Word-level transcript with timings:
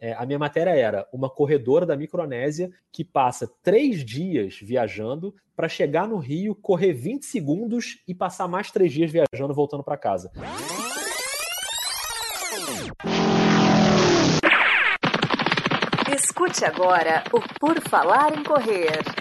É, 0.00 0.14
a 0.14 0.24
minha 0.24 0.38
matéria 0.38 0.70
era 0.70 1.06
uma 1.12 1.28
corredora 1.28 1.84
da 1.84 1.94
Micronésia 1.94 2.70
que 2.90 3.04
passa 3.04 3.46
três 3.62 4.02
dias 4.02 4.58
viajando 4.62 5.34
para 5.54 5.68
chegar 5.68 6.08
no 6.08 6.16
Rio, 6.16 6.54
correr 6.54 6.94
20 6.94 7.26
segundos 7.26 8.02
e 8.08 8.14
passar 8.14 8.48
mais 8.48 8.70
três 8.70 8.90
dias 8.90 9.12
viajando 9.12 9.52
voltando 9.52 9.84
para 9.84 9.98
casa. 9.98 10.32
Escute 16.14 16.64
agora 16.64 17.22
o 17.30 17.40
Por 17.58 17.78
Falar 17.82 18.32
em 18.38 18.42
Correr. 18.42 19.19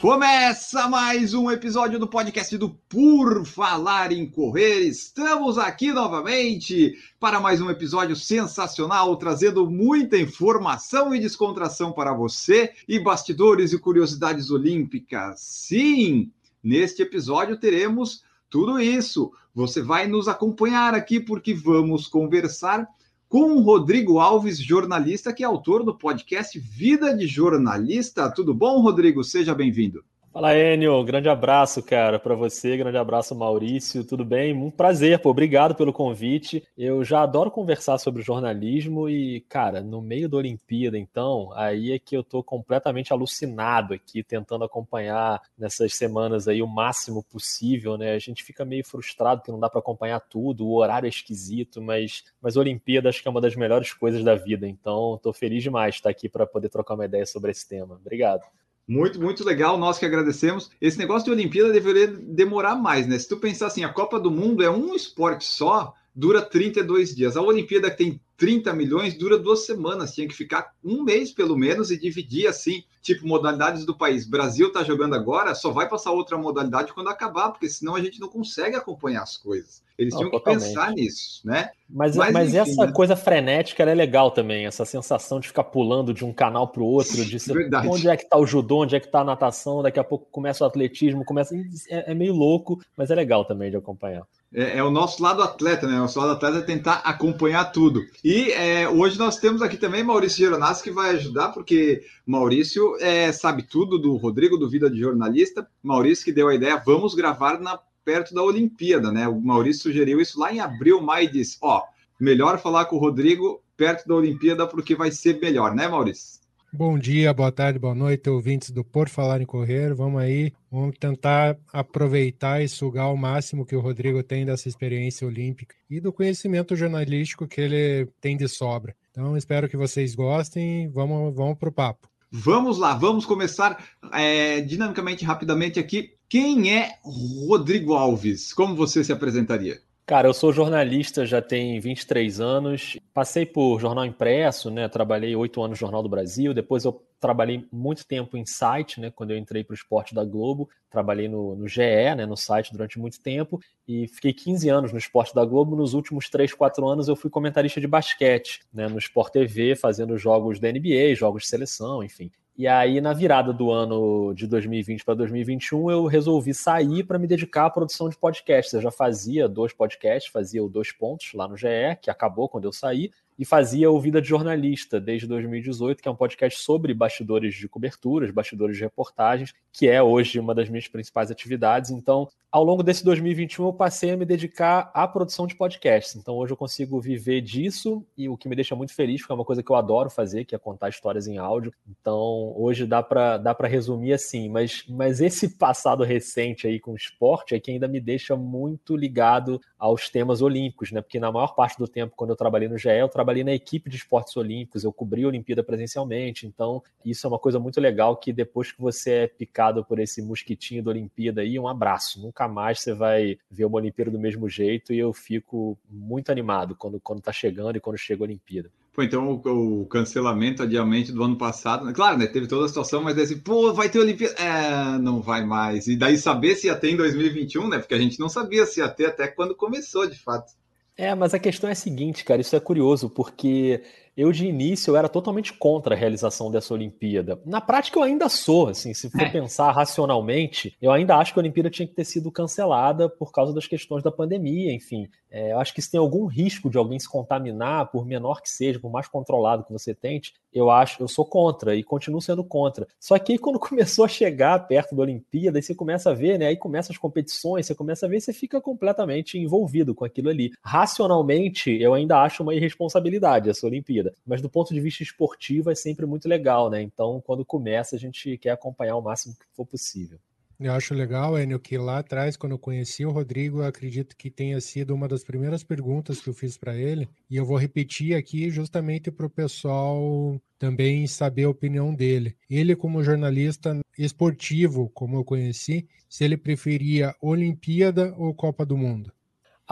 Começa 0.00 0.88
mais 0.88 1.34
um 1.34 1.50
episódio 1.50 1.98
do 1.98 2.08
podcast 2.08 2.56
do 2.56 2.70
Por 2.70 3.44
Falar 3.44 4.12
em 4.12 4.24
Correr. 4.24 4.80
Estamos 4.80 5.58
aqui 5.58 5.92
novamente 5.92 6.94
para 7.20 7.38
mais 7.38 7.60
um 7.60 7.68
episódio 7.68 8.16
sensacional, 8.16 9.14
trazendo 9.16 9.70
muita 9.70 10.16
informação 10.16 11.14
e 11.14 11.20
descontração 11.20 11.92
para 11.92 12.14
você 12.14 12.72
e 12.88 12.98
bastidores 12.98 13.74
e 13.74 13.78
curiosidades 13.78 14.50
olímpicas. 14.50 15.38
Sim, 15.40 16.32
neste 16.64 17.02
episódio 17.02 17.58
teremos 17.58 18.24
tudo 18.48 18.80
isso. 18.80 19.30
Você 19.54 19.82
vai 19.82 20.06
nos 20.06 20.28
acompanhar 20.28 20.94
aqui 20.94 21.20
porque 21.20 21.52
vamos 21.52 22.08
conversar 22.08 22.88
com 23.30 23.52
o 23.52 23.60
Rodrigo 23.60 24.18
Alves, 24.18 24.58
jornalista, 24.58 25.32
que 25.32 25.44
é 25.44 25.46
autor 25.46 25.84
do 25.84 25.96
podcast 25.96 26.58
Vida 26.58 27.16
de 27.16 27.28
Jornalista. 27.28 28.28
Tudo 28.28 28.52
bom, 28.52 28.80
Rodrigo? 28.80 29.22
Seja 29.22 29.54
bem-vindo. 29.54 30.04
Fala, 30.32 30.56
Enio. 30.56 31.02
Grande 31.02 31.28
abraço, 31.28 31.82
cara, 31.82 32.16
para 32.16 32.36
você. 32.36 32.76
Grande 32.76 32.96
abraço, 32.96 33.34
Maurício. 33.34 34.04
Tudo 34.04 34.24
bem? 34.24 34.54
Um 34.54 34.70
prazer, 34.70 35.18
pô. 35.18 35.30
Obrigado 35.30 35.74
pelo 35.74 35.92
convite. 35.92 36.62
Eu 36.78 37.02
já 37.02 37.22
adoro 37.22 37.50
conversar 37.50 37.98
sobre 37.98 38.22
jornalismo 38.22 39.08
e, 39.08 39.40
cara, 39.48 39.82
no 39.82 40.00
meio 40.00 40.28
da 40.28 40.36
Olimpíada, 40.36 40.96
então, 40.96 41.50
aí 41.54 41.90
é 41.90 41.98
que 41.98 42.16
eu 42.16 42.22
tô 42.22 42.44
completamente 42.44 43.12
alucinado 43.12 43.92
aqui, 43.92 44.22
tentando 44.22 44.62
acompanhar 44.62 45.42
nessas 45.58 45.94
semanas 45.94 46.46
aí 46.46 46.62
o 46.62 46.66
máximo 46.68 47.24
possível, 47.24 47.98
né? 47.98 48.12
A 48.12 48.18
gente 48.20 48.44
fica 48.44 48.64
meio 48.64 48.84
frustrado 48.84 49.42
que 49.42 49.50
não 49.50 49.58
dá 49.58 49.68
para 49.68 49.80
acompanhar 49.80 50.20
tudo, 50.20 50.64
o 50.64 50.76
horário 50.76 51.06
é 51.06 51.10
esquisito, 51.10 51.82
mas, 51.82 52.22
mas 52.40 52.56
Olimpíada 52.56 53.08
acho 53.08 53.20
que 53.20 53.26
é 53.26 53.30
uma 53.32 53.40
das 53.40 53.56
melhores 53.56 53.92
coisas 53.92 54.22
da 54.22 54.36
vida. 54.36 54.68
Então, 54.68 55.18
tô 55.20 55.32
feliz 55.32 55.60
demais 55.60 55.94
de 55.94 56.00
estar 56.00 56.10
aqui 56.10 56.28
para 56.28 56.46
poder 56.46 56.68
trocar 56.68 56.94
uma 56.94 57.04
ideia 57.04 57.26
sobre 57.26 57.50
esse 57.50 57.68
tema. 57.68 57.96
Obrigado. 57.96 58.44
Muito, 58.90 59.20
muito 59.20 59.44
legal, 59.44 59.78
nós 59.78 60.00
que 60.00 60.04
agradecemos. 60.04 60.68
Esse 60.80 60.98
negócio 60.98 61.26
de 61.26 61.30
Olimpíada 61.30 61.72
deveria 61.72 62.08
demorar 62.08 62.74
mais, 62.74 63.06
né? 63.06 63.16
Se 63.16 63.28
tu 63.28 63.36
pensar 63.36 63.68
assim, 63.68 63.84
a 63.84 63.88
Copa 63.88 64.18
do 64.18 64.32
Mundo 64.32 64.64
é 64.64 64.68
um 64.68 64.96
esporte 64.96 65.44
só, 65.44 65.94
dura 66.20 66.42
32 66.42 67.14
dias. 67.14 67.34
A 67.34 67.40
Olimpíada 67.40 67.90
que 67.90 67.96
tem 67.96 68.20
30 68.36 68.74
milhões 68.74 69.14
dura 69.14 69.38
duas 69.38 69.64
semanas, 69.64 70.14
tinha 70.14 70.28
que 70.28 70.34
ficar 70.34 70.72
um 70.84 71.02
mês 71.02 71.32
pelo 71.32 71.56
menos 71.56 71.90
e 71.90 71.98
dividir 71.98 72.46
assim, 72.46 72.84
tipo 73.00 73.26
modalidades 73.26 73.86
do 73.86 73.96
país. 73.96 74.26
Brasil 74.26 74.70
tá 74.70 74.82
jogando 74.84 75.14
agora, 75.14 75.54
só 75.54 75.70
vai 75.70 75.88
passar 75.88 76.12
outra 76.12 76.36
modalidade 76.36 76.92
quando 76.92 77.08
acabar, 77.08 77.50
porque 77.50 77.68
senão 77.68 77.94
a 77.94 78.00
gente 78.00 78.20
não 78.20 78.28
consegue 78.28 78.76
acompanhar 78.76 79.22
as 79.22 79.38
coisas. 79.38 79.82
Eles 79.96 80.12
não, 80.12 80.20
tinham 80.20 80.30
totalmente. 80.30 80.62
que 80.62 80.68
pensar 80.68 80.92
nisso, 80.92 81.40
né? 81.44 81.70
Mas, 81.88 82.16
mas, 82.16 82.32
mas 82.32 82.48
enfim, 82.48 82.70
essa 82.70 82.86
né? 82.86 82.92
coisa 82.92 83.16
frenética 83.16 83.82
é 83.82 83.94
legal 83.94 84.30
também, 84.30 84.66
essa 84.66 84.84
sensação 84.84 85.40
de 85.40 85.48
ficar 85.48 85.64
pulando 85.64 86.12
de 86.12 86.24
um 86.24 86.32
canal 86.32 86.68
para 86.68 86.82
o 86.82 86.86
outro, 86.86 87.24
de 87.24 87.36
ser, 87.40 87.54
onde 87.86 88.08
é 88.08 88.16
que 88.16 88.24
está 88.24 88.38
o 88.38 88.46
judô, 88.46 88.82
onde 88.82 88.96
é 88.96 89.00
que 89.00 89.06
está 89.06 89.20
a 89.20 89.24
natação, 89.24 89.82
daqui 89.82 89.98
a 89.98 90.04
pouco 90.04 90.26
começa 90.30 90.64
o 90.64 90.66
atletismo, 90.66 91.24
começa 91.24 91.54
é, 91.90 92.12
é 92.12 92.14
meio 92.14 92.34
louco, 92.34 92.78
mas 92.96 93.10
é 93.10 93.14
legal 93.14 93.44
também 93.44 93.70
de 93.70 93.76
acompanhar. 93.76 94.26
É, 94.52 94.78
é, 94.78 94.84
o 94.84 94.90
nosso 94.90 95.22
lado 95.22 95.42
atleta, 95.42 95.86
né? 95.86 95.94
O 95.94 96.00
nosso 96.00 96.18
lado 96.18 96.32
atleta 96.32 96.58
é 96.58 96.62
tentar 96.62 96.94
acompanhar 97.04 97.66
tudo. 97.66 98.02
E 98.24 98.50
é, 98.50 98.88
hoje 98.88 99.18
nós 99.18 99.36
temos 99.36 99.62
aqui 99.62 99.76
também 99.76 100.02
Maurício 100.02 100.38
Geronassi 100.38 100.82
que 100.82 100.90
vai 100.90 101.10
ajudar, 101.10 101.50
porque 101.50 102.02
Maurício 102.26 102.96
é, 103.00 103.30
sabe 103.30 103.62
tudo 103.62 103.98
do 103.98 104.16
Rodrigo, 104.16 104.56
do 104.56 104.68
Vida 104.68 104.90
de 104.90 104.98
Jornalista. 104.98 105.68
Maurício 105.82 106.24
que 106.24 106.32
deu 106.32 106.48
a 106.48 106.54
ideia, 106.54 106.82
vamos 106.84 107.14
gravar 107.14 107.60
na, 107.60 107.78
perto 108.04 108.34
da 108.34 108.42
Olimpíada, 108.42 109.12
né? 109.12 109.28
O 109.28 109.40
Maurício 109.40 109.84
sugeriu 109.84 110.20
isso 110.20 110.38
lá 110.38 110.52
em 110.52 110.58
abril, 110.58 111.00
maio 111.00 111.28
e 111.28 111.32
disse: 111.32 111.56
ó, 111.62 111.82
melhor 112.18 112.60
falar 112.60 112.86
com 112.86 112.96
o 112.96 113.00
Rodrigo 113.00 113.62
perto 113.76 114.08
da 114.08 114.16
Olimpíada, 114.16 114.66
porque 114.66 114.96
vai 114.96 115.12
ser 115.12 115.40
melhor, 115.40 115.74
né, 115.74 115.86
Maurício? 115.86 116.39
Bom 116.72 116.96
dia, 116.96 117.34
boa 117.34 117.50
tarde, 117.50 117.80
boa 117.80 117.96
noite, 117.96 118.30
ouvintes 118.30 118.70
do 118.70 118.84
Por 118.84 119.08
Falar 119.08 119.40
em 119.40 119.44
Correr. 119.44 119.92
Vamos 119.92 120.22
aí, 120.22 120.52
vamos 120.70 120.96
tentar 120.98 121.58
aproveitar 121.72 122.62
e 122.62 122.68
sugar 122.68 123.12
o 123.12 123.16
máximo 123.16 123.66
que 123.66 123.74
o 123.74 123.80
Rodrigo 123.80 124.22
tem 124.22 124.46
dessa 124.46 124.68
experiência 124.68 125.26
olímpica 125.26 125.74
e 125.90 126.00
do 126.00 126.12
conhecimento 126.12 126.76
jornalístico 126.76 127.48
que 127.48 127.60
ele 127.60 128.08
tem 128.20 128.36
de 128.36 128.46
sobra. 128.46 128.94
Então, 129.10 129.36
espero 129.36 129.68
que 129.68 129.76
vocês 129.76 130.14
gostem. 130.14 130.88
Vamos, 130.90 131.34
vamos 131.34 131.58
para 131.58 131.68
o 131.68 131.72
papo. 131.72 132.08
Vamos 132.30 132.78
lá, 132.78 132.94
vamos 132.94 133.26
começar 133.26 133.84
é, 134.12 134.60
dinamicamente, 134.60 135.24
rapidamente 135.24 135.80
aqui. 135.80 136.14
Quem 136.28 136.72
é 136.72 137.00
Rodrigo 137.02 137.94
Alves? 137.94 138.52
Como 138.52 138.76
você 138.76 139.02
se 139.02 139.12
apresentaria? 139.12 139.80
Cara, 140.10 140.26
eu 140.26 140.34
sou 140.34 140.52
jornalista 140.52 141.24
já 141.24 141.40
tem 141.40 141.78
23 141.78 142.40
anos. 142.40 142.98
Passei 143.14 143.46
por 143.46 143.78
jornal 143.78 144.04
impresso, 144.04 144.68
né? 144.68 144.88
Trabalhei 144.88 145.36
oito 145.36 145.62
anos 145.62 145.78
no 145.78 145.80
Jornal 145.80 146.02
do 146.02 146.08
Brasil. 146.08 146.52
Depois 146.52 146.84
eu 146.84 147.00
trabalhei 147.20 147.64
muito 147.70 148.04
tempo 148.04 148.36
em 148.36 148.44
site, 148.44 149.00
né? 149.00 149.12
Quando 149.12 149.30
eu 149.30 149.38
entrei 149.38 149.62
para 149.62 149.70
o 149.70 149.76
esporte 149.76 150.12
da 150.12 150.24
Globo, 150.24 150.68
trabalhei 150.90 151.28
no, 151.28 151.54
no 151.54 151.68
GE, 151.68 152.16
né? 152.16 152.26
No 152.26 152.36
site 152.36 152.72
durante 152.72 152.98
muito 152.98 153.22
tempo 153.22 153.60
e 153.86 154.08
fiquei 154.08 154.32
15 154.32 154.68
anos 154.68 154.90
no 154.90 154.98
esporte 154.98 155.32
da 155.32 155.44
Globo. 155.44 155.76
Nos 155.76 155.94
últimos 155.94 156.28
3, 156.28 156.54
4 156.54 156.88
anos 156.88 157.06
eu 157.06 157.14
fui 157.14 157.30
comentarista 157.30 157.80
de 157.80 157.86
basquete, 157.86 158.62
né? 158.74 158.88
No 158.88 158.98
Sport 158.98 159.32
TV, 159.32 159.76
fazendo 159.76 160.18
jogos 160.18 160.58
da 160.58 160.72
NBA, 160.72 161.14
jogos 161.14 161.44
de 161.44 161.48
seleção, 161.50 162.02
enfim. 162.02 162.32
E 162.60 162.68
aí, 162.68 163.00
na 163.00 163.14
virada 163.14 163.54
do 163.54 163.70
ano 163.70 164.34
de 164.34 164.46
2020 164.46 165.02
para 165.02 165.14
2021, 165.14 165.90
eu 165.90 166.04
resolvi 166.04 166.52
sair 166.52 167.02
para 167.04 167.18
me 167.18 167.26
dedicar 167.26 167.64
à 167.64 167.70
produção 167.70 168.10
de 168.10 168.18
podcasts. 168.18 168.74
Eu 168.74 168.82
já 168.82 168.90
fazia 168.90 169.48
dois 169.48 169.72
podcasts, 169.72 170.30
fazia 170.30 170.62
o 170.62 170.68
Dois 170.68 170.92
Pontos 170.92 171.32
lá 171.32 171.48
no 171.48 171.56
GE, 171.56 171.96
que 172.02 172.10
acabou 172.10 172.50
quando 172.50 172.66
eu 172.66 172.72
saí, 172.72 173.10
e 173.40 173.44
fazia 173.46 173.90
o 173.90 173.98
Vida 173.98 174.20
de 174.20 174.28
Jornalista 174.28 175.00
desde 175.00 175.26
2018, 175.26 176.02
que 176.02 176.06
é 176.06 176.12
um 176.12 176.14
podcast 176.14 176.60
sobre 176.60 176.92
bastidores 176.92 177.54
de 177.54 177.66
coberturas, 177.66 178.30
bastidores 178.30 178.76
de 178.76 178.82
reportagens, 178.82 179.54
que 179.72 179.88
é 179.88 180.02
hoje 180.02 180.38
uma 180.38 180.54
das 180.54 180.68
minhas 180.68 180.86
principais 180.86 181.30
atividades. 181.30 181.90
Então, 181.90 182.28
ao 182.52 182.64
longo 182.64 182.82
desse 182.82 183.04
2021, 183.04 183.66
eu 183.66 183.72
passei 183.72 184.10
a 184.10 184.16
me 184.16 184.24
dedicar 184.24 184.90
à 184.92 185.06
produção 185.06 185.46
de 185.46 185.54
podcasts. 185.54 186.16
Então, 186.16 186.36
hoje 186.36 186.52
eu 186.52 186.56
consigo 186.56 187.00
viver 187.00 187.40
disso 187.40 188.04
e 188.18 188.28
o 188.28 188.36
que 188.36 188.48
me 188.48 188.56
deixa 188.56 188.74
muito 188.74 188.92
feliz, 188.92 189.20
porque 189.20 189.32
é 189.32 189.36
uma 189.36 189.44
coisa 189.44 189.62
que 189.62 189.70
eu 189.70 189.76
adoro 189.76 190.10
fazer, 190.10 190.44
que 190.44 190.52
é 190.52 190.58
contar 190.58 190.88
histórias 190.88 191.28
em 191.28 191.38
áudio. 191.38 191.72
Então, 191.88 192.52
hoje 192.56 192.86
dá 192.86 193.04
para 193.04 193.38
dá 193.38 193.56
resumir 193.62 194.14
assim, 194.14 194.48
mas, 194.48 194.84
mas 194.88 195.20
esse 195.20 195.56
passado 195.56 196.02
recente 196.02 196.66
aí 196.66 196.80
com 196.80 196.90
o 196.90 196.96
esporte 196.96 197.54
é 197.54 197.60
que 197.60 197.70
ainda 197.70 197.86
me 197.86 198.00
deixa 198.00 198.34
muito 198.34 198.96
ligado 198.96 199.60
aos 199.78 200.08
temas 200.08 200.42
olímpicos, 200.42 200.90
né? 200.90 201.00
Porque 201.00 201.20
na 201.20 201.30
maior 201.30 201.54
parte 201.54 201.78
do 201.78 201.86
tempo, 201.86 202.14
quando 202.16 202.30
eu 202.30 202.36
trabalhei 202.36 202.68
no 202.68 202.76
GE, 202.76 202.88
eu 202.88 203.08
trabalhei 203.08 203.29
trabalhei 203.30 203.44
na 203.44 203.54
equipe 203.54 203.88
de 203.88 203.96
esportes 203.96 204.36
olímpicos, 204.36 204.82
eu 204.82 204.92
cobri 204.92 205.24
a 205.24 205.28
Olimpíada 205.28 205.62
presencialmente, 205.62 206.46
então 206.46 206.82
isso 207.04 207.26
é 207.26 207.28
uma 207.28 207.38
coisa 207.38 207.58
muito 207.58 207.80
legal 207.80 208.16
que 208.16 208.32
depois 208.32 208.72
que 208.72 208.80
você 208.80 209.10
é 209.10 209.26
picado 209.26 209.84
por 209.84 210.00
esse 210.00 210.20
mosquitinho 210.20 210.82
da 210.82 210.90
Olimpíada 210.90 211.40
aí, 211.40 211.58
um 211.58 211.68
abraço, 211.68 212.20
nunca 212.20 212.48
mais 212.48 212.80
você 212.80 212.92
vai 212.92 213.38
ver 213.50 213.64
uma 213.64 213.76
Olimpíada 213.76 214.10
do 214.10 214.18
mesmo 214.18 214.48
jeito 214.48 214.92
e 214.92 214.98
eu 214.98 215.12
fico 215.12 215.78
muito 215.88 216.30
animado 216.32 216.74
quando, 216.74 217.00
quando 217.00 217.22
tá 217.22 217.32
chegando 217.32 217.76
e 217.76 217.80
quando 217.80 217.96
chega 217.96 218.22
a 218.22 218.26
Olimpíada. 218.26 218.70
Pô, 218.92 219.04
então 219.04 219.40
o, 219.44 219.82
o, 219.82 219.86
cancelamento, 219.86 220.64
adiamento 220.64 221.12
do 221.12 221.22
ano 221.22 221.38
passado, 221.38 221.86
né? 221.86 221.92
claro, 221.94 222.18
né? 222.18 222.26
Teve 222.26 222.48
toda 222.48 222.64
a 222.64 222.68
situação, 222.68 223.00
mas 223.00 223.16
assim, 223.16 223.38
pô, 223.38 223.72
vai 223.72 223.88
ter 223.88 224.00
Olimpíada. 224.00 224.34
É, 224.34 224.98
não 224.98 225.22
vai 225.22 225.44
mais. 225.46 225.86
E 225.86 225.96
daí 225.96 226.18
saber 226.18 226.56
se 226.56 226.66
ia 226.66 226.74
ter 226.74 226.90
em 226.90 226.96
2021, 226.96 227.68
né? 227.68 227.78
Porque 227.78 227.94
a 227.94 227.98
gente 227.98 228.18
não 228.18 228.28
sabia 228.28 228.66
se 228.66 228.80
ia 228.80 228.88
ter 228.88 229.06
até 229.06 229.28
quando 229.28 229.54
começou, 229.54 230.08
de 230.08 230.18
fato. 230.18 230.52
É, 231.02 231.14
mas 231.14 231.32
a 231.32 231.38
questão 231.38 231.68
é 231.70 231.72
a 231.72 231.74
seguinte, 231.74 232.22
cara, 232.24 232.42
isso 232.42 232.54
é 232.54 232.60
curioso, 232.60 233.08
porque 233.08 233.82
eu 234.20 234.30
de 234.32 234.46
início 234.46 234.90
eu 234.90 234.96
era 234.96 235.08
totalmente 235.08 235.54
contra 235.54 235.94
a 235.94 235.98
realização 235.98 236.50
dessa 236.50 236.74
Olimpíada. 236.74 237.40
Na 237.46 237.58
prática 237.58 237.98
eu 237.98 238.02
ainda 238.02 238.28
sou, 238.28 238.68
assim, 238.68 238.92
se 238.92 239.08
for 239.08 239.22
é. 239.22 239.30
pensar 239.30 239.72
racionalmente, 239.72 240.76
eu 240.80 240.92
ainda 240.92 241.16
acho 241.16 241.32
que 241.32 241.38
a 241.38 241.42
Olimpíada 241.42 241.70
tinha 241.70 241.88
que 241.88 241.94
ter 241.94 242.04
sido 242.04 242.30
cancelada 242.30 243.08
por 243.08 243.32
causa 243.32 243.54
das 243.54 243.66
questões 243.66 244.02
da 244.02 244.12
pandemia, 244.12 244.74
enfim. 244.74 245.08
É, 245.30 245.52
eu 245.52 245.60
acho 245.60 245.72
que 245.72 245.80
se 245.80 245.90
tem 245.90 245.98
algum 246.00 246.26
risco 246.26 246.68
de 246.68 246.76
alguém 246.76 246.98
se 246.98 247.08
contaminar, 247.08 247.90
por 247.90 248.04
menor 248.04 248.42
que 248.42 248.50
seja, 248.50 248.80
por 248.80 248.90
mais 248.90 249.06
controlado 249.06 249.64
que 249.64 249.72
você 249.72 249.94
tente, 249.94 250.34
eu 250.52 250.70
acho, 250.70 251.00
eu 251.00 251.06
sou 251.06 251.24
contra 251.24 251.76
e 251.76 251.84
continuo 251.84 252.20
sendo 252.20 252.42
contra. 252.42 252.86
Só 252.98 253.16
que 253.18 253.32
aí, 253.32 253.38
quando 253.38 253.58
começou 253.60 254.04
a 254.04 254.08
chegar 254.08 254.58
perto 254.66 254.94
da 254.96 255.02
Olimpíada, 255.02 255.58
aí 255.58 255.62
você 255.62 255.74
começa 255.74 256.10
a 256.10 256.14
ver, 256.14 256.38
né? 256.38 256.46
Aí 256.46 256.56
começa 256.56 256.92
as 256.92 256.98
competições, 256.98 257.66
você 257.66 257.74
começa 257.74 258.06
a 258.06 258.08
ver, 258.08 258.20
você 258.20 258.32
fica 258.32 258.60
completamente 258.60 259.38
envolvido 259.38 259.94
com 259.94 260.04
aquilo 260.04 260.28
ali. 260.28 260.50
Racionalmente, 260.64 261.70
eu 261.70 261.94
ainda 261.94 262.20
acho 262.20 262.42
uma 262.42 262.54
irresponsabilidade 262.54 263.48
essa 263.48 263.66
Olimpíada, 263.66 264.09
mas 264.26 264.40
do 264.40 264.48
ponto 264.48 264.72
de 264.72 264.80
vista 264.80 265.02
esportivo 265.02 265.70
é 265.70 265.74
sempre 265.74 266.06
muito 266.06 266.28
legal, 266.28 266.70
né? 266.70 266.82
Então, 266.82 267.22
quando 267.24 267.44
começa, 267.44 267.96
a 267.96 267.98
gente 267.98 268.36
quer 268.38 268.50
acompanhar 268.50 268.96
o 268.96 269.02
máximo 269.02 269.34
que 269.34 269.46
for 269.54 269.66
possível. 269.66 270.18
Eu 270.60 270.74
acho 270.74 270.92
legal, 270.92 271.38
Enio, 271.38 271.58
que 271.58 271.78
lá 271.78 272.00
atrás, 272.00 272.36
quando 272.36 272.52
eu 272.52 272.58
conheci 272.58 273.06
o 273.06 273.10
Rodrigo, 273.10 273.62
acredito 273.62 274.14
que 274.14 274.30
tenha 274.30 274.60
sido 274.60 274.94
uma 274.94 275.08
das 275.08 275.24
primeiras 275.24 275.64
perguntas 275.64 276.20
que 276.20 276.28
eu 276.28 276.34
fiz 276.34 276.58
para 276.58 276.76
ele. 276.76 277.08
E 277.30 277.36
eu 277.36 277.46
vou 277.46 277.56
repetir 277.56 278.14
aqui 278.14 278.50
justamente 278.50 279.10
para 279.10 279.24
o 279.24 279.30
pessoal 279.30 280.38
também 280.58 281.06
saber 281.06 281.44
a 281.44 281.48
opinião 281.48 281.94
dele. 281.94 282.36
Ele, 282.50 282.76
como 282.76 283.02
jornalista 283.02 283.80
esportivo, 283.96 284.90
como 284.90 285.16
eu 285.16 285.24
conheci, 285.24 285.88
se 286.06 286.24
ele 286.24 286.36
preferia 286.36 287.16
Olimpíada 287.22 288.14
ou 288.18 288.34
Copa 288.34 288.66
do 288.66 288.76
Mundo? 288.76 289.10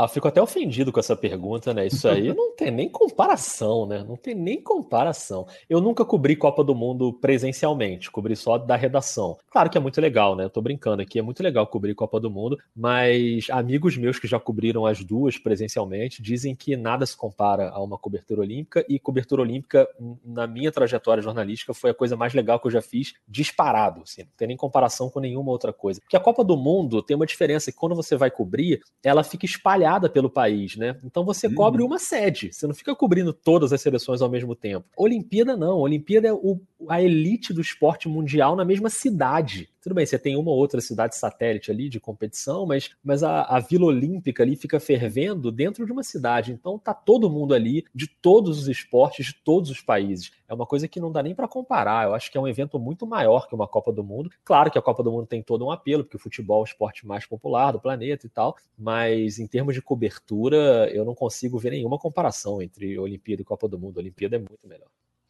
Ah, 0.00 0.06
fico 0.06 0.28
até 0.28 0.40
ofendido 0.40 0.92
com 0.92 1.00
essa 1.00 1.16
pergunta, 1.16 1.74
né? 1.74 1.88
Isso 1.88 2.06
aí 2.06 2.28
não 2.32 2.54
tem 2.54 2.70
nem 2.70 2.88
comparação, 2.88 3.84
né? 3.84 4.04
Não 4.06 4.14
tem 4.14 4.32
nem 4.32 4.62
comparação. 4.62 5.44
Eu 5.68 5.80
nunca 5.80 6.04
cobri 6.04 6.36
Copa 6.36 6.62
do 6.62 6.72
Mundo 6.72 7.12
presencialmente, 7.12 8.08
cobri 8.08 8.36
só 8.36 8.56
da 8.56 8.76
redação. 8.76 9.36
Claro 9.50 9.68
que 9.68 9.76
é 9.76 9.80
muito 9.80 10.00
legal, 10.00 10.36
né? 10.36 10.44
Eu 10.44 10.50
tô 10.50 10.62
brincando 10.62 11.02
aqui, 11.02 11.18
é 11.18 11.22
muito 11.22 11.42
legal 11.42 11.66
cobrir 11.66 11.96
Copa 11.96 12.20
do 12.20 12.30
Mundo, 12.30 12.56
mas 12.76 13.48
amigos 13.50 13.96
meus 13.96 14.20
que 14.20 14.28
já 14.28 14.38
cobriram 14.38 14.86
as 14.86 15.02
duas 15.02 15.36
presencialmente 15.36 16.22
dizem 16.22 16.54
que 16.54 16.76
nada 16.76 17.04
se 17.04 17.16
compara 17.16 17.68
a 17.70 17.82
uma 17.82 17.98
cobertura 17.98 18.42
olímpica 18.42 18.86
e 18.88 19.00
cobertura 19.00 19.42
olímpica, 19.42 19.88
na 20.24 20.46
minha 20.46 20.70
trajetória 20.70 21.20
jornalística, 21.20 21.74
foi 21.74 21.90
a 21.90 21.94
coisa 21.94 22.16
mais 22.16 22.32
legal 22.34 22.60
que 22.60 22.68
eu 22.68 22.70
já 22.70 22.80
fiz 22.80 23.14
disparado, 23.26 24.02
assim, 24.02 24.22
não 24.22 24.30
tem 24.36 24.46
nem 24.46 24.56
comparação 24.56 25.10
com 25.10 25.18
nenhuma 25.18 25.50
outra 25.50 25.72
coisa. 25.72 26.00
Porque 26.00 26.16
a 26.16 26.20
Copa 26.20 26.44
do 26.44 26.56
Mundo 26.56 27.02
tem 27.02 27.16
uma 27.16 27.26
diferença 27.26 27.72
que 27.72 27.76
quando 27.76 27.96
você 27.96 28.14
vai 28.16 28.30
cobrir, 28.30 28.80
ela 29.02 29.24
fica 29.24 29.44
espalhada 29.44 29.87
espalhada 29.88 30.08
pelo 30.08 30.28
país, 30.28 30.76
né? 30.76 30.96
Então 31.02 31.24
você 31.24 31.46
uhum. 31.46 31.54
cobre 31.54 31.82
uma 31.82 31.98
sede, 31.98 32.52
você 32.52 32.66
não 32.66 32.74
fica 32.74 32.94
cobrindo 32.94 33.32
todas 33.32 33.72
as 33.72 33.80
seleções 33.80 34.20
ao 34.20 34.28
mesmo 34.28 34.54
tempo. 34.54 34.86
Olimpíada 34.96 35.56
não, 35.56 35.78
Olimpíada 35.78 36.28
é 36.28 36.32
o, 36.32 36.60
a 36.88 37.02
elite 37.02 37.52
do 37.52 37.60
esporte 37.60 38.08
mundial 38.08 38.54
na 38.54 38.64
mesma 38.64 38.90
cidade. 38.90 39.68
Tudo 39.80 39.94
bem, 39.94 40.04
você 40.04 40.18
tem 40.18 40.36
uma 40.36 40.50
ou 40.50 40.56
outra 40.56 40.80
cidade 40.80 41.16
satélite 41.16 41.70
ali 41.70 41.88
de 41.88 42.00
competição, 42.00 42.66
mas, 42.66 42.90
mas 43.02 43.22
a, 43.22 43.42
a 43.42 43.60
Vila 43.60 43.86
Olímpica 43.86 44.42
ali 44.42 44.56
fica 44.56 44.80
fervendo 44.80 45.52
dentro 45.52 45.86
de 45.86 45.92
uma 45.92 46.02
cidade. 46.02 46.52
Então 46.52 46.78
tá 46.78 46.92
todo 46.92 47.30
mundo 47.30 47.54
ali, 47.54 47.84
de 47.94 48.08
todos 48.08 48.58
os 48.58 48.68
esportes, 48.68 49.26
de 49.26 49.34
todos 49.34 49.70
os 49.70 49.80
países. 49.80 50.32
É 50.48 50.54
uma 50.54 50.66
coisa 50.66 50.88
que 50.88 50.98
não 50.98 51.12
dá 51.12 51.22
nem 51.22 51.34
para 51.34 51.46
comparar. 51.46 52.08
Eu 52.08 52.14
acho 52.14 52.30
que 52.30 52.36
é 52.36 52.40
um 52.40 52.48
evento 52.48 52.78
muito 52.78 53.06
maior 53.06 53.46
que 53.46 53.54
uma 53.54 53.68
Copa 53.68 53.92
do 53.92 54.02
Mundo. 54.02 54.30
Claro 54.44 54.70
que 54.70 54.78
a 54.78 54.82
Copa 54.82 55.02
do 55.02 55.12
Mundo 55.12 55.26
tem 55.26 55.42
todo 55.42 55.64
um 55.64 55.70
apelo, 55.70 56.02
porque 56.02 56.16
o 56.16 56.20
futebol 56.20 56.58
é 56.58 56.62
o 56.62 56.64
esporte 56.64 57.06
mais 57.06 57.24
popular 57.24 57.72
do 57.72 57.80
planeta 57.80 58.26
e 58.26 58.30
tal, 58.30 58.56
mas 58.76 59.38
em 59.38 59.46
termos 59.46 59.74
de 59.74 59.82
cobertura, 59.82 60.90
eu 60.92 61.04
não 61.04 61.14
consigo 61.14 61.58
ver 61.58 61.70
nenhuma 61.70 61.98
comparação 61.98 62.60
entre 62.60 62.98
Olimpíada 62.98 63.42
e 63.42 63.44
Copa 63.44 63.68
do 63.68 63.78
Mundo. 63.78 63.98
A 63.98 64.00
Olimpíada 64.00 64.36
é 64.36 64.38
muito 64.38 64.66
melhor 64.66 64.88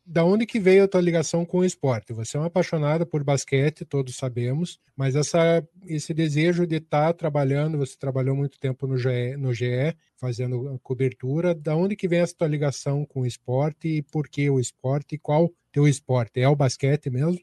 da 0.09 0.25
onde 0.25 0.47
que 0.47 0.59
veio 0.59 0.85
a 0.85 0.89
tua 0.89 1.03
ligação 1.03 1.45
com 1.45 1.59
o 1.59 1.65
esporte? 1.65 2.15
Você 2.15 2.39
é 2.39 2.41
uma 2.41 2.47
apaixonada 2.47 3.05
por 3.05 3.23
basquete, 3.23 3.85
todos 3.85 4.17
sabemos, 4.17 4.81
mas 4.97 5.15
essa, 5.15 5.63
esse 5.87 6.15
desejo 6.15 6.67
de 6.67 6.77
estar 6.77 7.09
tá 7.09 7.13
trabalhando, 7.13 7.77
você 7.77 7.95
trabalhou 7.99 8.35
muito 8.35 8.59
tempo 8.59 8.87
no 8.87 8.97
GE, 8.97 9.37
no 9.37 9.53
GE, 9.53 9.95
fazendo 10.17 10.81
cobertura, 10.83 11.55
da 11.55 11.77
onde 11.77 11.95
que 11.95 12.09
vem 12.09 12.21
essa 12.21 12.35
tua 12.35 12.49
ligação 12.49 13.05
com 13.05 13.21
o 13.21 13.27
esporte 13.27 13.87
e 13.87 14.03
por 14.03 14.29
que 14.29 14.49
o 14.49 14.59
esporte 14.59 15.17
e 15.17 15.19
qual 15.19 15.51
teu 15.71 15.87
esporte? 15.87 16.41
É 16.41 16.49
o 16.49 16.57
basquete 16.57 17.11
mesmo? 17.11 17.39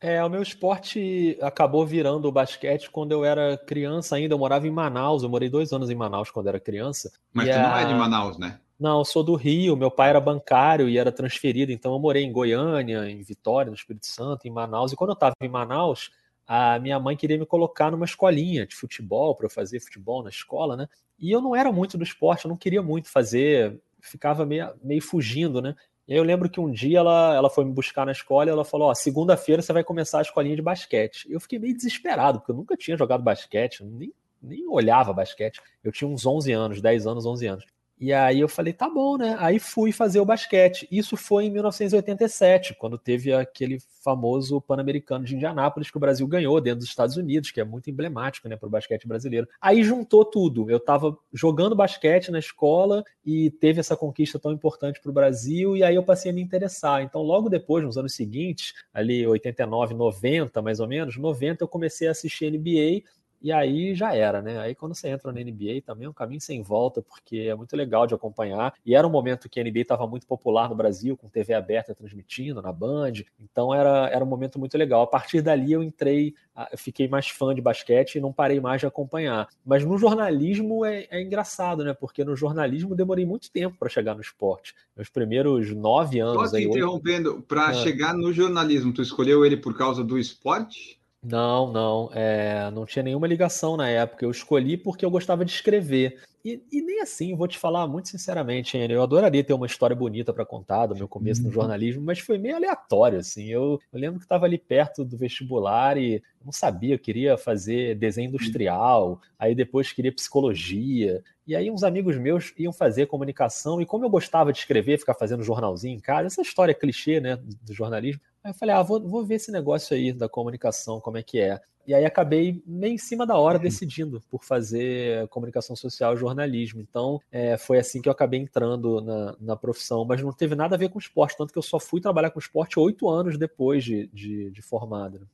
É, 0.00 0.22
o 0.22 0.28
meu 0.28 0.42
esporte 0.42 1.38
acabou 1.40 1.86
virando 1.86 2.26
o 2.26 2.32
basquete 2.32 2.90
quando 2.90 3.12
eu 3.12 3.24
era 3.24 3.56
criança 3.56 4.16
ainda. 4.16 4.34
Eu 4.34 4.38
morava 4.38 4.66
em 4.66 4.70
Manaus, 4.70 5.22
eu 5.22 5.28
morei 5.28 5.48
dois 5.48 5.72
anos 5.72 5.88
em 5.88 5.94
Manaus 5.94 6.30
quando 6.30 6.48
era 6.48 6.58
criança. 6.58 7.12
Mas 7.32 7.48
tu 7.48 7.54
a... 7.54 7.62
não 7.62 7.78
é 7.78 7.84
de 7.84 7.94
Manaus, 7.94 8.38
né? 8.38 8.58
Não, 8.78 8.98
eu 9.00 9.04
sou 9.04 9.24
do 9.24 9.34
Rio, 9.34 9.76
meu 9.76 9.90
pai 9.90 10.10
era 10.10 10.20
bancário 10.20 10.88
e 10.88 10.96
era 10.98 11.10
transferido, 11.10 11.72
então 11.72 11.92
eu 11.92 11.98
morei 11.98 12.22
em 12.22 12.30
Goiânia, 12.30 13.10
em 13.10 13.20
Vitória, 13.22 13.70
no 13.70 13.76
Espírito 13.76 14.06
Santo, 14.06 14.46
em 14.46 14.50
Manaus. 14.50 14.92
E 14.92 14.96
quando 14.96 15.10
eu 15.10 15.14
estava 15.14 15.34
em 15.40 15.48
Manaus, 15.48 16.12
a 16.46 16.78
minha 16.78 16.98
mãe 17.00 17.16
queria 17.16 17.36
me 17.36 17.44
colocar 17.44 17.90
numa 17.90 18.04
escolinha 18.04 18.66
de 18.66 18.76
futebol 18.76 19.34
para 19.34 19.46
eu 19.46 19.50
fazer 19.50 19.80
futebol 19.80 20.22
na 20.22 20.30
escola, 20.30 20.76
né? 20.76 20.88
E 21.18 21.32
eu 21.32 21.40
não 21.40 21.56
era 21.56 21.72
muito 21.72 21.98
do 21.98 22.04
esporte, 22.04 22.44
eu 22.44 22.48
não 22.48 22.56
queria 22.56 22.80
muito 22.80 23.10
fazer, 23.10 23.80
ficava 24.00 24.46
meio, 24.46 24.72
meio 24.82 25.02
fugindo, 25.02 25.60
né? 25.60 25.74
E 26.06 26.14
eu 26.14 26.22
lembro 26.22 26.48
que 26.48 26.60
um 26.60 26.70
dia 26.70 27.00
ela, 27.00 27.34
ela 27.34 27.50
foi 27.50 27.64
me 27.64 27.72
buscar 27.72 28.06
na 28.06 28.12
escola 28.12 28.48
e 28.48 28.52
ela 28.52 28.64
falou: 28.64 28.88
Ó, 28.88 28.94
segunda-feira 28.94 29.60
você 29.60 29.72
vai 29.72 29.82
começar 29.82 30.20
a 30.20 30.22
escolinha 30.22 30.56
de 30.56 30.62
basquete. 30.62 31.26
Eu 31.28 31.40
fiquei 31.40 31.58
meio 31.58 31.76
desesperado, 31.76 32.38
porque 32.38 32.52
eu 32.52 32.56
nunca 32.56 32.76
tinha 32.76 32.96
jogado 32.96 33.22
basquete, 33.22 33.84
nem, 33.84 34.12
nem 34.40 34.66
olhava 34.68 35.12
basquete. 35.12 35.60
Eu 35.82 35.90
tinha 35.92 36.08
uns 36.08 36.24
11 36.24 36.52
anos, 36.52 36.80
10 36.80 37.06
anos, 37.06 37.26
11 37.26 37.46
anos. 37.46 37.77
E 38.00 38.12
aí 38.12 38.38
eu 38.38 38.48
falei, 38.48 38.72
tá 38.72 38.88
bom, 38.88 39.16
né? 39.16 39.36
Aí 39.38 39.58
fui 39.58 39.90
fazer 39.90 40.20
o 40.20 40.24
basquete. 40.24 40.86
Isso 40.90 41.16
foi 41.16 41.46
em 41.46 41.50
1987, 41.50 42.74
quando 42.74 42.96
teve 42.96 43.32
aquele 43.32 43.78
famoso 44.02 44.60
Pan-Americano 44.60 45.24
de 45.24 45.34
Indianápolis 45.34 45.90
que 45.90 45.96
o 45.96 46.00
Brasil 46.00 46.26
ganhou 46.26 46.60
dentro 46.60 46.80
dos 46.80 46.88
Estados 46.88 47.16
Unidos, 47.16 47.50
que 47.50 47.60
é 47.60 47.64
muito 47.64 47.90
emblemático, 47.90 48.48
né, 48.48 48.56
para 48.56 48.68
o 48.68 48.70
basquete 48.70 49.06
brasileiro. 49.06 49.48
Aí 49.60 49.82
juntou 49.82 50.24
tudo. 50.24 50.70
Eu 50.70 50.76
estava 50.76 51.16
jogando 51.32 51.74
basquete 51.74 52.30
na 52.30 52.38
escola 52.38 53.02
e 53.24 53.50
teve 53.50 53.80
essa 53.80 53.96
conquista 53.96 54.38
tão 54.38 54.52
importante 54.52 55.00
para 55.00 55.10
o 55.10 55.14
Brasil, 55.14 55.76
e 55.76 55.82
aí 55.82 55.96
eu 55.96 56.02
passei 56.02 56.30
a 56.30 56.34
me 56.34 56.40
interessar. 56.40 57.02
Então, 57.02 57.20
logo 57.20 57.48
depois, 57.48 57.84
nos 57.84 57.98
anos 57.98 58.14
seguintes, 58.14 58.72
ali 58.94 59.26
89, 59.26 59.94
90, 59.94 60.62
mais 60.62 60.80
ou 60.80 60.86
menos, 60.86 61.16
90, 61.16 61.64
eu 61.64 61.68
comecei 61.68 62.08
a 62.08 62.12
assistir 62.12 62.50
NBA 62.50 63.02
e 63.40 63.52
aí 63.52 63.94
já 63.94 64.14
era, 64.14 64.42
né? 64.42 64.58
Aí 64.58 64.74
quando 64.74 64.94
você 64.94 65.08
entra 65.08 65.32
na 65.32 65.40
NBA 65.40 65.82
também 65.84 66.06
é 66.06 66.10
um 66.10 66.14
caminho 66.14 66.40
sem 66.40 66.62
volta, 66.62 67.00
porque 67.00 67.38
é 67.38 67.54
muito 67.54 67.76
legal 67.76 68.06
de 68.06 68.14
acompanhar. 68.14 68.74
E 68.84 68.94
era 68.94 69.06
um 69.06 69.10
momento 69.10 69.48
que 69.48 69.60
a 69.60 69.64
NBA 69.64 69.80
estava 69.80 70.06
muito 70.06 70.26
popular 70.26 70.68
no 70.68 70.74
Brasil, 70.74 71.16
com 71.16 71.28
TV 71.28 71.54
aberta 71.54 71.94
transmitindo 71.94 72.60
na 72.60 72.72
Band. 72.72 73.12
Então 73.40 73.72
era, 73.72 74.08
era 74.08 74.24
um 74.24 74.28
momento 74.28 74.58
muito 74.58 74.76
legal. 74.76 75.02
A 75.02 75.06
partir 75.06 75.40
dali 75.40 75.72
eu 75.72 75.82
entrei, 75.82 76.34
eu 76.72 76.78
fiquei 76.78 77.06
mais 77.06 77.28
fã 77.28 77.54
de 77.54 77.60
basquete 77.60 78.16
e 78.16 78.20
não 78.20 78.32
parei 78.32 78.60
mais 78.60 78.80
de 78.80 78.86
acompanhar. 78.86 79.48
Mas 79.64 79.84
no 79.84 79.96
jornalismo 79.96 80.84
é, 80.84 81.06
é 81.10 81.22
engraçado, 81.22 81.84
né? 81.84 81.94
Porque 81.94 82.24
no 82.24 82.34
jornalismo 82.34 82.94
demorei 82.94 83.24
muito 83.24 83.50
tempo 83.50 83.76
para 83.78 83.88
chegar 83.88 84.14
no 84.14 84.20
esporte. 84.20 84.74
Meus 84.96 85.08
primeiros 85.08 85.74
nove 85.74 86.18
anos. 86.18 86.50
Só 86.50 86.56
te 86.56 86.64
interrompendo, 86.64 87.40
para 87.42 87.68
ah. 87.68 87.74
chegar 87.74 88.14
no 88.14 88.32
jornalismo, 88.32 88.92
tu 88.92 89.02
escolheu 89.02 89.44
ele 89.44 89.56
por 89.56 89.76
causa 89.76 90.02
do 90.02 90.18
esporte? 90.18 90.97
Não, 91.22 91.72
não, 91.72 92.10
é, 92.12 92.70
não 92.70 92.86
tinha 92.86 93.02
nenhuma 93.02 93.26
ligação 93.26 93.76
na 93.76 93.88
época. 93.88 94.24
Eu 94.24 94.30
escolhi 94.30 94.76
porque 94.76 95.04
eu 95.04 95.10
gostava 95.10 95.44
de 95.44 95.50
escrever. 95.50 96.20
E, 96.44 96.62
e 96.70 96.80
nem 96.80 97.00
assim, 97.00 97.34
vou 97.34 97.48
te 97.48 97.58
falar 97.58 97.86
muito 97.86 98.08
sinceramente, 98.08 98.78
hein, 98.78 98.90
eu 98.90 99.02
adoraria 99.02 99.42
ter 99.42 99.52
uma 99.52 99.66
história 99.66 99.94
bonita 99.94 100.32
para 100.32 100.46
contar 100.46 100.86
do 100.86 100.94
meu 100.94 101.08
começo 101.08 101.42
no 101.42 101.48
uhum. 101.48 101.52
jornalismo, 101.52 102.00
mas 102.02 102.20
foi 102.20 102.38
meio 102.38 102.56
aleatório, 102.56 103.18
assim. 103.18 103.46
Eu, 103.46 103.80
eu 103.92 104.00
lembro 104.00 104.18
que 104.18 104.24
estava 104.24 104.46
ali 104.46 104.56
perto 104.56 105.04
do 105.04 105.16
vestibular 105.16 105.98
e 105.98 106.22
não 106.42 106.52
sabia, 106.52 106.94
eu 106.94 106.98
queria 106.98 107.36
fazer 107.36 107.96
desenho 107.96 108.28
industrial, 108.28 109.20
aí 109.38 109.54
depois 109.54 109.92
queria 109.92 110.12
psicologia. 110.12 111.22
E 111.46 111.56
aí 111.56 111.70
uns 111.70 111.82
amigos 111.82 112.16
meus 112.16 112.54
iam 112.56 112.72
fazer 112.72 113.06
comunicação, 113.06 113.80
e 113.80 113.86
como 113.86 114.04
eu 114.04 114.10
gostava 114.10 114.52
de 114.52 114.58
escrever, 114.60 114.98
ficar 114.98 115.14
fazendo 115.14 115.42
jornalzinho 115.42 115.96
em 115.96 116.00
casa, 116.00 116.28
essa 116.28 116.42
história 116.42 116.72
clichê, 116.72 117.20
né, 117.20 117.36
do 117.36 117.74
jornalismo, 117.74 118.22
Aí 118.42 118.50
eu 118.50 118.54
falei, 118.54 118.74
ah, 118.74 118.82
vou, 118.82 119.00
vou 119.00 119.24
ver 119.24 119.36
esse 119.36 119.50
negócio 119.50 119.96
aí 119.96 120.12
da 120.12 120.28
comunicação, 120.28 121.00
como 121.00 121.16
é 121.16 121.22
que 121.22 121.38
é. 121.38 121.60
E 121.86 121.94
aí 121.94 122.04
acabei 122.04 122.62
meio 122.66 122.92
em 122.92 122.98
cima 122.98 123.26
da 123.26 123.38
hora 123.38 123.56
uhum. 123.56 123.62
decidindo 123.64 124.22
por 124.30 124.44
fazer 124.44 125.26
comunicação 125.28 125.74
social 125.74 126.12
e 126.12 126.18
jornalismo. 126.18 126.82
Então 126.82 127.18
é, 127.32 127.56
foi 127.56 127.78
assim 127.78 128.02
que 128.02 128.08
eu 128.10 128.12
acabei 128.12 128.38
entrando 128.38 129.00
na, 129.00 129.34
na 129.40 129.56
profissão, 129.56 130.04
mas 130.04 130.22
não 130.22 130.30
teve 130.30 130.54
nada 130.54 130.74
a 130.74 130.78
ver 130.78 130.90
com 130.90 130.98
esporte, 130.98 131.36
tanto 131.38 131.50
que 131.50 131.58
eu 131.58 131.62
só 131.62 131.80
fui 131.80 131.98
trabalhar 131.98 132.30
com 132.30 132.38
esporte 132.38 132.78
oito 132.78 133.08
anos 133.08 133.38
depois 133.38 133.82
de, 133.82 134.06
de, 134.12 134.50
de 134.50 134.60
formado. 134.60 135.20
Né? 135.20 135.26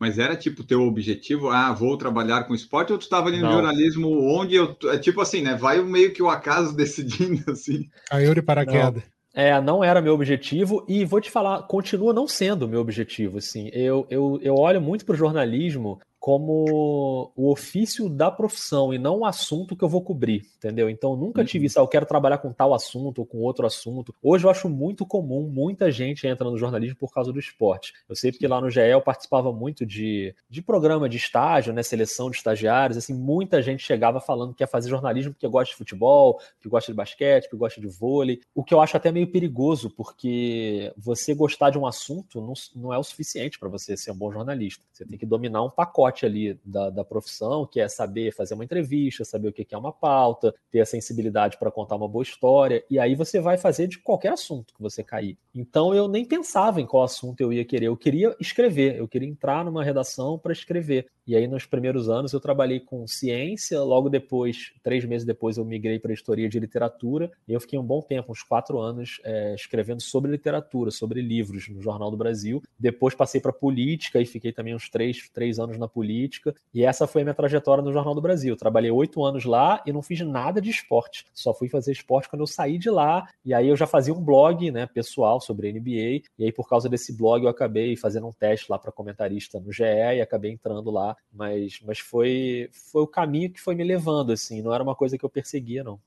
Mas 0.00 0.18
era 0.18 0.34
tipo 0.34 0.64
teu 0.64 0.82
objetivo, 0.82 1.50
ah, 1.50 1.72
vou 1.72 1.96
trabalhar 1.96 2.42
com 2.44 2.54
esporte, 2.54 2.90
ou 2.90 2.98
tu 2.98 3.02
estava 3.02 3.28
ali 3.28 3.36
no 3.36 3.44
não. 3.44 3.52
jornalismo 3.52 4.08
onde 4.34 4.56
eu. 4.56 4.74
É 4.86 4.98
tipo 4.98 5.20
assim, 5.20 5.42
né? 5.42 5.54
Vai 5.54 5.80
meio 5.80 6.12
que 6.12 6.22
o 6.22 6.30
acaso 6.30 6.74
decidindo 6.76 7.50
assim. 7.52 7.88
Caiu 8.06 8.34
de 8.34 8.42
paraquedas. 8.42 9.04
Não. 9.04 9.19
É, 9.32 9.60
não 9.60 9.84
era 9.84 10.02
meu 10.02 10.14
objetivo 10.14 10.84
e 10.88 11.04
vou 11.04 11.20
te 11.20 11.30
falar, 11.30 11.62
continua 11.62 12.12
não 12.12 12.26
sendo 12.26 12.68
meu 12.68 12.80
objetivo. 12.80 13.38
Assim, 13.38 13.68
eu, 13.72 14.06
eu, 14.10 14.38
eu 14.42 14.54
olho 14.54 14.80
muito 14.80 15.04
para 15.04 15.14
o 15.14 15.18
jornalismo 15.18 16.00
como 16.20 17.32
o 17.34 17.50
ofício 17.50 18.06
da 18.10 18.30
profissão 18.30 18.92
e 18.92 18.98
não 18.98 19.20
o 19.20 19.24
assunto 19.24 19.74
que 19.74 19.82
eu 19.82 19.88
vou 19.88 20.02
cobrir, 20.02 20.42
entendeu? 20.58 20.90
Então 20.90 21.16
nunca 21.16 21.42
tive 21.42 21.64
uhum. 21.64 21.66
isso, 21.66 21.80
ah, 21.80 21.82
eu 21.82 21.88
quero 21.88 22.04
trabalhar 22.04 22.36
com 22.36 22.52
tal 22.52 22.74
assunto 22.74 23.20
ou 23.20 23.26
com 23.26 23.38
outro 23.38 23.66
assunto. 23.66 24.14
Hoje 24.22 24.44
eu 24.44 24.50
acho 24.50 24.68
muito 24.68 25.06
comum, 25.06 25.48
muita 25.50 25.90
gente 25.90 26.26
entra 26.26 26.48
no 26.48 26.58
jornalismo 26.58 26.96
por 26.96 27.10
causa 27.10 27.32
do 27.32 27.38
esporte. 27.38 27.94
Eu 28.06 28.14
sei 28.14 28.30
porque 28.30 28.46
lá 28.46 28.60
no 28.60 28.68
GE 28.68 28.80
eu 28.80 29.00
participava 29.00 29.50
muito 29.50 29.86
de, 29.86 30.34
de 30.48 30.60
programa 30.60 31.08
de 31.08 31.16
estágio, 31.16 31.72
né, 31.72 31.82
seleção 31.82 32.30
de 32.30 32.36
estagiários, 32.36 32.98
assim, 32.98 33.14
muita 33.14 33.62
gente 33.62 33.82
chegava 33.82 34.20
falando 34.20 34.52
que 34.52 34.58
quer 34.58 34.68
fazer 34.68 34.90
jornalismo 34.90 35.32
porque 35.32 35.48
gosta 35.48 35.72
de 35.72 35.78
futebol, 35.78 36.38
que 36.60 36.68
gosta 36.68 36.92
de 36.92 36.96
basquete, 36.96 37.48
que 37.48 37.56
gosta 37.56 37.80
de 37.80 37.86
vôlei, 37.86 38.40
o 38.54 38.62
que 38.62 38.74
eu 38.74 38.80
acho 38.82 38.94
até 38.94 39.10
meio 39.10 39.32
perigoso, 39.32 39.88
porque 39.88 40.92
você 40.98 41.34
gostar 41.34 41.70
de 41.70 41.78
um 41.78 41.86
assunto 41.86 42.42
não, 42.42 42.52
não 42.76 42.92
é 42.92 42.98
o 42.98 43.02
suficiente 43.02 43.58
para 43.58 43.70
você 43.70 43.96
ser 43.96 44.10
um 44.12 44.16
bom 44.16 44.30
jornalista. 44.30 44.84
Você 44.92 45.06
tem 45.06 45.18
que 45.18 45.24
dominar 45.24 45.62
um 45.62 45.70
pacote 45.70 46.09
pacote 46.10 46.26
ali 46.26 46.58
da, 46.64 46.90
da 46.90 47.04
profissão, 47.04 47.66
que 47.66 47.80
é 47.80 47.88
saber 47.88 48.34
fazer 48.34 48.54
uma 48.54 48.64
entrevista, 48.64 49.24
saber 49.24 49.48
o 49.48 49.52
que 49.52 49.66
é 49.70 49.78
uma 49.78 49.92
pauta, 49.92 50.54
ter 50.70 50.80
a 50.80 50.86
sensibilidade 50.86 51.56
para 51.58 51.70
contar 51.70 51.96
uma 51.96 52.08
boa 52.08 52.22
história, 52.22 52.84
e 52.90 52.98
aí 52.98 53.14
você 53.14 53.40
vai 53.40 53.56
fazer 53.56 53.86
de 53.86 53.98
qualquer 53.98 54.32
assunto 54.32 54.74
que 54.74 54.82
você 54.82 55.02
cair. 55.02 55.38
Então 55.54 55.94
eu 55.94 56.08
nem 56.08 56.24
pensava 56.24 56.80
em 56.80 56.86
qual 56.86 57.04
assunto 57.04 57.40
eu 57.40 57.52
ia 57.52 57.64
querer, 57.64 57.86
eu 57.86 57.96
queria 57.96 58.34
escrever, 58.40 58.96
eu 58.96 59.08
queria 59.08 59.28
entrar 59.28 59.64
numa 59.64 59.84
redação 59.84 60.38
para 60.38 60.52
escrever. 60.52 61.06
E 61.30 61.36
aí, 61.36 61.46
nos 61.46 61.64
primeiros 61.64 62.08
anos, 62.08 62.32
eu 62.32 62.40
trabalhei 62.40 62.80
com 62.80 63.06
ciência. 63.06 63.80
Logo 63.84 64.08
depois, 64.08 64.72
três 64.82 65.04
meses 65.04 65.24
depois, 65.24 65.58
eu 65.58 65.64
migrei 65.64 65.96
para 65.96 66.10
a 66.10 66.12
história 66.12 66.48
de 66.48 66.58
literatura. 66.58 67.30
E 67.46 67.52
eu 67.52 67.60
fiquei 67.60 67.78
um 67.78 67.84
bom 67.84 68.02
tempo, 68.02 68.32
uns 68.32 68.42
quatro 68.42 68.80
anos, 68.80 69.20
é, 69.22 69.54
escrevendo 69.54 70.02
sobre 70.02 70.28
literatura, 70.28 70.90
sobre 70.90 71.22
livros 71.22 71.68
no 71.68 71.80
Jornal 71.80 72.10
do 72.10 72.16
Brasil. 72.16 72.60
Depois 72.76 73.14
passei 73.14 73.40
para 73.40 73.52
política 73.52 74.20
e 74.20 74.26
fiquei 74.26 74.50
também 74.50 74.74
uns 74.74 74.88
três, 74.88 75.30
três 75.32 75.60
anos 75.60 75.78
na 75.78 75.86
política. 75.86 76.52
E 76.74 76.84
essa 76.84 77.06
foi 77.06 77.22
a 77.22 77.24
minha 77.24 77.34
trajetória 77.34 77.80
no 77.80 77.92
Jornal 77.92 78.16
do 78.16 78.20
Brasil. 78.20 78.56
trabalhei 78.56 78.90
oito 78.90 79.24
anos 79.24 79.44
lá 79.44 79.80
e 79.86 79.92
não 79.92 80.02
fiz 80.02 80.18
nada 80.22 80.60
de 80.60 80.68
esporte. 80.68 81.24
Só 81.32 81.54
fui 81.54 81.68
fazer 81.68 81.92
esporte 81.92 82.28
quando 82.28 82.40
eu 82.40 82.46
saí 82.48 82.76
de 82.76 82.90
lá. 82.90 83.28
E 83.44 83.54
aí 83.54 83.68
eu 83.68 83.76
já 83.76 83.86
fazia 83.86 84.12
um 84.12 84.20
blog 84.20 84.68
né, 84.72 84.84
pessoal 84.84 85.40
sobre 85.40 85.72
NBA. 85.72 86.26
E 86.36 86.46
aí, 86.46 86.50
por 86.50 86.68
causa 86.68 86.88
desse 86.88 87.16
blog, 87.16 87.44
eu 87.44 87.50
acabei 87.50 87.94
fazendo 87.94 88.26
um 88.26 88.32
teste 88.32 88.66
lá 88.68 88.80
para 88.80 88.90
comentarista 88.90 89.60
no 89.60 89.70
GE 89.70 89.84
e 89.84 90.20
acabei 90.20 90.50
entrando 90.50 90.90
lá 90.90 91.16
mas, 91.32 91.80
mas 91.84 91.98
foi, 91.98 92.68
foi 92.72 93.02
o 93.02 93.06
caminho 93.06 93.50
que 93.50 93.60
foi 93.60 93.74
me 93.74 93.84
levando, 93.84 94.32
assim, 94.32 94.62
não 94.62 94.74
era 94.74 94.82
uma 94.82 94.96
coisa 94.96 95.16
que 95.16 95.24
eu 95.24 95.30
perseguia, 95.30 95.84
não. 95.84 96.00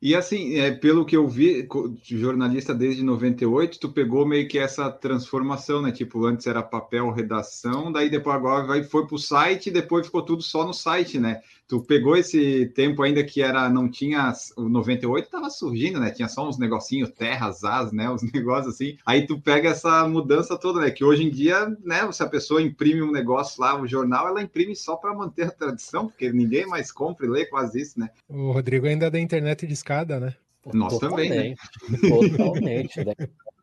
E 0.00 0.14
assim, 0.14 0.58
é, 0.58 0.70
pelo 0.70 1.06
que 1.06 1.16
eu 1.16 1.26
vi, 1.26 1.66
jornalista 2.02 2.74
desde 2.74 3.02
98, 3.02 3.80
tu 3.80 3.88
pegou 3.88 4.26
meio 4.26 4.46
que 4.46 4.58
essa 4.58 4.90
transformação, 4.90 5.80
né? 5.80 5.90
Tipo, 5.90 6.26
antes 6.26 6.46
era 6.46 6.62
papel, 6.62 7.10
redação, 7.10 7.90
daí 7.90 8.10
depois 8.10 8.36
agora 8.36 8.66
vai, 8.66 8.84
foi 8.84 9.06
para 9.06 9.16
o 9.16 9.18
site 9.18 9.68
e 9.68 9.72
depois 9.72 10.06
ficou 10.06 10.22
tudo 10.22 10.42
só 10.42 10.66
no 10.66 10.74
site, 10.74 11.18
né? 11.18 11.40
Tu 11.68 11.80
pegou 11.82 12.16
esse 12.16 12.66
tempo 12.74 13.02
ainda 13.02 13.24
que 13.24 13.42
era 13.42 13.68
não 13.68 13.90
tinha 13.90 14.32
o 14.56 14.68
98 14.68 15.24
estava 15.24 15.50
surgindo, 15.50 15.98
né? 15.98 16.10
Tinha 16.10 16.28
só 16.28 16.48
uns 16.48 16.58
negocinhos, 16.58 17.10
terras, 17.10 17.64
as, 17.64 17.92
né? 17.92 18.08
Os 18.08 18.22
negócios 18.32 18.74
assim. 18.74 18.96
Aí 19.04 19.26
tu 19.26 19.40
pega 19.40 19.70
essa 19.70 20.06
mudança 20.06 20.56
toda, 20.56 20.80
né? 20.80 20.90
Que 20.90 21.04
hoje 21.04 21.24
em 21.24 21.30
dia, 21.30 21.66
né? 21.84 22.10
Se 22.12 22.22
a 22.22 22.28
pessoa 22.28 22.62
imprime 22.62 23.02
um 23.02 23.10
negócio 23.10 23.60
lá, 23.60 23.76
um 23.80 23.86
jornal, 23.86 24.28
ela 24.28 24.42
imprime 24.42 24.76
só 24.76 24.94
para 24.96 25.14
manter 25.14 25.48
a 25.48 25.50
tradição, 25.50 26.06
porque 26.06 26.32
ninguém 26.32 26.66
mais 26.66 26.92
compra 26.92 27.26
e 27.26 27.30
lê 27.30 27.46
quase 27.46 27.80
isso, 27.80 27.98
né? 27.98 28.10
O 28.28 28.52
Rodrigo 28.52 28.86
ainda 28.86 29.06
é 29.06 29.10
da 29.10 29.18
internet 29.18 29.66
de 29.66 29.72
escada, 29.72 30.20
né? 30.20 30.34
Nós 30.72 30.98
também, 30.98 31.30
né? 31.30 31.54
Totalmente. 32.08 33.04
Né? 33.04 33.14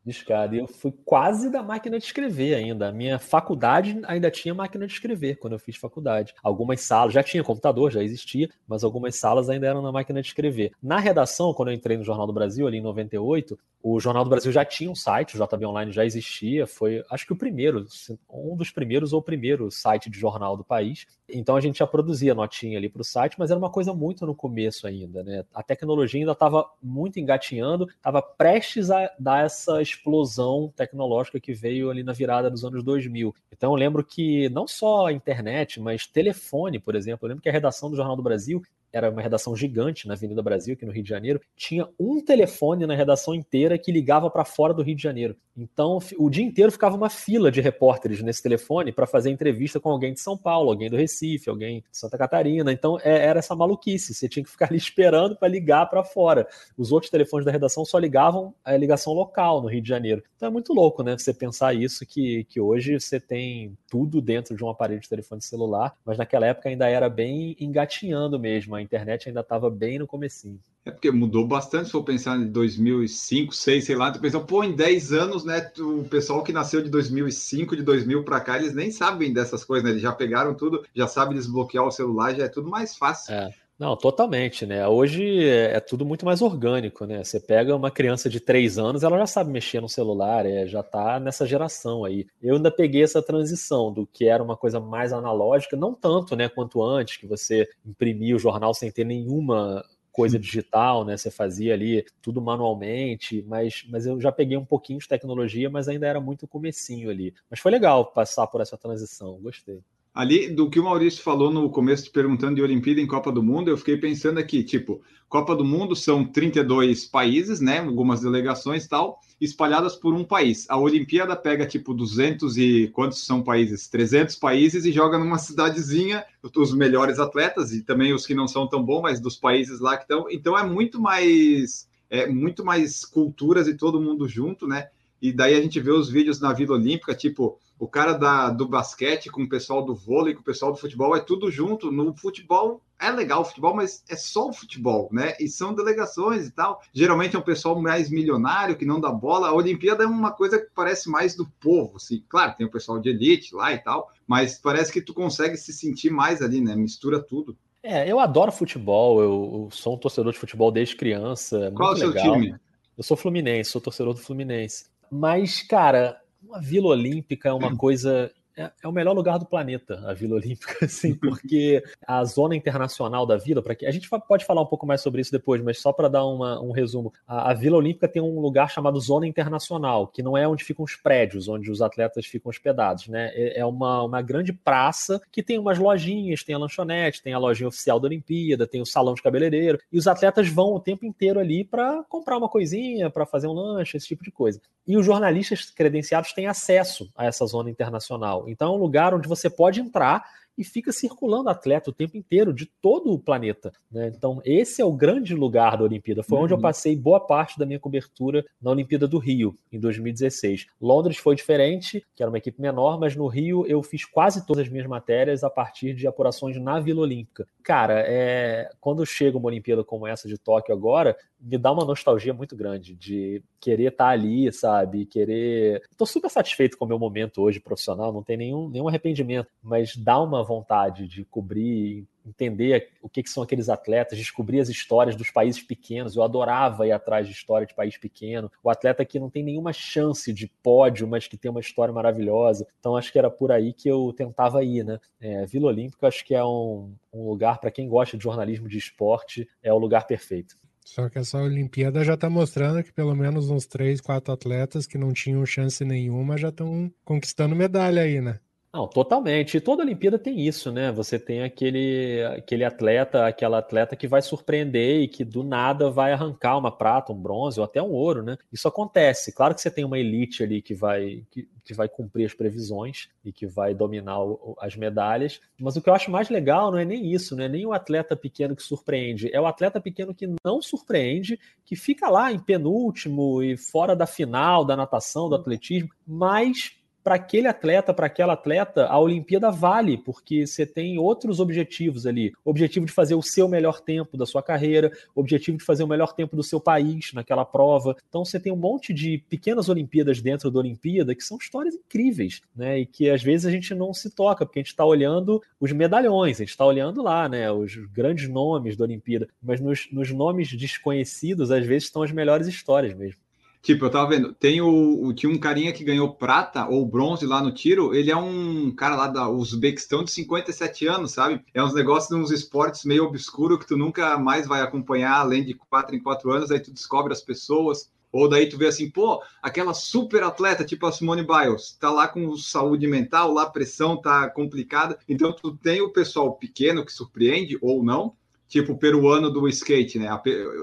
Discada. 0.05 0.55
E 0.55 0.59
eu 0.59 0.67
fui 0.67 0.93
quase 1.05 1.49
da 1.49 1.63
máquina 1.63 1.97
de 1.97 2.05
escrever 2.05 2.55
ainda. 2.55 2.89
A 2.89 2.91
minha 2.91 3.19
faculdade 3.19 3.99
ainda 4.05 4.29
tinha 4.29 4.53
máquina 4.53 4.85
de 4.85 4.93
escrever 4.93 5.37
quando 5.37 5.53
eu 5.53 5.59
fiz 5.59 5.75
faculdade. 5.75 6.33
Algumas 6.43 6.81
salas, 6.81 7.13
já 7.13 7.23
tinha 7.23 7.43
computador, 7.43 7.91
já 7.91 8.03
existia, 8.03 8.49
mas 8.67 8.83
algumas 8.83 9.15
salas 9.15 9.49
ainda 9.49 9.67
eram 9.67 9.81
na 9.81 9.91
máquina 9.91 10.21
de 10.21 10.27
escrever. 10.27 10.71
Na 10.81 10.99
redação, 10.99 11.53
quando 11.53 11.69
eu 11.69 11.75
entrei 11.75 11.97
no 11.97 12.03
Jornal 12.03 12.27
do 12.27 12.33
Brasil, 12.33 12.67
ali 12.67 12.77
em 12.77 12.81
98, 12.81 13.57
o 13.81 13.99
Jornal 13.99 14.23
do 14.23 14.29
Brasil 14.29 14.49
já 14.49 14.63
tinha 14.63 14.89
um 14.89 14.95
site, 14.95 15.37
o 15.37 15.45
JB 15.45 15.65
Online 15.65 15.91
já 15.91 16.05
existia, 16.05 16.65
foi 16.65 17.03
acho 17.11 17.25
que 17.25 17.33
o 17.33 17.35
primeiro, 17.35 17.85
um 18.29 18.55
dos 18.55 18.71
primeiros 18.71 19.11
ou 19.11 19.19
o 19.19 19.23
primeiro 19.23 19.69
site 19.69 20.09
de 20.09 20.17
jornal 20.17 20.55
do 20.55 20.63
país. 20.63 21.05
Então 21.27 21.57
a 21.57 21.61
gente 21.61 21.79
já 21.79 21.87
produzia 21.87 22.33
notinha 22.33 22.77
ali 22.77 22.87
para 22.87 23.01
o 23.01 23.05
site, 23.05 23.35
mas 23.37 23.51
era 23.51 23.59
uma 23.59 23.69
coisa 23.69 23.93
muito 23.93 24.25
no 24.25 24.33
começo 24.33 24.87
ainda, 24.87 25.21
né? 25.21 25.43
A 25.53 25.61
tecnologia 25.61 26.21
ainda 26.21 26.31
estava 26.31 26.65
muito 26.81 27.19
engatinhando, 27.19 27.89
estava 27.89 28.21
prestes 28.21 28.89
a 28.89 29.11
dar 29.19 29.45
essa 29.45 29.81
explosão 29.93 30.71
tecnológica 30.75 31.39
que 31.39 31.53
veio 31.53 31.89
ali 31.89 32.03
na 32.03 32.13
virada 32.13 32.49
dos 32.49 32.63
anos 32.63 32.83
2000. 32.83 33.33
Então 33.51 33.71
eu 33.71 33.75
lembro 33.75 34.03
que 34.03 34.49
não 34.49 34.67
só 34.67 35.07
a 35.07 35.13
internet, 35.13 35.79
mas 35.79 36.05
telefone, 36.05 36.79
por 36.79 36.95
exemplo, 36.95 37.25
eu 37.25 37.29
lembro 37.29 37.41
que 37.41 37.49
a 37.49 37.53
redação 37.53 37.89
do 37.89 37.95
Jornal 37.95 38.15
do 38.15 38.23
Brasil 38.23 38.61
era 38.91 39.09
uma 39.09 39.23
redação 39.23 39.55
gigante 39.55 40.07
na 40.07 40.13
Avenida 40.13 40.41
Brasil, 40.43 40.75
aqui 40.75 40.85
no 40.85 40.91
Rio 40.91 41.01
de 41.01 41.09
Janeiro, 41.09 41.41
tinha 41.55 41.89
um 41.99 42.23
telefone 42.23 42.85
na 42.85 42.93
redação 42.93 43.33
inteira 43.33 43.75
que 43.77 43.91
ligava 43.91 44.29
para 44.29 44.45
fora 44.45 44.71
do 44.71 44.83
Rio 44.83 44.95
de 44.95 45.01
Janeiro. 45.01 45.35
Então, 45.55 45.99
o 46.17 46.29
dia 46.29 46.43
inteiro 46.43 46.71
ficava 46.71 46.95
uma 46.95 47.09
fila 47.09 47.51
de 47.51 47.61
repórteres 47.61 48.21
nesse 48.23 48.41
telefone 48.41 48.91
para 48.91 49.05
fazer 49.05 49.29
entrevista 49.29 49.79
com 49.79 49.89
alguém 49.89 50.13
de 50.13 50.19
São 50.19 50.35
Paulo, 50.35 50.69
alguém 50.69 50.89
do 50.89 50.97
Recife, 50.97 51.49
alguém 51.49 51.81
de 51.81 51.97
Santa 51.97 52.17
Catarina. 52.17 52.71
Então, 52.71 52.97
é, 53.01 53.25
era 53.25 53.39
essa 53.39 53.55
maluquice. 53.55 54.15
Você 54.15 54.27
tinha 54.27 54.43
que 54.43 54.49
ficar 54.49 54.65
ali 54.71 54.77
esperando 54.77 55.35
para 55.35 55.47
ligar 55.47 55.85
para 55.89 56.03
fora. 56.03 56.47
Os 56.75 56.91
outros 56.91 57.11
telefones 57.11 57.45
da 57.45 57.51
redação 57.51 57.85
só 57.85 57.99
ligavam 57.99 58.53
a 58.65 58.75
ligação 58.75 59.13
local 59.13 59.61
no 59.61 59.67
Rio 59.67 59.81
de 59.81 59.89
Janeiro. 59.89 60.23
Então, 60.35 60.47
é 60.47 60.51
muito 60.51 60.73
louco, 60.73 61.03
né? 61.03 61.15
Você 61.15 61.33
pensar 61.33 61.75
isso, 61.75 62.05
que, 62.05 62.45
que 62.45 62.59
hoje 62.59 62.99
você 62.99 63.19
tem 63.19 63.77
tudo 63.87 64.21
dentro 64.21 64.55
de 64.55 64.63
um 64.63 64.69
aparelho 64.69 64.99
de 64.99 65.09
telefone 65.09 65.41
celular, 65.41 65.95
mas 66.03 66.17
naquela 66.17 66.47
época 66.47 66.69
ainda 66.69 66.89
era 66.89 67.07
bem 67.09 67.55
engatinhando 67.59 68.39
mesmo. 68.39 68.75
A 68.75 68.81
internet 68.81 69.29
ainda 69.29 69.41
estava 69.41 69.69
bem 69.69 69.99
no 69.99 70.07
comecinho. 70.07 70.59
É 70.85 70.91
porque 70.91 71.09
mudou 71.11 71.47
bastante, 71.47 71.85
se 71.85 71.91
for 71.91 72.03
pensar 72.03 72.37
em 72.37 72.47
2005, 72.47 73.53
2006, 73.53 73.85
sei 73.85 73.95
lá, 73.95 74.11
tu 74.11 74.19
pensa, 74.19 74.39
pô, 74.39 74.63
em 74.63 74.75
10 74.75 75.13
anos, 75.13 75.45
né, 75.45 75.71
o 75.79 76.03
pessoal 76.03 76.43
que 76.43 76.51
nasceu 76.51 76.81
de 76.81 76.89
2005, 76.89 77.75
de 77.75 77.83
2000 77.83 78.23
para 78.23 78.41
cá, 78.41 78.57
eles 78.57 78.73
nem 78.73 78.91
sabem 78.91 79.31
dessas 79.31 79.63
coisas, 79.63 79.85
né, 79.85 79.91
eles 79.91 80.01
já 80.01 80.11
pegaram 80.11 80.53
tudo, 80.53 80.83
já 80.93 81.07
sabem 81.07 81.37
desbloquear 81.37 81.85
o 81.85 81.91
celular, 81.91 82.35
já 82.35 82.43
é 82.43 82.49
tudo 82.49 82.69
mais 82.69 82.97
fácil. 82.97 83.33
É. 83.33 83.49
Não, 83.79 83.97
totalmente, 83.97 84.67
né? 84.67 84.87
Hoje 84.87 85.45
é 85.45 85.79
tudo 85.79 86.05
muito 86.05 86.25
mais 86.25 86.43
orgânico, 86.43 87.05
né? 87.05 87.23
Você 87.23 87.39
pega 87.39 87.75
uma 87.75 87.89
criança 87.89 88.29
de 88.29 88.39
3 88.39 88.77
anos, 88.77 89.03
ela 89.03 89.17
já 89.17 89.25
sabe 89.25 89.51
mexer 89.51 89.81
no 89.81 89.89
celular, 89.89 90.45
é, 90.45 90.67
já 90.67 90.83
tá 90.83 91.19
nessa 91.19 91.45
geração 91.45 92.05
aí. 92.05 92.27
Eu 92.41 92.55
ainda 92.55 92.69
peguei 92.69 93.03
essa 93.03 93.21
transição 93.21 93.91
do 93.91 94.05
que 94.05 94.25
era 94.25 94.43
uma 94.43 94.55
coisa 94.55 94.79
mais 94.79 95.11
analógica, 95.11 95.75
não 95.75 95.93
tanto, 95.93 96.35
né, 96.35 96.47
quanto 96.47 96.83
antes, 96.83 97.17
que 97.17 97.25
você 97.25 97.67
imprimia 97.83 98.35
o 98.35 98.39
jornal 98.39 98.75
sem 98.75 98.91
ter 98.91 99.03
nenhuma 99.05 99.83
coisa 100.13 100.39
digital, 100.39 101.03
né? 101.03 101.17
Você 101.17 101.29
fazia 101.31 101.73
ali 101.73 102.05
tudo 102.21 102.41
manualmente, 102.41 103.43
mas, 103.47 103.83
mas 103.89 104.05
eu 104.05 104.21
já 104.21 104.31
peguei 104.31 104.55
um 104.55 104.65
pouquinho 104.65 104.99
de 104.99 105.07
tecnologia, 105.07 105.69
mas 105.69 105.89
ainda 105.89 106.07
era 106.07 106.21
muito 106.21 106.47
comecinho 106.47 107.09
ali. 107.09 107.33
Mas 107.49 107.59
foi 107.59 107.71
legal 107.71 108.05
passar 108.13 108.47
por 108.47 108.61
essa 108.61 108.77
transição, 108.77 109.39
gostei. 109.41 109.81
Ali, 110.13 110.49
do 110.49 110.69
que 110.69 110.79
o 110.79 110.83
Maurício 110.83 111.23
falou 111.23 111.51
no 111.51 111.67
começo, 111.71 112.11
perguntando 112.11 112.55
de 112.55 112.61
Olimpíada 112.61 113.01
em 113.01 113.07
Copa 113.07 113.31
do 113.31 113.41
Mundo, 113.41 113.69
eu 113.69 113.77
fiquei 113.77 113.97
pensando 113.97 114.37
aqui, 114.37 114.63
tipo, 114.63 115.01
Copa 115.27 115.55
do 115.55 115.65
Mundo 115.65 115.95
são 115.95 116.23
32 116.23 117.05
países, 117.05 117.59
né, 117.59 117.79
algumas 117.79 118.21
delegações 118.21 118.87
tal, 118.87 119.19
espalhadas 119.41 119.95
por 119.95 120.13
um 120.13 120.23
país. 120.23 120.69
A 120.69 120.77
Olimpíada 120.77 121.35
pega, 121.35 121.65
tipo, 121.65 121.91
200 121.95 122.55
e... 122.59 122.91
quantos 122.93 123.25
são 123.25 123.41
países? 123.41 123.87
300 123.87 124.35
países 124.35 124.85
e 124.85 124.91
joga 124.91 125.17
numa 125.17 125.39
cidadezinha 125.39 126.23
os 126.55 126.71
melhores 126.75 127.17
atletas 127.17 127.73
e 127.73 127.81
também 127.81 128.13
os 128.13 128.27
que 128.27 128.35
não 128.35 128.47
são 128.47 128.67
tão 128.67 128.83
bons, 128.83 129.01
mas 129.01 129.19
dos 129.19 129.35
países 129.35 129.79
lá 129.79 129.97
que 129.97 130.03
estão. 130.03 130.27
Então, 130.29 130.55
é 130.55 130.63
muito 130.63 131.01
mais... 131.01 131.91
É 132.07 132.27
muito 132.27 132.63
mais 132.63 133.03
culturas 133.03 133.67
e 133.67 133.75
todo 133.75 133.99
mundo 133.99 134.27
junto, 134.27 134.67
né? 134.67 134.89
E 135.19 135.31
daí 135.31 135.55
a 135.55 135.61
gente 135.61 135.79
vê 135.79 135.89
os 135.89 136.07
vídeos 136.07 136.39
na 136.39 136.53
Vila 136.53 136.75
Olímpica, 136.75 137.15
tipo, 137.15 137.57
o 137.83 137.87
cara 137.87 138.13
da, 138.13 138.49
do 138.49 138.65
basquete 138.65 139.29
com 139.29 139.43
o 139.43 139.49
pessoal 139.49 139.83
do 139.83 139.93
vôlei, 139.93 140.33
com 140.33 140.39
o 140.39 140.43
pessoal 140.43 140.71
do 140.71 140.77
futebol, 140.77 141.17
é 141.17 141.19
tudo 141.19 141.51
junto. 141.51 141.91
No 141.91 142.15
futebol 142.15 142.79
é 142.97 143.11
legal 143.11 143.41
o 143.41 143.45
futebol, 143.45 143.75
mas 143.75 144.01
é 144.09 144.15
só 144.15 144.47
o 144.47 144.53
futebol, 144.53 145.09
né? 145.11 145.33
E 145.37 145.49
são 145.49 145.73
delegações 145.73 146.47
e 146.47 146.51
tal. 146.51 146.81
Geralmente 146.93 147.35
é 147.35 147.39
um 147.39 147.43
pessoal 147.43 147.81
mais 147.81 148.09
milionário 148.09 148.77
que 148.77 148.85
não 148.85 149.01
dá 149.01 149.11
bola. 149.11 149.49
A 149.49 149.53
Olimpíada 149.53 150.05
é 150.05 150.07
uma 150.07 150.31
coisa 150.31 150.59
que 150.59 150.67
parece 150.73 151.09
mais 151.09 151.35
do 151.35 151.45
povo, 151.59 151.97
assim. 151.97 152.23
Claro, 152.29 152.55
tem 152.57 152.65
o 152.65 152.71
pessoal 152.71 152.99
de 152.99 153.09
elite 153.09 153.53
lá 153.53 153.73
e 153.73 153.79
tal, 153.79 154.09
mas 154.25 154.57
parece 154.57 154.89
que 154.89 155.01
tu 155.01 155.13
consegue 155.13 155.57
se 155.57 155.73
sentir 155.73 156.09
mais 156.09 156.41
ali, 156.41 156.61
né? 156.61 156.77
Mistura 156.77 157.21
tudo. 157.21 157.57
É, 157.83 158.09
eu 158.09 158.17
adoro 158.17 158.49
futebol, 158.49 159.21
eu, 159.21 159.65
eu 159.65 159.69
sou 159.71 159.95
um 159.95 159.97
torcedor 159.97 160.31
de 160.31 160.39
futebol 160.39 160.71
desde 160.71 160.95
criança. 160.95 161.69
Qual 161.75 161.91
é 161.91 161.95
o 161.95 161.97
seu 161.97 162.09
legal. 162.11 162.33
time? 162.33 162.55
Eu 162.97 163.03
sou 163.03 163.17
Fluminense, 163.17 163.71
sou 163.71 163.81
torcedor 163.81 164.13
do 164.13 164.21
Fluminense. 164.21 164.85
Mas, 165.11 165.61
cara, 165.61 166.22
uma 166.43 166.59
Vila 166.59 166.87
Olímpica 166.87 167.49
é 167.49 167.53
uma 167.53 167.75
coisa 167.77 168.31
é, 168.55 168.71
é, 168.83 168.87
o 168.87 168.91
melhor 168.91 169.13
lugar 169.13 169.39
do 169.39 169.45
planeta, 169.45 170.01
a 170.05 170.13
Vila 170.13 170.35
Olímpica, 170.35 170.85
assim, 170.85 171.15
porque 171.15 171.83
a 172.05 172.23
zona 172.23 172.55
internacional 172.55 173.25
da 173.25 173.37
Vila, 173.37 173.61
para 173.61 173.75
que 173.75 173.85
a 173.85 173.91
gente 173.91 174.09
pode 174.27 174.45
falar 174.45 174.61
um 174.61 174.65
pouco 174.65 174.85
mais 174.85 175.01
sobre 175.01 175.21
isso 175.21 175.31
depois, 175.31 175.61
mas 175.61 175.79
só 175.79 175.91
para 175.91 176.07
dar 176.07 176.25
uma, 176.25 176.61
um 176.61 176.71
resumo, 176.71 177.11
a, 177.27 177.51
a, 177.51 177.53
Vila 177.53 177.77
Olímpica 177.77 178.07
tem 178.07 178.21
um 178.21 178.39
lugar 178.39 178.69
chamado 178.69 178.99
Zona 178.99 179.27
Internacional, 179.27 180.07
que 180.07 180.21
não 180.21 180.37
é 180.37 180.47
onde 180.47 180.63
ficam 180.63 180.85
os 180.85 180.95
prédios, 180.95 181.47
onde 181.47 181.71
os 181.71 181.81
atletas 181.81 182.25
ficam 182.25 182.49
hospedados, 182.49 183.07
né? 183.07 183.31
É, 183.33 183.59
é 183.59 183.65
uma, 183.65 184.03
uma 184.03 184.21
grande 184.21 184.53
praça 184.53 185.21
que 185.31 185.41
tem 185.41 185.57
umas 185.57 185.79
lojinhas, 185.79 186.43
tem 186.43 186.55
a 186.55 186.59
lanchonete, 186.59 187.21
tem 187.21 187.33
a 187.33 187.39
lojinha 187.39 187.67
oficial 187.67 187.99
da 187.99 188.07
Olimpíada, 188.07 188.67
tem 188.67 188.81
o 188.81 188.85
salão 188.85 189.13
de 189.13 189.21
cabeleireiro, 189.21 189.79
e 189.91 189.97
os 189.97 190.07
atletas 190.07 190.47
vão 190.47 190.73
o 190.73 190.79
tempo 190.79 191.05
inteiro 191.05 191.39
ali 191.39 191.63
para 191.63 192.03
comprar 192.03 192.37
uma 192.37 192.49
coisinha, 192.49 193.09
para 193.09 193.25
fazer 193.25 193.47
um 193.47 193.53
lanche, 193.53 193.97
esse 193.97 194.07
tipo 194.07 194.23
de 194.23 194.31
coisa. 194.31 194.61
E 194.85 194.97
os 194.97 195.05
jornalistas 195.05 195.71
credenciados 195.71 196.33
têm 196.33 196.45
acesso 196.45 197.09
a 197.15 197.25
essa 197.25 197.45
zona 197.45 197.69
internacional. 197.69 198.42
Então 198.49 198.73
é 198.73 198.77
um 198.77 198.79
lugar 198.79 199.13
onde 199.13 199.27
você 199.27 199.49
pode 199.49 199.79
entrar 199.79 200.23
e 200.57 200.63
fica 200.63 200.91
circulando 200.91 201.49
atleta 201.49 201.89
o 201.89 201.93
tempo 201.93 202.17
inteiro 202.17 202.53
de 202.53 202.65
todo 202.81 203.11
o 203.11 203.19
planeta. 203.19 203.71
Né? 203.91 204.11
Então, 204.15 204.41
esse 204.45 204.81
é 204.81 204.85
o 204.85 204.93
grande 204.93 205.33
lugar 205.35 205.77
da 205.77 205.83
Olimpíada. 205.83 206.23
Foi 206.23 206.37
uhum. 206.37 206.43
onde 206.45 206.53
eu 206.53 206.57
uhum. 206.57 206.61
passei 206.61 206.95
boa 206.95 207.19
parte 207.19 207.57
da 207.57 207.65
minha 207.65 207.79
cobertura 207.79 208.45
na 208.61 208.71
Olimpíada 208.71 209.07
do 209.07 209.17
Rio, 209.17 209.55
em 209.71 209.79
2016. 209.79 210.67
Londres 210.81 211.17
foi 211.17 211.35
diferente, 211.35 212.05
que 212.15 212.21
era 212.23 212.29
uma 212.29 212.37
equipe 212.37 212.61
menor, 212.61 212.99
mas 212.99 213.15
no 213.15 213.27
Rio 213.27 213.65
eu 213.67 213.81
fiz 213.81 214.05
quase 214.05 214.45
todas 214.45 214.65
as 214.65 214.69
minhas 214.69 214.87
matérias 214.87 215.43
a 215.43 215.49
partir 215.49 215.93
de 215.93 216.07
apurações 216.07 216.59
na 216.59 216.79
Vila 216.79 217.01
Olímpica. 217.01 217.47
Cara, 217.63 218.03
é... 218.05 218.69
quando 218.79 219.05
chega 219.05 219.37
uma 219.37 219.47
Olimpíada 219.47 219.83
como 219.83 220.07
essa 220.07 220.27
de 220.27 220.37
Tóquio 220.37 220.73
agora, 220.73 221.17
me 221.39 221.57
dá 221.57 221.71
uma 221.71 221.85
nostalgia 221.85 222.33
muito 222.33 222.55
grande 222.55 222.95
de 222.95 223.43
querer 223.59 223.91
estar 223.91 224.07
ali, 224.07 224.51
sabe? 224.51 225.05
Querer. 225.05 225.81
Estou 225.91 226.07
super 226.07 226.29
satisfeito 226.29 226.77
com 226.77 226.85
o 226.85 226.87
meu 226.87 226.97
momento 226.97 227.41
hoje 227.41 227.59
profissional, 227.59 228.13
não 228.13 228.23
tem 228.23 228.37
nenhum, 228.37 228.69
nenhum 228.69 228.87
arrependimento, 228.87 229.49
mas 229.61 229.95
dá 229.95 230.21
uma 230.21 230.42
vontade 230.43 231.07
de 231.07 231.25
cobrir, 231.25 232.05
entender 232.25 232.89
o 233.01 233.09
que, 233.09 233.23
que, 233.23 233.29
são 233.29 233.43
aqueles 233.43 233.69
atletas, 233.69 234.17
descobrir 234.17 234.59
as 234.59 234.69
histórias 234.69 235.15
dos 235.15 235.29
países 235.31 235.61
pequenos. 235.61 236.15
Eu 236.15 236.23
adorava 236.23 236.87
ir 236.87 236.91
atrás 236.91 237.27
de 237.27 237.33
história 237.33 237.67
de 237.67 237.73
país 237.73 237.97
pequeno. 237.97 238.51
O 238.63 238.69
atleta 238.69 239.05
que 239.05 239.19
não 239.19 239.29
tem 239.29 239.43
nenhuma 239.43 239.73
chance 239.73 240.31
de 240.31 240.47
pódio, 240.61 241.07
mas 241.07 241.27
que 241.27 241.37
tem 241.37 241.51
uma 241.51 241.59
história 241.59 241.93
maravilhosa. 241.93 242.67
Então 242.79 242.95
acho 242.95 243.11
que 243.11 243.19
era 243.19 243.29
por 243.29 243.51
aí 243.51 243.73
que 243.73 243.89
eu 243.89 244.13
tentava 244.15 244.63
ir, 244.63 244.83
né? 244.83 244.99
É, 245.19 245.45
Vila 245.45 245.67
Olímpica 245.67 246.07
acho 246.07 246.25
que 246.25 246.35
é 246.35 246.43
um, 246.43 246.93
um 247.13 247.27
lugar 247.27 247.59
para 247.59 247.71
quem 247.71 247.87
gosta 247.87 248.17
de 248.17 248.23
jornalismo 248.23 248.67
de 248.67 248.77
esporte, 248.77 249.47
é 249.61 249.71
o 249.73 249.77
lugar 249.77 250.05
perfeito. 250.07 250.55
Só 250.85 251.09
que 251.09 251.17
essa 251.17 251.37
Olimpíada 251.37 252.03
já 252.03 252.15
está 252.15 252.29
mostrando 252.29 252.83
que 252.83 252.91
pelo 252.91 253.15
menos 253.15 253.49
uns 253.49 253.65
três, 253.65 254.01
quatro 254.01 254.33
atletas 254.33 254.85
que 254.85 254.97
não 254.97 255.13
tinham 255.13 255.45
chance 255.45 255.83
nenhuma 255.85 256.37
já 256.37 256.49
estão 256.49 256.91
conquistando 257.05 257.55
medalha 257.55 258.01
aí, 258.01 258.19
né? 258.19 258.39
Não, 258.75 258.87
totalmente. 258.87 259.55
E 259.55 259.61
toda 259.61 259.83
Olimpíada 259.83 260.17
tem 260.17 260.47
isso, 260.47 260.71
né? 260.71 260.91
Você 260.91 261.19
tem 261.19 261.43
aquele, 261.43 262.23
aquele 262.35 262.65
atleta, 262.65 263.27
aquela 263.27 263.59
atleta 263.59 263.95
que 263.95 264.07
vai 264.07 264.19
surpreender 264.19 265.01
e 265.03 265.07
que 265.07 265.23
do 265.23 265.43
nada 265.43 265.91
vai 265.91 266.11
arrancar 266.11 266.57
uma 266.57 266.75
prata, 266.75 267.13
um 267.13 267.21
bronze 267.21 267.59
ou 267.59 267.65
até 267.65 267.79
um 267.83 267.91
ouro, 267.91 268.23
né? 268.23 268.35
Isso 268.51 268.67
acontece. 268.67 269.31
Claro 269.31 269.53
que 269.53 269.61
você 269.61 269.69
tem 269.69 269.85
uma 269.85 269.99
elite 269.99 270.41
ali 270.41 270.59
que 270.59 270.73
vai, 270.73 271.23
que, 271.29 271.47
que 271.63 271.71
vai 271.71 271.87
cumprir 271.87 272.25
as 272.25 272.33
previsões 272.33 273.09
e 273.23 273.31
que 273.31 273.45
vai 273.45 273.75
dominar 273.75 274.23
o, 274.23 274.57
as 274.59 274.75
medalhas. 274.75 275.39
Mas 275.61 275.75
o 275.75 275.81
que 275.81 275.87
eu 275.87 275.93
acho 275.93 276.09
mais 276.09 276.29
legal 276.31 276.71
não 276.71 276.79
é 276.79 276.85
nem 276.85 277.13
isso, 277.13 277.35
não 277.35 277.43
é 277.43 277.49
nem 277.49 277.67
o 277.67 277.73
atleta 277.73 278.15
pequeno 278.15 278.55
que 278.55 278.63
surpreende, 278.63 279.29
é 279.31 279.39
o 279.39 279.45
atleta 279.45 279.79
pequeno 279.79 280.15
que 280.15 280.27
não 280.43 280.63
surpreende, 280.63 281.39
que 281.63 281.75
fica 281.75 282.09
lá 282.09 282.31
em 282.31 282.39
penúltimo 282.39 283.43
e 283.43 283.55
fora 283.55 283.95
da 283.95 284.07
final 284.07 284.65
da 284.65 284.75
natação, 284.75 285.29
do 285.29 285.35
atletismo, 285.35 285.89
mas 286.07 286.75
para 287.03 287.15
aquele 287.15 287.47
atleta, 287.47 287.93
para 287.93 288.07
aquela 288.07 288.33
atleta, 288.33 288.87
a 288.87 288.97
Olimpíada 288.99 289.51
vale, 289.51 289.97
porque 289.97 290.47
você 290.47 290.65
tem 290.65 290.97
outros 290.97 291.39
objetivos 291.39 292.05
ali. 292.05 292.31
Objetivo 292.45 292.85
de 292.85 292.91
fazer 292.91 293.15
o 293.15 293.21
seu 293.21 293.47
melhor 293.47 293.81
tempo 293.81 294.17
da 294.17 294.25
sua 294.25 294.41
carreira, 294.41 294.91
objetivo 295.13 295.57
de 295.57 295.63
fazer 295.63 295.83
o 295.83 295.87
melhor 295.87 296.13
tempo 296.13 296.35
do 296.35 296.43
seu 296.43 296.59
país 296.59 297.11
naquela 297.13 297.43
prova. 297.43 297.95
Então 298.07 298.23
você 298.23 298.39
tem 298.39 298.53
um 298.53 298.57
monte 298.57 298.93
de 298.93 299.17
pequenas 299.29 299.67
Olimpíadas 299.67 300.21
dentro 300.21 300.49
da 300.49 300.59
Olimpíada 300.59 301.13
que 301.13 301.23
são 301.23 301.37
histórias 301.37 301.75
incríveis, 301.75 302.41
né? 302.55 302.79
E 302.79 302.85
que 302.85 303.09
às 303.09 303.21
vezes 303.21 303.45
a 303.45 303.51
gente 303.51 303.75
não 303.75 303.93
se 303.93 304.09
toca, 304.09 304.45
porque 304.45 304.59
a 304.59 304.61
gente 304.61 304.71
está 304.71 304.85
olhando 304.85 305.41
os 305.59 305.71
medalhões, 305.71 306.37
a 306.37 306.43
gente 306.43 306.51
está 306.51 306.65
olhando 306.65 307.03
lá, 307.03 307.27
né? 307.27 307.51
Os 307.51 307.75
grandes 307.75 308.29
nomes 308.29 308.77
da 308.77 308.85
Olimpíada, 308.85 309.27
mas 309.41 309.59
nos, 309.59 309.89
nos 309.91 310.11
nomes 310.11 310.49
desconhecidos, 310.55 311.51
às 311.51 311.65
vezes 311.65 311.85
estão 311.85 312.03
as 312.03 312.11
melhores 312.11 312.47
histórias 312.47 312.93
mesmo. 312.93 313.22
Tipo, 313.63 313.85
eu 313.85 313.89
tava 313.89 314.09
vendo, 314.09 314.33
tem 314.33 314.59
o, 314.59 315.05
o, 315.05 315.13
tinha 315.13 315.31
um 315.31 315.37
carinha 315.37 315.71
que 315.71 315.85
ganhou 315.85 316.13
prata 316.13 316.67
ou 316.67 316.85
bronze 316.85 317.25
lá 317.25 317.41
no 317.41 317.53
tiro, 317.53 317.95
ele 317.95 318.11
é 318.11 318.15
um 318.15 318.69
cara 318.75 318.93
lá 318.93 319.07
da 319.07 319.29
Uzbequistão 319.29 320.03
de 320.03 320.11
57 320.11 320.85
anos, 320.85 321.13
sabe? 321.13 321.41
É 321.53 321.63
uns 321.63 321.73
negócios 321.73 322.09
de 322.09 322.21
uns 322.21 322.29
esportes 322.29 322.83
meio 322.83 323.05
obscuro 323.05 323.57
que 323.57 323.65
tu 323.65 323.77
nunca 323.77 324.17
mais 324.17 324.45
vai 324.45 324.59
acompanhar, 324.59 325.13
além 325.13 325.45
de 325.45 325.53
quatro 325.53 325.95
em 325.95 326.03
quatro 326.03 326.29
anos, 326.33 326.51
aí 326.51 326.59
tu 326.59 326.73
descobre 326.73 327.13
as 327.13 327.21
pessoas, 327.21 327.89
ou 328.11 328.27
daí 328.27 328.49
tu 328.49 328.57
vê 328.57 328.67
assim, 328.67 328.89
pô, 328.89 329.23
aquela 329.41 329.73
super 329.73 330.23
atleta, 330.23 330.65
tipo 330.65 330.85
a 330.85 330.91
Simone 330.91 331.25
Biles, 331.25 331.77
tá 331.79 331.89
lá 331.89 332.05
com 332.09 332.35
saúde 332.35 332.85
mental, 332.85 333.31
lá 333.31 333.43
a 333.43 333.49
pressão 333.49 333.95
tá 333.95 334.29
complicada, 334.29 334.99
então 335.07 335.31
tu 335.31 335.55
tem 335.55 335.79
o 335.79 335.93
pessoal 335.93 336.33
pequeno 336.33 336.85
que 336.85 336.91
surpreende, 336.91 337.57
ou 337.61 337.81
não, 337.81 338.13
tipo 338.53 338.73
o 338.73 338.77
peruano 338.77 339.31
do 339.31 339.47
skate, 339.47 339.97
né? 339.97 340.13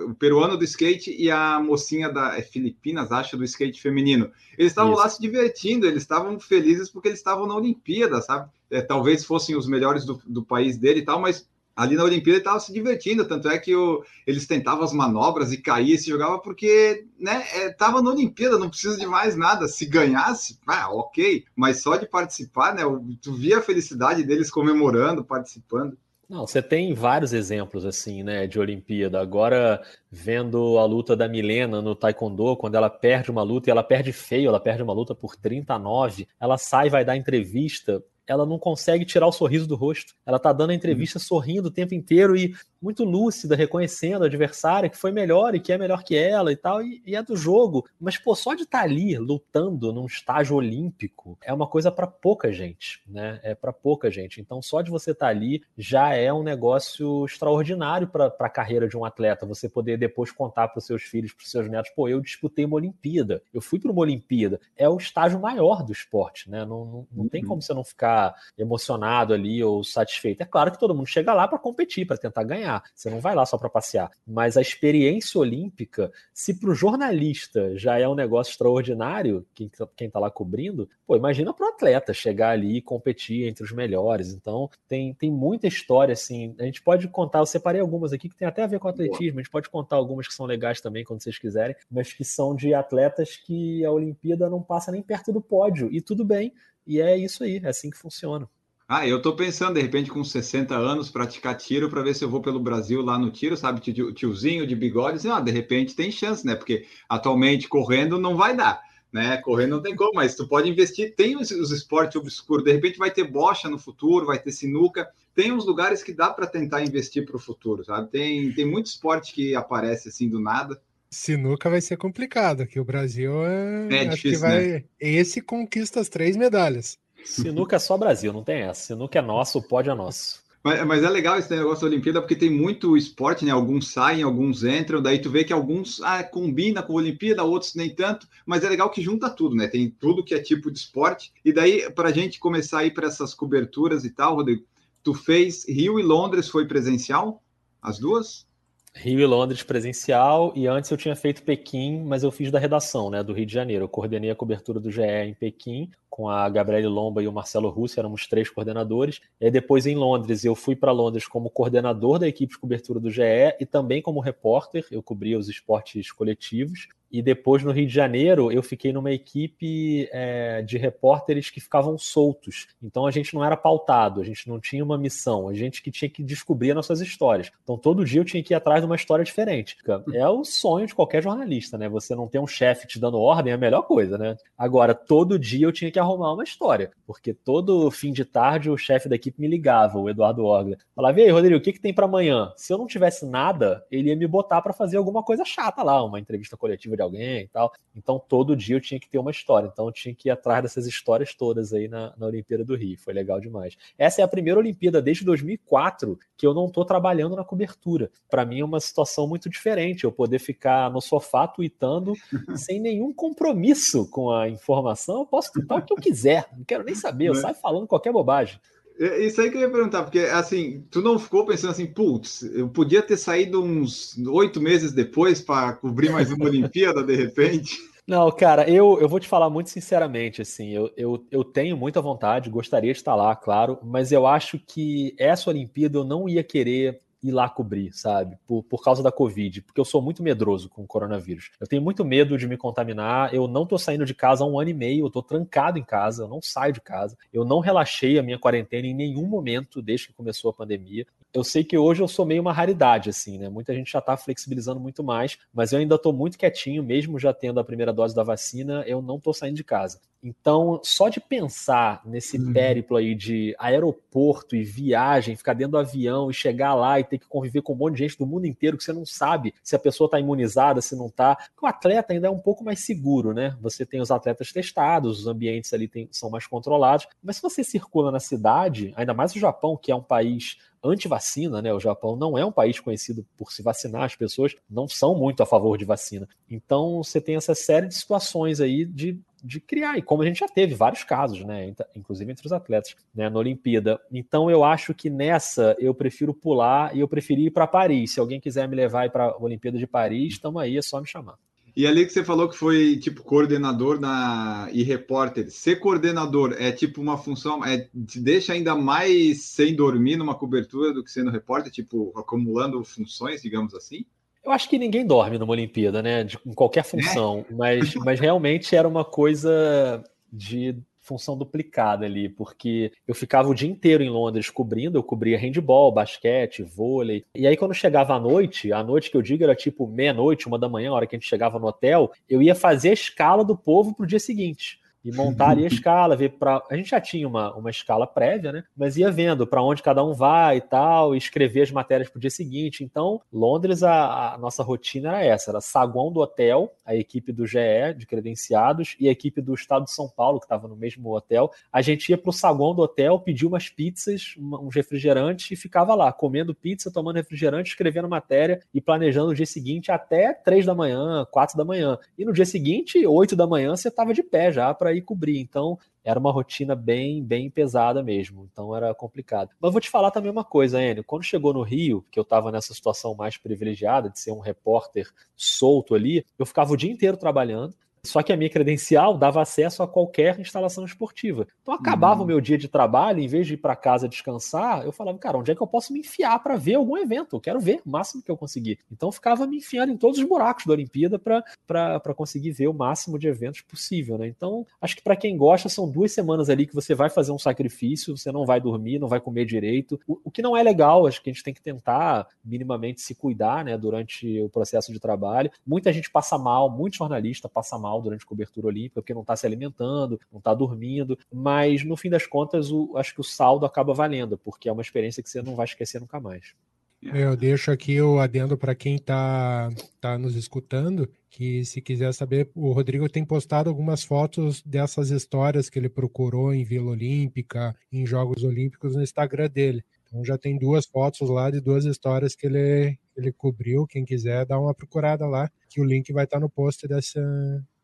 o 0.06 0.14
peruano 0.14 0.56
do 0.56 0.62
skate 0.62 1.12
e 1.12 1.28
a 1.28 1.59
mocinha 1.59 2.09
da 2.09 2.38
é, 2.38 2.40
Filipinas, 2.40 3.11
acho, 3.11 3.37
do 3.37 3.42
skate 3.42 3.82
feminino. 3.82 4.30
Eles 4.56 4.70
estavam 4.70 4.95
lá 4.95 5.08
se 5.08 5.21
divertindo, 5.21 5.88
eles 5.88 6.02
estavam 6.02 6.38
felizes 6.38 6.88
porque 6.88 7.08
eles 7.08 7.19
estavam 7.19 7.49
na 7.49 7.56
Olimpíada, 7.56 8.23
sabe? 8.23 8.49
É, 8.71 8.80
talvez 8.80 9.25
fossem 9.25 9.56
os 9.56 9.67
melhores 9.67 10.04
do, 10.04 10.23
do 10.25 10.45
país 10.45 10.78
dele 10.78 11.00
e 11.00 11.04
tal, 11.04 11.21
mas 11.21 11.49
ali 11.75 11.97
na 11.97 12.04
Olimpíada 12.04 12.36
ele 12.36 12.38
estava 12.38 12.60
se 12.60 12.73
divertindo, 12.73 13.26
tanto 13.26 13.49
é 13.49 13.58
que 13.58 13.75
o, 13.75 14.04
eles 14.25 14.47
tentavam 14.47 14.84
as 14.84 14.93
manobras 14.93 15.52
e 15.52 15.56
caía 15.60 15.97
e 15.97 15.99
se 15.99 16.10
jogava 16.10 16.38
porque, 16.38 17.06
né, 17.19 17.45
estava 17.71 17.99
é, 17.99 18.02
na 18.02 18.10
Olimpíada, 18.10 18.56
não 18.56 18.71
precisa 18.71 18.97
de 18.97 19.06
mais 19.06 19.34
nada. 19.34 19.67
Se 19.67 19.84
ganhasse, 19.84 20.60
ah, 20.64 20.95
ok, 20.95 21.45
mas 21.56 21.82
só 21.82 21.97
de 21.97 22.06
participar, 22.06 22.73
né, 22.73 22.82
tu 23.21 23.34
via 23.34 23.58
a 23.58 23.62
felicidade 23.62 24.23
deles 24.23 24.49
comemorando, 24.49 25.25
participando. 25.25 25.99
Não, 26.30 26.47
você 26.47 26.62
tem 26.62 26.95
vários 26.95 27.32
exemplos 27.32 27.84
assim, 27.84 28.23
né, 28.23 28.47
de 28.47 28.60
Olimpíada. 28.60 29.21
Agora, 29.21 29.82
vendo 30.08 30.78
a 30.78 30.84
luta 30.84 31.16
da 31.16 31.28
Milena 31.28 31.82
no 31.82 31.97
Taekwondo, 31.97 32.56
quando 32.56 32.76
ela 32.76 32.88
perde 32.88 33.32
uma 33.32 33.43
luta 33.43 33.69
e 33.69 33.73
ela 33.73 33.82
perde 33.82 34.12
feio, 34.12 34.47
ela 34.47 34.60
perde 34.60 34.80
uma 34.80 34.93
luta 34.93 35.12
por 35.12 35.34
39, 35.34 36.28
ela 36.38 36.56
sai 36.56 36.88
vai 36.88 37.04
dar 37.04 37.16
entrevista 37.16 38.00
ela 38.30 38.47
não 38.47 38.60
consegue 38.60 39.04
tirar 39.04 39.26
o 39.26 39.32
sorriso 39.32 39.66
do 39.66 39.75
rosto. 39.75 40.14
Ela 40.25 40.38
tá 40.38 40.52
dando 40.52 40.71
a 40.71 40.75
entrevista 40.75 41.19
uhum. 41.19 41.25
sorrindo 41.25 41.66
o 41.66 41.71
tempo 41.71 41.95
inteiro 41.95 42.36
e 42.36 42.54
muito 42.80 43.04
lúcida, 43.04 43.54
reconhecendo 43.54 44.23
a 44.23 44.26
adversária 44.26 44.88
que 44.88 44.97
foi 44.97 45.12
melhor 45.12 45.54
e 45.54 45.60
que 45.60 45.73
é 45.73 45.78
melhor 45.78 46.02
que 46.02 46.16
ela 46.16 46.50
e 46.52 46.56
tal, 46.56 46.82
e, 46.82 47.02
e 47.06 47.14
é 47.14 47.23
do 47.23 47.36
jogo. 47.36 47.86
Mas, 48.00 48.16
pô, 48.16 48.34
só 48.34 48.54
de 48.54 48.62
estar 48.62 48.78
tá 48.78 48.84
ali 48.84 49.16
lutando 49.19 49.93
num 49.93 50.06
estágio 50.06 50.56
olímpico 50.56 51.38
é 51.43 51.52
uma 51.52 51.66
coisa 51.66 51.90
para 51.90 52.06
pouca 52.06 52.52
gente, 52.52 53.02
né? 53.06 53.38
É 53.43 53.54
para 53.54 53.73
pouca 53.73 54.10
gente. 54.10 54.40
Então, 54.40 54.62
só 54.62 54.80
de 54.80 54.90
você 54.90 55.10
estar 55.10 55.26
tá 55.26 55.30
ali 55.30 55.62
já 55.76 56.14
é 56.14 56.32
um 56.32 56.43
negócio 56.43 57.25
extraordinário 57.25 58.08
para 58.08 58.34
a 58.38 58.49
carreira 58.49 58.88
de 58.88 58.97
um 58.97 59.04
atleta. 59.04 59.47
Você 59.47 59.69
poder 59.69 59.99
depois 59.99 60.30
contar 60.30 60.69
para 60.69 60.78
os 60.78 60.86
seus 60.86 61.02
filhos, 61.02 61.32
para 61.32 61.45
os 61.45 61.50
seus 61.50 61.69
netos, 61.69 61.93
pô, 61.95 62.08
eu 62.08 62.21
disputei 62.21 62.64
uma 62.64 62.76
Olimpíada, 62.76 63.43
eu 63.52 63.60
fui 63.60 63.78
para 63.78 63.90
uma 63.90 64.00
Olimpíada. 64.00 64.60
É 64.76 64.88
o 64.88 64.97
estágio 64.97 65.38
maior 65.38 65.82
do 65.82 65.93
esporte, 65.93 66.50
né? 66.50 66.64
Não, 66.64 66.84
não, 66.84 67.06
não 67.12 67.28
tem 67.28 67.43
uhum. 67.43 67.49
como 67.49 67.62
você 67.62 67.75
não 67.75 67.84
ficar 67.84 68.34
emocionado 68.56 69.34
ali 69.34 69.62
ou 69.62 69.84
satisfeito. 69.84 70.43
É 70.43 70.47
claro 70.47 70.73
que 70.73 70.78
todo 70.78 70.95
mundo 70.95 71.06
chega 71.06 71.34
lá 71.34 71.47
para 71.47 71.58
competir, 71.58 72.06
para 72.06 72.16
tentar 72.16 72.45
ganhar 72.45 72.70
Você 72.95 73.11
não 73.11 73.21
vai 73.21 73.35
lá 73.35 73.45
só 73.45 73.56
para 73.59 73.69
passear. 73.69 74.11
Mas 74.26 74.56
a 74.56 74.61
experiência 74.61 75.41
olímpica, 75.41 76.13
se 76.33 76.54
para 76.54 76.71
o 76.71 76.75
jornalista 76.75 77.76
já 77.76 77.99
é 77.99 78.09
um 78.09 78.15
negócio 78.15 78.52
extraordinário, 78.52 79.47
quem, 79.54 79.69
tá, 79.69 79.89
quem 79.97 80.11
tá 80.11 80.19
lá 80.19 80.30
cobrindo, 80.30 80.89
pô, 81.06 81.17
imagina 81.17 81.52
para 81.52 81.67
o 81.67 81.71
atleta 81.71 82.13
chegar 82.13 82.50
ali 82.50 82.76
e 82.76 82.83
competir 82.83 83.49
entre 83.49 83.65
os 83.65 83.73
melhores. 83.73 84.33
Então, 84.33 84.71
tem, 84.87 85.15
tem 85.15 85.30
muita 85.30 85.67
história, 85.67 86.13
assim. 86.13 86.54
A 86.59 86.65
gente 86.65 86.83
pode 86.83 87.09
contar, 87.09 87.41
eu 87.41 87.47
separei 87.47 87.80
algumas 87.80 88.13
aqui 88.13 88.28
que 88.28 88.37
tem 88.37 88.47
até 88.47 88.63
a 88.63 88.67
ver 88.67 88.78
com 88.78 88.89
atletismo, 88.89 89.39
a 89.39 89.43
gente 89.43 89.50
pode 89.50 89.69
contar 89.69 89.97
algumas 89.97 90.28
que 90.28 90.35
são 90.35 90.47
legais 90.47 90.80
também, 90.80 91.04
quando 91.04 91.23
vocês 91.23 91.39
quiserem, 91.39 91.75
mas 91.91 92.13
que 92.13 92.25
são 92.25 92.54
de 92.54 92.75
atletas 92.75 93.37
que 93.37 93.85
a 93.85 93.91
Olimpíada 93.91 94.49
não 94.49 94.63
passa 94.63 94.93
nem 94.93 95.02
perto 95.02 95.33
do 95.33 95.41
pódio. 95.41 95.89
E 95.91 96.00
tudo 96.00 96.25
bem. 96.25 96.52
E 96.87 97.00
é 97.00 97.17
isso 97.17 97.45
aí, 97.45 97.61
é 97.63 97.69
assim 97.69 97.91
que 97.91 97.97
funciona. 97.97 98.49
Ah, 98.92 99.06
eu 99.06 99.22
tô 99.22 99.36
pensando, 99.36 99.74
de 99.74 99.82
repente, 99.82 100.10
com 100.10 100.24
60 100.24 100.74
anos, 100.74 101.12
praticar 101.12 101.56
tiro 101.56 101.88
para 101.88 102.02
ver 102.02 102.12
se 102.12 102.24
eu 102.24 102.28
vou 102.28 102.42
pelo 102.42 102.58
Brasil 102.58 103.00
lá 103.02 103.16
no 103.16 103.30
tiro, 103.30 103.56
sabe? 103.56 103.80
Tio, 103.80 104.12
tiozinho 104.12 104.66
de 104.66 104.74
bigode, 104.74 105.18
assim, 105.18 105.30
ah, 105.30 105.38
de 105.38 105.52
repente 105.52 105.94
tem 105.94 106.10
chance, 106.10 106.44
né? 106.44 106.56
Porque 106.56 106.84
atualmente 107.08 107.68
correndo 107.68 108.18
não 108.18 108.36
vai 108.36 108.56
dar, 108.56 108.82
né? 109.12 109.36
Correndo 109.36 109.76
não 109.76 109.80
tem 109.80 109.94
como, 109.94 110.14
mas 110.14 110.34
tu 110.34 110.48
pode 110.48 110.68
investir. 110.68 111.14
Tem 111.14 111.36
os, 111.36 111.52
os 111.52 111.70
esportes 111.70 112.16
obscuros, 112.16 112.64
de 112.64 112.72
repente 112.72 112.98
vai 112.98 113.12
ter 113.12 113.22
bocha 113.22 113.68
no 113.68 113.78
futuro, 113.78 114.26
vai 114.26 114.40
ter 114.40 114.50
sinuca. 114.50 115.08
Tem 115.36 115.52
uns 115.52 115.64
lugares 115.64 116.02
que 116.02 116.12
dá 116.12 116.30
para 116.30 116.48
tentar 116.48 116.82
investir 116.82 117.24
para 117.24 117.36
o 117.36 117.40
futuro, 117.40 117.84
sabe? 117.84 118.10
Tem, 118.10 118.52
tem 118.52 118.66
muito 118.66 118.86
esporte 118.86 119.32
que 119.32 119.54
aparece 119.54 120.08
assim 120.08 120.28
do 120.28 120.40
nada. 120.40 120.82
Sinuca 121.12 121.70
vai 121.70 121.80
ser 121.80 121.96
complicado, 121.96 122.66
que 122.66 122.80
o 122.80 122.84
Brasil 122.84 123.46
é, 123.46 124.02
é 124.02 124.04
difícil, 124.06 124.40
vai... 124.40 124.66
né? 124.66 124.84
Esse 124.98 125.40
conquista 125.40 126.00
as 126.00 126.08
três 126.08 126.36
medalhas. 126.36 126.98
Sinuca 127.25 127.76
é 127.76 127.78
só 127.78 127.97
Brasil, 127.97 128.33
não 128.33 128.43
tem 128.43 128.63
essa. 128.63 128.89
Sinuca 128.89 129.19
é 129.19 129.23
nosso, 129.23 129.59
o 129.59 129.63
pódio 129.63 129.93
é 129.93 129.95
nosso. 129.95 130.41
Mas, 130.63 130.85
mas, 130.87 131.02
é 131.02 131.09
legal 131.09 131.39
esse 131.39 131.50
negócio 131.50 131.80
da 131.83 131.87
Olimpíada, 131.87 132.21
porque 132.21 132.37
tem 132.37 132.50
muito 132.50 132.95
esporte, 132.95 133.47
né? 133.47 133.50
Alguns 133.50 133.89
saem, 133.89 134.23
alguns 134.23 134.63
entram, 134.63 135.00
daí 135.00 135.19
tu 135.19 135.30
vê 135.30 135.43
que 135.43 135.54
alguns 135.54 136.02
ah, 136.02 136.23
combina 136.23 136.83
com 136.83 136.93
a 136.93 136.97
Olimpíada, 136.97 137.43
outros 137.43 137.75
nem 137.75 137.95
tanto, 137.95 138.28
mas 138.45 138.63
é 138.63 138.69
legal 138.69 138.91
que 138.91 139.00
junta 139.00 139.30
tudo, 139.30 139.56
né? 139.56 139.69
Tem 139.69 139.89
tudo 139.89 140.23
que 140.23 140.35
é 140.35 140.39
tipo 140.39 140.71
de 140.71 140.78
esporte. 140.78 141.33
E 141.43 141.50
daí, 141.50 141.91
para 141.93 142.11
a 142.11 142.13
gente 142.13 142.39
começar 142.39 142.80
a 142.80 142.85
ir 142.85 142.93
para 142.93 143.06
essas 143.06 143.33
coberturas 143.33 144.04
e 144.04 144.11
tal, 144.11 144.35
Rodrigo, 144.35 144.65
tu 145.02 145.15
fez 145.15 145.67
Rio 145.67 145.99
e 145.99 146.02
Londres, 146.02 146.49
foi 146.49 146.67
presencial? 146.67 147.43
As 147.80 147.99
duas? 147.99 148.47
Rio 148.94 149.20
e 149.20 149.26
Londres 149.26 149.62
presencial, 149.62 150.52
e 150.56 150.66
antes 150.66 150.90
eu 150.90 150.96
tinha 150.96 151.14
feito 151.14 151.42
Pequim, 151.42 152.02
mas 152.02 152.22
eu 152.22 152.30
fiz 152.30 152.50
da 152.50 152.58
redação, 152.58 153.08
né, 153.08 153.22
do 153.22 153.32
Rio 153.32 153.46
de 153.46 153.52
Janeiro. 153.52 153.84
Eu 153.84 153.88
coordenei 153.88 154.30
a 154.30 154.34
cobertura 154.34 154.80
do 154.80 154.90
GE 154.90 155.02
em 155.02 155.32
Pequim, 155.32 155.90
com 156.10 156.28
a 156.28 156.48
Gabriele 156.48 156.88
Lomba 156.88 157.22
e 157.22 157.28
o 157.28 157.32
Marcelo 157.32 157.70
Russo, 157.70 157.98
éramos 157.98 158.26
três 158.26 158.50
coordenadores. 158.50 159.20
E 159.40 159.50
depois 159.50 159.86
em 159.86 159.94
Londres, 159.94 160.44
eu 160.44 160.54
fui 160.54 160.74
para 160.74 160.92
Londres 160.92 161.26
como 161.26 161.48
coordenador 161.48 162.18
da 162.18 162.28
equipe 162.28 162.52
de 162.52 162.58
cobertura 162.58 162.98
do 162.98 163.10
GE 163.10 163.22
e 163.60 163.64
também 163.64 164.02
como 164.02 164.20
repórter, 164.20 164.84
eu 164.90 165.02
cobria 165.02 165.38
os 165.38 165.48
esportes 165.48 166.10
coletivos. 166.10 166.88
E 167.10 167.20
depois, 167.23 167.62
no 167.62 167.73
Rio 167.73 167.86
de 167.86 167.92
Janeiro, 167.92 168.52
eu 168.52 168.62
fiquei 168.62 168.92
numa 168.92 169.10
equipe 169.10 170.08
é, 170.12 170.62
de 170.62 170.78
repórteres 170.78 171.50
que 171.50 171.60
ficavam 171.60 171.99
soltos. 171.99 172.68
Então 172.82 173.06
a 173.06 173.10
gente 173.10 173.34
não 173.34 173.44
era 173.44 173.56
pautado, 173.56 174.20
a 174.20 174.25
gente 174.25 174.49
não 174.49 174.60
tinha 174.60 174.84
uma 174.84 174.96
missão, 174.96 175.49
a 175.49 175.54
gente 175.54 175.82
que 175.82 175.90
tinha 175.90 176.08
que 176.08 176.23
descobrir 176.23 176.75
nossas 176.75 177.00
histórias. 177.00 177.50
Então 177.62 177.76
todo 177.76 178.04
dia 178.04 178.20
eu 178.20 178.25
tinha 178.25 178.42
que 178.42 178.54
ir 178.54 178.56
atrás 178.56 178.80
de 178.80 178.86
uma 178.86 178.96
história 178.96 179.25
diferente. 179.25 179.76
É 180.12 180.28
o 180.28 180.44
sonho 180.44 180.86
de 180.86 180.94
qualquer 180.94 181.23
jornalista, 181.23 181.76
né? 181.76 181.88
Você 181.88 182.14
não 182.14 182.28
ter 182.28 182.38
um 182.38 182.46
chefe 182.46 182.86
te 182.86 183.00
dando 183.00 183.18
ordem 183.18 183.52
é 183.52 183.54
a 183.56 183.58
melhor 183.58 183.82
coisa, 183.82 184.16
né? 184.16 184.36
Agora, 184.56 184.94
todo 184.94 185.38
dia 185.38 185.66
eu 185.66 185.73
tinha 185.73 185.90
que 185.90 185.99
arrumar 185.99 186.32
uma 186.32 186.44
história, 186.44 186.90
porque 187.06 187.34
todo 187.34 187.90
fim 187.90 188.12
de 188.12 188.25
tarde 188.25 188.70
o 188.70 188.76
chefe 188.76 189.08
da 189.08 189.16
equipe 189.16 189.40
me 189.40 189.49
ligava, 189.49 189.99
o 189.99 190.08
Eduardo 190.08 190.44
Orgler. 190.44 190.78
Falava, 190.94 191.18
e 191.18 191.25
aí, 191.25 191.30
Rodrigo, 191.30 191.58
o 191.58 191.62
que, 191.62 191.73
que 191.73 191.80
tem 191.80 191.92
para 191.92 192.06
amanhã? 192.06 192.52
Se 192.56 192.73
eu 192.73 192.78
não 192.78 192.86
tivesse 192.86 193.26
nada, 193.26 193.84
ele 193.90 194.10
ia 194.10 194.16
me 194.16 194.26
botar 194.26 194.62
para 194.62 194.73
fazer 194.73 194.96
alguma 194.96 195.23
coisa 195.23 195.44
chata 195.44 195.82
lá, 195.82 196.02
uma 196.04 196.20
entrevista 196.20 196.56
coletiva 196.56 197.00
de 197.00 197.02
alguém 197.02 197.43
e 197.43 197.49
tal. 197.49 197.73
Então, 197.97 198.19
todo 198.19 198.54
dia 198.54 198.76
eu 198.76 198.80
tinha 198.80 199.00
que 199.00 199.08
ter 199.08 199.19
uma 199.19 199.30
história. 199.30 199.69
Então, 199.73 199.86
eu 199.86 199.93
tinha 199.93 200.15
que 200.15 200.28
ir 200.28 200.30
atrás 200.30 200.63
dessas 200.63 200.86
histórias 200.86 201.34
todas 201.34 201.73
aí 201.73 201.89
na, 201.89 202.15
na 202.17 202.26
Olimpíada 202.26 202.65
do 202.65 202.76
Rio. 202.76 202.99
Foi 202.99 203.13
legal 203.13 203.41
demais. 203.41 203.76
Essa 203.99 204.21
é 204.21 204.25
a 204.25 204.28
primeira 204.28 204.60
Olimpíada 204.60 205.02
desde 205.02 205.25
2004 205.25 206.19
que 206.36 206.47
eu 206.47 206.54
não 206.54 206.67
estou 206.67 206.84
trabalhando 206.84 207.34
na 207.34 207.45
cobertura. 207.45 208.10
Para 208.28 208.45
mim 208.45 208.60
é 208.60 208.65
uma 208.65 208.80
situação 208.80 209.26
muito 209.26 209.49
diferente. 209.49 210.04
Eu 210.04 210.13
poder 210.13 210.39
ficar 210.39 210.91
no 210.91 211.00
sofá 211.00 211.49
tweetando 211.49 212.15
sem 212.56 212.80
nenhum 212.80 213.13
compromisso 213.13 214.08
com 214.10 214.30
a 214.30 214.49
informação. 214.49 215.21
Eu 215.21 215.26
posso 215.26 215.52
twittar 215.52 215.78
o 215.78 215.82
que 215.82 215.93
eu 215.93 215.99
quiser. 215.99 216.49
Não 216.56 216.65
quero 216.65 216.84
nem 216.84 216.95
saber. 216.95 217.26
Eu 217.26 217.34
saio 217.34 217.54
falando 217.54 217.86
qualquer 217.86 218.13
bobagem. 218.13 218.60
É 219.00 219.25
isso 219.25 219.41
aí 219.41 219.50
que 219.50 219.56
eu 219.56 219.63
ia 219.63 219.71
perguntar, 219.71 220.02
porque 220.02 220.19
assim, 220.19 220.84
tu 220.91 221.00
não 221.00 221.19
ficou 221.19 221.47
pensando 221.47 221.71
assim, 221.71 221.86
putz, 221.86 222.43
eu 222.43 222.69
podia 222.69 223.00
ter 223.00 223.17
saído 223.17 223.63
uns 223.63 224.15
oito 224.28 224.60
meses 224.60 224.93
depois 224.93 225.41
para 225.41 225.73
cobrir 225.73 226.10
mais 226.10 226.30
uma 226.30 226.45
Olimpíada 226.47 227.02
de 227.02 227.17
repente? 227.17 227.78
Não, 228.06 228.30
cara, 228.30 228.69
eu, 228.69 228.99
eu 229.00 229.08
vou 229.08 229.19
te 229.19 229.26
falar 229.26 229.49
muito 229.49 229.71
sinceramente, 229.71 230.43
assim, 230.43 230.71
eu, 230.71 230.91
eu, 230.97 231.25
eu 231.30 231.43
tenho 231.43 231.76
muita 231.78 232.02
vontade, 232.02 232.50
gostaria 232.50 232.93
de 232.93 232.99
estar 232.99 233.15
lá, 233.15 233.34
claro, 233.34 233.78
mas 233.82 234.13
eu 234.13 234.26
acho 234.26 234.58
que 234.58 235.15
essa 235.19 235.49
Olimpíada 235.49 235.97
eu 235.97 236.04
não 236.04 236.28
ia 236.28 236.45
querer 236.45 237.00
ir 237.23 237.33
lá 237.33 237.49
cobrir, 237.49 237.93
sabe? 237.93 238.37
Por, 238.47 238.63
por 238.63 238.83
causa 238.83 239.02
da 239.02 239.13
Covid, 239.13 239.63
porque 239.63 239.80
eu 239.80 239.85
sou 239.85 240.00
muito 240.00 240.23
medroso 240.23 240.69
com 240.69 240.83
o 240.83 240.87
coronavírus. 240.87 241.50
Eu 241.61 241.67
tenho 241.67 241.83
muito 241.83 242.04
medo 242.04 242.39
de 242.39 242.47
me 242.47 242.56
contaminar, 242.56 243.35
eu 243.35 243.47
não 243.47 243.67
tô 243.67 243.78
saindo 243.78 244.04
de 244.04 244.15
casa 244.15 244.45
há 244.45 244.47
um 244.47 244.59
ano 244.59 244.71
e 244.71 244.75
meio, 244.75 245.06
eu 245.06 245.11
tô 245.11 245.23
trancado 245.23 245.78
em 245.78 245.85
casa, 245.85 246.23
eu 246.23 246.28
não 246.28 246.41
saio 246.41 246.73
de 246.73 246.80
casa, 246.80 247.17
eu 247.33 247.45
não 247.45 247.61
relaxei 247.61 248.19
a 248.19 248.23
minha 248.23 248.39
quarentena 248.39 248.87
em 248.87 248.95
nenhum 248.95 249.26
momento 249.26 249.83
desde 249.83 250.09
que 250.09 250.13
começou 250.13 250.50
a 250.50 250.54
pandemia. 250.54 251.06
Eu 251.33 251.45
sei 251.45 251.63
que 251.63 251.78
hoje 251.78 252.02
eu 252.02 252.09
sou 252.09 252.26
meio 252.26 252.43
uma 252.43 252.52
raridade, 252.52 253.09
assim, 253.09 253.39
né? 253.39 253.49
Muita 253.49 253.73
gente 253.73 253.93
já 253.93 254.00
tá 254.00 254.17
flexibilizando 254.17 254.80
muito 254.80 255.04
mais, 255.04 255.39
mas 255.54 255.73
eu 255.73 255.78
ainda 255.78 255.97
tô 255.97 256.13
muito 256.13 256.37
quietinho, 256.37 256.83
mesmo 256.83 257.19
já 257.21 257.33
tendo 257.33 257.61
a 257.61 257.65
primeira 257.65 257.93
dose 257.93 258.15
da 258.15 258.25
vacina, 258.25 258.83
eu 258.87 259.00
não 259.00 259.21
tô 259.21 259.33
saindo 259.33 259.54
de 259.54 259.63
casa. 259.63 260.00
Então, 260.23 260.80
só 260.83 261.09
de 261.09 261.19
pensar 261.19 262.02
nesse 262.04 262.39
uhum. 262.39 262.52
périplo 262.52 262.97
aí 262.97 263.15
de 263.15 263.54
aeroporto 263.59 264.54
e 264.54 264.63
viagem, 264.63 265.37
ficar 265.37 265.54
dentro 265.54 265.73
do 265.73 265.78
avião 265.78 266.30
e 266.30 266.35
chegar 266.35 266.75
lá 266.75 267.00
e 267.00 267.04
ter 267.04 267.19
que 267.19 267.26
conviver 267.26 267.63
com 267.63 267.73
um 267.73 267.76
monte 267.76 267.95
de 267.95 268.04
gente 268.04 268.19
do 268.19 268.26
mundo 268.26 268.47
inteiro 268.47 268.76
que 268.76 268.85
você 268.85 268.93
não 268.93 269.06
sabe 269.06 269.54
se 269.63 269.75
a 269.75 269.78
pessoa 269.78 270.06
está 270.06 270.21
imunizada, 270.21 270.83
se 270.83 270.95
não 270.95 271.06
está. 271.06 271.39
O 271.61 271.67
atleta 271.67 272.13
ainda 272.13 272.26
é 272.26 272.30
um 272.30 272.39
pouco 272.39 272.63
mais 272.63 272.80
seguro, 272.80 273.33
né? 273.33 273.56
Você 273.61 273.87
tem 273.87 274.00
os 274.00 274.11
atletas 274.11 274.52
testados, 274.52 275.21
os 275.21 275.26
ambientes 275.26 275.73
ali 275.73 275.89
tem, 275.89 276.09
são 276.13 276.28
mais 276.28 276.47
controlados. 276.47 277.06
Mas 277.23 277.37
se 277.37 277.43
você 277.43 277.65
circula 277.65 278.11
na 278.11 278.21
cidade, 278.21 278.93
ainda 278.97 279.15
mais 279.15 279.35
o 279.35 279.39
Japão, 279.39 279.76
que 279.76 279.91
é 279.91 279.95
um 279.95 280.02
país 280.02 280.59
anti-vacina, 280.83 281.61
né? 281.61 281.73
O 281.73 281.80
Japão 281.80 282.17
não 282.17 282.37
é 282.37 282.45
um 282.45 282.52
país 282.52 282.80
conhecido 282.80 283.26
por 283.37 283.52
se 283.52 283.63
vacinar, 283.63 284.04
as 284.04 284.17
pessoas 284.17 284.54
não 284.69 284.89
são 284.89 285.15
muito 285.15 285.43
a 285.43 285.47
favor 285.47 285.76
de 285.76 285.85
vacina. 285.85 286.28
Então 286.50 287.02
você 287.02 287.21
tem 287.21 287.37
essa 287.37 287.54
série 287.54 287.87
de 287.87 287.95
situações 287.95 288.61
aí 288.61 288.85
de 288.85 289.19
de 289.42 289.60
criar, 289.60 289.98
e 289.98 290.02
como 290.02 290.22
a 290.22 290.26
gente 290.26 290.40
já 290.40 290.48
teve 290.48 290.74
vários 290.74 291.04
casos, 291.04 291.44
né, 291.44 291.72
inclusive 291.94 292.30
entre 292.30 292.46
os 292.46 292.52
atletas, 292.52 292.94
né, 293.14 293.28
na 293.28 293.38
Olimpíada. 293.38 294.00
Então 294.12 294.50
eu 294.50 294.64
acho 294.64 294.94
que 294.94 295.10
nessa 295.10 295.76
eu 295.78 295.94
prefiro 295.94 296.34
pular 296.34 296.94
e 296.94 297.00
eu 297.00 297.08
preferi 297.08 297.46
ir 297.46 297.50
para 297.50 297.66
Paris. 297.66 298.12
Se 298.12 298.20
alguém 298.20 298.40
quiser 298.40 298.68
me 298.68 298.76
levar 298.76 299.10
para 299.10 299.24
a 299.24 299.38
Olimpíada 299.38 299.78
de 299.78 299.86
Paris, 299.86 300.34
estamos 300.34 300.60
aí, 300.60 300.76
é 300.76 300.82
só 300.82 301.00
me 301.00 301.06
chamar. 301.06 301.36
E 301.76 301.86
ali 301.86 302.04
que 302.04 302.12
você 302.12 302.24
falou 302.24 302.48
que 302.48 302.56
foi 302.56 302.96
tipo 302.96 303.22
coordenador 303.22 304.00
na... 304.00 304.68
e 304.72 304.82
repórter. 304.82 305.50
Ser 305.50 305.76
coordenador 305.76 306.54
é 306.58 306.72
tipo 306.72 307.00
uma 307.00 307.16
função, 307.16 307.64
é, 307.64 307.88
te 308.06 308.20
deixa 308.20 308.52
ainda 308.52 308.74
mais 308.74 309.44
sem 309.44 309.74
dormir 309.74 310.16
numa 310.16 310.34
cobertura 310.34 310.92
do 310.92 311.04
que 311.04 311.10
sendo 311.10 311.30
repórter, 311.30 311.70
tipo, 311.70 312.12
acumulando 312.16 312.82
funções, 312.84 313.42
digamos 313.42 313.74
assim? 313.74 314.04
Eu 314.44 314.52
acho 314.52 314.68
que 314.68 314.78
ninguém 314.78 315.06
dorme 315.06 315.38
numa 315.38 315.52
Olimpíada, 315.52 316.02
né? 316.02 316.24
De, 316.24 316.38
em 316.46 316.54
qualquer 316.54 316.84
função, 316.84 317.44
é? 317.50 317.54
mas, 317.54 317.94
mas 318.04 318.20
realmente 318.20 318.74
era 318.74 318.88
uma 318.88 319.04
coisa 319.04 320.02
de 320.32 320.76
função 321.00 321.36
duplicada 321.36 322.06
ali, 322.06 322.28
porque 322.28 322.92
eu 323.06 323.14
ficava 323.14 323.48
o 323.48 323.54
dia 323.54 323.68
inteiro 323.68 324.02
em 324.02 324.08
Londres 324.08 324.48
cobrindo, 324.48 324.96
eu 324.96 325.02
cobria 325.02 325.38
handball, 325.38 325.90
basquete, 325.90 326.62
vôlei. 326.62 327.24
E 327.34 327.46
aí, 327.46 327.56
quando 327.56 327.74
chegava 327.74 328.14
à 328.14 328.20
noite, 328.20 328.72
a 328.72 328.82
noite 328.82 329.10
que 329.10 329.16
eu 329.16 329.22
digo 329.22 329.42
era 329.42 329.56
tipo 329.56 329.88
meia-noite, 329.88 330.46
uma 330.46 330.58
da 330.58 330.68
manhã, 330.68 330.90
a 330.90 330.94
hora 330.94 331.06
que 331.06 331.16
a 331.16 331.18
gente 331.18 331.28
chegava 331.28 331.58
no 331.58 331.66
hotel, 331.66 332.12
eu 332.28 332.40
ia 332.40 332.54
fazer 332.54 332.90
a 332.90 332.94
escala 332.94 333.44
do 333.44 333.56
povo 333.56 333.94
pro 333.94 334.06
dia 334.06 334.20
seguinte 334.20 334.79
e 335.04 335.13
montar 335.13 335.50
ali 335.50 335.65
a 335.65 335.69
escala, 335.69 336.17
ver 336.17 336.30
para 336.30 336.63
a 336.71 336.76
gente 336.76 336.91
já 336.91 337.00
tinha 337.00 337.26
uma, 337.26 337.54
uma 337.54 337.71
escala 337.71 338.06
prévia, 338.06 338.52
né? 338.52 338.65
Mas 338.76 338.97
ia 338.97 339.10
vendo 339.10 339.47
para 339.47 339.63
onde 339.63 339.82
cada 339.82 340.04
um 340.04 340.13
vai 340.13 340.58
e 340.58 340.60
tal, 340.60 341.15
e 341.15 341.19
escrever 341.19 341.63
as 341.63 341.71
matérias 341.71 342.08
para 342.08 342.19
o 342.19 342.21
dia 342.21 342.30
seguinte. 342.30 342.84
Então, 342.84 343.21
Londres 343.32 343.82
a, 343.82 344.34
a, 344.34 344.39
nossa 344.39 344.63
rotina 344.63 345.08
era 345.08 345.25
essa, 345.25 345.50
era 345.50 345.60
saguão 345.60 346.13
do 346.13 346.21
hotel, 346.21 346.75
a 346.84 346.95
equipe 346.95 347.32
do 347.32 347.47
GE 347.47 347.95
de 347.97 348.06
credenciados 348.06 348.97
e 348.99 349.08
a 349.08 349.13
equipe 349.13 349.41
do 349.41 349.54
Estado 349.54 349.84
de 349.84 349.93
São 349.93 350.08
Paulo 350.08 350.39
que 350.39 350.47
estava 350.47 350.69
no 350.69 350.76
mesmo 350.76 351.15
hotel. 351.15 351.50
A 351.73 351.82
gente 351.82 352.08
ia 352.08 352.19
para 352.19 352.30
o 352.30 352.32
saguão 352.32 352.75
do 352.75 352.82
hotel, 352.82 353.19
pedia 353.21 353.49
umas 353.49 353.69
pizzas, 353.69 354.34
uma, 354.36 354.60
uns 354.60 354.75
refrigerantes 354.75 355.50
e 355.50 355.56
ficava 355.56 355.95
lá 355.95 356.13
comendo 356.13 356.54
pizza, 356.54 356.91
tomando 356.93 357.17
refrigerante, 357.17 357.71
escrevendo 357.71 358.08
matéria 358.08 358.60
e 358.73 358.80
planejando 358.80 359.30
o 359.30 359.34
dia 359.34 359.47
seguinte 359.47 359.91
até 359.91 360.32
três 360.32 360.67
da 360.67 360.75
manhã, 360.75 361.26
quatro 361.30 361.56
da 361.56 361.65
manhã. 361.65 361.99
E 362.19 362.25
no 362.25 362.32
dia 362.32 362.47
seguinte, 362.47 363.06
oito 363.06 363.36
da 363.36 363.47
manhã, 363.47 363.76
você 363.76 363.89
estava 363.89 364.13
de 364.13 364.23
pé 364.23 364.52
já 364.52 364.73
para 364.75 364.89
para 364.90 364.94
ir 364.96 365.02
cobrir. 365.02 365.38
Então, 365.38 365.78
era 366.02 366.18
uma 366.18 366.32
rotina 366.32 366.74
bem, 366.74 367.22
bem 367.22 367.48
pesada 367.48 368.02
mesmo. 368.02 368.48
Então, 368.50 368.74
era 368.74 368.92
complicado. 368.94 369.50
Mas 369.60 369.72
vou 369.72 369.80
te 369.80 369.88
falar 369.88 370.10
também 370.10 370.30
uma 370.30 370.44
coisa, 370.44 370.82
Enio. 370.82 371.04
Quando 371.04 371.22
chegou 371.22 371.54
no 371.54 371.62
Rio, 371.62 372.04
que 372.10 372.18
eu 372.18 372.22
estava 372.22 372.50
nessa 372.50 372.74
situação 372.74 373.14
mais 373.14 373.36
privilegiada 373.36 374.10
de 374.10 374.18
ser 374.18 374.32
um 374.32 374.40
repórter 374.40 375.08
solto 375.36 375.94
ali, 375.94 376.26
eu 376.38 376.44
ficava 376.44 376.72
o 376.72 376.76
dia 376.76 376.90
inteiro 376.90 377.16
trabalhando. 377.16 377.74
Só 378.04 378.23
que 378.23 378.32
a 378.32 378.36
minha 378.36 378.50
credencial 378.50 379.17
dava 379.17 379.43
acesso 379.43 379.82
a 379.82 379.89
qualquer 379.89 380.39
instalação 380.41 380.84
esportiva. 380.84 381.47
Então 381.63 381.75
acabava 381.75 382.23
o 382.23 382.26
meu 382.26 382.41
dia 382.41 382.56
de 382.56 382.69
trabalho, 382.69 383.21
em 383.21 383.28
vez 383.28 383.47
de 383.47 383.54
ir 383.54 383.58
para 383.58 383.76
casa 383.76 384.08
descansar, 384.08 384.84
eu 384.84 384.93
falava, 384.93 385.19
cara, 385.19 385.39
onde 385.39 385.50
é 385.50 385.54
que 385.54 385.63
eu 385.63 385.67
posso 385.67 385.93
me 385.93 386.00
enfiar 386.00 386.39
para 386.43 386.56
ver 386.56 386.75
algum 386.75 386.97
evento? 386.97 387.36
Eu 387.36 387.41
quero 387.41 387.60
ver 387.60 387.82
o 387.84 387.91
máximo 387.91 388.23
que 388.23 388.30
eu 388.30 388.36
conseguir. 388.36 388.78
Então 388.91 389.08
eu 389.08 389.13
ficava 389.13 389.47
me 389.47 389.58
enfiando 389.58 389.93
em 389.93 389.97
todos 389.97 390.19
os 390.19 390.25
buracos 390.25 390.65
da 390.65 390.73
Olimpíada 390.73 391.19
para 391.19 392.15
conseguir 392.15 392.52
ver 392.52 392.69
o 392.69 392.75
máximo 392.75 393.19
de 393.19 393.28
eventos 393.28 393.60
possível, 393.60 394.17
né? 394.17 394.26
Então, 394.26 394.67
acho 394.80 394.97
que 394.97 395.02
para 395.02 395.17
quem 395.17 395.36
gosta, 395.36 395.69
são 395.69 395.91
duas 395.91 396.13
semanas 396.13 396.49
ali 396.49 396.67
que 396.67 396.75
você 396.75 396.95
vai 396.95 397.10
fazer 397.10 397.32
um 397.32 397.39
sacrifício, 397.39 398.17
você 398.17 398.32
não 398.32 398.47
vai 398.47 398.60
dormir, 398.60 398.99
não 398.99 399.08
vai 399.08 399.21
comer 399.21 399.45
direito. 399.45 400.00
O, 400.06 400.19
o 400.25 400.30
que 400.30 400.43
não 400.43 400.56
é 400.56 400.63
legal, 400.63 401.06
acho 401.06 401.23
que 401.23 401.30
a 401.30 401.32
gente 401.32 401.45
tem 401.45 401.54
que 401.54 401.63
tentar 401.63 402.26
minimamente 402.45 403.00
se 403.00 403.15
cuidar, 403.15 403.65
né, 403.65 403.76
durante 403.76 404.41
o 404.41 404.49
processo 404.49 404.93
de 404.93 404.99
trabalho. 404.99 405.50
Muita 405.67 405.93
gente 405.93 406.10
passa 406.10 406.39
mal, 406.39 406.71
muito 406.71 406.97
jornalista 406.97 407.49
passa 407.49 407.78
mal 407.78 407.89
mal 407.90 408.00
durante 408.00 408.24
a 408.24 408.26
cobertura 408.26 408.68
olímpica, 408.68 409.00
porque 409.00 409.14
não 409.14 409.22
está 409.22 409.34
se 409.34 409.46
alimentando, 409.46 410.20
não 410.30 410.38
está 410.38 410.54
dormindo, 410.54 411.18
mas 411.32 411.84
no 411.84 411.96
fim 411.96 412.08
das 412.08 412.26
contas, 412.26 412.70
o, 412.70 412.96
acho 412.96 413.14
que 413.14 413.20
o 413.20 413.24
saldo 413.24 413.66
acaba 413.66 413.92
valendo, 413.92 414.38
porque 414.38 414.68
é 414.68 414.72
uma 414.72 414.82
experiência 414.82 415.22
que 415.22 415.28
você 415.28 415.42
não 415.42 415.56
vai 415.56 415.64
esquecer 415.64 416.00
nunca 416.00 416.20
mais. 416.20 416.54
Eu 417.02 417.34
deixo 417.34 417.70
aqui 417.70 417.98
o 418.00 418.18
adendo 418.18 418.58
para 418.58 418.74
quem 418.74 418.96
está 418.96 419.70
tá 419.98 420.18
nos 420.18 420.36
escutando, 420.36 421.10
que 421.30 421.64
se 421.64 421.80
quiser 421.80 422.12
saber, 422.12 422.50
o 422.54 422.72
Rodrigo 422.72 423.08
tem 423.08 423.24
postado 423.24 423.70
algumas 423.70 424.04
fotos 424.04 424.62
dessas 424.62 425.08
histórias 425.08 425.70
que 425.70 425.78
ele 425.78 425.88
procurou 425.88 426.52
em 426.52 426.62
Vila 426.62 426.90
Olímpica, 426.90 427.74
em 427.90 428.04
Jogos 428.04 428.44
Olímpicos 428.44 428.94
no 428.94 429.02
Instagram 429.02 429.48
dele. 429.48 429.82
Então 430.06 430.22
já 430.22 430.36
tem 430.36 430.58
duas 430.58 430.84
fotos 430.84 431.30
lá 431.30 431.50
de 431.50 431.60
duas 431.60 431.86
histórias 431.86 432.34
que 432.34 432.46
ele, 432.46 432.98
ele 433.16 433.32
cobriu. 433.32 433.86
Quem 433.86 434.04
quiser, 434.04 434.44
dá 434.44 434.58
uma 434.58 434.74
procurada 434.74 435.26
lá, 435.26 435.50
que 435.70 435.80
o 435.80 435.84
link 435.84 436.12
vai 436.12 436.24
estar 436.24 436.38
no 436.38 436.50
post 436.50 436.86
dessa, 436.86 437.20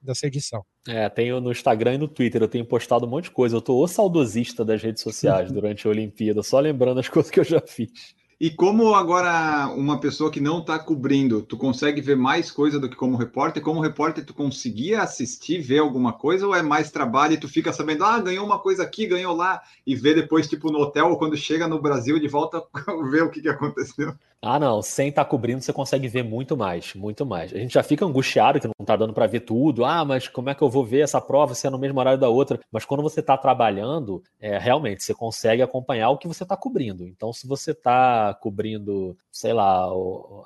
dessa 0.06 0.26
edição. 0.26 0.64
É, 0.88 1.08
tenho 1.08 1.40
no 1.40 1.50
Instagram 1.50 1.94
e 1.94 1.98
no 1.98 2.08
Twitter, 2.08 2.40
eu 2.40 2.48
tenho 2.48 2.64
postado 2.64 3.04
um 3.04 3.08
monte 3.08 3.24
de 3.24 3.30
coisa. 3.32 3.56
Eu 3.56 3.60
tô 3.60 3.82
o 3.82 3.88
saudosista 3.88 4.64
das 4.64 4.82
redes 4.82 5.02
sociais 5.02 5.50
durante 5.52 5.86
a 5.86 5.90
Olimpíada, 5.90 6.42
só 6.42 6.58
lembrando 6.60 7.00
as 7.00 7.08
coisas 7.10 7.30
que 7.30 7.40
eu 7.40 7.44
já 7.44 7.60
fiz. 7.60 8.14
E 8.38 8.50
como 8.50 8.94
agora 8.94 9.66
uma 9.68 9.98
pessoa 9.98 10.30
que 10.30 10.40
não 10.40 10.58
está 10.58 10.78
cobrindo, 10.78 11.40
tu 11.40 11.56
consegue 11.56 12.02
ver 12.02 12.16
mais 12.16 12.50
coisa 12.50 12.78
do 12.78 12.86
que 12.86 12.94
como 12.94 13.16
repórter? 13.16 13.62
Como 13.62 13.80
repórter, 13.80 14.26
tu 14.26 14.34
conseguia 14.34 15.00
assistir, 15.00 15.58
ver 15.62 15.78
alguma 15.78 16.12
coisa, 16.12 16.46
ou 16.46 16.54
é 16.54 16.60
mais 16.60 16.90
trabalho 16.90 17.32
e 17.32 17.40
tu 17.40 17.48
fica 17.48 17.72
sabendo, 17.72 18.04
ah, 18.04 18.20
ganhou 18.20 18.44
uma 18.44 18.58
coisa 18.58 18.82
aqui, 18.82 19.06
ganhou 19.06 19.34
lá, 19.34 19.62
e 19.86 19.96
vê 19.96 20.12
depois, 20.12 20.46
tipo, 20.46 20.70
no 20.70 20.80
hotel, 20.80 21.08
ou 21.08 21.16
quando 21.16 21.34
chega 21.34 21.66
no 21.66 21.80
Brasil, 21.80 22.18
de 22.18 22.28
volta, 22.28 22.62
ver 23.10 23.22
o 23.22 23.30
que, 23.30 23.40
que 23.40 23.48
aconteceu? 23.48 24.14
Ah, 24.42 24.60
não, 24.60 24.82
sem 24.82 25.08
estar 25.08 25.24
tá 25.24 25.30
cobrindo, 25.30 25.60
você 25.60 25.72
consegue 25.72 26.06
ver 26.08 26.22
muito 26.22 26.56
mais, 26.56 26.94
muito 26.94 27.24
mais. 27.24 27.52
A 27.52 27.58
gente 27.58 27.74
já 27.74 27.82
fica 27.82 28.04
angustiado 28.04 28.60
que 28.60 28.66
não 28.66 28.72
está 28.80 28.94
dando 28.94 29.12
para 29.12 29.26
ver 29.26 29.40
tudo. 29.40 29.84
Ah, 29.84 30.04
mas 30.04 30.28
como 30.28 30.50
é 30.50 30.54
que 30.54 30.62
eu 30.62 30.68
vou 30.70 30.84
ver 30.84 31.00
essa 31.00 31.20
prova 31.20 31.54
se 31.54 31.66
é 31.66 31.70
no 31.70 31.78
mesmo 31.78 31.98
horário 31.98 32.20
da 32.20 32.28
outra? 32.28 32.60
Mas 32.70 32.84
quando 32.84 33.02
você 33.02 33.20
está 33.20 33.36
trabalhando, 33.36 34.22
é, 34.38 34.58
realmente 34.58 35.02
você 35.02 35.14
consegue 35.14 35.62
acompanhar 35.62 36.10
o 36.10 36.18
que 36.18 36.28
você 36.28 36.42
está 36.42 36.56
cobrindo. 36.56 37.08
Então, 37.08 37.32
se 37.32 37.46
você 37.46 37.72
está 37.72 38.34
cobrindo, 38.34 39.16
sei 39.32 39.52
lá, 39.52 39.88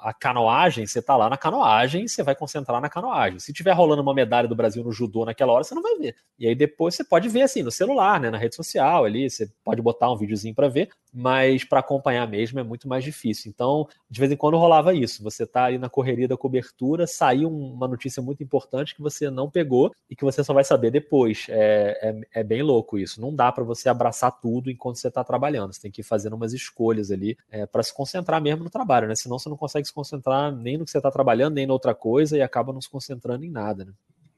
a 0.00 0.14
canoagem, 0.14 0.86
você 0.86 1.00
está 1.00 1.16
lá 1.16 1.28
na 1.28 1.36
canoagem, 1.36 2.06
você 2.06 2.22
vai 2.22 2.34
concentrar 2.34 2.80
na 2.80 2.88
canoagem. 2.88 3.38
Se 3.38 3.52
tiver 3.52 3.72
rolando 3.72 4.02
uma 4.02 4.14
medalha 4.14 4.48
do 4.48 4.56
Brasil 4.56 4.82
no 4.84 4.92
judô 4.92 5.24
naquela 5.24 5.52
hora, 5.52 5.64
você 5.64 5.74
não 5.74 5.82
vai 5.82 5.96
ver. 5.96 6.14
E 6.38 6.46
aí 6.46 6.54
depois 6.54 6.94
você 6.94 7.04
pode 7.04 7.28
ver 7.28 7.42
assim 7.42 7.62
no 7.62 7.70
celular, 7.70 8.18
né, 8.20 8.30
na 8.30 8.38
rede 8.38 8.54
social 8.54 9.04
ali, 9.04 9.28
você 9.28 9.50
pode 9.64 9.82
botar 9.82 10.10
um 10.10 10.16
videozinho 10.16 10.54
para 10.54 10.68
ver, 10.68 10.88
mas 11.12 11.64
para 11.64 11.80
acompanhar 11.80 12.26
mesmo 12.26 12.58
é 12.60 12.62
muito 12.62 12.88
mais 12.88 13.04
difícil. 13.04 13.50
Então, 13.50 13.79
de 14.10 14.20
vez 14.20 14.32
em 14.32 14.36
quando 14.36 14.56
rolava 14.56 14.94
isso. 14.94 15.22
Você 15.22 15.44
está 15.44 15.64
ali 15.64 15.78
na 15.78 15.88
correria 15.88 16.28
da 16.28 16.36
cobertura, 16.36 17.06
saiu 17.06 17.48
uma 17.48 17.86
notícia 17.86 18.22
muito 18.22 18.42
importante 18.42 18.94
que 18.94 19.02
você 19.02 19.30
não 19.30 19.50
pegou 19.50 19.92
e 20.08 20.16
que 20.16 20.24
você 20.24 20.42
só 20.42 20.52
vai 20.52 20.64
saber 20.64 20.90
depois. 20.90 21.46
É, 21.48 22.20
é, 22.32 22.40
é 22.40 22.42
bem 22.42 22.62
louco 22.62 22.98
isso. 22.98 23.20
Não 23.20 23.34
dá 23.34 23.50
para 23.52 23.64
você 23.64 23.88
abraçar 23.88 24.32
tudo 24.40 24.70
enquanto 24.70 24.96
você 24.96 25.08
está 25.08 25.22
trabalhando. 25.22 25.72
Você 25.72 25.80
tem 25.82 25.90
que 25.90 26.00
ir 26.00 26.04
fazendo 26.04 26.34
umas 26.34 26.52
escolhas 26.52 27.10
ali 27.10 27.36
é, 27.50 27.66
para 27.66 27.82
se 27.82 27.94
concentrar 27.94 28.40
mesmo 28.40 28.64
no 28.64 28.70
trabalho, 28.70 29.08
né? 29.08 29.14
Senão 29.14 29.38
você 29.38 29.48
não 29.48 29.56
consegue 29.56 29.86
se 29.86 29.92
concentrar 29.92 30.54
nem 30.54 30.76
no 30.76 30.84
que 30.84 30.90
você 30.90 30.98
está 30.98 31.10
trabalhando, 31.10 31.54
nem 31.54 31.66
na 31.66 31.72
outra 31.72 31.94
coisa 31.94 32.36
e 32.36 32.42
acaba 32.42 32.72
não 32.72 32.80
se 32.80 32.90
concentrando 32.90 33.44
em 33.44 33.50
nada, 33.50 33.84
né? 33.84 33.92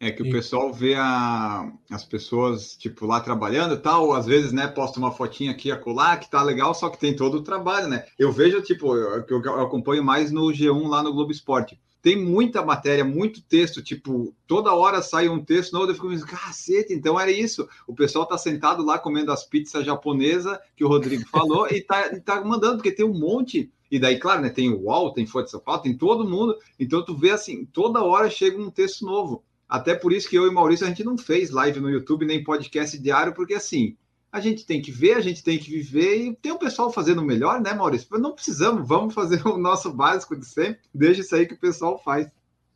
É 0.05 0.11
que 0.11 0.21
o 0.21 0.29
pessoal 0.33 0.73
vê 0.73 0.97
a, 0.97 1.73
as 1.89 2.05
pessoas, 2.05 2.77
tipo, 2.77 3.07
lá 3.07 3.21
trabalhando 3.21 3.75
e 3.75 3.79
tal, 3.79 4.13
às 4.13 4.27
vezes, 4.27 4.51
né, 4.51 4.67
posta 4.67 4.99
uma 4.99 5.13
fotinha 5.13 5.53
aqui, 5.53 5.71
acolá, 5.71 6.17
que 6.17 6.29
tá 6.29 6.43
legal, 6.43 6.75
só 6.75 6.89
que 6.89 6.99
tem 6.99 7.15
todo 7.15 7.37
o 7.37 7.43
trabalho, 7.43 7.87
né? 7.87 8.05
Eu 8.19 8.33
vejo, 8.33 8.61
tipo, 8.63 8.97
eu, 8.97 9.25
eu 9.29 9.61
acompanho 9.61 10.03
mais 10.03 10.33
no 10.33 10.47
G1 10.47 10.89
lá 10.89 11.05
no 11.05 11.13
Globo 11.13 11.31
Esporte. 11.31 11.81
Tem 12.03 12.17
muita 12.17 12.65
matéria, 12.65 13.05
muito 13.05 13.45
texto, 13.45 13.81
tipo, 13.81 14.35
toda 14.45 14.75
hora 14.75 15.01
sai 15.03 15.29
um 15.29 15.41
texto 15.45 15.73
novo, 15.73 15.93
eu 15.93 15.95
fico 15.95 16.09
pensando, 16.09 16.27
cacete, 16.27 16.93
então 16.93 17.21
era 17.21 17.31
isso. 17.31 17.69
O 17.87 17.95
pessoal 17.95 18.27
tá 18.27 18.37
sentado 18.37 18.85
lá 18.85 18.99
comendo 18.99 19.31
as 19.31 19.45
pizzas 19.45 19.87
japonesa 19.87 20.61
que 20.77 20.85
o 20.85 20.89
Rodrigo 20.89 21.29
falou 21.31 21.69
e 21.71 21.81
tá, 21.81 22.13
e 22.13 22.19
tá 22.19 22.45
mandando, 22.45 22.79
porque 22.79 22.91
tem 22.91 23.07
um 23.07 23.17
monte. 23.17 23.71
E 23.89 24.01
daí, 24.01 24.19
claro, 24.19 24.43
né, 24.43 24.51
tem 24.51 24.69
o 24.69 24.81
UOL, 24.81 25.13
tem 25.13 25.29
Folha 25.29 25.45
de 25.45 25.53
São 25.53 25.61
Paulo, 25.61 25.83
tem 25.83 25.97
todo 25.97 26.29
mundo. 26.29 26.57
Então 26.77 27.05
tu 27.05 27.17
vê 27.17 27.31
assim, 27.31 27.65
toda 27.67 28.03
hora 28.03 28.29
chega 28.29 28.61
um 28.61 28.69
texto 28.69 29.07
novo. 29.07 29.45
Até 29.73 29.95
por 29.95 30.13
isso 30.13 30.29
que 30.29 30.37
eu 30.37 30.47
e 30.47 30.51
Maurício 30.53 30.85
a 30.85 30.89
gente 30.91 31.03
não 31.03 31.17
fez 31.17 31.49
live 31.49 31.81
no 31.81 31.89
YouTube 31.89 32.27
nem 32.27 32.45
podcast 32.45 32.99
diário, 32.99 33.33
porque 33.33 33.55
assim, 33.55 33.97
a 34.31 34.39
gente 34.39 34.67
tem 34.67 34.83
que 34.83 34.93
ver, 34.93 35.15
a 35.15 35.21
gente 35.23 35.43
tem 35.43 35.59
que 35.59 35.71
viver 35.71 36.17
e 36.17 36.37
tem 36.37 36.53
um 36.53 36.59
pessoal 36.59 36.93
fazendo 36.93 37.25
melhor, 37.25 37.59
né, 37.59 37.73
Maurício? 37.73 38.07
Não 38.19 38.35
precisamos, 38.35 38.87
vamos 38.87 39.15
fazer 39.15 39.41
o 39.49 39.57
nosso 39.57 39.91
básico 39.91 40.37
de 40.37 40.45
sempre, 40.45 40.81
deixa 40.95 41.23
isso 41.23 41.35
aí 41.35 41.47
que 41.47 41.55
o 41.55 41.59
pessoal 41.59 41.99
faz. 42.05 42.29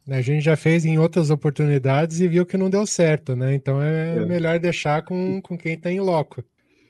A 0.09 0.23
gente 0.23 0.43
já 0.43 0.57
fez 0.57 0.87
em 0.87 0.99
outras 0.99 1.29
oportunidades 1.29 2.19
e 2.19 2.29
viu 2.29 2.47
que 2.47 2.57
não 2.57 2.71
deu 2.71 2.87
certo, 2.87 3.37
né? 3.37 3.55
Então 3.55 3.83
é, 3.83 4.17
é. 4.17 4.25
melhor 4.25 4.59
deixar 4.59 5.03
com, 5.03 5.43
com 5.43 5.59
quem 5.59 5.75
está 5.75 5.93
em 5.93 6.01
loco. 6.01 6.43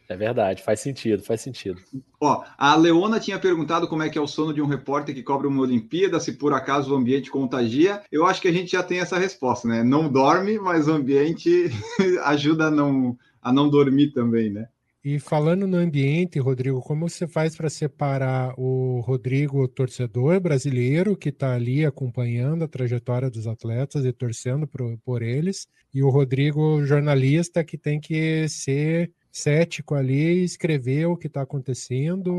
É 0.09 0.17
verdade, 0.17 0.63
faz 0.63 0.81
sentido, 0.81 1.23
faz 1.23 1.41
sentido. 1.41 1.81
Ó, 2.21 2.45
a 2.57 2.77
Leona 2.77 3.19
tinha 3.19 3.39
perguntado 3.39 3.89
como 3.89 4.03
é 4.03 4.09
que 4.09 4.17
é 4.17 4.21
o 4.21 4.27
sono 4.27 4.55
de 4.55 4.63
um 4.63 4.67
repórter 4.67 5.15
que 5.15 5.23
cobre 5.23 5.49
uma 5.49 5.63
Olimpíada, 5.63 6.21
se 6.21 6.33
por 6.35 6.53
acaso 6.53 6.93
o 6.93 6.97
ambiente 6.97 7.31
contagia. 7.31 8.03
Eu 8.11 8.25
acho 8.25 8.41
que 8.41 8.49
a 8.49 8.53
gente 8.53 8.73
já 8.73 8.83
tem 8.83 9.01
essa 9.01 9.19
resposta, 9.19 9.67
né? 9.67 9.83
Não 9.83 10.11
dorme, 10.11 10.59
mas 10.59 10.87
o 10.87 10.93
ambiente 10.93 11.71
ajuda 12.25 12.67
a 12.67 12.71
não, 12.71 13.17
a 13.43 13.53
não 13.53 13.69
dormir 13.69 14.13
também, 14.13 14.51
né? 14.51 14.69
E 15.09 15.21
falando 15.21 15.69
no 15.69 15.77
ambiente, 15.77 16.41
Rodrigo, 16.41 16.81
como 16.81 17.09
você 17.09 17.29
faz 17.29 17.57
para 17.57 17.71
separar 17.71 18.53
o 18.59 18.99
Rodrigo 19.07 19.69
torcedor 19.69 20.41
brasileiro 20.41 21.17
que 21.17 21.29
está 21.29 21.55
ali 21.55 21.87
acompanhando 21.87 22.65
a 22.65 22.69
trajetória 22.69 23.31
dos 23.31 23.47
atletas 23.47 24.05
e 24.05 24.13
torcendo 24.13 24.67
por, 24.67 24.99
por 25.05 25.23
eles, 25.23 25.69
e 25.95 26.03
o 26.03 26.11
Rodrigo 26.11 26.85
jornalista 26.85 27.63
que 27.63 27.79
tem 27.79 28.01
que 28.01 28.49
ser 28.49 29.13
cético 29.37 29.95
ali 29.95 30.41
e 30.41 30.45
escrever 30.45 31.07
o 31.07 31.17
que 31.17 31.27
está 31.27 31.43
acontecendo 31.43 32.33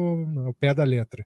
ao 0.45 0.53
pé 0.53 0.73
da 0.73 0.83
letra. 0.83 1.25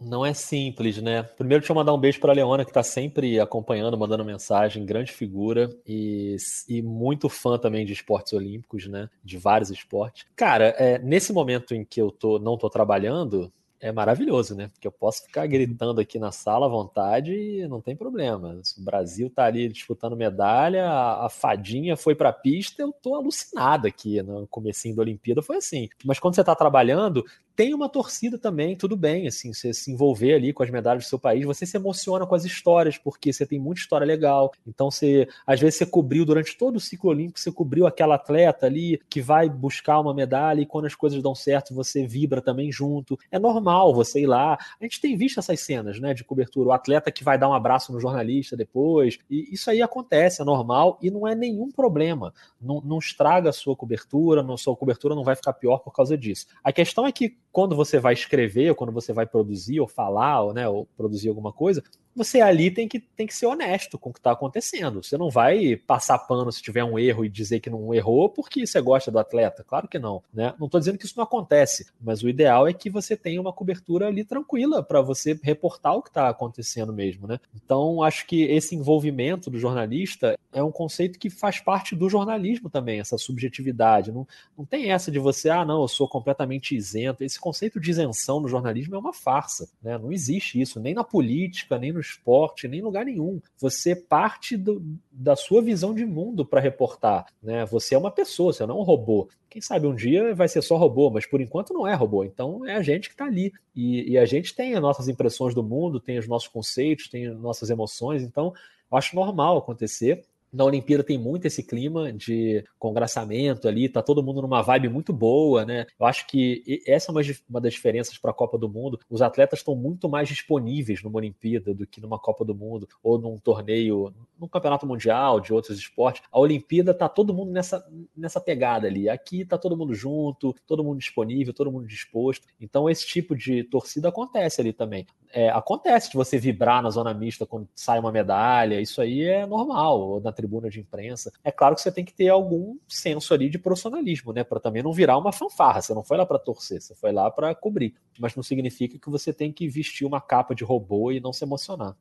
Não 0.00 0.24
é 0.24 0.32
simples, 0.32 1.02
né? 1.02 1.24
Primeiro, 1.24 1.60
deixa 1.60 1.72
eu 1.72 1.76
mandar 1.76 1.92
um 1.92 1.98
beijo 1.98 2.20
para 2.20 2.30
a 2.30 2.34
Leona, 2.34 2.64
que 2.64 2.70
está 2.70 2.84
sempre 2.84 3.40
acompanhando, 3.40 3.98
mandando 3.98 4.24
mensagem, 4.24 4.86
grande 4.86 5.10
figura 5.10 5.68
e, 5.84 6.36
e 6.68 6.80
muito 6.80 7.28
fã 7.28 7.58
também 7.58 7.84
de 7.84 7.94
esportes 7.94 8.32
olímpicos, 8.32 8.86
né? 8.86 9.08
De 9.24 9.36
vários 9.36 9.70
esportes. 9.70 10.24
Cara, 10.36 10.66
é, 10.78 11.00
nesse 11.00 11.32
momento 11.32 11.74
em 11.74 11.84
que 11.84 12.00
eu 12.00 12.12
tô, 12.12 12.38
não 12.38 12.54
estou 12.54 12.70
trabalhando, 12.70 13.52
é 13.80 13.92
maravilhoso, 13.92 14.54
né? 14.54 14.68
Porque 14.68 14.86
eu 14.86 14.92
posso 14.92 15.22
ficar 15.22 15.46
gritando 15.46 16.00
aqui 16.00 16.18
na 16.18 16.32
sala 16.32 16.66
à 16.66 16.68
vontade 16.68 17.32
e 17.32 17.66
não 17.68 17.80
tem 17.80 17.96
problema. 17.96 18.58
Se 18.62 18.80
o 18.80 18.84
Brasil 18.84 19.30
tá 19.30 19.44
ali 19.44 19.68
disputando 19.68 20.16
medalha, 20.16 20.86
a, 20.86 21.26
a 21.26 21.28
fadinha 21.28 21.96
foi 21.96 22.14
para 22.14 22.30
a 22.30 22.32
pista, 22.32 22.82
eu 22.82 22.92
tô 22.92 23.14
alucinado 23.14 23.86
aqui 23.86 24.20
no 24.22 24.46
comecinho 24.48 24.96
da 24.96 25.02
Olimpíada, 25.02 25.42
foi 25.42 25.56
assim. 25.56 25.88
Mas 26.04 26.18
quando 26.18 26.34
você 26.34 26.44
tá 26.44 26.54
trabalhando, 26.54 27.24
tem 27.58 27.74
uma 27.74 27.88
torcida 27.88 28.38
também, 28.38 28.76
tudo 28.76 28.96
bem, 28.96 29.26
assim, 29.26 29.52
você 29.52 29.74
se 29.74 29.90
envolver 29.90 30.34
ali 30.34 30.52
com 30.52 30.62
as 30.62 30.70
medalhas 30.70 31.04
do 31.04 31.08
seu 31.08 31.18
país, 31.18 31.44
você 31.44 31.66
se 31.66 31.76
emociona 31.76 32.24
com 32.24 32.36
as 32.36 32.44
histórias, 32.44 32.96
porque 32.96 33.32
você 33.32 33.44
tem 33.44 33.58
muita 33.58 33.80
história 33.80 34.06
legal. 34.06 34.52
Então, 34.64 34.92
você, 34.92 35.26
às 35.44 35.58
vezes, 35.58 35.74
você 35.74 35.84
cobriu 35.84 36.24
durante 36.24 36.56
todo 36.56 36.76
o 36.76 36.80
ciclo 36.80 37.10
olímpico, 37.10 37.40
você 37.40 37.50
cobriu 37.50 37.84
aquela 37.84 38.14
atleta 38.14 38.66
ali 38.66 39.00
que 39.10 39.20
vai 39.20 39.48
buscar 39.48 39.98
uma 39.98 40.14
medalha 40.14 40.60
e 40.60 40.66
quando 40.66 40.84
as 40.84 40.94
coisas 40.94 41.20
dão 41.20 41.34
certo, 41.34 41.74
você 41.74 42.06
vibra 42.06 42.40
também 42.40 42.70
junto. 42.70 43.18
É 43.28 43.40
normal 43.40 43.67
você 43.92 44.20
ir 44.20 44.26
lá. 44.26 44.54
A 44.80 44.84
gente 44.84 45.00
tem 45.00 45.16
visto 45.16 45.38
essas 45.38 45.60
cenas, 45.60 45.98
né, 46.00 46.14
de 46.14 46.24
cobertura, 46.24 46.68
o 46.68 46.72
atleta 46.72 47.10
que 47.10 47.24
vai 47.24 47.38
dar 47.38 47.48
um 47.48 47.54
abraço 47.54 47.92
no 47.92 48.00
jornalista 48.00 48.56
depois, 48.56 49.18
e 49.30 49.52
isso 49.52 49.70
aí 49.70 49.82
acontece, 49.82 50.42
é 50.42 50.44
normal 50.44 50.98
e 51.02 51.10
não 51.10 51.26
é 51.26 51.34
nenhum 51.34 51.70
problema. 51.70 52.32
Não, 52.60 52.80
não 52.80 52.98
estraga 52.98 53.50
a 53.50 53.52
sua 53.52 53.76
cobertura, 53.76 54.42
a 54.42 54.56
sua 54.56 54.76
cobertura 54.76 55.14
não 55.14 55.24
vai 55.24 55.36
ficar 55.36 55.52
pior 55.52 55.78
por 55.78 55.92
causa 55.92 56.16
disso. 56.16 56.46
A 56.62 56.72
questão 56.72 57.06
é 57.06 57.12
que 57.12 57.36
quando 57.52 57.74
você 57.74 57.98
vai 57.98 58.14
escrever, 58.14 58.70
ou 58.70 58.74
quando 58.74 58.92
você 58.92 59.12
vai 59.12 59.26
produzir, 59.26 59.80
ou 59.80 59.88
falar, 59.88 60.42
ou, 60.42 60.54
né, 60.54 60.68
ou 60.68 60.86
produzir 60.96 61.28
alguma 61.28 61.52
coisa, 61.52 61.82
você 62.18 62.40
ali 62.40 62.70
tem 62.70 62.88
que, 62.88 62.98
tem 62.98 63.26
que 63.26 63.34
ser 63.34 63.46
honesto 63.46 63.96
com 63.96 64.10
o 64.10 64.12
que 64.12 64.18
está 64.18 64.32
acontecendo. 64.32 65.02
Você 65.02 65.16
não 65.16 65.30
vai 65.30 65.76
passar 65.76 66.18
pano 66.18 66.50
se 66.50 66.60
tiver 66.60 66.82
um 66.82 66.98
erro 66.98 67.24
e 67.24 67.28
dizer 67.28 67.60
que 67.60 67.70
não 67.70 67.94
errou 67.94 68.28
porque 68.28 68.66
você 68.66 68.80
gosta 68.80 69.10
do 69.10 69.18
atleta. 69.18 69.64
Claro 69.64 69.86
que 69.86 69.98
não. 69.98 70.22
Né? 70.34 70.52
Não 70.58 70.66
estou 70.66 70.80
dizendo 70.80 70.98
que 70.98 71.06
isso 71.06 71.16
não 71.16 71.24
acontece, 71.24 71.86
mas 72.00 72.22
o 72.22 72.28
ideal 72.28 72.66
é 72.66 72.72
que 72.72 72.90
você 72.90 73.16
tenha 73.16 73.40
uma 73.40 73.52
cobertura 73.58 74.06
ali 74.06 74.24
tranquila 74.24 74.82
para 74.82 75.02
você 75.02 75.38
reportar 75.42 75.96
o 75.96 76.02
que 76.02 76.08
está 76.10 76.28
acontecendo 76.28 76.92
mesmo. 76.92 77.26
Né? 77.26 77.40
Então, 77.54 78.02
acho 78.04 78.24
que 78.24 78.42
esse 78.44 78.76
envolvimento 78.76 79.50
do 79.50 79.58
jornalista 79.58 80.38
é 80.52 80.62
um 80.62 80.70
conceito 80.70 81.18
que 81.18 81.28
faz 81.28 81.58
parte 81.58 81.96
do 81.96 82.08
jornalismo 82.08 82.70
também, 82.70 83.00
essa 83.00 83.18
subjetividade. 83.18 84.12
Não, 84.12 84.26
não 84.56 84.64
tem 84.64 84.92
essa 84.92 85.10
de 85.10 85.18
você, 85.18 85.50
ah, 85.50 85.64
não, 85.64 85.82
eu 85.82 85.88
sou 85.88 86.08
completamente 86.08 86.76
isento. 86.76 87.24
Esse 87.24 87.40
conceito 87.40 87.80
de 87.80 87.90
isenção 87.90 88.38
no 88.38 88.48
jornalismo 88.48 88.94
é 88.94 88.98
uma 88.98 89.12
farsa. 89.12 89.68
Né? 89.82 89.98
Não 89.98 90.12
existe 90.12 90.60
isso, 90.60 90.78
nem 90.78 90.94
na 90.94 91.02
política, 91.02 91.78
nem 91.78 91.92
no 91.92 92.00
esporte, 92.00 92.68
nem 92.68 92.78
em 92.78 92.82
lugar 92.82 93.04
nenhum. 93.04 93.40
Você 93.58 93.96
parte 93.96 94.56
do, 94.56 94.80
da 95.10 95.34
sua 95.34 95.60
visão 95.60 95.92
de 95.92 96.06
mundo 96.06 96.46
para 96.46 96.60
reportar. 96.60 97.26
Né? 97.42 97.66
Você 97.66 97.96
é 97.96 97.98
uma 97.98 98.10
pessoa, 98.10 98.52
você 98.52 98.64
não 98.64 98.76
é 98.76 98.80
um 98.80 98.84
robô. 98.84 99.28
Quem 99.50 99.62
sabe 99.62 99.86
um 99.86 99.94
dia 99.94 100.34
vai 100.34 100.46
ser 100.48 100.62
só 100.62 100.76
robô, 100.76 101.10
mas 101.10 101.26
por 101.26 101.40
enquanto 101.40 101.72
não 101.72 101.86
é 101.86 101.94
robô. 101.94 102.24
Então 102.24 102.66
é 102.66 102.74
a 102.74 102.82
gente 102.82 103.08
que 103.08 103.14
está 103.14 103.24
ali. 103.24 103.52
E, 103.74 104.12
e 104.12 104.18
a 104.18 104.26
gente 104.26 104.54
tem 104.54 104.74
as 104.74 104.82
nossas 104.82 105.08
impressões 105.08 105.54
do 105.54 105.62
mundo, 105.62 106.00
tem 106.00 106.18
os 106.18 106.28
nossos 106.28 106.48
conceitos, 106.48 107.08
tem 107.08 107.26
as 107.26 107.38
nossas 107.38 107.70
emoções. 107.70 108.22
Então 108.22 108.52
acho 108.90 109.16
normal 109.16 109.58
acontecer 109.58 110.24
Na 110.52 110.64
Olimpíada 110.64 111.04
tem 111.04 111.18
muito 111.18 111.46
esse 111.46 111.62
clima 111.62 112.12
de 112.12 112.64
congraçamento 112.78 113.68
ali, 113.68 113.88
tá 113.88 114.02
todo 114.02 114.22
mundo 114.22 114.42
numa 114.42 114.62
vibe 114.62 114.88
muito 114.88 115.12
boa, 115.12 115.64
né? 115.64 115.86
Eu 115.98 116.06
acho 116.06 116.26
que 116.26 116.82
essa 116.86 117.10
é 117.10 117.12
uma, 117.48 117.60
das 117.60 117.72
diferenças 117.72 118.16
para 118.18 118.30
a 118.30 118.34
Copa 118.34 118.56
do 118.56 118.68
Mundo. 118.68 118.98
Os 119.10 119.22
atletas 119.22 119.60
estão 119.60 119.74
muito 119.74 120.08
mais 120.08 120.28
disponíveis 120.28 121.02
numa 121.02 121.18
Olimpíada 121.18 121.74
do 121.74 121.86
que 121.86 122.00
numa 122.00 122.18
Copa 122.18 122.44
do 122.44 122.54
Mundo 122.54 122.88
ou 123.02 123.18
num 123.18 123.36
torneio, 123.38 124.12
num 124.38 124.48
campeonato 124.48 124.86
mundial 124.86 125.40
de 125.40 125.52
outros 125.52 125.78
esportes. 125.78 126.22
A 126.30 126.38
Olimpíada 126.38 126.94
tá 126.94 127.08
todo 127.08 127.34
mundo 127.34 127.50
nessa, 127.52 127.86
nessa 128.16 128.40
pegada 128.40 128.86
ali. 128.86 129.08
Aqui 129.08 129.44
tá 129.44 129.58
todo 129.58 129.76
mundo 129.76 129.94
junto, 129.94 130.54
todo 130.66 130.84
mundo 130.84 130.98
disponível, 130.98 131.52
todo 131.52 131.72
mundo 131.72 131.86
disposto. 131.86 132.46
Então 132.60 132.88
esse 132.88 133.06
tipo 133.06 133.36
de 133.36 133.64
torcida 133.64 134.08
acontece 134.08 134.60
ali 134.60 134.72
também. 134.72 135.06
É, 135.30 135.50
acontece 135.50 136.10
de 136.10 136.16
você 136.16 136.38
vibrar 136.38 136.82
na 136.82 136.90
zona 136.90 137.12
mista 137.12 137.44
quando 137.44 137.68
sai 137.74 137.98
uma 137.98 138.10
medalha, 138.10 138.80
isso 138.80 139.00
aí 139.00 139.22
é 139.24 139.44
normal, 139.44 140.20
na 140.20 140.32
tribuna 140.38 140.70
de 140.70 140.78
imprensa. 140.78 141.32
É 141.42 141.50
claro 141.50 141.74
que 141.74 141.80
você 141.80 141.90
tem 141.90 142.04
que 142.04 142.14
ter 142.14 142.28
algum 142.28 142.76
senso 142.86 143.34
ali 143.34 143.50
de 143.50 143.58
profissionalismo, 143.58 144.32
né, 144.32 144.44
para 144.44 144.60
também 144.60 144.84
não 144.84 144.92
virar 144.92 145.18
uma 145.18 145.32
fanfarra. 145.32 145.82
Você 145.82 145.92
não 145.92 146.04
foi 146.04 146.16
lá 146.16 146.24
para 146.24 146.38
torcer, 146.38 146.80
você 146.80 146.94
foi 146.94 147.10
lá 147.10 147.28
para 147.28 147.52
cobrir. 147.56 147.94
Mas 148.20 148.36
não 148.36 148.42
significa 148.42 148.96
que 148.96 149.10
você 149.10 149.32
tem 149.32 149.52
que 149.52 149.68
vestir 149.68 150.06
uma 150.06 150.20
capa 150.20 150.54
de 150.54 150.62
robô 150.62 151.10
e 151.10 151.18
não 151.18 151.32
se 151.32 151.44
emocionar. 151.44 151.96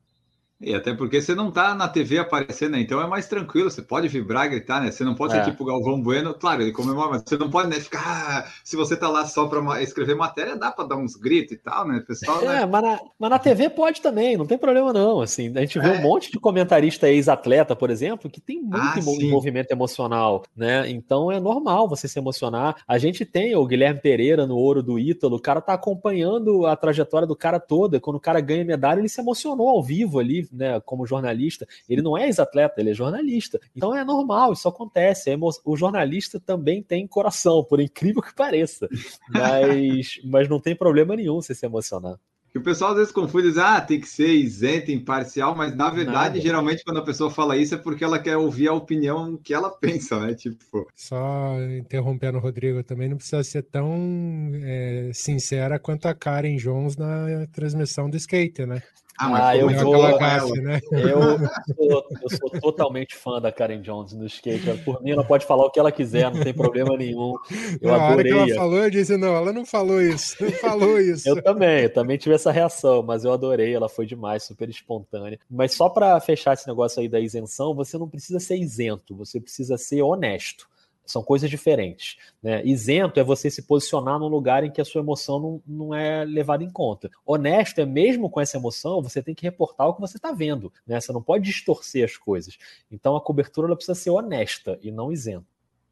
E 0.59 0.73
até 0.73 0.91
porque 0.91 1.21
você 1.21 1.35
não 1.35 1.51
tá 1.51 1.75
na 1.75 1.87
TV 1.87 2.17
aparecendo, 2.17 2.71
né? 2.71 2.81
então 2.81 2.99
é 2.99 3.05
mais 3.05 3.27
tranquilo, 3.27 3.69
você 3.69 3.81
pode 3.81 4.07
vibrar, 4.07 4.49
gritar, 4.49 4.81
né? 4.81 4.89
Você 4.89 5.03
não 5.03 5.13
pode 5.13 5.35
é. 5.35 5.43
ser 5.43 5.51
tipo 5.51 5.63
o 5.63 5.67
Galvão 5.67 6.01
Bueno, 6.01 6.33
claro, 6.33 6.63
ele 6.63 6.71
comemora, 6.71 7.11
mas 7.11 7.23
você 7.23 7.37
não 7.37 7.49
pode 7.49 7.69
né, 7.69 7.75
ficar. 7.75 8.01
Ah, 8.07 8.51
se 8.63 8.75
você 8.75 8.97
tá 8.97 9.07
lá 9.07 9.25
só 9.27 9.47
para 9.47 9.83
escrever 9.83 10.15
matéria, 10.15 10.55
dá 10.55 10.71
para 10.71 10.87
dar 10.87 10.95
uns 10.97 11.15
gritos 11.15 11.51
e 11.51 11.57
tal, 11.57 11.87
né? 11.87 12.03
Pessoal, 12.07 12.41
é, 12.41 12.45
né? 12.45 12.65
Mas, 12.65 12.81
na, 12.81 12.99
mas 13.19 13.29
na 13.29 13.37
TV 13.37 13.69
pode 13.69 14.01
também, 14.01 14.35
não 14.35 14.47
tem 14.47 14.57
problema 14.57 14.91
não. 14.91 15.21
Assim, 15.21 15.55
a 15.55 15.61
gente 15.61 15.79
vê 15.79 15.89
é. 15.89 15.99
um 15.99 16.01
monte 16.01 16.31
de 16.31 16.39
comentarista 16.39 17.07
ex-atleta, 17.07 17.75
por 17.75 17.91
exemplo, 17.91 18.29
que 18.29 18.41
tem 18.41 18.59
muito 18.59 18.77
ah, 18.77 18.95
envolvimento 18.97 19.71
emocional, 19.71 20.43
né? 20.55 20.89
Então 20.89 21.31
é 21.31 21.39
normal 21.39 21.87
você 21.87 22.07
se 22.07 22.17
emocionar. 22.17 22.77
A 22.87 22.97
gente 22.97 23.25
tem 23.25 23.55
o 23.55 23.65
Guilherme 23.65 24.01
Pereira 24.01 24.47
no 24.47 24.55
ouro 24.55 24.81
do 24.81 24.97
Ítalo, 24.97 25.35
o 25.35 25.41
cara 25.41 25.61
tá 25.61 25.73
acompanhando 25.73 26.65
a 26.65 26.75
trajetória 26.75 27.27
do 27.27 27.35
cara 27.35 27.59
toda. 27.59 27.99
Quando 27.99 28.15
o 28.15 28.21
cara 28.21 28.41
ganha 28.41 28.65
medalha, 28.65 28.99
ele 28.99 29.09
se 29.09 29.21
emocionou 29.21 29.69
ao 29.69 29.83
vivo 29.83 30.17
ali 30.17 30.46
né, 30.51 30.79
como 30.81 31.05
jornalista. 31.05 31.67
Ele 31.87 32.01
não 32.01 32.17
é 32.17 32.25
ex-atleta, 32.25 32.79
ele 32.79 32.91
é 32.91 32.93
jornalista. 32.93 33.59
Então 33.75 33.95
é 33.95 34.03
normal, 34.03 34.53
isso 34.53 34.67
acontece. 34.67 35.31
O 35.63 35.75
jornalista 35.75 36.39
também 36.39 36.81
tem 36.81 37.07
coração, 37.07 37.63
por 37.63 37.79
incrível 37.79 38.21
que 38.21 38.33
pareça. 38.33 38.87
Mas, 39.29 40.19
mas 40.25 40.49
não 40.49 40.59
tem 40.59 40.75
problema 40.75 41.15
nenhum 41.15 41.41
você 41.41 41.53
se 41.53 41.65
emocionar. 41.65 42.17
Que 42.49 42.57
o 42.57 42.63
pessoal 42.63 42.91
às 42.91 42.97
vezes 42.97 43.11
confunde, 43.11 43.49
diz, 43.49 43.57
ah, 43.57 43.81
tem 43.81 43.99
que 43.99 44.07
ser 44.07 44.29
isento, 44.33 44.89
imparcial, 44.89 45.55
mas 45.55 45.75
na 45.75 45.89
verdade, 45.89 46.35
Nada. 46.35 46.41
geralmente, 46.41 46.83
quando 46.83 46.97
a 46.97 47.03
pessoa 47.03 47.29
fala 47.29 47.57
isso 47.57 47.75
é 47.75 47.77
porque 47.77 48.03
ela 48.03 48.17
quer 48.17 48.37
ouvir 48.37 48.69
a 48.69 48.73
opinião 48.73 49.37
que 49.37 49.53
ela 49.53 49.69
pensa, 49.77 50.19
né? 50.19 50.33
Tipo. 50.33 50.87
Só 50.95 51.55
interrompendo 51.77 52.37
o 52.37 52.41
Rodrigo, 52.41 52.83
também 52.83 53.09
não 53.09 53.17
precisa 53.17 53.43
ser 53.43 53.63
tão 53.63 54.51
é, 54.63 55.11
sincera 55.13 55.77
quanto 55.77 56.07
a 56.07 56.15
Karen 56.15 56.55
Jones 56.55 56.95
na 56.95 57.45
transmissão 57.51 58.09
do 58.09 58.17
skate, 58.17 58.65
né? 58.65 58.81
Ah, 59.17 59.29
mas 59.29 59.43
ah, 59.43 59.57
eu, 59.57 59.69
vou, 59.69 60.17
classe, 60.17 60.61
né? 60.61 60.79
eu, 60.91 61.39
sou, 61.75 62.05
eu 62.21 62.29
sou 62.37 62.49
totalmente 62.61 63.15
fã 63.15 63.41
da 63.41 63.51
Karen 63.51 63.81
Jones 63.81 64.13
no 64.13 64.27
skate. 64.27 64.77
Por 64.83 65.01
mim, 65.01 65.11
ela 65.11 65.23
pode 65.23 65.45
falar 65.45 65.65
o 65.65 65.71
que 65.71 65.79
ela 65.79 65.91
quiser, 65.91 66.31
não 66.31 66.43
tem 66.43 66.53
problema 66.53 66.95
nenhum. 66.95 67.33
Eu 67.81 67.91
Na 67.91 68.09
hora 68.09 68.23
que 68.23 68.29
ela 68.29 68.47
falou, 68.53 68.77
eu 68.77 68.89
disse: 68.91 69.17
não, 69.17 69.35
ela 69.35 69.51
não 69.51 69.65
falou 69.65 69.99
isso, 69.99 70.35
não 70.39 70.51
falou 70.51 70.99
isso. 70.99 71.27
eu 71.27 71.41
também, 71.41 71.83
eu 71.83 71.93
também 71.93 72.17
tive 72.17 72.35
essa 72.35 72.51
reação, 72.51 73.01
mas 73.01 73.25
eu 73.25 73.33
adorei, 73.33 73.73
ela 73.73 73.89
foi 73.89 74.05
demais, 74.05 74.43
super 74.43 74.69
espontânea. 74.69 75.39
Mas 75.49 75.73
só 75.73 75.89
para 75.89 76.19
fechar 76.19 76.53
esse 76.53 76.67
negócio 76.67 77.01
aí 77.01 77.09
da 77.09 77.19
isenção, 77.19 77.73
você 77.73 77.97
não 77.97 78.07
precisa 78.07 78.39
ser 78.39 78.57
isento, 78.57 79.15
você 79.15 79.39
precisa 79.39 79.77
ser 79.77 80.03
honesto. 80.03 80.67
São 81.07 81.23
coisas 81.23 81.49
diferentes. 81.49 82.17
Né? 82.43 82.63
Isento 82.65 83.19
é 83.19 83.23
você 83.23 83.49
se 83.49 83.63
posicionar 83.63 84.19
num 84.19 84.27
lugar 84.27 84.63
em 84.63 84.71
que 84.71 84.81
a 84.81 84.85
sua 84.85 85.01
emoção 85.01 85.39
não, 85.39 85.61
não 85.65 85.95
é 85.95 86.25
levada 86.25 86.63
em 86.63 86.69
conta. 86.69 87.09
Honesto 87.25 87.79
é 87.79 87.85
mesmo 87.85 88.29
com 88.29 88.41
essa 88.41 88.57
emoção, 88.57 89.01
você 89.01 89.23
tem 89.23 89.33
que 89.33 89.43
reportar 89.43 89.87
o 89.87 89.93
que 89.93 90.01
você 90.01 90.17
está 90.17 90.31
vendo. 90.31 90.71
Né? 90.85 90.99
Você 90.99 91.11
não 91.11 91.23
pode 91.23 91.45
distorcer 91.45 92.03
as 92.03 92.17
coisas. 92.17 92.57
Então 92.91 93.15
a 93.15 93.21
cobertura 93.21 93.67
ela 93.67 93.75
precisa 93.75 93.95
ser 93.95 94.09
honesta 94.09 94.77
e 94.83 94.91
não 94.91 95.11
isenta. 95.11 95.45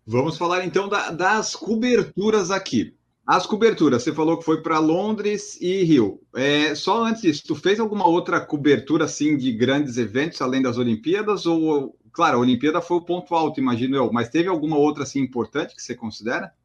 Vamos 0.06 0.38
falar 0.38 0.66
então 0.66 0.88
da, 0.88 1.10
das 1.10 1.56
coberturas 1.56 2.52
aqui. 2.52 2.94
As 3.26 3.48
coberturas, 3.48 4.04
você 4.04 4.14
falou 4.14 4.38
que 4.38 4.46
foi 4.46 4.62
para 4.62 4.78
Londres 4.78 5.60
e 5.60 5.84
Rio. 5.84 6.22
É, 6.36 6.76
só 6.76 7.06
antes 7.06 7.24
disso, 7.24 7.44
tu 7.48 7.56
fez 7.56 7.80
alguma 7.80 8.08
outra 8.08 8.40
cobertura 8.40 9.06
assim 9.06 9.36
de 9.36 9.52
grandes 9.52 9.98
eventos 9.98 10.40
além 10.42 10.62
das 10.62 10.78
Olimpíadas 10.78 11.48
ou 11.48 11.98
Claro, 12.16 12.38
a 12.38 12.40
Olimpíada 12.40 12.82
foi 12.82 12.96
o 12.96 13.02
ponto 13.02 13.36
alto, 13.36 13.60
imagino 13.60 13.98
eu, 13.98 14.10
mas 14.10 14.30
teve 14.30 14.48
alguma 14.48 14.78
outra 14.78 15.04
assim 15.04 15.20
importante 15.20 15.76
que 15.76 15.82
você 15.82 15.94
considera? 15.94 16.56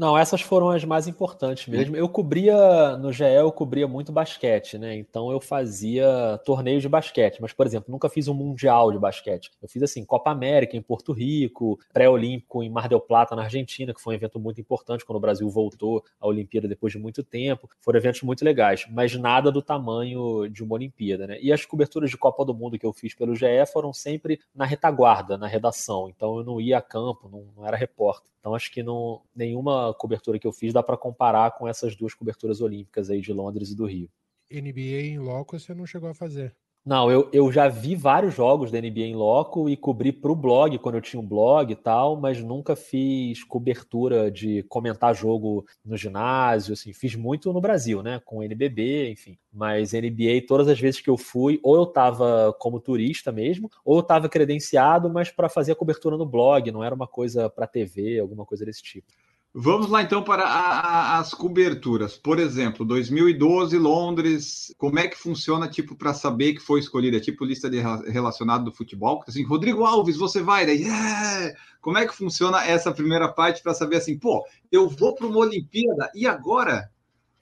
Não, 0.00 0.16
essas 0.16 0.40
foram 0.40 0.70
as 0.70 0.82
mais 0.82 1.06
importantes 1.06 1.66
mesmo. 1.66 1.94
Eu 1.94 2.08
cobria, 2.08 2.96
no 2.96 3.12
GE, 3.12 3.22
eu 3.22 3.52
cobria 3.52 3.86
muito 3.86 4.10
basquete, 4.10 4.78
né? 4.78 4.96
Então 4.96 5.30
eu 5.30 5.38
fazia 5.38 6.40
torneios 6.42 6.80
de 6.80 6.88
basquete, 6.88 7.36
mas, 7.38 7.52
por 7.52 7.66
exemplo, 7.66 7.92
nunca 7.92 8.08
fiz 8.08 8.26
um 8.26 8.32
mundial 8.32 8.90
de 8.90 8.98
basquete. 8.98 9.50
Eu 9.60 9.68
fiz, 9.68 9.82
assim, 9.82 10.02
Copa 10.02 10.30
América 10.30 10.74
em 10.74 10.80
Porto 10.80 11.12
Rico, 11.12 11.78
pré-olímpico 11.92 12.62
em 12.62 12.70
Mar 12.70 12.88
del 12.88 12.98
Plata, 12.98 13.36
na 13.36 13.42
Argentina, 13.42 13.92
que 13.92 14.00
foi 14.00 14.14
um 14.14 14.16
evento 14.16 14.40
muito 14.40 14.58
importante 14.58 15.04
quando 15.04 15.18
o 15.18 15.20
Brasil 15.20 15.46
voltou 15.50 16.02
à 16.18 16.26
Olimpíada 16.26 16.66
depois 16.66 16.94
de 16.94 16.98
muito 16.98 17.22
tempo. 17.22 17.68
Foram 17.78 17.98
eventos 17.98 18.22
muito 18.22 18.42
legais, 18.42 18.86
mas 18.90 19.14
nada 19.14 19.52
do 19.52 19.60
tamanho 19.60 20.48
de 20.48 20.64
uma 20.64 20.76
Olimpíada, 20.76 21.26
né? 21.26 21.38
E 21.42 21.52
as 21.52 21.66
coberturas 21.66 22.08
de 22.08 22.16
Copa 22.16 22.42
do 22.42 22.54
Mundo 22.54 22.78
que 22.78 22.86
eu 22.86 22.92
fiz 22.94 23.14
pelo 23.14 23.36
GE 23.36 23.66
foram 23.70 23.92
sempre 23.92 24.40
na 24.54 24.64
retaguarda, 24.64 25.36
na 25.36 25.46
redação. 25.46 26.08
Então 26.08 26.38
eu 26.38 26.44
não 26.44 26.58
ia 26.58 26.78
a 26.78 26.82
campo, 26.82 27.28
não, 27.30 27.44
não 27.54 27.66
era 27.66 27.76
repórter. 27.76 28.30
Então 28.40 28.54
acho 28.54 28.72
que 28.72 28.82
não, 28.82 29.22
nenhuma 29.34 29.94
cobertura 29.94 30.38
que 30.38 30.46
eu 30.46 30.52
fiz 30.52 30.72
dá 30.72 30.82
para 30.82 30.96
comparar 30.96 31.52
com 31.52 31.68
essas 31.68 31.94
duas 31.94 32.14
coberturas 32.14 32.60
olímpicas 32.60 33.10
aí 33.10 33.20
de 33.20 33.32
Londres 33.32 33.70
e 33.70 33.76
do 33.76 33.86
Rio. 33.86 34.10
NBA 34.50 35.02
em 35.02 35.18
loco 35.18 35.58
você 35.58 35.74
não 35.74 35.86
chegou 35.86 36.08
a 36.08 36.14
fazer? 36.14 36.56
Não, 36.84 37.10
eu, 37.10 37.28
eu 37.30 37.52
já 37.52 37.68
vi 37.68 37.94
vários 37.94 38.34
jogos 38.34 38.70
da 38.70 38.80
NBA 38.80 39.00
em 39.00 39.14
loco 39.14 39.68
e 39.68 39.76
cobri 39.76 40.10
para 40.10 40.32
o 40.32 40.34
blog 40.34 40.78
quando 40.78 40.94
eu 40.94 41.02
tinha 41.02 41.20
um 41.20 41.26
blog 41.26 41.70
e 41.70 41.76
tal, 41.76 42.18
mas 42.18 42.42
nunca 42.42 42.74
fiz 42.74 43.44
cobertura 43.44 44.30
de 44.30 44.62
comentar 44.62 45.14
jogo 45.14 45.66
no 45.84 45.94
ginásio, 45.94 46.72
assim, 46.72 46.94
fiz 46.94 47.14
muito 47.14 47.52
no 47.52 47.60
Brasil, 47.60 48.02
né, 48.02 48.18
com 48.24 48.42
NBB, 48.42 49.10
enfim. 49.10 49.36
Mas 49.52 49.92
NBA, 49.92 50.46
todas 50.48 50.68
as 50.68 50.80
vezes 50.80 51.02
que 51.02 51.10
eu 51.10 51.18
fui, 51.18 51.60
ou 51.62 51.76
eu 51.76 51.84
estava 51.84 52.54
como 52.58 52.80
turista 52.80 53.30
mesmo, 53.30 53.70
ou 53.84 53.96
eu 53.98 54.00
estava 54.00 54.26
credenciado, 54.26 55.10
mas 55.10 55.30
para 55.30 55.50
fazer 55.50 55.72
a 55.72 55.76
cobertura 55.76 56.16
no 56.16 56.24
blog, 56.24 56.70
não 56.72 56.82
era 56.82 56.94
uma 56.94 57.06
coisa 57.06 57.50
para 57.50 57.66
TV, 57.66 58.18
alguma 58.20 58.46
coisa 58.46 58.64
desse 58.64 58.82
tipo. 58.82 59.06
Vamos 59.52 59.90
lá 59.90 60.00
então 60.00 60.22
para 60.22 60.44
a, 60.44 60.80
a, 60.80 61.18
as 61.18 61.34
coberturas. 61.34 62.16
Por 62.16 62.38
exemplo, 62.38 62.84
2012, 62.84 63.76
Londres. 63.78 64.72
Como 64.78 64.98
é 64.98 65.08
que 65.08 65.18
funciona, 65.18 65.68
tipo, 65.68 65.96
para 65.96 66.14
saber 66.14 66.54
que 66.54 66.60
foi 66.60 66.78
escolhida? 66.78 67.16
É 67.16 67.20
tipo 67.20 67.44
lista 67.44 67.68
de 67.68 67.80
relacionado 67.80 68.64
do 68.64 68.72
futebol? 68.72 69.24
Assim, 69.26 69.42
Rodrigo 69.42 69.84
Alves, 69.84 70.16
você 70.16 70.40
vai, 70.40 70.64
daí, 70.64 70.82
yeah! 70.82 71.52
Como 71.80 71.98
é 71.98 72.06
que 72.06 72.14
funciona 72.14 72.64
essa 72.64 72.92
primeira 72.92 73.28
parte 73.28 73.60
para 73.60 73.74
saber 73.74 73.96
assim, 73.96 74.16
pô, 74.16 74.46
eu 74.70 74.88
vou 74.88 75.14
para 75.16 75.26
uma 75.26 75.38
Olimpíada 75.38 76.10
e 76.14 76.26
agora? 76.26 76.88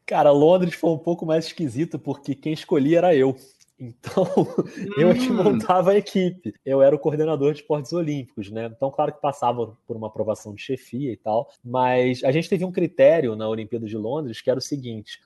Cara, 0.06 0.30
Londres 0.30 0.74
foi 0.74 0.90
um 0.90 0.98
pouco 0.98 1.26
mais 1.26 1.46
esquisito 1.46 1.98
porque 1.98 2.34
quem 2.34 2.54
escolhi 2.54 2.94
era 2.94 3.14
eu. 3.14 3.36
Então, 3.78 4.26
eu 4.98 5.14
que 5.14 5.30
hum. 5.30 5.42
montava 5.42 5.92
a 5.92 5.96
equipe. 5.96 6.52
Eu 6.64 6.82
era 6.82 6.94
o 6.94 6.98
coordenador 6.98 7.52
de 7.52 7.60
esportes 7.60 7.92
olímpicos, 7.92 8.50
né? 8.50 8.66
Então, 8.66 8.90
claro 8.90 9.12
que 9.12 9.20
passava 9.20 9.76
por 9.86 9.96
uma 9.96 10.08
aprovação 10.08 10.54
de 10.54 10.60
chefia 10.60 11.12
e 11.12 11.16
tal, 11.16 11.48
mas 11.64 12.24
a 12.24 12.32
gente 12.32 12.48
teve 12.48 12.64
um 12.64 12.72
critério 12.72 13.36
na 13.36 13.48
Olimpíada 13.48 13.86
de 13.86 13.96
Londres 13.96 14.40
que 14.40 14.50
era 14.50 14.58
o 14.58 14.62
seguinte: 14.62 15.20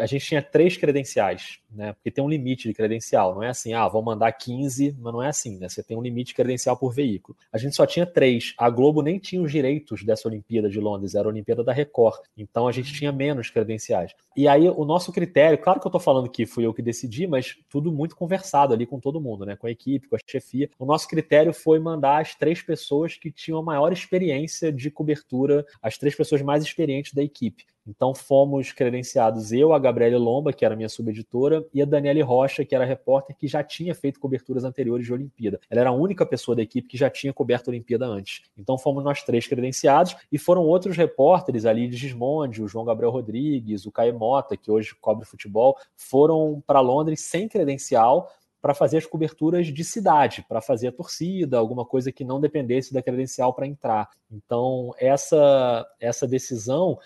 a 0.00 0.06
gente 0.06 0.24
tinha 0.24 0.40
três 0.40 0.76
credenciais, 0.76 1.58
né? 1.70 1.92
Porque 1.92 2.10
tem 2.10 2.24
um 2.24 2.28
limite 2.28 2.66
de 2.68 2.74
credencial. 2.74 3.34
Não 3.34 3.42
é 3.42 3.48
assim, 3.48 3.74
ah, 3.74 3.86
vou 3.86 4.02
mandar 4.02 4.32
15, 4.32 4.96
mas 4.98 5.12
não 5.12 5.22
é 5.22 5.28
assim, 5.28 5.58
né? 5.58 5.68
Você 5.68 5.82
tem 5.82 5.96
um 5.96 6.00
limite 6.00 6.34
credencial 6.34 6.76
por 6.76 6.92
veículo. 6.92 7.36
A 7.52 7.58
gente 7.58 7.76
só 7.76 7.86
tinha 7.86 8.06
três. 8.06 8.54
A 8.56 8.70
Globo 8.70 9.02
nem 9.02 9.18
tinha 9.18 9.42
os 9.42 9.52
direitos 9.52 10.02
dessa 10.04 10.26
Olimpíada 10.26 10.70
de 10.70 10.80
Londres, 10.80 11.14
era 11.14 11.28
a 11.28 11.30
Olimpíada 11.30 11.62
da 11.62 11.72
Record. 11.72 12.20
Então 12.36 12.66
a 12.66 12.72
gente 12.72 12.92
tinha 12.94 13.12
menos 13.12 13.50
credenciais. 13.50 14.14
E 14.34 14.48
aí 14.48 14.68
o 14.68 14.84
nosso 14.84 15.12
critério, 15.12 15.58
claro 15.58 15.80
que 15.80 15.86
eu 15.86 15.90
tô 15.90 16.00
falando 16.00 16.30
que 16.30 16.46
fui 16.46 16.64
eu 16.64 16.72
que 16.72 16.80
decidi, 16.80 17.26
mas 17.26 17.58
tudo 17.68 17.92
muito 17.92 18.16
conversado 18.16 18.72
ali 18.72 18.86
com 18.86 18.98
todo 18.98 19.20
mundo, 19.20 19.44
né? 19.44 19.54
Com 19.54 19.66
a 19.66 19.70
equipe, 19.70 20.08
com 20.08 20.16
a 20.16 20.18
chefia. 20.26 20.70
O 20.78 20.86
nosso 20.86 21.06
critério 21.06 21.52
foi 21.52 21.78
mandar 21.78 22.22
as 22.22 22.34
três 22.34 22.62
pessoas 22.62 23.16
que 23.16 23.30
tinham 23.30 23.58
a 23.58 23.62
maior 23.62 23.92
experiência 23.92 24.72
de 24.72 24.90
cobertura, 24.90 25.66
as 25.82 25.98
três 25.98 26.14
pessoas 26.14 26.40
mais 26.40 26.62
experientes 26.62 27.12
da 27.12 27.22
equipe. 27.22 27.66
Então 27.88 28.14
fomos 28.14 28.70
credenciados 28.70 29.50
eu, 29.50 29.72
a 29.72 29.78
Gabriele 29.78 30.16
Lomba, 30.16 30.52
que 30.52 30.64
era 30.64 30.76
minha 30.76 30.88
subeditora, 30.90 31.64
e 31.72 31.80
a 31.80 31.86
Daniele 31.86 32.20
Rocha, 32.20 32.64
que 32.64 32.74
era 32.74 32.84
repórter 32.84 33.34
que 33.34 33.48
já 33.48 33.64
tinha 33.64 33.94
feito 33.94 34.20
coberturas 34.20 34.62
anteriores 34.62 35.06
de 35.06 35.12
Olimpíada. 35.12 35.58
Ela 35.70 35.80
era 35.80 35.90
a 35.90 35.94
única 35.94 36.26
pessoa 36.26 36.54
da 36.54 36.62
equipe 36.62 36.86
que 36.86 36.98
já 36.98 37.08
tinha 37.08 37.32
coberto 37.32 37.70
a 37.70 37.72
Olimpíada 37.72 38.06
antes. 38.06 38.42
Então 38.58 38.76
fomos 38.76 39.02
nós 39.02 39.22
três 39.22 39.46
credenciados 39.46 40.14
e 40.30 40.38
foram 40.38 40.62
outros 40.62 40.96
repórteres 40.96 41.64
ali 41.64 41.88
de 41.88 41.96
Gismonde, 41.96 42.62
o 42.62 42.68
João 42.68 42.84
Gabriel 42.84 43.10
Rodrigues, 43.10 43.86
o 43.86 43.92
Caio 43.92 44.18
Mota, 44.18 44.56
que 44.56 44.70
hoje 44.70 44.94
cobre 45.00 45.24
futebol, 45.24 45.76
foram 45.96 46.62
para 46.66 46.80
Londres 46.80 47.20
sem 47.20 47.48
credencial 47.48 48.30
para 48.60 48.74
fazer 48.74 48.98
as 48.98 49.06
coberturas 49.06 49.68
de 49.68 49.84
cidade, 49.84 50.44
para 50.48 50.60
fazer 50.60 50.88
a 50.88 50.92
torcida, 50.92 51.56
alguma 51.56 51.84
coisa 51.84 52.10
que 52.10 52.24
não 52.24 52.40
dependesse 52.40 52.92
da 52.92 53.00
credencial 53.00 53.54
para 53.54 53.66
entrar. 53.66 54.10
Então, 54.30 54.92
essa, 54.98 55.86
essa 56.00 56.26
decisão 56.26 56.98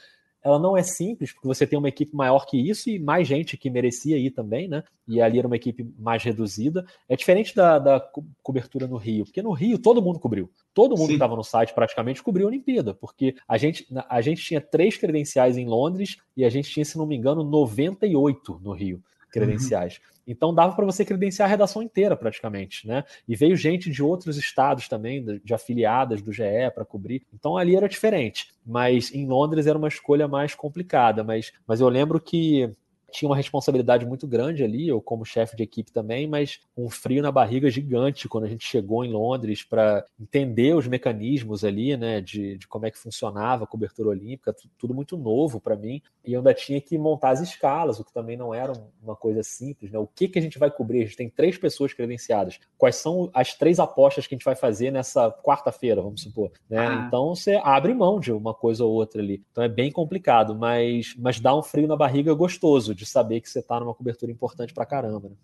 ela 0.44 0.58
não 0.58 0.76
é 0.76 0.82
simples, 0.82 1.32
porque 1.32 1.46
você 1.46 1.66
tem 1.66 1.78
uma 1.78 1.88
equipe 1.88 2.14
maior 2.14 2.46
que 2.46 2.56
isso 2.56 2.90
e 2.90 2.98
mais 2.98 3.28
gente 3.28 3.56
que 3.56 3.70
merecia 3.70 4.18
ir 4.18 4.30
também, 4.30 4.68
né? 4.68 4.82
E 5.06 5.20
ali 5.20 5.38
era 5.38 5.46
uma 5.46 5.56
equipe 5.56 5.86
mais 5.98 6.22
reduzida. 6.22 6.84
É 7.08 7.16
diferente 7.16 7.54
da, 7.54 7.78
da 7.78 8.00
cobertura 8.42 8.86
no 8.86 8.96
Rio, 8.96 9.24
porque 9.24 9.42
no 9.42 9.52
Rio 9.52 9.78
todo 9.78 10.02
mundo 10.02 10.18
cobriu. 10.18 10.50
Todo 10.74 10.96
mundo 10.96 11.08
que 11.08 11.14
estava 11.14 11.36
no 11.36 11.44
site 11.44 11.74
praticamente 11.74 12.22
cobriu 12.22 12.46
a 12.46 12.50
Olimpíada, 12.50 12.94
porque 12.94 13.36
a 13.46 13.56
gente, 13.56 13.86
a 14.08 14.20
gente 14.20 14.42
tinha 14.42 14.60
três 14.60 14.96
credenciais 14.96 15.56
em 15.56 15.66
Londres 15.66 16.16
e 16.36 16.44
a 16.44 16.50
gente 16.50 16.70
tinha, 16.70 16.84
se 16.84 16.98
não 16.98 17.06
me 17.06 17.16
engano, 17.16 17.44
98 17.44 18.60
no 18.62 18.72
Rio 18.72 19.02
credenciais. 19.30 19.96
Uhum. 19.96 20.11
Então 20.26 20.54
dava 20.54 20.74
para 20.74 20.84
você 20.84 21.04
credenciar 21.04 21.48
a 21.48 21.50
redação 21.50 21.82
inteira 21.82 22.16
praticamente, 22.16 22.86
né? 22.86 23.04
E 23.28 23.34
veio 23.34 23.56
gente 23.56 23.90
de 23.90 24.02
outros 24.02 24.36
estados 24.36 24.88
também, 24.88 25.40
de, 25.42 25.54
afiliadas 25.54 26.22
do 26.22 26.32
GE 26.32 26.70
para 26.74 26.84
cobrir. 26.84 27.26
Então 27.32 27.56
ali 27.56 27.76
era 27.76 27.88
diferente, 27.88 28.48
mas 28.64 29.12
em 29.12 29.26
Londres 29.26 29.66
era 29.66 29.78
uma 29.78 29.88
escolha 29.88 30.28
mais 30.28 30.54
complicada. 30.54 31.24
Mas, 31.24 31.52
mas 31.66 31.80
eu 31.80 31.88
lembro 31.88 32.20
que 32.20 32.70
tinha 33.12 33.28
uma 33.28 33.36
responsabilidade 33.36 34.06
muito 34.06 34.26
grande 34.26 34.64
ali, 34.64 34.88
eu 34.88 35.00
como 35.00 35.24
chefe 35.24 35.54
de 35.54 35.62
equipe 35.62 35.92
também, 35.92 36.26
mas 36.26 36.60
um 36.76 36.88
frio 36.88 37.22
na 37.22 37.30
barriga 37.30 37.70
gigante 37.70 38.28
quando 38.28 38.44
a 38.44 38.48
gente 38.48 38.66
chegou 38.66 39.04
em 39.04 39.12
Londres 39.12 39.62
para 39.62 40.04
entender 40.18 40.74
os 40.74 40.88
mecanismos 40.88 41.64
ali, 41.64 41.96
né, 41.96 42.20
de, 42.20 42.56
de, 42.56 42.66
como 42.66 42.86
é 42.86 42.90
que 42.90 42.98
funcionava 42.98 43.64
a 43.64 43.66
cobertura 43.66 44.08
olímpica, 44.08 44.54
tudo 44.78 44.94
muito 44.94 45.16
novo 45.16 45.60
para 45.60 45.76
mim, 45.76 46.00
e 46.24 46.32
eu 46.32 46.40
ainda 46.40 46.54
tinha 46.54 46.80
que 46.80 46.96
montar 46.96 47.30
as 47.30 47.40
escalas, 47.40 48.00
o 48.00 48.04
que 48.04 48.12
também 48.12 48.36
não 48.36 48.54
era 48.54 48.72
uma 49.02 49.14
coisa 49.14 49.42
simples, 49.42 49.92
né, 49.92 49.98
o 49.98 50.06
que, 50.06 50.26
que 50.26 50.38
a 50.38 50.42
gente 50.42 50.58
vai 50.58 50.70
cobrir? 50.70 51.02
A 51.02 51.04
gente 51.04 51.16
tem 51.16 51.28
três 51.28 51.58
pessoas 51.58 51.92
credenciadas, 51.92 52.58
quais 52.78 52.96
são 52.96 53.30
as 53.34 53.54
três 53.54 53.78
apostas 53.78 54.26
que 54.26 54.34
a 54.34 54.38
gente 54.38 54.44
vai 54.44 54.56
fazer 54.56 54.90
nessa 54.90 55.30
quarta-feira, 55.30 56.00
vamos 56.00 56.22
supor, 56.22 56.50
né, 56.68 56.86
ah. 56.86 57.04
então 57.06 57.34
você 57.34 57.60
abre 57.62 57.92
mão 57.92 58.18
de 58.18 58.32
uma 58.32 58.54
coisa 58.54 58.84
ou 58.84 58.92
outra 58.92 59.20
ali, 59.20 59.42
então 59.50 59.62
é 59.62 59.68
bem 59.68 59.92
complicado, 59.92 60.54
mas, 60.54 61.14
mas 61.18 61.38
dá 61.38 61.54
um 61.54 61.62
frio 61.62 61.86
na 61.86 61.96
barriga 61.96 62.32
gostoso, 62.32 62.94
de 63.02 63.08
saber 63.08 63.40
que 63.40 63.48
você 63.48 63.58
está 63.58 63.78
numa 63.80 63.94
cobertura 63.94 64.30
importante 64.30 64.72
para 64.72 64.86
caramba. 64.86 65.28
Né? 65.28 65.34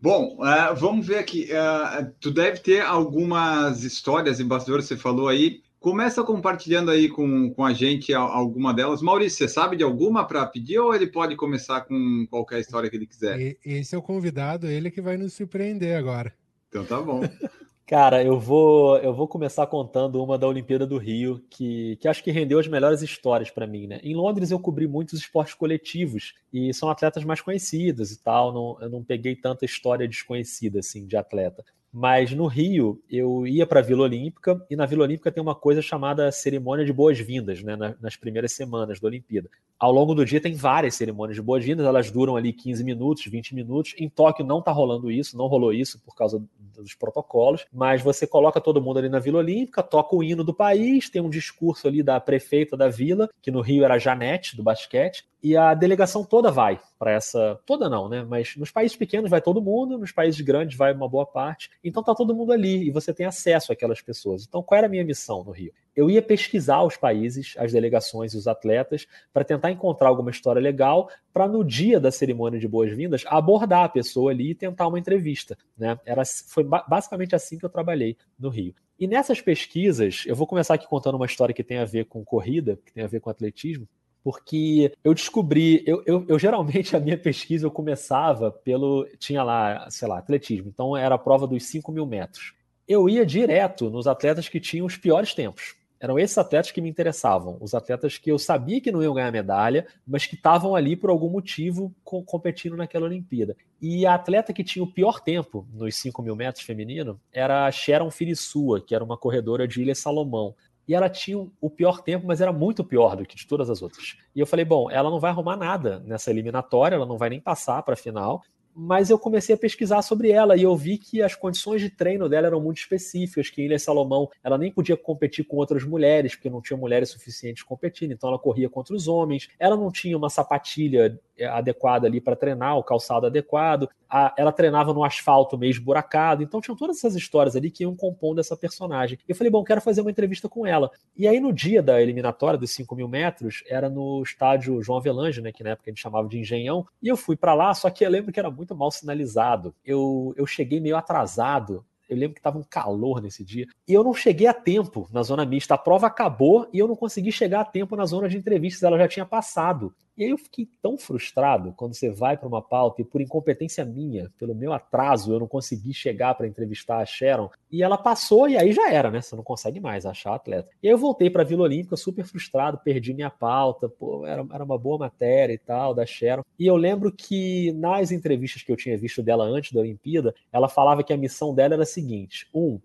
Bom, 0.00 0.38
uh, 0.38 0.74
vamos 0.76 1.06
ver 1.06 1.18
aqui. 1.18 1.48
Uh, 1.50 2.12
tu 2.20 2.30
deve 2.30 2.58
ter 2.58 2.80
algumas 2.82 3.82
histórias 3.84 4.40
em 4.40 4.46
bastidores, 4.46 4.86
você 4.86 4.96
falou 4.96 5.28
aí. 5.28 5.62
Começa 5.78 6.22
compartilhando 6.22 6.90
aí 6.90 7.08
com, 7.08 7.54
com 7.54 7.64
a 7.64 7.72
gente 7.72 8.12
alguma 8.12 8.74
delas. 8.74 9.00
Maurício, 9.00 9.38
você 9.38 9.48
sabe 9.48 9.76
de 9.76 9.82
alguma 9.82 10.26
para 10.26 10.44
pedir 10.44 10.78
ou 10.78 10.94
ele 10.94 11.06
pode 11.06 11.34
começar 11.36 11.80
com 11.82 12.26
qualquer 12.28 12.60
história 12.60 12.90
que 12.90 12.96
ele 12.96 13.06
quiser? 13.06 13.56
Esse 13.64 13.94
é 13.94 13.98
o 13.98 14.02
convidado, 14.02 14.66
ele 14.66 14.90
que 14.90 15.00
vai 15.00 15.16
nos 15.16 15.32
surpreender 15.32 15.96
agora. 15.96 16.34
Então 16.68 16.84
tá 16.84 17.00
bom. 17.00 17.22
Cara, 17.90 18.22
eu 18.22 18.38
vou, 18.38 18.98
eu 18.98 19.12
vou 19.12 19.26
começar 19.26 19.66
contando 19.66 20.22
uma 20.22 20.38
da 20.38 20.46
Olimpíada 20.46 20.86
do 20.86 20.96
Rio, 20.96 21.44
que, 21.50 21.96
que 21.96 22.06
acho 22.06 22.22
que 22.22 22.30
rendeu 22.30 22.60
as 22.60 22.68
melhores 22.68 23.02
histórias 23.02 23.50
para 23.50 23.66
mim, 23.66 23.88
né? 23.88 23.98
Em 24.04 24.14
Londres 24.14 24.52
eu 24.52 24.60
cobri 24.60 24.86
muitos 24.86 25.18
esportes 25.18 25.54
coletivos 25.54 26.34
e 26.52 26.72
são 26.72 26.88
atletas 26.88 27.24
mais 27.24 27.40
conhecidas 27.40 28.12
e 28.12 28.22
tal, 28.22 28.54
não, 28.54 28.80
eu 28.80 28.88
não 28.88 29.02
peguei 29.02 29.34
tanta 29.34 29.64
história 29.64 30.06
desconhecida 30.06 30.78
assim 30.78 31.04
de 31.04 31.16
atleta. 31.16 31.64
Mas 31.92 32.30
no 32.30 32.46
Rio, 32.46 33.02
eu 33.10 33.44
ia 33.44 33.66
para 33.66 33.80
a 33.80 33.82
Vila 33.82 34.04
Olímpica, 34.04 34.64
e 34.70 34.76
na 34.76 34.86
Vila 34.86 35.02
Olímpica 35.02 35.32
tem 35.32 35.42
uma 35.42 35.56
coisa 35.56 35.82
chamada 35.82 36.30
cerimônia 36.30 36.84
de 36.84 36.92
boas-vindas, 36.92 37.60
né, 37.60 37.76
nas 38.00 38.14
primeiras 38.14 38.52
semanas 38.52 39.00
da 39.00 39.08
Olimpíada. 39.08 39.50
Ao 39.80 39.90
longo 39.90 40.14
do 40.14 40.26
dia 40.26 40.42
tem 40.42 40.52
várias 40.52 40.94
cerimônias 40.94 41.36
de 41.36 41.40
boas-vindas, 41.42 41.86
elas 41.86 42.10
duram 42.10 42.36
ali 42.36 42.52
15 42.52 42.84
minutos, 42.84 43.24
20 43.24 43.54
minutos. 43.54 43.94
Em 43.96 44.10
Tóquio 44.10 44.44
não 44.44 44.58
está 44.58 44.70
rolando 44.70 45.10
isso, 45.10 45.38
não 45.38 45.46
rolou 45.46 45.72
isso 45.72 45.98
por 46.04 46.14
causa 46.14 46.44
dos 46.76 46.94
protocolos, 46.94 47.64
mas 47.72 48.02
você 48.02 48.26
coloca 48.26 48.60
todo 48.60 48.82
mundo 48.82 48.98
ali 48.98 49.08
na 49.08 49.18
Vila 49.18 49.38
Olímpica, 49.38 49.82
toca 49.82 50.14
o 50.14 50.22
hino 50.22 50.44
do 50.44 50.52
país, 50.52 51.08
tem 51.08 51.22
um 51.22 51.30
discurso 51.30 51.88
ali 51.88 52.02
da 52.02 52.20
prefeita 52.20 52.76
da 52.76 52.88
vila, 52.88 53.30
que 53.40 53.50
no 53.50 53.62
Rio 53.62 53.82
era 53.82 53.98
Janete, 53.98 54.54
do 54.54 54.62
basquete, 54.62 55.24
e 55.42 55.56
a 55.56 55.72
delegação 55.72 56.22
toda 56.22 56.50
vai 56.50 56.78
para 56.98 57.12
essa. 57.12 57.58
Toda 57.64 57.88
não, 57.88 58.08
né? 58.08 58.22
Mas 58.22 58.54
nos 58.56 58.70
países 58.70 58.96
pequenos 58.96 59.30
vai 59.30 59.40
todo 59.40 59.62
mundo, 59.62 59.96
nos 59.96 60.12
países 60.12 60.40
grandes 60.42 60.76
vai 60.76 60.92
uma 60.92 61.08
boa 61.08 61.24
parte. 61.24 61.70
Então 61.82 62.02
tá 62.02 62.14
todo 62.14 62.34
mundo 62.34 62.52
ali 62.52 62.86
e 62.86 62.90
você 62.90 63.14
tem 63.14 63.24
acesso 63.24 63.72
àquelas 63.72 64.02
pessoas. 64.02 64.44
Então 64.46 64.62
qual 64.62 64.76
era 64.76 64.86
a 64.86 64.90
minha 64.90 65.04
missão 65.04 65.42
no 65.42 65.50
Rio? 65.50 65.72
Eu 65.94 66.10
ia 66.10 66.22
pesquisar 66.22 66.82
os 66.82 66.96
países, 66.96 67.54
as 67.58 67.72
delegações 67.72 68.32
e 68.32 68.36
os 68.36 68.46
atletas 68.46 69.06
para 69.32 69.44
tentar 69.44 69.70
encontrar 69.70 70.08
alguma 70.08 70.30
história 70.30 70.60
legal 70.60 71.10
para 71.32 71.48
no 71.48 71.64
dia 71.64 71.98
da 71.98 72.10
cerimônia 72.10 72.58
de 72.58 72.68
boas-vindas 72.68 73.24
abordar 73.26 73.84
a 73.84 73.88
pessoa 73.88 74.30
ali 74.30 74.50
e 74.50 74.54
tentar 74.54 74.86
uma 74.86 74.98
entrevista, 74.98 75.56
né? 75.76 75.98
Era 76.04 76.22
foi 76.24 76.64
basicamente 76.64 77.34
assim 77.34 77.58
que 77.58 77.64
eu 77.64 77.70
trabalhei 77.70 78.16
no 78.38 78.48
Rio. 78.48 78.74
E 78.98 79.06
nessas 79.06 79.40
pesquisas, 79.40 80.24
eu 80.26 80.36
vou 80.36 80.46
começar 80.46 80.74
aqui 80.74 80.86
contando 80.86 81.14
uma 81.14 81.26
história 81.26 81.54
que 81.54 81.64
tem 81.64 81.78
a 81.78 81.84
ver 81.84 82.04
com 82.04 82.24
corrida, 82.24 82.78
que 82.84 82.92
tem 82.92 83.02
a 83.02 83.08
ver 83.08 83.20
com 83.20 83.30
atletismo 83.30 83.88
porque 84.22 84.92
eu 85.02 85.14
descobri, 85.14 85.82
eu, 85.86 86.02
eu, 86.06 86.24
eu, 86.28 86.38
geralmente 86.38 86.94
a 86.96 87.00
minha 87.00 87.18
pesquisa 87.18 87.66
eu 87.66 87.70
começava 87.70 88.50
pelo, 88.50 89.06
tinha 89.18 89.42
lá, 89.42 89.88
sei 89.90 90.06
lá, 90.08 90.18
atletismo, 90.18 90.68
então 90.68 90.96
era 90.96 91.14
a 91.14 91.18
prova 91.18 91.46
dos 91.46 91.64
5 91.64 91.90
mil 91.90 92.06
metros. 92.06 92.54
Eu 92.86 93.08
ia 93.08 93.24
direto 93.24 93.88
nos 93.88 94.06
atletas 94.06 94.48
que 94.48 94.58
tinham 94.58 94.86
os 94.86 94.96
piores 94.96 95.32
tempos. 95.32 95.76
Eram 96.00 96.18
esses 96.18 96.38
atletas 96.38 96.70
que 96.70 96.80
me 96.80 96.88
interessavam, 96.88 97.58
os 97.60 97.74
atletas 97.74 98.16
que 98.16 98.32
eu 98.32 98.38
sabia 98.38 98.80
que 98.80 98.90
não 98.90 99.02
iam 99.02 99.12
ganhar 99.12 99.30
medalha, 99.30 99.86
mas 100.06 100.24
que 100.24 100.34
estavam 100.34 100.74
ali 100.74 100.96
por 100.96 101.10
algum 101.10 101.28
motivo 101.28 101.94
competindo 102.02 102.76
naquela 102.76 103.04
Olimpíada. 103.04 103.54
E 103.80 104.06
a 104.06 104.14
atleta 104.14 104.52
que 104.52 104.64
tinha 104.64 104.82
o 104.82 104.90
pior 104.90 105.20
tempo 105.20 105.66
nos 105.72 105.94
5 105.96 106.22
mil 106.22 106.34
metros 106.34 106.64
feminino 106.64 107.20
era 107.30 107.66
a 107.66 107.70
Sharon 107.70 108.10
Firisua, 108.10 108.80
que 108.80 108.94
era 108.94 109.04
uma 109.04 109.18
corredora 109.18 109.68
de 109.68 109.82
Ilha 109.82 109.94
Salomão 109.94 110.54
e 110.90 110.94
ela 110.94 111.08
tinha 111.08 111.38
o 111.60 111.70
pior 111.70 112.02
tempo, 112.02 112.26
mas 112.26 112.40
era 112.40 112.52
muito 112.52 112.82
pior 112.82 113.14
do 113.14 113.24
que 113.24 113.36
de 113.36 113.46
todas 113.46 113.70
as 113.70 113.80
outras. 113.80 114.16
E 114.34 114.40
eu 114.40 114.46
falei, 114.46 114.64
bom, 114.64 114.90
ela 114.90 115.08
não 115.08 115.20
vai 115.20 115.30
arrumar 115.30 115.56
nada 115.56 116.02
nessa 116.04 116.32
eliminatória, 116.32 116.96
ela 116.96 117.06
não 117.06 117.16
vai 117.16 117.30
nem 117.30 117.40
passar 117.40 117.80
para 117.84 117.94
a 117.94 117.96
final, 117.96 118.42
mas 118.74 119.10
eu 119.10 119.18
comecei 119.18 119.54
a 119.54 119.58
pesquisar 119.58 120.02
sobre 120.02 120.30
ela 120.30 120.56
e 120.56 120.62
eu 120.62 120.76
vi 120.76 120.96
que 120.98 121.22
as 121.22 121.34
condições 121.34 121.80
de 121.80 121.90
treino 121.90 122.28
dela 122.28 122.46
eram 122.46 122.60
muito 122.60 122.78
específicas, 122.78 123.50
que 123.50 123.62
Ilha 123.62 123.78
Salomão 123.78 124.28
ela 124.42 124.56
nem 124.56 124.70
podia 124.70 124.96
competir 124.96 125.44
com 125.44 125.56
outras 125.56 125.84
mulheres, 125.84 126.34
porque 126.34 126.50
não 126.50 126.62
tinha 126.62 126.76
mulheres 126.76 127.10
suficientes 127.10 127.62
competindo, 127.62 128.12
então 128.12 128.28
ela 128.28 128.38
corria 128.38 128.68
contra 128.68 128.94
os 128.94 129.08
homens, 129.08 129.48
ela 129.58 129.76
não 129.76 129.90
tinha 129.90 130.16
uma 130.16 130.30
sapatilha 130.30 131.18
é, 131.36 131.46
adequada 131.46 132.06
ali 132.06 132.20
para 132.20 132.36
treinar, 132.36 132.76
o 132.76 132.84
calçado 132.84 133.26
adequado, 133.26 133.88
a, 134.08 134.34
ela 134.36 134.52
treinava 134.52 134.92
no 134.92 135.02
asfalto 135.02 135.56
meio 135.56 135.70
esburacado, 135.70 136.42
então 136.42 136.60
tinham 136.60 136.76
todas 136.76 136.98
essas 136.98 137.14
histórias 137.14 137.56
ali 137.56 137.70
que 137.70 137.82
iam 137.84 137.96
compondo 137.96 138.40
essa 138.40 138.56
personagem. 138.56 139.18
E 139.26 139.32
eu 139.32 139.36
falei, 139.36 139.50
bom, 139.50 139.64
quero 139.64 139.80
fazer 139.80 140.00
uma 140.00 140.10
entrevista 140.10 140.48
com 140.48 140.66
ela. 140.66 140.90
E 141.16 141.26
aí 141.26 141.40
no 141.40 141.52
dia 141.52 141.82
da 141.82 142.00
eliminatória 142.00 142.58
dos 142.58 142.70
5 142.72 142.94
mil 142.94 143.08
metros, 143.08 143.62
era 143.68 143.88
no 143.88 144.22
estádio 144.22 144.82
João 144.82 144.98
Avelange, 144.98 145.40
né, 145.40 145.50
que 145.52 145.64
na 145.64 145.70
época 145.70 145.88
a 145.88 145.92
gente 145.92 146.02
chamava 146.02 146.28
de 146.28 146.38
Engenhão, 146.38 146.86
e 147.02 147.08
eu 147.08 147.16
fui 147.16 147.36
para 147.36 147.54
lá, 147.54 147.72
só 147.72 147.88
que 147.88 148.04
eu 148.04 148.10
lembro 148.10 148.32
que 148.32 148.38
era 148.38 148.50
muito 148.60 148.74
mal 148.74 148.90
sinalizado. 148.90 149.74
Eu, 149.84 150.34
eu 150.36 150.46
cheguei 150.46 150.80
meio 150.80 150.96
atrasado 150.96 151.84
eu 152.10 152.16
lembro 152.16 152.34
que 152.34 152.40
estava 152.40 152.58
um 152.58 152.64
calor 152.64 153.22
nesse 153.22 153.44
dia. 153.44 153.68
E 153.86 153.94
eu 153.94 154.02
não 154.02 154.12
cheguei 154.12 154.48
a 154.48 154.52
tempo 154.52 155.08
na 155.12 155.22
zona 155.22 155.46
mista. 155.46 155.74
A 155.74 155.78
prova 155.78 156.08
acabou 156.08 156.68
e 156.72 156.78
eu 156.80 156.88
não 156.88 156.96
consegui 156.96 157.30
chegar 157.30 157.60
a 157.60 157.64
tempo 157.64 157.94
na 157.94 158.04
zona 158.04 158.28
de 158.28 158.36
entrevistas. 158.36 158.82
Ela 158.82 158.98
já 158.98 159.06
tinha 159.06 159.24
passado. 159.24 159.94
E 160.20 160.24
aí 160.24 160.28
eu 160.28 160.36
fiquei 160.36 160.68
tão 160.82 160.98
frustrado 160.98 161.72
quando 161.78 161.94
você 161.94 162.10
vai 162.10 162.36
para 162.36 162.46
uma 162.46 162.60
pauta 162.60 163.00
e 163.00 163.04
por 163.06 163.22
incompetência 163.22 163.86
minha, 163.86 164.30
pelo 164.38 164.54
meu 164.54 164.70
atraso, 164.70 165.32
eu 165.32 165.40
não 165.40 165.48
consegui 165.48 165.94
chegar 165.94 166.34
para 166.34 166.46
entrevistar 166.46 166.98
a 166.98 167.06
Sharon. 167.06 167.48
E 167.72 167.82
ela 167.82 167.96
passou 167.96 168.46
e 168.46 168.54
aí 168.54 168.70
já 168.70 168.92
era, 168.92 169.10
né? 169.10 169.22
Você 169.22 169.34
não 169.34 169.42
consegue 169.42 169.80
mais 169.80 170.04
achar 170.04 170.34
atleta. 170.34 170.68
E 170.82 170.88
aí 170.88 170.92
eu 170.92 170.98
voltei 170.98 171.30
para 171.30 171.40
a 171.40 171.44
Vila 171.46 171.62
Olímpica 171.62 171.96
super 171.96 172.22
frustrado, 172.26 172.76
perdi 172.84 173.14
minha 173.14 173.30
pauta, 173.30 173.88
pô, 173.88 174.26
era, 174.26 174.46
era 174.52 174.62
uma 174.62 174.76
boa 174.76 174.98
matéria 174.98 175.54
e 175.54 175.58
tal 175.58 175.94
da 175.94 176.04
Sharon. 176.04 176.44
E 176.58 176.66
eu 176.66 176.76
lembro 176.76 177.10
que 177.10 177.72
nas 177.72 178.12
entrevistas 178.12 178.62
que 178.62 178.70
eu 178.70 178.76
tinha 178.76 178.98
visto 178.98 179.22
dela 179.22 179.44
antes 179.44 179.72
da 179.72 179.80
Olimpíada, 179.80 180.34
ela 180.52 180.68
falava 180.68 181.02
que 181.02 181.14
a 181.14 181.16
missão 181.16 181.54
dela 181.54 181.72
era 181.72 181.84
a 181.84 181.86
seguinte: 181.86 182.46
um, 182.54 182.78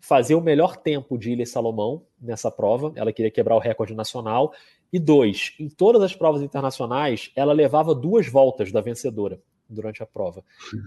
fazer 0.00 0.34
o 0.34 0.40
melhor 0.40 0.76
tempo 0.76 1.18
de 1.18 1.30
Ilha 1.30 1.46
Salomão 1.46 2.02
nessa 2.20 2.50
prova, 2.50 2.92
ela 2.96 3.12
queria 3.12 3.30
quebrar 3.30 3.54
o 3.54 3.60
recorde 3.60 3.94
nacional, 3.94 4.52
e 4.92 4.98
dois, 4.98 5.54
em 5.58 5.68
todas 5.68 6.02
as 6.02 6.14
provas 6.14 6.42
internacionais, 6.42 7.30
ela 7.36 7.52
levava 7.52 7.94
duas 7.94 8.26
voltas 8.28 8.72
da 8.72 8.80
vencedora 8.80 9.40
durante 9.68 10.02
a 10.02 10.06
prova. 10.06 10.44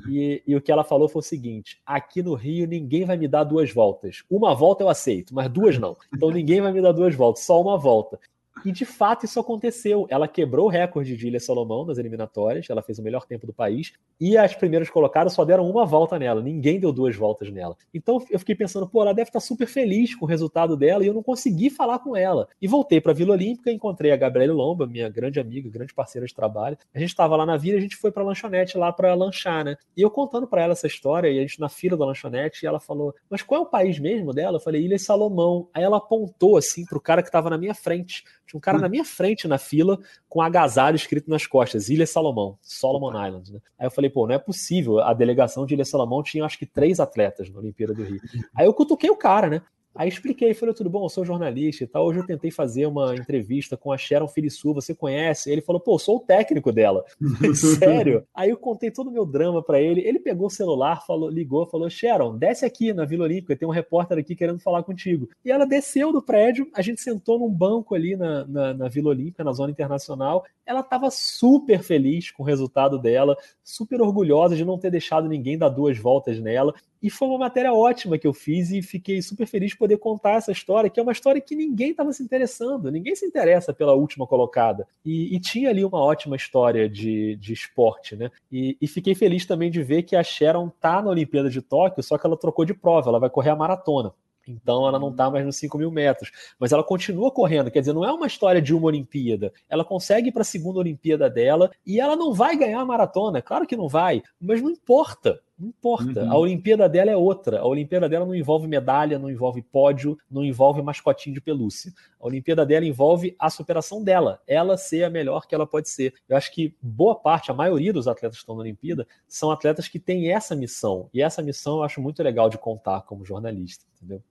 E, 0.09 0.43
e, 0.45 0.55
o 0.55 0.61
que 0.61 0.71
ela 0.71 0.83
falou 0.83 1.07
foi 1.07 1.21
o 1.21 1.23
seguinte: 1.23 1.81
aqui 1.85 2.21
no 2.21 2.33
Rio 2.33 2.67
ninguém 2.67 3.05
vai 3.05 3.17
me 3.17 3.27
dar 3.27 3.43
duas 3.43 3.71
voltas. 3.71 4.23
Uma 4.29 4.53
volta 4.53 4.83
eu 4.83 4.89
aceito, 4.89 5.33
mas 5.33 5.49
duas 5.49 5.77
não. 5.77 5.95
Então 6.13 6.29
ninguém 6.29 6.61
vai 6.61 6.71
me 6.73 6.81
dar 6.81 6.91
duas 6.91 7.15
voltas, 7.15 7.43
só 7.43 7.61
uma 7.61 7.77
volta. 7.77 8.19
E 8.65 8.71
de 8.71 8.85
fato 8.85 9.25
isso 9.25 9.39
aconteceu. 9.39 10.05
Ela 10.09 10.27
quebrou 10.27 10.67
o 10.67 10.69
recorde 10.69 11.17
de 11.17 11.27
Ilha 11.27 11.39
Salomão 11.39 11.85
nas 11.85 11.97
eliminatórias, 11.97 12.69
ela 12.69 12.81
fez 12.81 12.99
o 12.99 13.03
melhor 13.03 13.25
tempo 13.25 13.45
do 13.45 13.53
país, 13.53 13.93
e 14.19 14.37
as 14.37 14.55
primeiras 14.55 14.89
colocadas 14.89 15.33
só 15.33 15.43
deram 15.43 15.69
uma 15.69 15.85
volta 15.85 16.17
nela, 16.17 16.41
ninguém 16.41 16.79
deu 16.79 16.91
duas 16.91 17.15
voltas 17.15 17.49
nela. 17.51 17.75
Então 17.93 18.23
eu 18.29 18.39
fiquei 18.39 18.55
pensando, 18.55 18.87
pô, 18.87 19.01
ela 19.01 19.13
deve 19.13 19.29
estar 19.29 19.39
super 19.39 19.67
feliz 19.67 20.15
com 20.15 20.25
o 20.25 20.27
resultado 20.27 20.77
dela 20.77 21.03
e 21.03 21.07
eu 21.07 21.13
não 21.13 21.23
consegui 21.23 21.69
falar 21.69 21.99
com 21.99 22.15
ela. 22.15 22.47
E 22.61 22.67
voltei 22.67 23.01
para 23.01 23.11
a 23.11 23.15
Vila 23.15 23.33
Olímpica, 23.33 23.71
encontrei 23.71 24.11
a 24.11 24.17
Gabriela 24.17 24.53
Lomba, 24.53 24.87
minha 24.87 25.09
grande 25.09 25.39
amiga, 25.39 25.69
grande 25.69 25.93
parceira 25.93 26.25
de 26.25 26.33
trabalho. 26.33 26.77
A 26.93 26.99
gente 26.99 27.09
estava 27.09 27.35
lá 27.35 27.45
na 27.45 27.57
vila, 27.57 27.77
a 27.77 27.81
gente 27.81 27.95
foi 27.95 28.11
para 28.11 28.23
a 28.23 28.25
lanchonete 28.25 28.77
lá 28.77 28.91
para 28.91 29.13
lanchar, 29.13 29.65
né? 29.65 29.75
E 29.95 30.01
eu 30.01 30.09
contando 30.09 30.47
para 30.47 30.61
ela 30.61 30.73
essa 30.73 30.87
história, 30.87 31.29
e 31.29 31.37
a 31.37 31.41
gente 31.41 31.59
na 31.59 31.69
fila 31.69 31.97
da 31.97 32.05
lanchonete, 32.05 32.65
e 32.65 32.67
ela 32.67 32.79
falou: 32.79 33.13
Mas 33.29 33.41
qual 33.41 33.61
é 33.61 33.63
o 33.63 33.69
país 33.69 33.99
mesmo 33.99 34.33
dela? 34.33 34.57
Eu 34.57 34.61
falei: 34.61 34.83
Ilha 34.83 34.99
Salomão. 34.99 35.67
Aí 35.73 35.83
ela 35.83 35.97
apontou 35.97 36.57
assim 36.57 36.85
pro 36.85 37.01
cara 37.01 37.21
que 37.21 37.29
estava 37.29 37.49
na 37.49 37.57
minha 37.57 37.73
frente. 37.73 38.23
Tinha 38.45 38.57
um 38.57 38.61
cara 38.61 38.77
na 38.77 38.89
minha 38.89 39.05
frente 39.05 39.47
na 39.47 39.57
fila 39.57 39.99
com 40.27 40.41
agasalho 40.41 40.95
escrito 40.95 41.29
nas 41.29 41.47
costas: 41.47 41.89
Ilha 41.89 42.05
Salomão, 42.05 42.57
Solomon 42.61 43.25
Islands. 43.25 43.51
Né? 43.51 43.59
Aí 43.77 43.87
eu 43.87 43.91
falei: 43.91 44.09
Pô, 44.09 44.27
não 44.27 44.35
é 44.35 44.39
possível. 44.39 44.99
A 44.99 45.13
delegação 45.13 45.65
de 45.65 45.73
Ilha 45.73 45.85
Salomão 45.85 46.21
tinha 46.21 46.45
acho 46.45 46.57
que 46.57 46.65
três 46.65 46.99
atletas 46.99 47.49
na 47.49 47.59
Olimpíada 47.59 47.93
do 47.93 48.03
Rio. 48.03 48.19
Aí 48.55 48.65
eu 48.65 48.73
cutuquei 48.73 49.09
o 49.09 49.17
cara, 49.17 49.49
né? 49.49 49.61
Aí 49.95 50.09
expliquei, 50.09 50.53
falei, 50.55 50.73
tudo 50.73 50.89
bom, 50.89 51.05
eu 51.05 51.09
sou 51.09 51.23
jornalista 51.23 51.83
e 51.83 51.87
tal. 51.87 52.05
Hoje 52.05 52.19
eu 52.19 52.25
tentei 52.25 52.49
fazer 52.49 52.87
uma 52.87 53.15
entrevista 53.15 53.77
com 53.77 53.91
a 53.91 53.97
Sharon 53.97 54.27
Filissu, 54.27 54.73
você 54.73 54.95
conhece? 54.95 55.51
Ele 55.51 55.61
falou, 55.61 55.79
pô, 55.79 55.99
sou 55.99 56.17
o 56.17 56.19
técnico 56.19 56.71
dela. 56.71 57.05
Sério? 57.53 58.25
Aí 58.33 58.49
eu 58.49 58.57
contei 58.57 58.89
todo 58.89 59.07
o 59.07 59.11
meu 59.11 59.25
drama 59.25 59.61
para 59.61 59.79
ele. 59.79 60.01
Ele 60.01 60.19
pegou 60.19 60.47
o 60.47 60.49
celular, 60.49 61.05
falou, 61.05 61.29
ligou, 61.29 61.65
falou, 61.67 61.89
Sharon, 61.89 62.37
desce 62.37 62.65
aqui 62.65 62.91
na 62.91 63.05
Vila 63.05 63.25
Olímpica, 63.25 63.55
tem 63.55 63.67
um 63.67 63.71
repórter 63.71 64.17
aqui 64.17 64.35
querendo 64.35 64.59
falar 64.59 64.81
contigo. 64.81 65.29
E 65.45 65.51
ela 65.51 65.65
desceu 65.65 66.11
do 66.11 66.23
prédio, 66.23 66.67
a 66.73 66.81
gente 66.81 66.99
sentou 66.99 67.37
num 67.37 67.51
banco 67.51 67.93
ali 67.93 68.15
na, 68.15 68.45
na, 68.45 68.73
na 68.73 68.87
Vila 68.87 69.09
Olímpica, 69.09 69.43
na 69.43 69.53
zona 69.53 69.71
internacional. 69.71 70.43
Ela 70.65 70.79
estava 70.79 71.11
super 71.11 71.83
feliz 71.83 72.31
com 72.31 72.41
o 72.41 72.45
resultado 72.45 72.97
dela, 72.97 73.37
super 73.63 74.01
orgulhosa 74.01 74.55
de 74.55 74.65
não 74.65 74.79
ter 74.79 74.89
deixado 74.89 75.27
ninguém 75.27 75.57
dar 75.57 75.69
duas 75.69 75.99
voltas 75.99 76.39
nela. 76.39 76.73
E 77.03 77.09
foi 77.09 77.27
uma 77.27 77.37
matéria 77.37 77.73
ótima 77.73 78.17
que 78.17 78.25
eu 78.25 78.33
fiz 78.33 78.71
e 78.71 78.81
fiquei 78.81 79.21
super 79.21 79.45
feliz 79.45 79.73
poder 79.83 79.97
contar 79.97 80.35
essa 80.35 80.49
história, 80.49 80.89
que 80.89 80.97
é 80.97 81.03
uma 81.03 81.11
história 81.11 81.41
que 81.41 81.57
ninguém 81.57 81.91
estava 81.91 82.13
se 82.13 82.23
interessando, 82.23 82.89
ninguém 82.89 83.13
se 83.17 83.25
interessa 83.25 83.73
pela 83.73 83.93
última 83.93 84.25
colocada. 84.25 84.87
E, 85.03 85.35
e 85.35 85.39
tinha 85.41 85.69
ali 85.69 85.83
uma 85.83 85.99
ótima 85.99 86.37
história 86.37 86.87
de, 86.87 87.35
de 87.35 87.51
esporte, 87.51 88.15
né? 88.15 88.31
E, 88.49 88.77
e, 88.79 88.87
fiquei 88.87 89.13
feliz 89.13 89.45
também 89.45 89.69
de 89.69 89.83
ver 89.83 90.03
que 90.03 90.15
a 90.15 90.23
Sharon 90.23 90.69
tá 90.69 91.01
na 91.01 91.09
Olimpíada 91.09 91.49
de 91.49 91.61
Tóquio, 91.61 92.01
só 92.01 92.17
que 92.17 92.25
ela 92.25 92.37
trocou 92.37 92.63
de 92.63 92.73
prova, 92.73 93.09
ela 93.09 93.19
vai 93.19 93.29
correr 93.29 93.49
a 93.49 93.57
maratona. 93.57 94.13
Então 94.47 94.87
ela 94.87 94.99
não 94.99 95.09
está 95.09 95.29
mais 95.29 95.45
nos 95.45 95.55
5 95.57 95.77
mil 95.77 95.91
metros. 95.91 96.31
Mas 96.59 96.71
ela 96.71 96.83
continua 96.83 97.31
correndo. 97.31 97.71
Quer 97.71 97.79
dizer, 97.79 97.93
não 97.93 98.05
é 98.05 98.11
uma 98.11 98.27
história 98.27 98.61
de 98.61 98.73
uma 98.73 98.87
Olimpíada. 98.87 99.53
Ela 99.69 99.83
consegue 99.83 100.29
ir 100.29 100.31
para 100.31 100.41
a 100.41 100.45
segunda 100.45 100.79
Olimpíada 100.79 101.29
dela 101.29 101.71
e 101.85 101.99
ela 101.99 102.15
não 102.15 102.33
vai 102.33 102.55
ganhar 102.55 102.81
a 102.81 102.85
maratona. 102.85 103.41
Claro 103.41 103.67
que 103.67 103.75
não 103.75 103.87
vai, 103.87 104.21
mas 104.39 104.61
não 104.61 104.69
importa. 104.69 105.41
Não 105.57 105.69
importa. 105.69 106.23
Uhum. 106.23 106.31
A 106.31 106.37
Olimpíada 106.37 106.89
dela 106.89 107.11
é 107.11 107.15
outra. 107.15 107.59
A 107.59 107.65
Olimpíada 107.65 108.09
dela 108.09 108.25
não 108.25 108.35
envolve 108.35 108.67
medalha, 108.67 109.19
não 109.19 109.29
envolve 109.29 109.61
pódio, 109.61 110.17
não 110.29 110.43
envolve 110.43 110.81
mascotinho 110.81 111.33
de 111.33 111.41
pelúcia. 111.41 111.93
A 112.19 112.25
Olimpíada 112.25 112.65
dela 112.65 112.85
envolve 112.85 113.35
a 113.37 113.49
superação 113.49 114.03
dela, 114.03 114.41
ela 114.47 114.77
ser 114.77 115.03
a 115.03 115.09
melhor 115.09 115.47
que 115.47 115.53
ela 115.53 115.67
pode 115.67 115.89
ser. 115.89 116.13
Eu 116.27 116.35
acho 116.35 116.51
que 116.51 116.75
boa 116.81 117.15
parte, 117.15 117.51
a 117.51 117.53
maioria 117.53 117.93
dos 117.93 118.07
atletas 118.07 118.37
que 118.37 118.43
estão 118.43 118.55
na 118.55 118.61
Olimpíada, 118.61 119.07
são 119.27 119.51
atletas 119.51 119.87
que 119.87 119.99
têm 119.99 120.31
essa 120.31 120.55
missão. 120.55 121.09
E 121.13 121.21
essa 121.21 121.41
missão 121.41 121.77
eu 121.77 121.83
acho 121.83 122.01
muito 122.01 122.23
legal 122.23 122.49
de 122.49 122.57
contar 122.57 123.01
como 123.01 123.25
jornalista, 123.25 123.85
entendeu? 123.95 124.21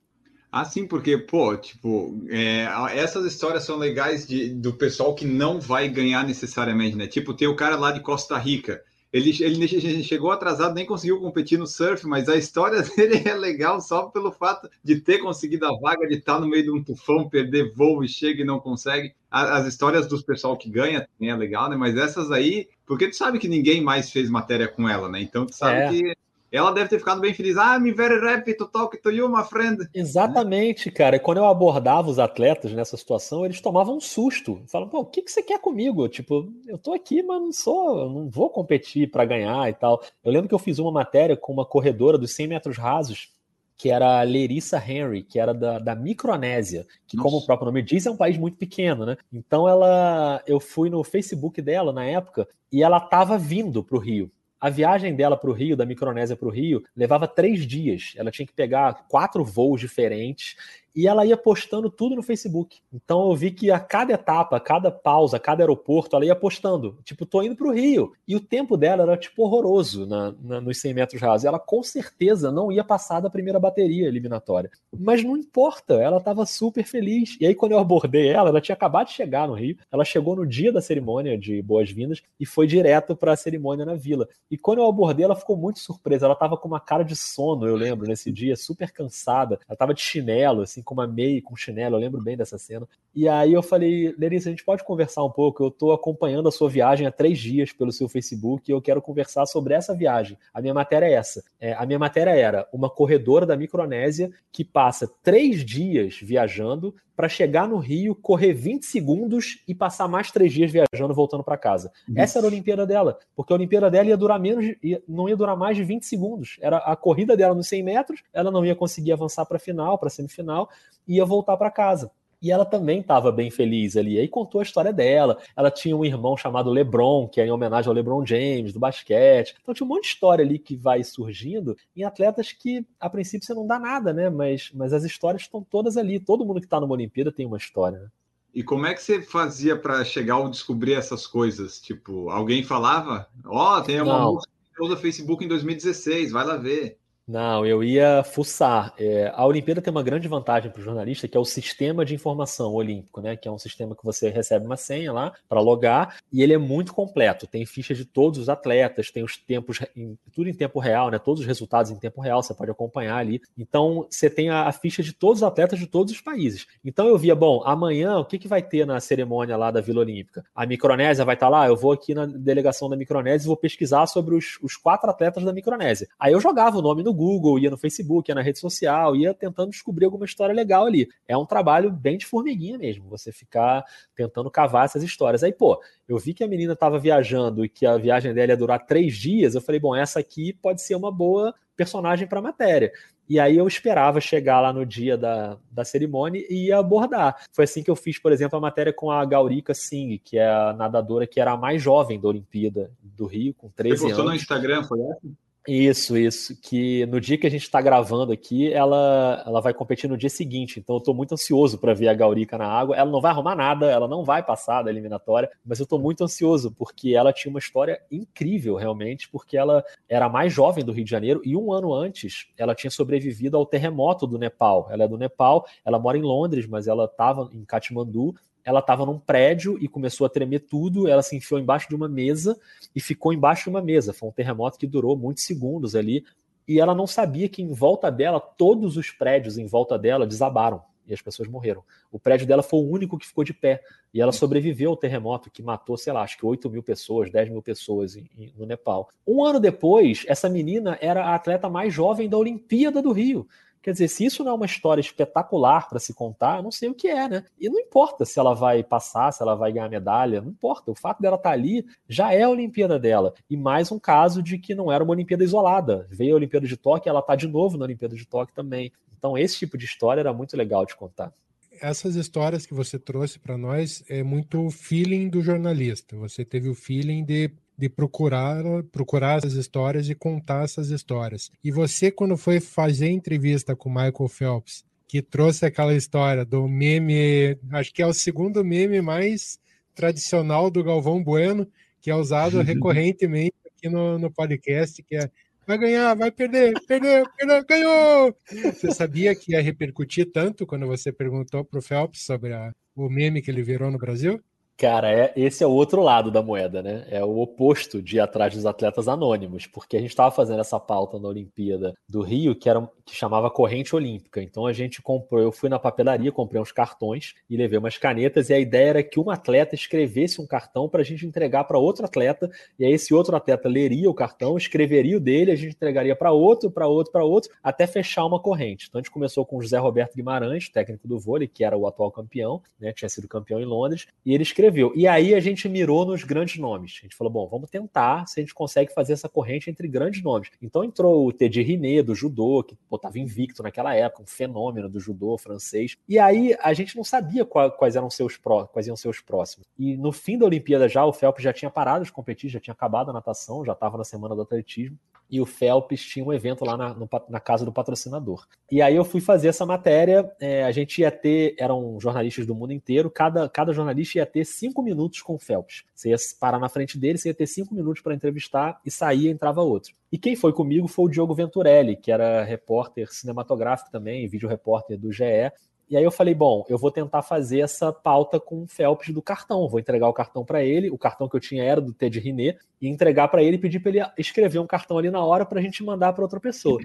Ah, 0.51 0.67
sim, 0.67 0.87
porque, 0.87 1.17
pô, 1.17 1.57
tipo, 1.57 2.15
é, 2.29 2.67
essas 2.95 3.25
histórias 3.25 3.65
são 3.65 3.79
legais 3.79 4.27
de, 4.27 4.51
do 4.51 4.75
pessoal 4.75 5.15
que 5.15 5.25
não 5.25 5.59
vai 5.59 5.89
ganhar 5.89 6.27
necessariamente, 6.27 6.95
né? 6.95 7.07
Tipo, 7.07 7.33
tem 7.33 7.49
o 7.49 7.57
cara 7.57 7.75
lá 7.75 7.91
de 7.91 8.01
Costa 8.01 8.37
Rica. 8.37 8.85
Ele, 9.13 9.31
ele 9.41 10.03
chegou 10.03 10.31
atrasado, 10.31 10.75
nem 10.75 10.87
conseguiu 10.87 11.21
competir 11.21 11.59
no 11.59 11.67
surf, 11.67 12.07
mas 12.07 12.29
a 12.29 12.37
história 12.37 12.81
dele 12.97 13.23
é 13.29 13.35
legal 13.35 13.81
só 13.81 14.05
pelo 14.05 14.33
fato 14.33 14.71
de 14.83 15.01
ter 15.01 15.19
conseguido 15.19 15.67
a 15.67 15.79
vaga, 15.79 16.09
de 16.09 16.15
estar 16.15 16.41
no 16.41 16.47
meio 16.49 16.63
de 16.63 16.71
um 16.71 16.83
tufão, 16.83 17.29
perder 17.29 17.73
voo 17.75 18.03
e 18.03 18.09
chega 18.09 18.41
e 18.41 18.45
não 18.45 18.59
consegue. 18.59 19.15
As 19.31 19.67
histórias 19.67 20.07
dos 20.07 20.23
pessoal 20.23 20.57
que 20.57 20.69
ganha 20.69 21.07
também 21.07 21.31
é 21.31 21.37
legal, 21.37 21.69
né? 21.69 21.77
Mas 21.77 21.97
essas 21.97 22.31
aí, 22.31 22.69
porque 22.87 23.09
tu 23.09 23.17
sabe 23.17 23.39
que 23.39 23.49
ninguém 23.49 23.83
mais 23.83 24.11
fez 24.11 24.31
matéria 24.31 24.69
com 24.69 24.89
ela, 24.89 25.09
né? 25.09 25.21
Então 25.21 25.47
tu 25.47 25.55
sabe 25.55 25.79
é. 25.79 25.89
que 25.89 26.17
ela 26.53 26.71
deve 26.71 26.91
ter 26.91 26.99
ficado 26.99 27.21
bem 27.21 27.33
feliz. 27.33 27.57
Ah, 27.57 27.79
me 27.79 27.93
very 27.93 28.15
happy 28.29 28.55
to 28.55 28.67
talk 28.67 28.97
to 28.99 29.11
you, 29.11 29.29
my 29.29 29.43
friend. 29.45 29.89
Exatamente, 29.95 30.91
cara. 30.91 31.17
E 31.17 31.21
quando 31.21 31.39
eu 31.39 31.47
abordava 31.47 32.11
os 32.11 32.19
atletas 32.19 32.73
nessa 32.73 32.97
situação, 32.97 33.45
eles 33.45 33.61
tomavam 33.61 33.97
um 33.97 34.01
susto. 34.01 34.63
Falavam, 34.69 34.91
pô, 34.91 35.01
o 35.01 35.07
que, 35.07 35.23
que 35.23 35.33
você 35.33 35.43
quer 35.43 35.59
comigo? 35.59 36.09
Tipo, 36.09 36.53
eu 36.67 36.77
tô 36.77 36.93
aqui, 36.93 37.23
mas 37.23 37.41
não 37.41 37.53
sou, 37.53 38.11
não 38.11 38.29
vou 38.29 38.51
competir 38.51 39.11
para 39.11 39.25
ganhar 39.25 39.69
e 39.71 39.73
tal. 39.73 40.03
Eu 40.23 40.31
lembro 40.31 40.49
que 40.49 40.55
eu 40.55 40.59
fiz 40.59 40.79
uma 40.79 40.93
matéria 40.93 41.37
com 41.37 41.53
uma 41.53 41.65
corredora 41.65 42.19
dos 42.19 42.35
100 42.35 42.47
metros 42.49 42.77
rasos, 42.77 43.31
que 43.77 43.91
era 43.91 44.21
a 44.21 44.23
Lerissa 44.23 44.77
Henry, 44.77 45.23
que 45.23 45.41
era 45.41 45.53
da, 45.53 45.79
da 45.79 45.95
Micronésia, 45.95 46.87
que, 47.07 47.17
Nossa. 47.17 47.29
como 47.29 47.43
o 47.43 47.47
próprio 47.47 47.67
nome 47.67 47.83
diz, 47.83 48.07
é 48.07 48.11
um 48.11 48.17
país 48.17 48.39
muito 48.39 48.57
pequeno, 48.57 49.07
né? 49.07 49.17
Então 49.33 49.69
ela, 49.69 50.43
eu 50.47 50.61
fui 50.61 50.91
no 50.91 51.03
Facebook 51.03 51.61
dela 51.63 51.93
na 51.93 52.05
época 52.05 52.47
e 52.71 52.83
ela 52.83 52.99
estava 52.99 53.39
vindo 53.39 53.83
para 53.83 53.97
o 53.97 54.01
Rio. 54.01 54.31
A 54.63 54.71
viagem 54.71 55.17
dela 55.17 55.37
para 55.37 55.51
o 55.51 55.53
Rio, 55.53 55.77
da 55.77 55.85
Micronésia 55.85 56.37
para 56.37 56.47
o 56.47 56.51
Rio, 56.51 56.85
levava 56.97 57.27
três 57.27 57.67
dias. 57.67 58.13
Ela 58.17 58.31
tinha 58.31 58.47
que 58.47 58.53
pegar 58.53 59.09
quatro 59.09 59.45
voos 59.45 59.81
diferentes 59.81 60.55
e 60.95 61.07
ela 61.07 61.25
ia 61.25 61.37
postando 61.37 61.91
tudo 61.91 62.15
no 62.15 62.23
Facebook. 62.23 62.81
Então 62.93 63.31
eu 63.31 63.37
vi 63.37 63.51
que 63.51 63.71
a 63.71 63.81
cada 63.81 64.13
etapa, 64.13 64.61
cada 64.61 64.91
pausa, 64.91 65.39
cada 65.39 65.63
aeroporto, 65.63 66.15
ela 66.15 66.25
ia 66.25 66.37
postando. 66.37 66.99
Tipo, 67.05 67.25
tô 67.25 67.43
indo 67.43 67.57
pro 67.57 67.73
Rio. 67.73 68.13
E 68.27 68.37
o 68.37 68.41
tempo 68.41 68.77
dela 68.77 69.03
era, 69.03 69.17
tipo, 69.17 69.43
horroroso 69.43 70.07
na, 70.07 70.35
na, 70.41 70.61
nos 70.61 70.79
100 70.81 70.95
metros 70.95 71.21
rasos. 71.21 71.45
Ela 71.45 71.59
com 71.59 71.83
certeza 71.83 72.53
não 72.53 72.71
ia 72.71 72.85
passar 72.85 73.21
da 73.21 73.31
primeira 73.31 73.59
bateria 73.59 74.07
eliminatória. 74.07 74.71
Mas 74.97 75.25
não 75.25 75.37
importa, 75.37 75.95
ela 75.95 76.21
tava 76.21 76.45
super 76.45 76.85
feliz. 76.85 77.37
E 77.41 77.47
aí, 77.47 77.55
quando 77.55 77.73
eu 77.73 77.79
abordei 77.79 78.29
ela, 78.29 78.51
ela 78.51 78.61
tinha 78.61 78.75
acabado 78.75 79.09
de 79.09 79.15
chegar 79.15 79.49
no 79.49 79.55
Rio. 79.55 79.77
Ela 79.91 80.05
chegou 80.05 80.37
no 80.37 80.47
dia 80.47 80.73
da 80.73 80.81
cerimônia 80.81 81.39
de 81.39 81.63
boas-vindas 81.63 82.23
e 82.39 82.45
foi 82.45 82.67
direto 82.67 83.17
para 83.17 83.33
a 83.33 83.37
cerimônia 83.37 83.85
na 83.85 83.95
vila. 83.95 84.29
E 84.51 84.59
quando 84.59 84.79
eu 84.79 84.89
abordei, 84.89 85.25
ela 85.25 85.37
ficou 85.37 85.57
muito 85.57 85.81
surpresa. 85.81 86.27
Ela 86.27 86.35
tava 86.35 86.57
com 86.57 86.69
uma 86.69 86.81
cara 86.81 87.03
de 87.03 87.17
sono, 87.17 87.67
eu 87.67 87.77
lembro, 87.77 88.07
nesse 88.07 88.31
dia, 88.31 88.57
super 88.57 88.91
cansada. 88.93 89.59
Ela 89.69 89.77
tava 89.77 89.95
de 89.95 90.01
chinelo, 90.01 90.63
assim, 90.63 90.82
assim, 90.83 90.85
com 90.85 90.95
uma 90.95 91.07
meia 91.07 91.39
e 91.39 91.43
com 91.43 91.57
chinelo, 91.57 91.97
eu 91.97 92.01
lembro 92.01 92.23
bem 92.23 92.37
dessa 92.37 92.59
cena. 92.59 92.87
E 93.15 93.29
aí 93.29 93.53
eu 93.53 93.63
falei, 93.63 94.15
Lerissa, 94.19 94.49
a 94.49 94.53
gente 94.53 94.65
pode 94.65 94.85
conversar 94.85 95.25
um 95.25 95.31
pouco? 95.31 95.63
Eu 95.63 95.69
estou 95.69 95.93
acompanhando 95.93 96.49
a 96.49 96.53
sua 96.53 96.69
viagem 96.69 97.07
há 97.07 97.13
três 97.13 97.39
dias 97.39 97.73
pelo 97.73 97.93
seu 97.93 98.09
Facebook 98.09 98.71
e 98.71 98.75
eu 98.75 98.83
quero 98.83 99.01
conversar 99.01 99.47
sobre 99.47 99.75
essa 99.75 99.95
viagem. 99.95 100.37
A 100.53 100.61
minha 100.61 100.75
matéria 100.75 101.07
é 101.07 101.13
essa. 101.13 101.43
É, 101.61 101.73
a 101.75 101.87
minha 101.87 101.99
matéria 101.99 102.31
era 102.31 102.69
uma 102.73 102.91
corredora 102.91 103.47
da 103.47 103.57
Micronésia 103.57 104.31
que 104.51 104.65
passa 104.65 105.11
três 105.23 105.65
dias 105.65 106.19
viajando 106.21 106.95
para 107.17 107.29
chegar 107.29 107.69
no 107.69 107.79
Rio, 107.79 108.15
correr 108.15 108.53
20 108.53 108.85
segundos 108.85 109.63
e 109.69 109.75
passar 109.75 110.09
mais 110.09 110.31
três 110.31 110.53
dias 110.53 110.71
viajando, 110.71 111.15
voltando 111.15 111.45
para 111.45 111.57
casa. 111.57 111.93
Isso. 112.09 112.19
Essa 112.19 112.39
era 112.39 112.47
a 112.47 112.51
Olimpíada 112.51 112.87
dela, 112.87 113.19
porque 113.37 113.53
a 113.53 113.57
Olimpíada 113.57 113.91
dela 113.91 114.09
ia 114.09 114.17
durar 114.17 114.41
menos, 114.41 114.75
ia, 114.83 115.03
não 115.07 115.29
ia 115.29 115.37
durar 115.37 115.57
mais 115.57 115.77
de 115.77 115.85
20 115.85 116.05
segundos. 116.05 116.57
Era 116.61 116.79
a 116.79 116.97
corrida 116.97 117.37
dela 117.37 117.55
nos 117.55 117.69
100 117.69 117.83
metros, 117.83 118.23
ela 118.33 118.51
não 118.51 118.65
ia 118.65 118.75
conseguir 118.75 119.13
avançar 119.13 119.45
para 119.45 119.57
a 119.57 119.61
final, 119.61 119.99
para 119.99 120.09
a 120.09 120.11
semifinal, 120.11 120.69
ia 121.07 121.25
voltar 121.25 121.57
para 121.57 121.71
casa. 121.71 122.11
E 122.43 122.51
ela 122.51 122.65
também 122.65 122.99
estava 123.01 123.31
bem 123.31 123.53
feliz 123.53 123.97
ali. 123.97 124.19
Aí 124.19 124.27
contou 124.27 124.61
a 124.61 124.65
história 124.65 124.93
dela. 124.93 125.39
Ela 125.57 125.71
tinha 125.71 125.97
um 125.97 126.05
irmão 126.05 126.37
chamado 126.37 126.71
LeBron, 126.71 127.29
que 127.29 127.41
é 127.41 127.47
em 127.47 127.53
homenagem 127.53 127.89
ao 127.89 127.95
LeBron 127.95 128.27
James, 128.27 128.73
do 128.73 128.81
basquete. 128.81 129.55
Então 129.63 129.73
tinha 129.73 129.87
um 129.87 129.89
monte 129.89 130.03
de 130.03 130.09
história 130.09 130.45
ali 130.45 130.59
que 130.59 130.75
vai 130.75 131.05
surgindo 131.05 131.77
em 131.95 132.03
atletas 132.03 132.51
que, 132.51 132.85
a 132.99 133.09
princípio, 133.09 133.47
você 133.47 133.55
não 133.55 133.65
dá 133.65 133.79
nada, 133.79 134.13
né? 134.13 134.29
Mas, 134.29 134.73
mas 134.75 134.93
as 134.93 135.05
histórias 135.05 135.43
estão 135.43 135.63
todas 135.63 135.97
ali. 135.97 136.19
Todo 136.19 136.45
mundo 136.45 136.59
que 136.59 136.67
está 136.67 136.81
numa 136.81 136.95
Olimpíada 136.95 137.31
tem 137.31 137.47
uma 137.47 137.57
história, 137.59 138.01
né? 138.01 138.09
E 138.53 138.63
como 138.63 138.87
é 138.87 138.93
que 138.93 139.03
você 139.03 139.23
fazia 139.23 139.77
para 139.77 140.05
chegar 140.05 140.35
ao 140.35 140.51
descobrir 140.51 140.95
essas 140.95 141.27
coisas? 141.27 141.81
Tipo, 141.81 142.29
alguém 142.29 142.63
falava, 142.63 143.27
ó, 143.47 143.79
oh, 143.79 143.83
tem 143.83 144.01
uma 144.01 144.21
música 144.21 144.51
do 144.77 144.97
Facebook 144.97 145.45
em 145.45 145.49
2016, 145.49 146.33
vai 146.33 146.45
lá 146.45 146.57
ver. 146.57 146.99
Não, 147.33 147.65
eu 147.65 147.83
ia 147.83 148.23
fuçar. 148.23 148.93
É, 148.99 149.33
a 149.35 149.47
Olimpíada 149.47 149.81
tem 149.81 149.91
uma 149.91 150.03
grande 150.03 150.29
vantagem 150.29 150.71
para 150.71 150.79
o 150.79 150.85
jornalista, 150.85 151.27
que 151.27 151.35
é 151.35 151.41
o 151.41 151.47
sistema 151.47 152.05
de 152.05 152.15
informação 152.15 152.75
olímpico, 152.75 153.23
né? 153.23 153.37
Que 153.37 153.49
é 153.49 153.51
um 153.51 153.59
sistema 153.59 153.97
que 153.97 154.05
você 154.05 154.29
recebe 154.29 154.67
uma 154.67 154.77
senha 154.77 155.11
lá 155.15 155.33
para 155.49 155.59
logar 155.59 156.19
e 156.31 156.43
ele 156.43 156.53
é 156.53 156.59
muito 156.59 156.93
completo. 156.93 157.47
Tem 157.47 157.65
fichas 157.65 157.97
de 157.97 158.05
todos 158.05 158.39
os 158.39 158.51
atletas, 158.51 159.11
tem 159.11 159.25
os 159.25 159.39
tempos, 159.39 159.79
em, 159.97 160.15
tudo 160.35 160.51
em 160.51 160.53
tempo 160.53 160.79
real, 160.79 161.11
né? 161.11 161.19
Todos 161.19 161.41
os 161.41 161.47
resultados 161.47 161.91
em 161.91 161.97
tempo 161.97 162.21
real, 162.21 162.43
você 162.43 162.53
pode 162.53 162.71
acompanhar 162.71 163.17
ali. 163.17 163.41
Então, 163.57 164.07
você 164.11 164.29
tem 164.29 164.51
a, 164.51 164.65
a 164.65 164.73
ficha 164.73 165.03
de 165.03 165.15
todos 165.15 165.39
os 165.39 165.43
atletas 165.43 165.79
de 165.79 165.87
todos 165.87 166.13
os 166.13 166.21
países. 166.21 166.67
Então, 166.85 167.07
eu 167.07 167.17
via, 167.17 167.35
bom, 167.35 167.63
amanhã 167.65 168.19
o 168.19 168.27
que, 168.27 168.39
que 168.39 168.47
vai 168.47 168.61
ter 168.61 168.87
na 168.87 169.01
cerimônia 169.01 169.57
lá 169.57 169.71
da 169.71 169.81
Vila 169.81 170.01
Olímpica? 170.01 170.45
A 170.55 170.67
Micronésia 170.67 171.25
vai 171.25 171.35
estar 171.35 171.47
tá 171.47 171.51
lá? 171.51 171.67
Eu 171.67 171.77
vou 171.79 171.93
aqui 171.93 172.15
na 172.15 172.27
delegação 172.27 172.91
da 172.91 172.97
Micronésia 172.97 173.47
e 173.47 173.49
vou 173.49 173.57
pesquisar 173.57 174.07
sobre 174.07 174.35
os, 174.35 174.59
os 174.63 174.77
quatro 174.77 175.09
atletas 175.09 175.43
da 175.43 175.53
Micronésia. 175.55 176.07
Aí 176.21 176.35
eu 176.35 176.41
jogava 176.41 176.77
o 176.77 176.83
nome 176.83 177.03
no 177.03 177.22
Google, 177.22 177.22
ia 177.59 177.71
no 177.71 177.77
Facebook, 177.77 178.31
ia 178.31 178.35
na 178.35 178.43
rede 178.43 178.59
social, 178.59 179.17
ia 179.17 179.35
tentando 179.35 179.71
descobrir 179.71 180.05
alguma 180.05 180.25
história 180.25 180.55
legal 180.55 180.87
ali. 180.87 181.09
É 181.27 181.37
um 181.37 181.47
trabalho 181.47 181.91
bem 181.91 182.19
de 182.19 182.27
formiguinha 182.27 182.79
mesmo, 182.79 183.09
você 183.09 183.33
ficar 183.33 183.85
tentando 184.15 184.51
cavar 184.51 184.85
essas 184.85 185.03
histórias. 185.03 185.43
Aí, 185.43 185.53
pô, 185.53 185.81
eu 186.09 186.19
vi 186.19 186.35
que 186.35 186.45
a 186.45 186.49
menina 186.49 186.73
estava 186.73 186.99
viajando 186.99 187.65
e 187.65 187.69
que 187.69 187.87
a 187.87 187.97
viagem 187.97 188.33
dela 188.35 188.53
ia 188.53 188.57
durar 188.57 188.87
três 188.87 189.17
dias, 189.17 189.55
eu 189.55 189.61
falei, 189.61 189.81
bom, 189.81 189.95
essa 189.95 190.21
aqui 190.21 190.53
pode 190.53 190.83
ser 190.83 190.95
uma 190.95 191.11
boa 191.11 191.55
personagem 191.77 192.27
para 192.27 192.39
a 192.39 192.43
matéria. 192.43 192.93
E 193.29 193.39
aí 193.41 193.57
eu 193.57 193.67
esperava 193.67 194.21
chegar 194.21 194.61
lá 194.61 194.73
no 194.73 194.85
dia 194.85 195.17
da, 195.17 195.57
da 195.71 195.85
cerimônia 195.85 196.45
e 196.51 196.67
ia 196.67 196.79
abordar. 196.79 197.45
Foi 197.53 197.65
assim 197.65 197.83
que 197.83 197.91
eu 197.91 197.97
fiz, 197.97 198.19
por 198.19 198.33
exemplo, 198.33 198.59
a 198.59 198.61
matéria 198.61 198.93
com 198.93 199.11
a 199.11 199.25
Gaurika 199.25 199.73
Singh, 199.73 200.19
que 200.19 200.37
é 200.37 200.47
a 200.47 200.73
nadadora 200.73 201.27
que 201.27 201.41
era 201.41 201.53
a 201.53 201.57
mais 201.57 201.81
jovem 201.81 202.21
da 202.21 202.29
Olimpíada 202.29 202.91
do 203.03 203.27
Rio, 203.27 203.55
com 203.55 203.71
13 203.71 203.97
Você 203.97 204.03
postou 204.05 204.21
anos. 204.21 204.33
no 204.33 204.37
Instagram, 204.37 204.85
foi 204.85 205.01
essa? 205.01 205.21
Isso, 205.67 206.19
isso. 206.19 206.61
Que 206.61 207.07
no 207.07 207.21
dia 207.21 207.39
que 207.39 207.47
a 207.47 207.51
gente 207.51 207.63
está 207.63 207.81
gravando 207.81 208.33
aqui, 208.33 208.73
ela, 208.73 209.45
ela 209.47 209.61
vai 209.61 209.73
competir 209.73 210.11
no 210.11 210.17
dia 210.17 210.29
seguinte. 210.29 210.81
Então 210.81 210.97
eu 210.97 210.99
estou 210.99 211.15
muito 211.15 211.35
ansioso 211.35 211.79
para 211.79 211.95
ver 211.95 212.09
a 212.09 212.15
Gaurica 212.15 212.59
na 212.59 212.67
água. 212.67 212.97
Ela 212.97 213.11
não 213.11 213.21
vai 213.21 213.31
arrumar 213.31 213.55
nada, 213.55 213.89
ela 213.89 214.09
não 214.09 214.25
vai 214.25 214.43
passar 214.43 214.83
da 214.83 214.91
eliminatória, 214.91 215.49
mas 215.65 215.79
eu 215.79 215.85
estou 215.85 216.01
muito 216.01 216.25
ansioso 216.25 216.73
porque 216.73 217.15
ela 217.15 217.33
tinha 217.33 217.51
uma 217.51 217.61
história 217.61 218.01
incrível, 218.11 218.75
realmente, 218.75 219.29
porque 219.29 219.57
ela 219.57 219.85
era 220.09 220.27
a 220.27 220.29
mais 220.29 220.53
jovem 220.53 220.85
do 220.85 220.93
Rio 220.93 221.05
de 221.05 221.11
Janeiro 221.11 221.41
e 221.45 221.57
um 221.57 221.73
ano 221.73 221.95
antes 221.95 222.49
ela 222.59 222.75
tinha 222.75 222.91
sobrevivido 222.91 223.57
ao 223.57 223.65
terremoto 223.65 224.27
do 224.27 224.39
Nepal. 224.39 224.89
Ela 224.91 225.05
é 225.05 225.09
do 225.09 225.17
Nepal, 225.17 225.65
ela 225.85 225.99
mora 225.99 226.19
em 226.19 226.23
Londres, 226.23 226.67
mas 226.67 226.89
ela 226.89 227.05
estava 227.05 227.49
em 227.53 227.65
Katmandu 227.65 228.35
ela 228.65 228.81
estava 228.81 229.05
num 229.05 229.19
prédio 229.19 229.77
e 229.81 229.89
começou 229.89 230.27
a 230.27 230.31
tremer 230.31 230.61
tudo. 230.61 231.09
Ela 231.09 231.23
se 231.23 231.37
enfiou 231.37 231.61
embaixo 231.61 231.89
de 231.89 231.95
uma 231.95 232.09
mesa 232.09 232.59
e 232.95 233.01
ficou 233.01 233.33
embaixo 233.33 233.65
de 233.65 233.71
uma 233.71 233.83
mesa. 233.83 234.13
Foi 234.13 234.29
um 234.29 234.33
terremoto 234.33 234.79
que 234.79 234.87
durou 234.87 235.17
muitos 235.17 235.45
segundos 235.45 235.97
ali. 235.97 236.25
E 236.67 236.79
ela 236.79 236.95
não 236.95 237.07
sabia 237.07 237.49
que 237.49 237.63
em 237.63 237.73
volta 237.73 238.11
dela, 238.11 238.41
todos 238.41 238.97
os 238.97 239.11
prédios 239.11 239.59
em 239.59 239.67
volta 239.67 239.99
dela 239.99 240.27
desabaram 240.27 240.83
e 241.07 241.13
as 241.13 241.21
pessoas 241.21 241.49
morreram. 241.49 241.83
O 242.11 242.19
prédio 242.19 242.47
dela 242.47 242.63
foi 242.63 242.81
o 242.81 242.89
único 242.89 243.19
que 243.19 243.27
ficou 243.27 243.45
de 243.45 243.53
pé. 243.53 243.83
E 244.15 244.21
ela 244.21 244.33
sobreviveu 244.33 244.91
ao 244.91 244.97
terremoto 244.97 245.51
que 245.51 245.63
matou, 245.63 245.97
sei 245.97 246.13
lá, 246.13 246.23
acho 246.23 246.39
que 246.39 246.47
8 246.47 246.71
mil 246.71 246.83
pessoas, 246.83 247.31
10 247.31 247.51
mil 247.51 247.63
pessoas 247.63 248.17
em, 248.17 248.31
em, 248.39 248.53
no 248.57 248.67
Nepal. 248.67 249.09
Um 249.27 249.45
ano 249.45 249.59
depois, 249.59 250.25
essa 250.29 250.49
menina 250.49 250.97
era 251.01 251.25
a 251.25 251.35
atleta 251.35 251.69
mais 251.69 251.93
jovem 251.93 252.29
da 252.29 252.39
Olimpíada 252.39 253.03
do 253.03 253.13
Rio. 253.13 253.47
Quer 253.83 253.93
dizer, 253.93 254.09
se 254.09 254.25
isso 254.25 254.45
não 254.45 254.53
é 254.53 254.55
uma 254.55 254.67
história 254.67 255.01
espetacular 255.01 255.89
para 255.89 255.99
se 255.99 256.15
contar, 256.15 256.59
eu 256.59 256.63
não 256.63 256.71
sei 256.71 256.89
o 256.89 256.95
que 256.95 257.09
é, 257.09 257.29
né? 257.29 257.45
E 257.59 257.69
não 257.69 257.81
importa 257.81 258.25
se 258.25 258.39
ela 258.39 258.55
vai 258.55 258.85
passar, 258.85 259.33
se 259.33 259.43
ela 259.43 259.57
vai 259.57 259.73
ganhar 259.73 259.89
medalha, 259.89 260.41
não 260.41 260.51
importa. 260.51 260.93
O 260.93 260.95
fato 260.95 261.21
dela 261.21 261.35
estar 261.35 261.51
tá 261.51 261.55
ali 261.55 261.85
já 262.09 262.33
é 262.33 262.43
a 262.43 262.49
Olimpíada 262.49 262.97
dela. 262.97 263.35
E 263.51 263.57
mais 263.57 263.91
um 263.91 263.99
caso 263.99 264.41
de 264.41 264.57
que 264.57 264.75
não 264.75 264.91
era 264.93 265.03
uma 265.03 265.13
Olimpíada 265.13 265.43
isolada. 265.43 266.07
Veio 266.11 266.35
a 266.35 266.37
Olimpíada 266.37 266.67
de 266.67 266.77
Tóquio, 266.77 267.11
ela 267.11 267.19
está 267.19 267.35
de 267.35 267.49
novo 267.49 267.77
na 267.77 267.85
Olimpíada 267.85 268.15
de 268.15 268.25
Tóquio 268.25 268.55
também. 268.55 268.93
Então, 269.19 269.37
esse 269.37 269.59
tipo 269.59 269.77
de 269.77 269.85
história 269.85 270.21
era 270.21 270.33
muito 270.33 270.57
legal 270.57 270.87
de 270.87 270.95
contar 270.95 271.33
essas 271.81 272.15
histórias 272.15 272.65
que 272.65 272.73
você 272.73 272.97
trouxe 272.97 273.41
para 273.41 273.59
nós 273.59 274.05
é 274.09 274.23
muito 274.23 274.71
feeling 274.71 275.29
do 275.29 275.43
jornalista. 275.43 276.17
Você 276.17 276.45
teve 276.45 276.69
o 276.69 276.77
feeling 276.77 277.25
de 277.25 277.51
de 277.77 277.89
procurar 277.89 278.63
procurar 278.93 279.39
essas 279.39 279.55
histórias 279.55 280.09
e 280.09 280.15
contar 280.15 280.65
essas 280.65 280.91
histórias. 280.91 281.51
E 281.65 281.71
você, 281.71 282.11
quando 282.11 282.37
foi 282.37 282.61
fazer 282.61 283.11
entrevista 283.11 283.75
com 283.75 283.89
Michael 283.89 284.29
Phelps, 284.29 284.85
que 285.09 285.21
trouxe 285.21 285.67
aquela 285.67 285.95
história 285.95 286.45
do 286.45 286.67
meme, 286.69 287.59
acho 287.71 287.93
que 287.93 288.03
é 288.03 288.07
o 288.07 288.15
segundo 288.15 288.65
meme 288.65 289.01
mais 289.03 289.59
tradicional 289.95 290.71
do 290.71 290.83
Galvão 290.83 291.23
Bueno, 291.23 291.67
que 292.01 292.11
é 292.11 292.15
usado 292.15 292.61
recorrentemente 292.63 293.55
aqui 293.67 293.89
no, 293.89 294.19
no 294.19 294.31
podcast, 294.31 295.03
que 295.03 295.17
é 295.17 295.31
vai 295.67 295.79
ganhar, 295.79 296.15
vai 296.15 296.31
perder, 296.31 296.75
perdeu, 296.87 297.25
perdeu, 297.37 297.65
ganhou. 297.65 298.37
Você 298.73 298.91
sabia 298.93 299.35
que 299.35 299.53
ia 299.53 299.63
repercutir 299.63 300.31
tanto 300.33 300.67
quando 300.67 300.87
você 300.87 301.13
perguntou 301.13 301.65
para 301.65 301.79
o 301.79 301.83
Phelps 301.83 302.23
sobre 302.23 302.53
a, 302.53 302.73
o 302.95 303.09
meme 303.09 303.43
que 303.43 303.51
ele 303.51 303.63
virou 303.63 303.91
no 303.91 303.99
Brasil? 303.99 304.43
Cara, 304.83 305.13
é, 305.13 305.33
esse 305.37 305.63
é 305.63 305.67
o 305.67 305.71
outro 305.71 306.03
lado 306.03 306.29
da 306.29 306.43
moeda, 306.43 306.83
né? 306.83 307.07
É 307.09 307.25
o 307.25 307.39
oposto 307.39 308.03
de 308.03 308.17
ir 308.17 308.21
atrás 308.21 308.53
dos 308.53 308.67
atletas 308.67 309.07
anônimos, 309.07 309.65
porque 309.65 309.97
a 309.97 310.01
gente 310.01 310.11
estava 310.11 310.33
fazendo 310.33 310.59
essa 310.59 310.81
pauta 310.81 311.21
na 311.21 311.29
Olimpíada 311.29 311.95
do 312.09 312.21
Rio, 312.21 312.53
que 312.57 312.69
era 312.69 312.91
que 313.05 313.15
chamava 313.15 313.51
corrente 313.51 313.95
olímpica. 313.95 314.43
Então 314.43 314.67
a 314.67 314.73
gente 314.73 315.03
comprou, 315.03 315.41
eu 315.41 315.53
fui 315.53 315.69
na 315.69 315.79
papelaria, 315.79 316.33
comprei 316.33 316.61
uns 316.61 316.73
cartões 316.73 317.35
e 317.49 317.57
levei 317.57 317.79
umas 317.79 317.99
canetas, 317.99 318.51
e 318.51 318.55
a 318.55 318.59
ideia 318.59 318.89
era 318.89 319.03
que 319.03 319.19
um 319.19 319.31
atleta 319.31 319.75
escrevesse 319.75 320.41
um 320.41 320.47
cartão 320.47 320.89
para 320.89 321.01
a 321.01 321.05
gente 321.05 321.27
entregar 321.27 321.65
para 321.65 321.79
outro 321.79 322.05
atleta, 322.05 322.51
e 322.79 322.85
aí 322.85 322.93
esse 322.93 323.13
outro 323.15 323.37
atleta 323.37 323.69
leria 323.69 324.09
o 324.11 324.15
cartão, 324.15 324.57
escreveria 324.57 325.17
o 325.17 325.21
dele, 325.21 325.51
a 325.53 325.57
gente 325.57 325.75
entregaria 325.75 326.15
para 326.15 326.33
outro, 326.33 326.71
para 326.71 326.87
outro, 326.87 327.13
para 327.13 327.25
outro, 327.25 327.51
até 327.63 327.87
fechar 327.87 328.25
uma 328.25 328.41
corrente. 328.41 328.87
Então 328.89 328.99
a 328.99 329.03
gente 329.03 329.11
começou 329.11 329.45
com 329.45 329.57
o 329.57 329.63
José 329.63 329.79
Roberto 329.79 330.15
Guimarães, 330.15 330.69
técnico 330.69 331.07
do 331.09 331.19
vôlei, 331.19 331.49
que 331.49 331.65
era 331.65 331.77
o 331.77 331.87
atual 331.87 332.11
campeão, 332.11 332.63
né? 332.81 332.93
Tinha 332.93 333.09
sido 333.09 333.29
campeão 333.29 333.61
em 333.61 333.65
Londres, 333.65 334.07
e 334.25 334.35
ele 334.35 334.43
escreveu. 334.43 334.93
E 334.95 335.07
aí 335.07 335.35
a 335.35 335.41
gente 335.41 335.69
mirou 335.69 336.05
nos 336.05 336.25
grandes 336.25 336.59
nomes. 336.59 336.99
A 337.01 337.03
gente 337.03 337.17
falou, 337.17 337.33
bom, 337.33 337.49
vamos 337.49 337.71
tentar 337.71 338.27
se 338.27 338.41
a 338.41 338.43
gente 338.43 338.55
consegue 338.55 338.93
fazer 338.93 339.13
essa 339.13 339.29
corrente 339.29 339.71
entre 339.71 339.89
grandes 339.89 340.23
nomes. 340.23 340.51
Então 340.61 340.85
entrou 340.85 341.27
o 341.27 341.33
Teddy 341.33 341.63
Riné, 341.63 342.03
do 342.03 342.15
judô, 342.15 342.63
que 342.63 342.77
estava 342.97 343.19
invicto 343.19 343.63
naquela 343.63 343.95
época, 343.95 344.23
um 344.23 344.27
fenômeno 344.27 344.89
do 344.89 345.01
judô 345.01 345.37
francês. 345.39 345.97
E 346.09 346.19
aí 346.19 346.57
a 346.61 346.73
gente 346.73 346.97
não 346.97 347.05
sabia 347.05 347.45
quais 347.45 347.97
eram 347.97 348.11
seus 348.11 348.37
pró, 348.37 348.67
quais 348.67 348.87
iam 348.87 348.97
ser 348.97 349.09
os 349.09 349.21
próximos. 349.21 349.67
E 349.79 349.97
no 349.97 350.13
fim 350.13 350.39
da 350.39 350.47
Olimpíada 350.47 350.89
já, 350.89 351.05
o 351.05 351.13
Phelps 351.13 351.43
já 351.43 351.53
tinha 351.53 351.71
parado 351.71 352.05
de 352.05 352.13
competir, 352.13 352.51
já 352.51 352.61
tinha 352.61 352.73
acabado 352.73 353.11
a 353.11 353.13
natação, 353.13 353.65
já 353.65 353.73
estava 353.73 353.99
na 353.99 354.05
semana 354.05 354.35
do 354.35 354.43
atletismo 354.43 354.99
e 355.33 355.41
o 355.41 355.47
Phelps 355.47 356.03
tinha 356.05 356.23
um 356.23 356.31
evento 356.31 356.63
lá 356.63 356.77
na, 356.77 356.93
no, 356.93 357.09
na, 357.31 357.41
casa 357.41 357.65
do 357.65 357.73
patrocinador. 357.73 358.47
E 358.71 358.83
aí 358.83 358.95
eu 358.95 359.03
fui 359.03 359.19
fazer 359.19 359.49
essa 359.49 359.65
matéria, 359.65 360.31
é, 360.39 360.63
a 360.63 360.71
gente 360.71 361.01
ia 361.01 361.11
ter, 361.11 361.57
eram 361.59 361.99
jornalistas 361.99 362.45
do 362.45 362.55
mundo 362.55 362.75
inteiro, 362.75 363.11
cada, 363.11 363.49
cada 363.49 363.73
jornalista 363.73 364.19
ia 364.19 364.27
ter 364.27 364.45
cinco 364.45 364.83
minutos 364.83 365.23
com 365.23 365.35
o 365.35 365.39
Phelps. 365.39 365.85
Você 365.95 366.11
ia 366.11 366.17
parar 366.39 366.59
na 366.59 366.69
frente 366.69 366.99
dele, 366.99 367.17
você 367.17 367.31
ia 367.31 367.35
ter 367.35 367.47
cinco 367.47 367.75
minutos 367.75 368.03
para 368.03 368.15
entrevistar 368.15 368.79
e 368.85 368.91
saía 368.91 369.31
entrava 369.31 369.63
outro. 369.63 369.95
E 370.13 370.19
quem 370.19 370.37
foi 370.37 370.53
comigo 370.53 370.87
foi 370.87 371.07
o 371.07 371.09
Diogo 371.09 371.35
Venturelli, 371.35 371.97
que 371.97 372.13
era 372.13 372.45
repórter 372.45 373.11
cinematográfico 373.11 373.91
também, 373.91 374.29
vídeo 374.29 374.47
repórter 374.47 374.99
do 374.99 375.11
GE, 375.11 375.51
e 375.93 375.97
aí 375.99 376.03
eu 376.03 376.11
falei, 376.11 376.35
bom, 376.35 376.65
eu 376.71 376.79
vou 376.79 376.91
tentar 376.91 377.21
fazer 377.21 377.61
essa 377.61 377.93
pauta 377.93 378.41
com 378.41 378.63
o 378.63 378.67
Phelps 378.67 379.13
do 379.13 379.21
cartão. 379.21 379.69
Vou 379.69 379.79
entregar 379.79 380.09
o 380.09 380.13
cartão 380.15 380.43
para 380.43 380.65
ele. 380.65 380.89
O 380.89 380.97
cartão 380.97 381.29
que 381.29 381.37
eu 381.37 381.41
tinha 381.41 381.63
era 381.63 381.83
do 381.83 381.93
Ted 381.93 382.19
Riné 382.19 382.57
e 382.81 382.89
entregar 382.89 383.29
para 383.29 383.43
ele 383.43 383.57
e 383.57 383.59
pedir 383.59 383.79
para 383.79 383.91
ele 383.91 384.03
escrever 384.17 384.59
um 384.59 384.67
cartão 384.67 384.97
ali 384.97 385.11
na 385.11 385.23
hora 385.23 385.45
para 385.45 385.61
a 385.61 385.63
gente 385.63 385.85
mandar 385.85 386.15
para 386.15 386.23
outra 386.23 386.41
pessoa. 386.41 386.81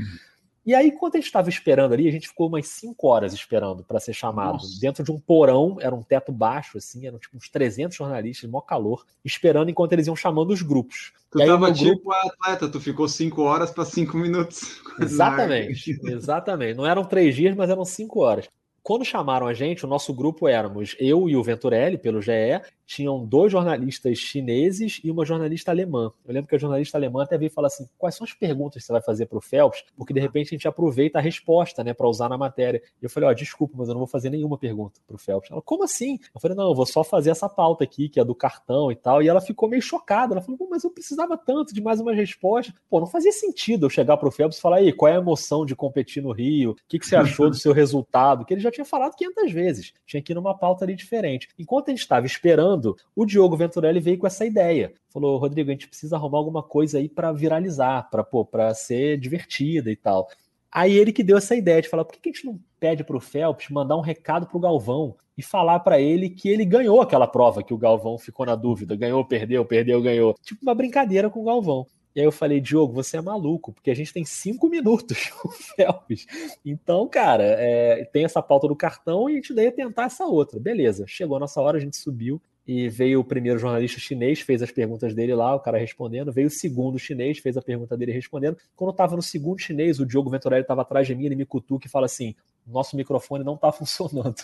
E 0.66 0.76
aí, 0.76 0.92
quando 0.92 1.16
a 1.16 1.20
gente 1.20 1.28
estava 1.28 1.48
esperando 1.48 1.94
ali, 1.94 2.06
a 2.06 2.12
gente 2.12 2.28
ficou 2.28 2.50
umas 2.50 2.68
5 2.68 3.08
horas 3.08 3.34
esperando 3.34 3.82
para 3.82 3.98
ser 4.02 4.12
chamado. 4.12 4.56
Nossa. 4.56 4.78
Dentro 4.82 5.06
de 5.06 5.10
um 5.10 5.18
porão, 5.18 5.78
era 5.80 5.96
um 5.96 6.04
teto 6.04 6.30
baixo, 6.30 6.78
assim, 6.78 7.08
eram 7.08 7.18
tipo 7.18 7.38
uns 7.38 7.48
300 7.48 7.96
jornalistas, 7.96 8.50
maior 8.50 8.64
calor, 8.64 9.06
esperando 9.24 9.72
enquanto 9.72 9.94
eles 9.94 10.08
iam 10.08 10.18
chamando 10.18 10.52
os 10.52 10.62
grupos. 10.62 11.14
Tu 11.32 11.40
estava 11.40 11.72
tipo 11.72 11.92
grupo... 11.92 12.12
atleta, 12.12 12.68
tu 12.68 12.82
ficou 12.82 13.08
5 13.08 13.42
horas 13.42 13.72
para 13.72 13.86
5 13.86 14.18
minutos. 14.18 14.82
Exatamente, 15.00 15.98
exatamente. 16.04 16.76
Não 16.76 16.86
eram 16.86 17.06
três 17.06 17.34
dias, 17.34 17.56
mas 17.56 17.70
eram 17.70 17.86
5 17.86 18.20
horas. 18.20 18.50
Quando 18.88 19.04
chamaram 19.04 19.48
a 19.48 19.54
gente, 19.54 19.84
o 19.84 19.88
nosso 19.88 20.14
grupo 20.14 20.48
éramos 20.48 20.96
eu 20.98 21.28
e 21.28 21.36
o 21.36 21.44
Venturelli, 21.44 21.98
pelo 21.98 22.22
GE, 22.22 22.62
tinham 22.88 23.24
dois 23.26 23.52
jornalistas 23.52 24.18
chineses 24.18 25.02
e 25.04 25.12
uma 25.12 25.26
jornalista 25.26 25.72
alemã. 25.72 26.12
Eu 26.26 26.34
lembro 26.34 26.48
que 26.48 26.56
a 26.56 26.58
jornalista 26.58 26.98
alemã 26.98 27.24
até 27.24 27.38
veio 27.38 27.52
falar 27.52 27.68
assim: 27.68 27.88
quais 27.98 28.16
são 28.16 28.24
as 28.24 28.34
perguntas 28.34 28.82
que 28.82 28.88
você 28.88 28.94
vai 28.94 29.02
fazer 29.02 29.26
para 29.26 29.38
o 29.38 29.42
Phelps? 29.42 29.84
Porque 29.96 30.14
de 30.14 30.20
repente 30.22 30.48
a 30.48 30.58
gente 30.58 30.68
aproveita 30.68 31.20
a 31.20 31.22
resposta, 31.22 31.84
né, 31.84 31.94
para 31.94 32.08
usar 32.08 32.30
na 32.30 32.38
matéria. 32.38 32.82
E 33.02 33.06
eu 33.06 33.10
falei: 33.10 33.28
ó, 33.28 33.32
oh, 33.32 33.36
desculpa, 33.36 33.76
mas 33.78 33.90
eu 33.90 33.94
não 33.94 34.00
vou 34.00 34.08
fazer 34.08 34.30
nenhuma 34.30 34.58
pergunta 34.58 35.02
para 35.06 35.16
o 35.16 35.20
Phelps. 35.20 35.52
Ela, 35.52 35.62
como 35.62 35.84
assim? 35.84 36.18
Eu 36.34 36.40
falei: 36.40 36.56
não, 36.56 36.70
eu 36.70 36.76
vou 36.76 36.86
só 36.86 37.04
fazer 37.04 37.30
essa 37.30 37.50
pauta 37.50 37.84
aqui, 37.84 38.08
que 38.08 38.20
é 38.20 38.24
do 38.24 38.34
cartão 38.34 38.90
e 38.90 38.96
tal. 38.96 39.22
E 39.22 39.28
ela 39.28 39.42
ficou 39.42 39.68
meio 39.68 39.82
chocada. 39.82 40.34
Ela 40.34 40.42
falou: 40.42 40.68
mas 40.70 40.86
eu 40.86 40.90
precisava 40.90 41.38
tanto 41.38 41.74
de 41.74 41.82
mais 41.82 42.00
uma 42.00 42.14
resposta. 42.14 42.74
Pô, 42.90 43.02
não 43.02 43.08
fazia 43.08 43.34
sentido 43.34 43.86
eu 43.86 43.90
chegar 43.90 44.16
para 44.16 44.30
o 44.30 44.32
Phelps 44.32 44.58
e 44.58 44.62
falar: 44.62 44.78
aí, 44.78 44.94
qual 44.94 45.12
é 45.12 45.16
a 45.16 45.20
emoção 45.20 45.66
de 45.66 45.76
competir 45.76 46.24
no 46.24 46.32
Rio? 46.32 46.72
O 46.72 46.76
que, 46.88 47.00
que 47.00 47.06
você 47.06 47.16
achou 47.18 47.50
do 47.50 47.56
seu 47.58 47.74
resultado? 47.74 48.46
Que 48.46 48.54
ele 48.54 48.62
já 48.62 48.72
tinha 48.72 48.86
falado 48.86 49.16
500 49.16 49.52
vezes. 49.52 49.94
Tinha 50.06 50.22
que 50.22 50.32
ir 50.32 50.36
numa 50.36 50.58
pauta 50.58 50.86
ali 50.86 50.96
diferente. 50.96 51.50
Enquanto 51.60 51.90
a 51.90 51.92
gente 51.92 52.00
estava 52.00 52.26
esperando, 52.26 52.77
o 53.16 53.26
Diogo 53.26 53.58
Venturelli 53.58 54.00
veio 54.00 54.18
com 54.18 54.28
essa 54.28 54.46
ideia. 54.46 54.94
Falou, 55.10 55.38
Rodrigo, 55.38 55.70
a 55.70 55.74
gente 55.74 55.88
precisa 55.88 56.16
arrumar 56.16 56.38
alguma 56.38 56.64
coisa 56.64 56.98
aí 56.98 57.10
para 57.10 57.32
viralizar, 57.32 58.10
para 58.10 58.24
para 58.24 58.74
ser 58.74 59.18
divertida 59.18 59.92
e 59.92 59.96
tal. 59.96 60.28
Aí 60.72 60.98
ele 60.98 61.12
que 61.12 61.24
deu 61.24 61.38
essa 61.38 61.56
ideia 61.56 61.82
de 61.82 61.90
falar, 61.90 62.06
por 62.06 62.14
que 62.14 62.30
a 62.30 62.32
gente 62.32 62.46
não 62.46 62.60
pede 62.80 63.04
para 63.04 63.18
o 63.18 63.22
Phelps 63.22 63.70
mandar 63.70 63.98
um 63.98 64.02
recado 64.02 64.46
para 64.46 64.58
o 64.58 64.60
Galvão 64.60 65.16
e 65.38 65.42
falar 65.42 65.80
para 65.80 66.00
ele 66.00 66.30
que 66.30 66.50
ele 66.50 66.66
ganhou 66.66 67.02
aquela 67.02 67.28
prova 67.28 67.64
que 67.64 67.74
o 67.74 67.78
Galvão 67.78 68.18
ficou 68.18 68.46
na 68.46 68.56
dúvida, 68.56 68.96
ganhou, 68.96 69.24
perdeu, 69.24 69.64
perdeu, 69.64 70.02
ganhou. 70.02 70.36
Tipo 70.44 70.62
uma 70.64 70.76
brincadeira 70.76 71.30
com 71.30 71.42
o 71.42 71.46
Galvão. 71.46 71.86
E 72.16 72.20
aí 72.20 72.26
eu 72.26 72.32
falei, 72.32 72.60
Diogo, 72.60 72.94
você 72.94 73.18
é 73.18 73.22
maluco, 73.22 73.72
porque 73.72 73.92
a 73.92 73.96
gente 73.96 74.12
tem 74.12 74.26
cinco 74.26 74.68
minutos 74.70 75.30
com 75.30 75.50
o 75.50 75.52
Phelps. 75.52 76.26
Então, 76.66 77.08
cara, 77.08 77.44
é, 77.44 78.06
tem 78.06 78.26
essa 78.26 78.42
pauta 78.42 78.68
do 78.68 78.76
cartão 78.76 79.30
e 79.30 79.34
a 79.34 79.36
gente 79.36 79.54
daí 79.54 79.72
tentar 79.72 80.06
essa 80.06 80.26
outra. 80.26 80.60
Beleza, 80.60 81.06
chegou 81.08 81.38
a 81.38 81.40
nossa 81.40 81.62
hora, 81.62 81.78
a 81.78 81.82
gente 81.82 81.96
subiu 81.96 82.42
e 82.68 82.90
veio 82.90 83.22
o 83.22 83.24
primeiro 83.24 83.58
jornalista 83.58 84.00
chinês, 84.00 84.42
fez 84.42 84.62
as 84.62 84.72
perguntas 84.72 85.14
dele 85.16 85.34
lá, 85.34 85.56
o 85.56 85.60
cara 85.60 85.78
respondendo, 85.78 86.34
veio 86.34 86.48
o 86.48 86.52
segundo 86.52 87.00
chinês, 87.00 87.40
fez 87.40 87.56
a 87.56 87.62
pergunta 87.62 87.96
dele 87.96 88.12
respondendo. 88.12 88.58
Quando 88.76 88.90
eu 88.90 88.92
estava 88.92 89.16
no 89.16 89.22
segundo 89.22 89.60
chinês, 89.60 90.00
o 90.00 90.06
Diogo 90.06 90.30
Venturelli 90.30 90.64
estava 90.64 90.82
atrás 90.82 91.08
de 91.08 91.16
mim, 91.16 91.26
ele 91.26 91.36
me 91.36 91.46
cutuca 91.46 91.88
e 91.88 91.90
fala 91.90 92.06
assim: 92.06 92.36
nosso 92.66 92.98
microfone 92.98 93.44
não 93.44 93.56
está 93.56 93.72
funcionando. 93.74 94.36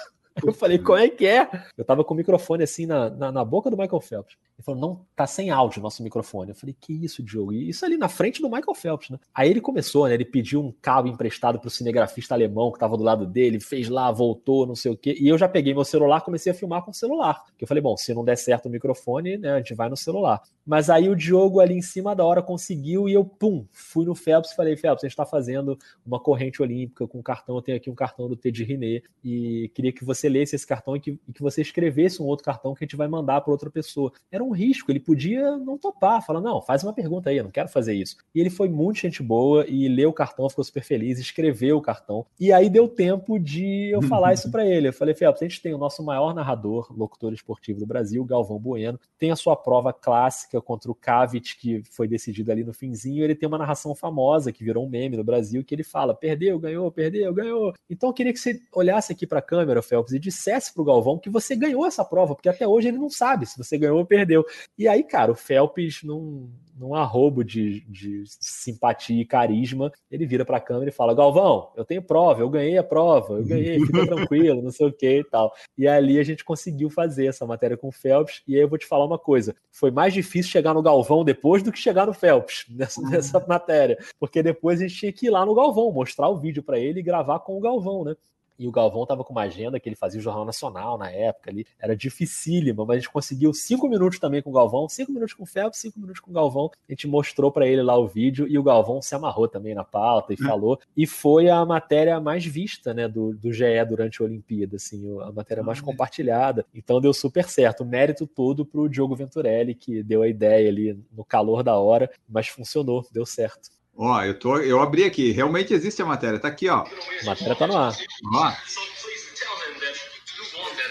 Eu 0.41 0.53
falei, 0.53 0.80
como 0.80 0.97
é 0.97 1.09
que 1.09 1.28
é? 1.28 1.47
Eu 1.78 1.86
tava 1.86 2.03
com 2.03 2.13
o 2.13 2.17
microfone 2.17 2.63
assim 2.63 2.86
na, 2.88 3.09
na, 3.09 3.32
na, 3.32 3.45
boca 3.45 3.69
do 3.69 3.78
Michael 3.78 4.01
Phelps. 4.01 4.36
Ele 4.58 4.66
falou, 4.66 4.80
não, 4.80 5.06
tá 5.16 5.26
sem 5.26 5.49
áudio 5.49 5.80
o 5.80 5.84
nosso 5.84 6.04
microfone. 6.04 6.49
Eu 6.51 6.56
falei, 6.56 6.76
que 6.80 6.93
isso, 6.93 7.24
Diogo? 7.24 7.54
E 7.54 7.70
isso 7.70 7.84
ali 7.86 7.97
na 7.97 8.08
frente 8.08 8.41
do 8.41 8.49
Michael 8.49 8.76
Phelps, 8.76 9.10
né? 9.10 9.20
Aí 9.34 9.49
ele 9.49 9.60
começou, 9.60 10.08
né? 10.08 10.14
Ele 10.14 10.26
pediu 10.26 10.62
um 10.62 10.72
cabo 10.82 11.08
emprestado 11.08 11.60
pro 11.60 11.70
cinegrafista 11.70 12.36
alemão 12.36 12.72
que 12.72 12.80
tava 12.80 12.95
do 12.95 13.04
lado 13.04 13.26
dele, 13.26 13.60
fez 13.60 13.89
lá, 13.89 14.12
voltou, 14.12 14.68
não 14.68 14.76
sei 14.76 14.91
o 14.91 14.97
quê. 14.97 15.18
E 15.20 15.28
eu 15.28 15.38
já 15.38 15.47
peguei 15.47 15.74
meu 15.74 15.84
celular, 15.84 16.22
comecei 16.22 16.51
a 16.51 16.56
filmar 16.56 16.84
com 16.84 16.91
o 16.91 16.93
celular. 16.93 17.41
Eu 17.60 17.68
falei, 17.68 17.82
bom, 17.82 17.97
se 17.97 18.14
não 18.14 18.24
der 18.24 18.38
certo 18.38 18.68
o 18.68 18.70
microfone, 18.70 19.38
né, 19.38 19.54
a 19.54 19.58
gente 19.58 19.74
vai 19.74 19.89
no 19.89 19.97
celular. 19.97 20.41
Mas 20.66 20.89
aí 20.89 21.10
o 21.10 21.16
Diogo 21.16 21.60
ali 21.60 21.76
em 21.76 21.82
cima 21.82 22.16
da 22.16 22.24
hora 22.24 22.41
conseguiu 22.41 23.10
e 23.10 23.14
eu, 23.14 23.26
pum, 23.26 23.66
fui 23.72 24.06
no 24.06 24.16
Phelps 24.16 24.51
e 24.51 24.56
falei, 24.56 24.78
Phelps, 24.78 25.04
a 25.04 25.08
gente 25.08 25.16
tá 25.16 25.26
fazendo 25.26 25.78
uma 26.06 26.20
corrente 26.20 26.62
olímpica 26.62 27.08
com 27.08 27.22
cartão, 27.22 27.56
eu 27.56 27.62
tenho 27.62 27.78
aqui 27.78 27.89
um 27.89 27.95
cartão 27.95 28.30
do 28.30 28.36
T 28.36 28.51
de 28.51 28.64
Riné 28.64 29.01
e 29.24 29.70
queria 29.74 29.91
que 29.91 30.06
você 30.06 30.30
lesse 30.30 30.56
esse 30.56 30.66
cartão 30.66 30.97
que, 30.99 31.20
e 31.28 31.34
que 31.34 31.41
você 31.41 31.62
escrevesse 31.62 32.22
um 32.22 32.26
outro 32.26 32.45
cartão 32.45 32.74
que 32.74 32.84
a 32.84 32.86
gente 32.86 32.95
vai 32.95 33.08
mandar 33.08 33.41
para 33.41 33.51
outra 33.51 33.70
pessoa. 33.70 34.12
Era 34.32 34.42
um 34.43 34.51
risco, 34.51 34.91
ele 34.91 34.99
podia 34.99 35.57
não 35.57 35.77
topar, 35.77 36.25
falar, 36.25 36.41
não, 36.41 36.61
faz 36.61 36.83
uma 36.83 36.93
pergunta 36.93 37.29
aí, 37.29 37.37
eu 37.37 37.43
não 37.43 37.51
quero 37.51 37.69
fazer 37.69 37.93
isso. 37.93 38.17
E 38.33 38.39
ele 38.39 38.49
foi 38.49 38.69
muito 38.69 38.99
gente 38.99 39.21
boa 39.21 39.65
e 39.67 39.87
leu 39.87 40.09
o 40.09 40.13
cartão, 40.13 40.49
ficou 40.49 40.63
super 40.63 40.83
feliz, 40.83 41.19
escreveu 41.19 41.77
o 41.77 41.81
cartão. 41.81 42.25
E 42.39 42.51
aí 42.51 42.69
deu 42.69 42.87
tempo 42.87 43.39
de 43.39 43.89
eu 43.91 44.01
falar 44.03 44.33
isso 44.33 44.49
para 44.51 44.65
ele. 44.65 44.89
Eu 44.89 44.93
falei, 44.93 45.13
Felps, 45.13 45.41
a 45.41 45.45
gente 45.45 45.61
tem 45.61 45.73
o 45.73 45.77
nosso 45.77 46.03
maior 46.03 46.33
narrador, 46.33 46.91
locutor 46.95 47.33
esportivo 47.33 47.79
do 47.79 47.85
Brasil, 47.85 48.23
Galvão 48.25 48.59
Bueno, 48.59 48.99
tem 49.17 49.31
a 49.31 49.35
sua 49.35 49.55
prova 49.55 49.93
clássica 49.93 50.61
contra 50.61 50.91
o 50.91 50.95
Cavit, 50.95 51.57
que 51.57 51.83
foi 51.91 52.07
decidido 52.07 52.51
ali 52.51 52.63
no 52.63 52.73
finzinho. 52.73 53.23
Ele 53.23 53.35
tem 53.35 53.47
uma 53.47 53.57
narração 53.57 53.95
famosa 53.95 54.51
que 54.51 54.63
virou 54.63 54.85
um 54.85 54.89
meme 54.89 55.17
no 55.17 55.23
Brasil, 55.23 55.63
que 55.63 55.73
ele 55.73 55.83
fala: 55.83 56.13
perdeu, 56.13 56.59
ganhou, 56.59 56.91
perdeu, 56.91 57.33
ganhou. 57.33 57.73
Então 57.89 58.09
eu 58.09 58.13
queria 58.13 58.33
que 58.33 58.39
você 58.39 58.59
olhasse 58.73 59.11
aqui 59.11 59.25
para 59.25 59.39
a 59.39 59.41
câmera, 59.41 59.81
Felps, 59.81 60.13
e 60.13 60.19
dissesse 60.19 60.73
pro 60.73 60.83
Galvão 60.83 61.17
que 61.17 61.29
você 61.29 61.55
ganhou 61.55 61.85
essa 61.85 62.03
prova, 62.03 62.35
porque 62.35 62.49
até 62.49 62.67
hoje 62.67 62.87
ele 62.87 62.97
não 62.97 63.09
sabe 63.09 63.45
se 63.45 63.57
você 63.57 63.77
ganhou 63.77 63.99
ou 63.99 64.05
perdeu. 64.05 64.32
E 64.77 64.88
aí, 64.88 65.03
cara, 65.03 65.31
o 65.31 65.36
Phelps 65.36 66.03
não, 66.03 66.49
num 66.77 66.95
arrobo 66.95 67.43
de, 67.43 67.81
de 67.81 68.23
simpatia 68.25 69.21
e 69.21 69.25
carisma, 69.25 69.91
ele 70.09 70.25
vira 70.25 70.43
para 70.45 70.57
a 70.57 70.61
câmera 70.61 70.89
e 70.89 70.93
fala: 70.93 71.13
Galvão, 71.13 71.71
eu 71.75 71.86
tenho 71.86 72.01
prova, 72.01 72.41
eu 72.41 72.49
ganhei 72.49 72.77
a 72.77 72.84
prova, 72.84 73.36
eu 73.36 73.45
ganhei, 73.45 73.79
fica 73.79 74.05
tranquilo, 74.07 74.61
não 74.61 74.71
sei 74.71 74.88
o 74.88 74.93
que 74.93 75.19
e 75.19 75.23
tal. 75.23 75.53
E 75.77 75.88
ali 75.88 76.19
a 76.19 76.23
gente 76.23 76.43
conseguiu 76.43 76.89
fazer 76.89 77.27
essa 77.27 77.45
matéria 77.45 77.77
com 77.77 77.89
o 77.89 77.91
Phelps. 77.91 78.41
E 78.47 78.55
aí 78.55 78.61
eu 78.61 78.69
vou 78.69 78.77
te 78.77 78.86
falar 78.86 79.05
uma 79.05 79.19
coisa: 79.19 79.55
foi 79.71 79.91
mais 79.91 80.13
difícil 80.13 80.51
chegar 80.51 80.73
no 80.73 80.81
Galvão 80.81 81.23
depois 81.23 81.61
do 81.61 81.71
que 81.71 81.79
chegar 81.79 82.07
no 82.07 82.13
Phelps 82.13 82.65
nessa, 82.73 83.01
ah. 83.01 83.09
nessa 83.09 83.45
matéria, 83.47 83.97
porque 84.19 84.41
depois 84.41 84.79
a 84.79 84.88
gente 84.88 84.99
tinha 84.99 85.13
que 85.13 85.27
ir 85.27 85.29
lá 85.29 85.45
no 85.45 85.55
Galvão, 85.55 85.91
mostrar 85.91 86.29
o 86.29 86.39
vídeo 86.39 86.63
para 86.63 86.79
ele 86.79 86.99
e 86.99 87.03
gravar 87.03 87.39
com 87.39 87.57
o 87.57 87.61
Galvão, 87.61 88.03
né? 88.03 88.15
E 88.58 88.68
o 88.68 88.72
Galvão 88.72 89.04
estava 89.04 89.24
com 89.24 89.34
uma 89.34 89.43
agenda 89.43 89.80
que 89.80 89.89
ele 89.89 89.95
fazia 89.95 90.20
o 90.20 90.24
Jornal 90.24 90.45
Nacional 90.45 90.97
na 90.97 91.10
época 91.10 91.49
ali. 91.49 91.66
Era 91.80 91.95
dificílimo, 91.95 92.86
mas 92.86 92.97
a 92.97 92.99
gente 92.99 93.12
conseguiu 93.12 93.54
cinco 93.54 93.88
minutos 93.88 94.20
também 94.20 94.41
com 94.41 94.49
o 94.49 94.54
Galvão, 94.54 94.88
cinco 94.88 95.12
minutos 95.12 95.34
com 95.34 95.43
o 95.43 95.47
Phelps, 95.47 95.80
cinco 95.80 95.99
minutos 95.99 96.22
com 96.22 96.32
o 96.32 96.34
Galvão. 96.34 96.70
A 96.88 96.91
gente 96.91 97.08
mostrou 97.08 97.51
para 97.51 97.68
ele 97.68 97.82
lá 97.82 97.97
o 97.97 98.08
vídeo 98.08 98.47
e 98.47 98.58
o 98.58 98.64
Galvão 98.64 99.01
se 99.01 99.16
amarrou 99.16 99.47
também 99.47 99.74
na 99.74 99.84
pauta 99.84 100.34
e 100.34 100.36
hum. 100.36 100.45
falou. 100.45 100.80
E 100.95 101.06
foi 101.08 101.49
a 101.49 101.66
matéria 101.66 102.20
mais 102.20 102.45
vista, 102.45 102.93
né, 102.93 103.08
do, 103.08 103.34
do 103.34 103.51
GE 103.51 103.64
durante 103.88 104.22
a 104.22 104.26
Olimpíada, 104.26 104.76
assim, 104.76 105.20
a 105.22 105.32
matéria 105.32 105.64
mais 105.64 105.82
compartilhada. 105.82 106.66
Então 106.74 107.01
deu 107.01 107.14
super 107.14 107.47
certo. 107.49 107.84
O 107.84 107.86
mérito 107.86 108.28
todo 108.28 108.66
pro 108.66 108.89
Diogo 108.89 109.16
Venturelli, 109.16 109.76
que 109.76 110.04
deu 110.04 110.22
a 110.22 110.28
ideia 110.28 110.70
ali 110.70 110.99
no 111.12 111.24
calor 111.24 111.64
da 111.64 111.78
hora, 111.78 112.10
mas 112.28 112.47
funcionou, 112.47 113.06
deu 113.12 113.26
certo. 113.26 113.70
Ó, 113.95 114.23
eu, 114.23 114.37
tô, 114.37 114.57
eu 114.57 114.81
abri 114.81 115.03
aqui, 115.03 115.31
realmente 115.31 115.73
existe 115.73 116.01
a 116.01 116.05
matéria, 116.05 116.39
tá 116.39 116.47
aqui, 116.47 116.67
ó. 116.67 116.83
A 117.21 117.25
matéria 117.25 117.55
tá 117.55 117.67
no 117.67 117.77
ar. 117.77 117.95
Ó. 118.33 118.53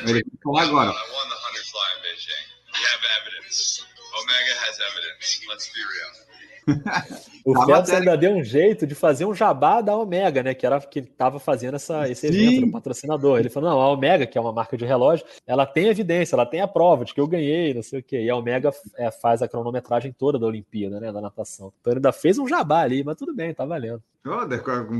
Ele 0.07 0.13
vai 0.13 0.23
falar 0.43 0.63
agora. 0.63 0.95
Omega 4.15 4.55
has 4.61 4.79
evidence. 4.79 5.47
Let's 5.49 5.69
be 5.73 5.81
real. 5.81 6.32
o 7.45 7.65
Phelps 7.65 7.91
ainda 7.91 8.17
deu 8.17 8.33
um 8.33 8.43
jeito 8.43 8.87
de 8.87 8.95
fazer 8.95 9.25
um 9.25 9.35
jabá 9.35 9.81
da 9.81 9.97
Omega, 9.97 10.43
né? 10.43 10.55
Que 10.55 10.65
era 10.65 10.81
que 10.81 11.01
estava 11.01 11.39
fazendo 11.39 11.75
essa, 11.75 12.09
esse 12.09 12.27
evento, 12.27 12.67
o 12.67 12.73
patrocinador. 12.73 13.39
Ele 13.39 13.51
falou: 13.51 13.71
não, 13.71 13.81
a 13.81 13.91
Omega, 13.91 14.27
que 14.27 14.39
é 14.39 14.41
uma 14.41 14.53
marca 14.53 14.77
de 14.77 14.85
relógio, 14.85 15.27
ela 15.47 15.67
tem 15.67 15.89
evidência, 15.89 16.35
ela 16.35 16.47
tem 16.47 16.61
a 16.61 16.69
prova 16.69 17.05
de 17.05 17.15
que 17.15 17.21
eu 17.21 17.27
ganhei, 17.27 17.75
não 17.75 17.83
sei 17.83 18.01
o 18.01 18.03
quê. 18.03 18.23
E 18.23 18.31
a 18.31 18.37
Omega 18.37 18.71
é, 18.97 19.11
faz 19.11 19.43
a 19.43 19.49
cronometragem 19.49 20.13
toda 20.13 20.39
da 20.39 20.47
Olimpíada, 20.47 21.01
né? 21.01 21.13
Da 21.13 21.21
natação. 21.21 21.73
Então 21.81 21.93
ele 21.93 21.99
ainda 21.99 22.13
fez 22.13 22.39
um 22.39 22.47
jabá 22.47 22.81
ali, 22.81 23.03
mas 23.03 23.17
tudo 23.17 23.35
bem, 23.35 23.53
tá 23.53 23.65
valendo. 23.65 24.03
Oh, 24.25 24.47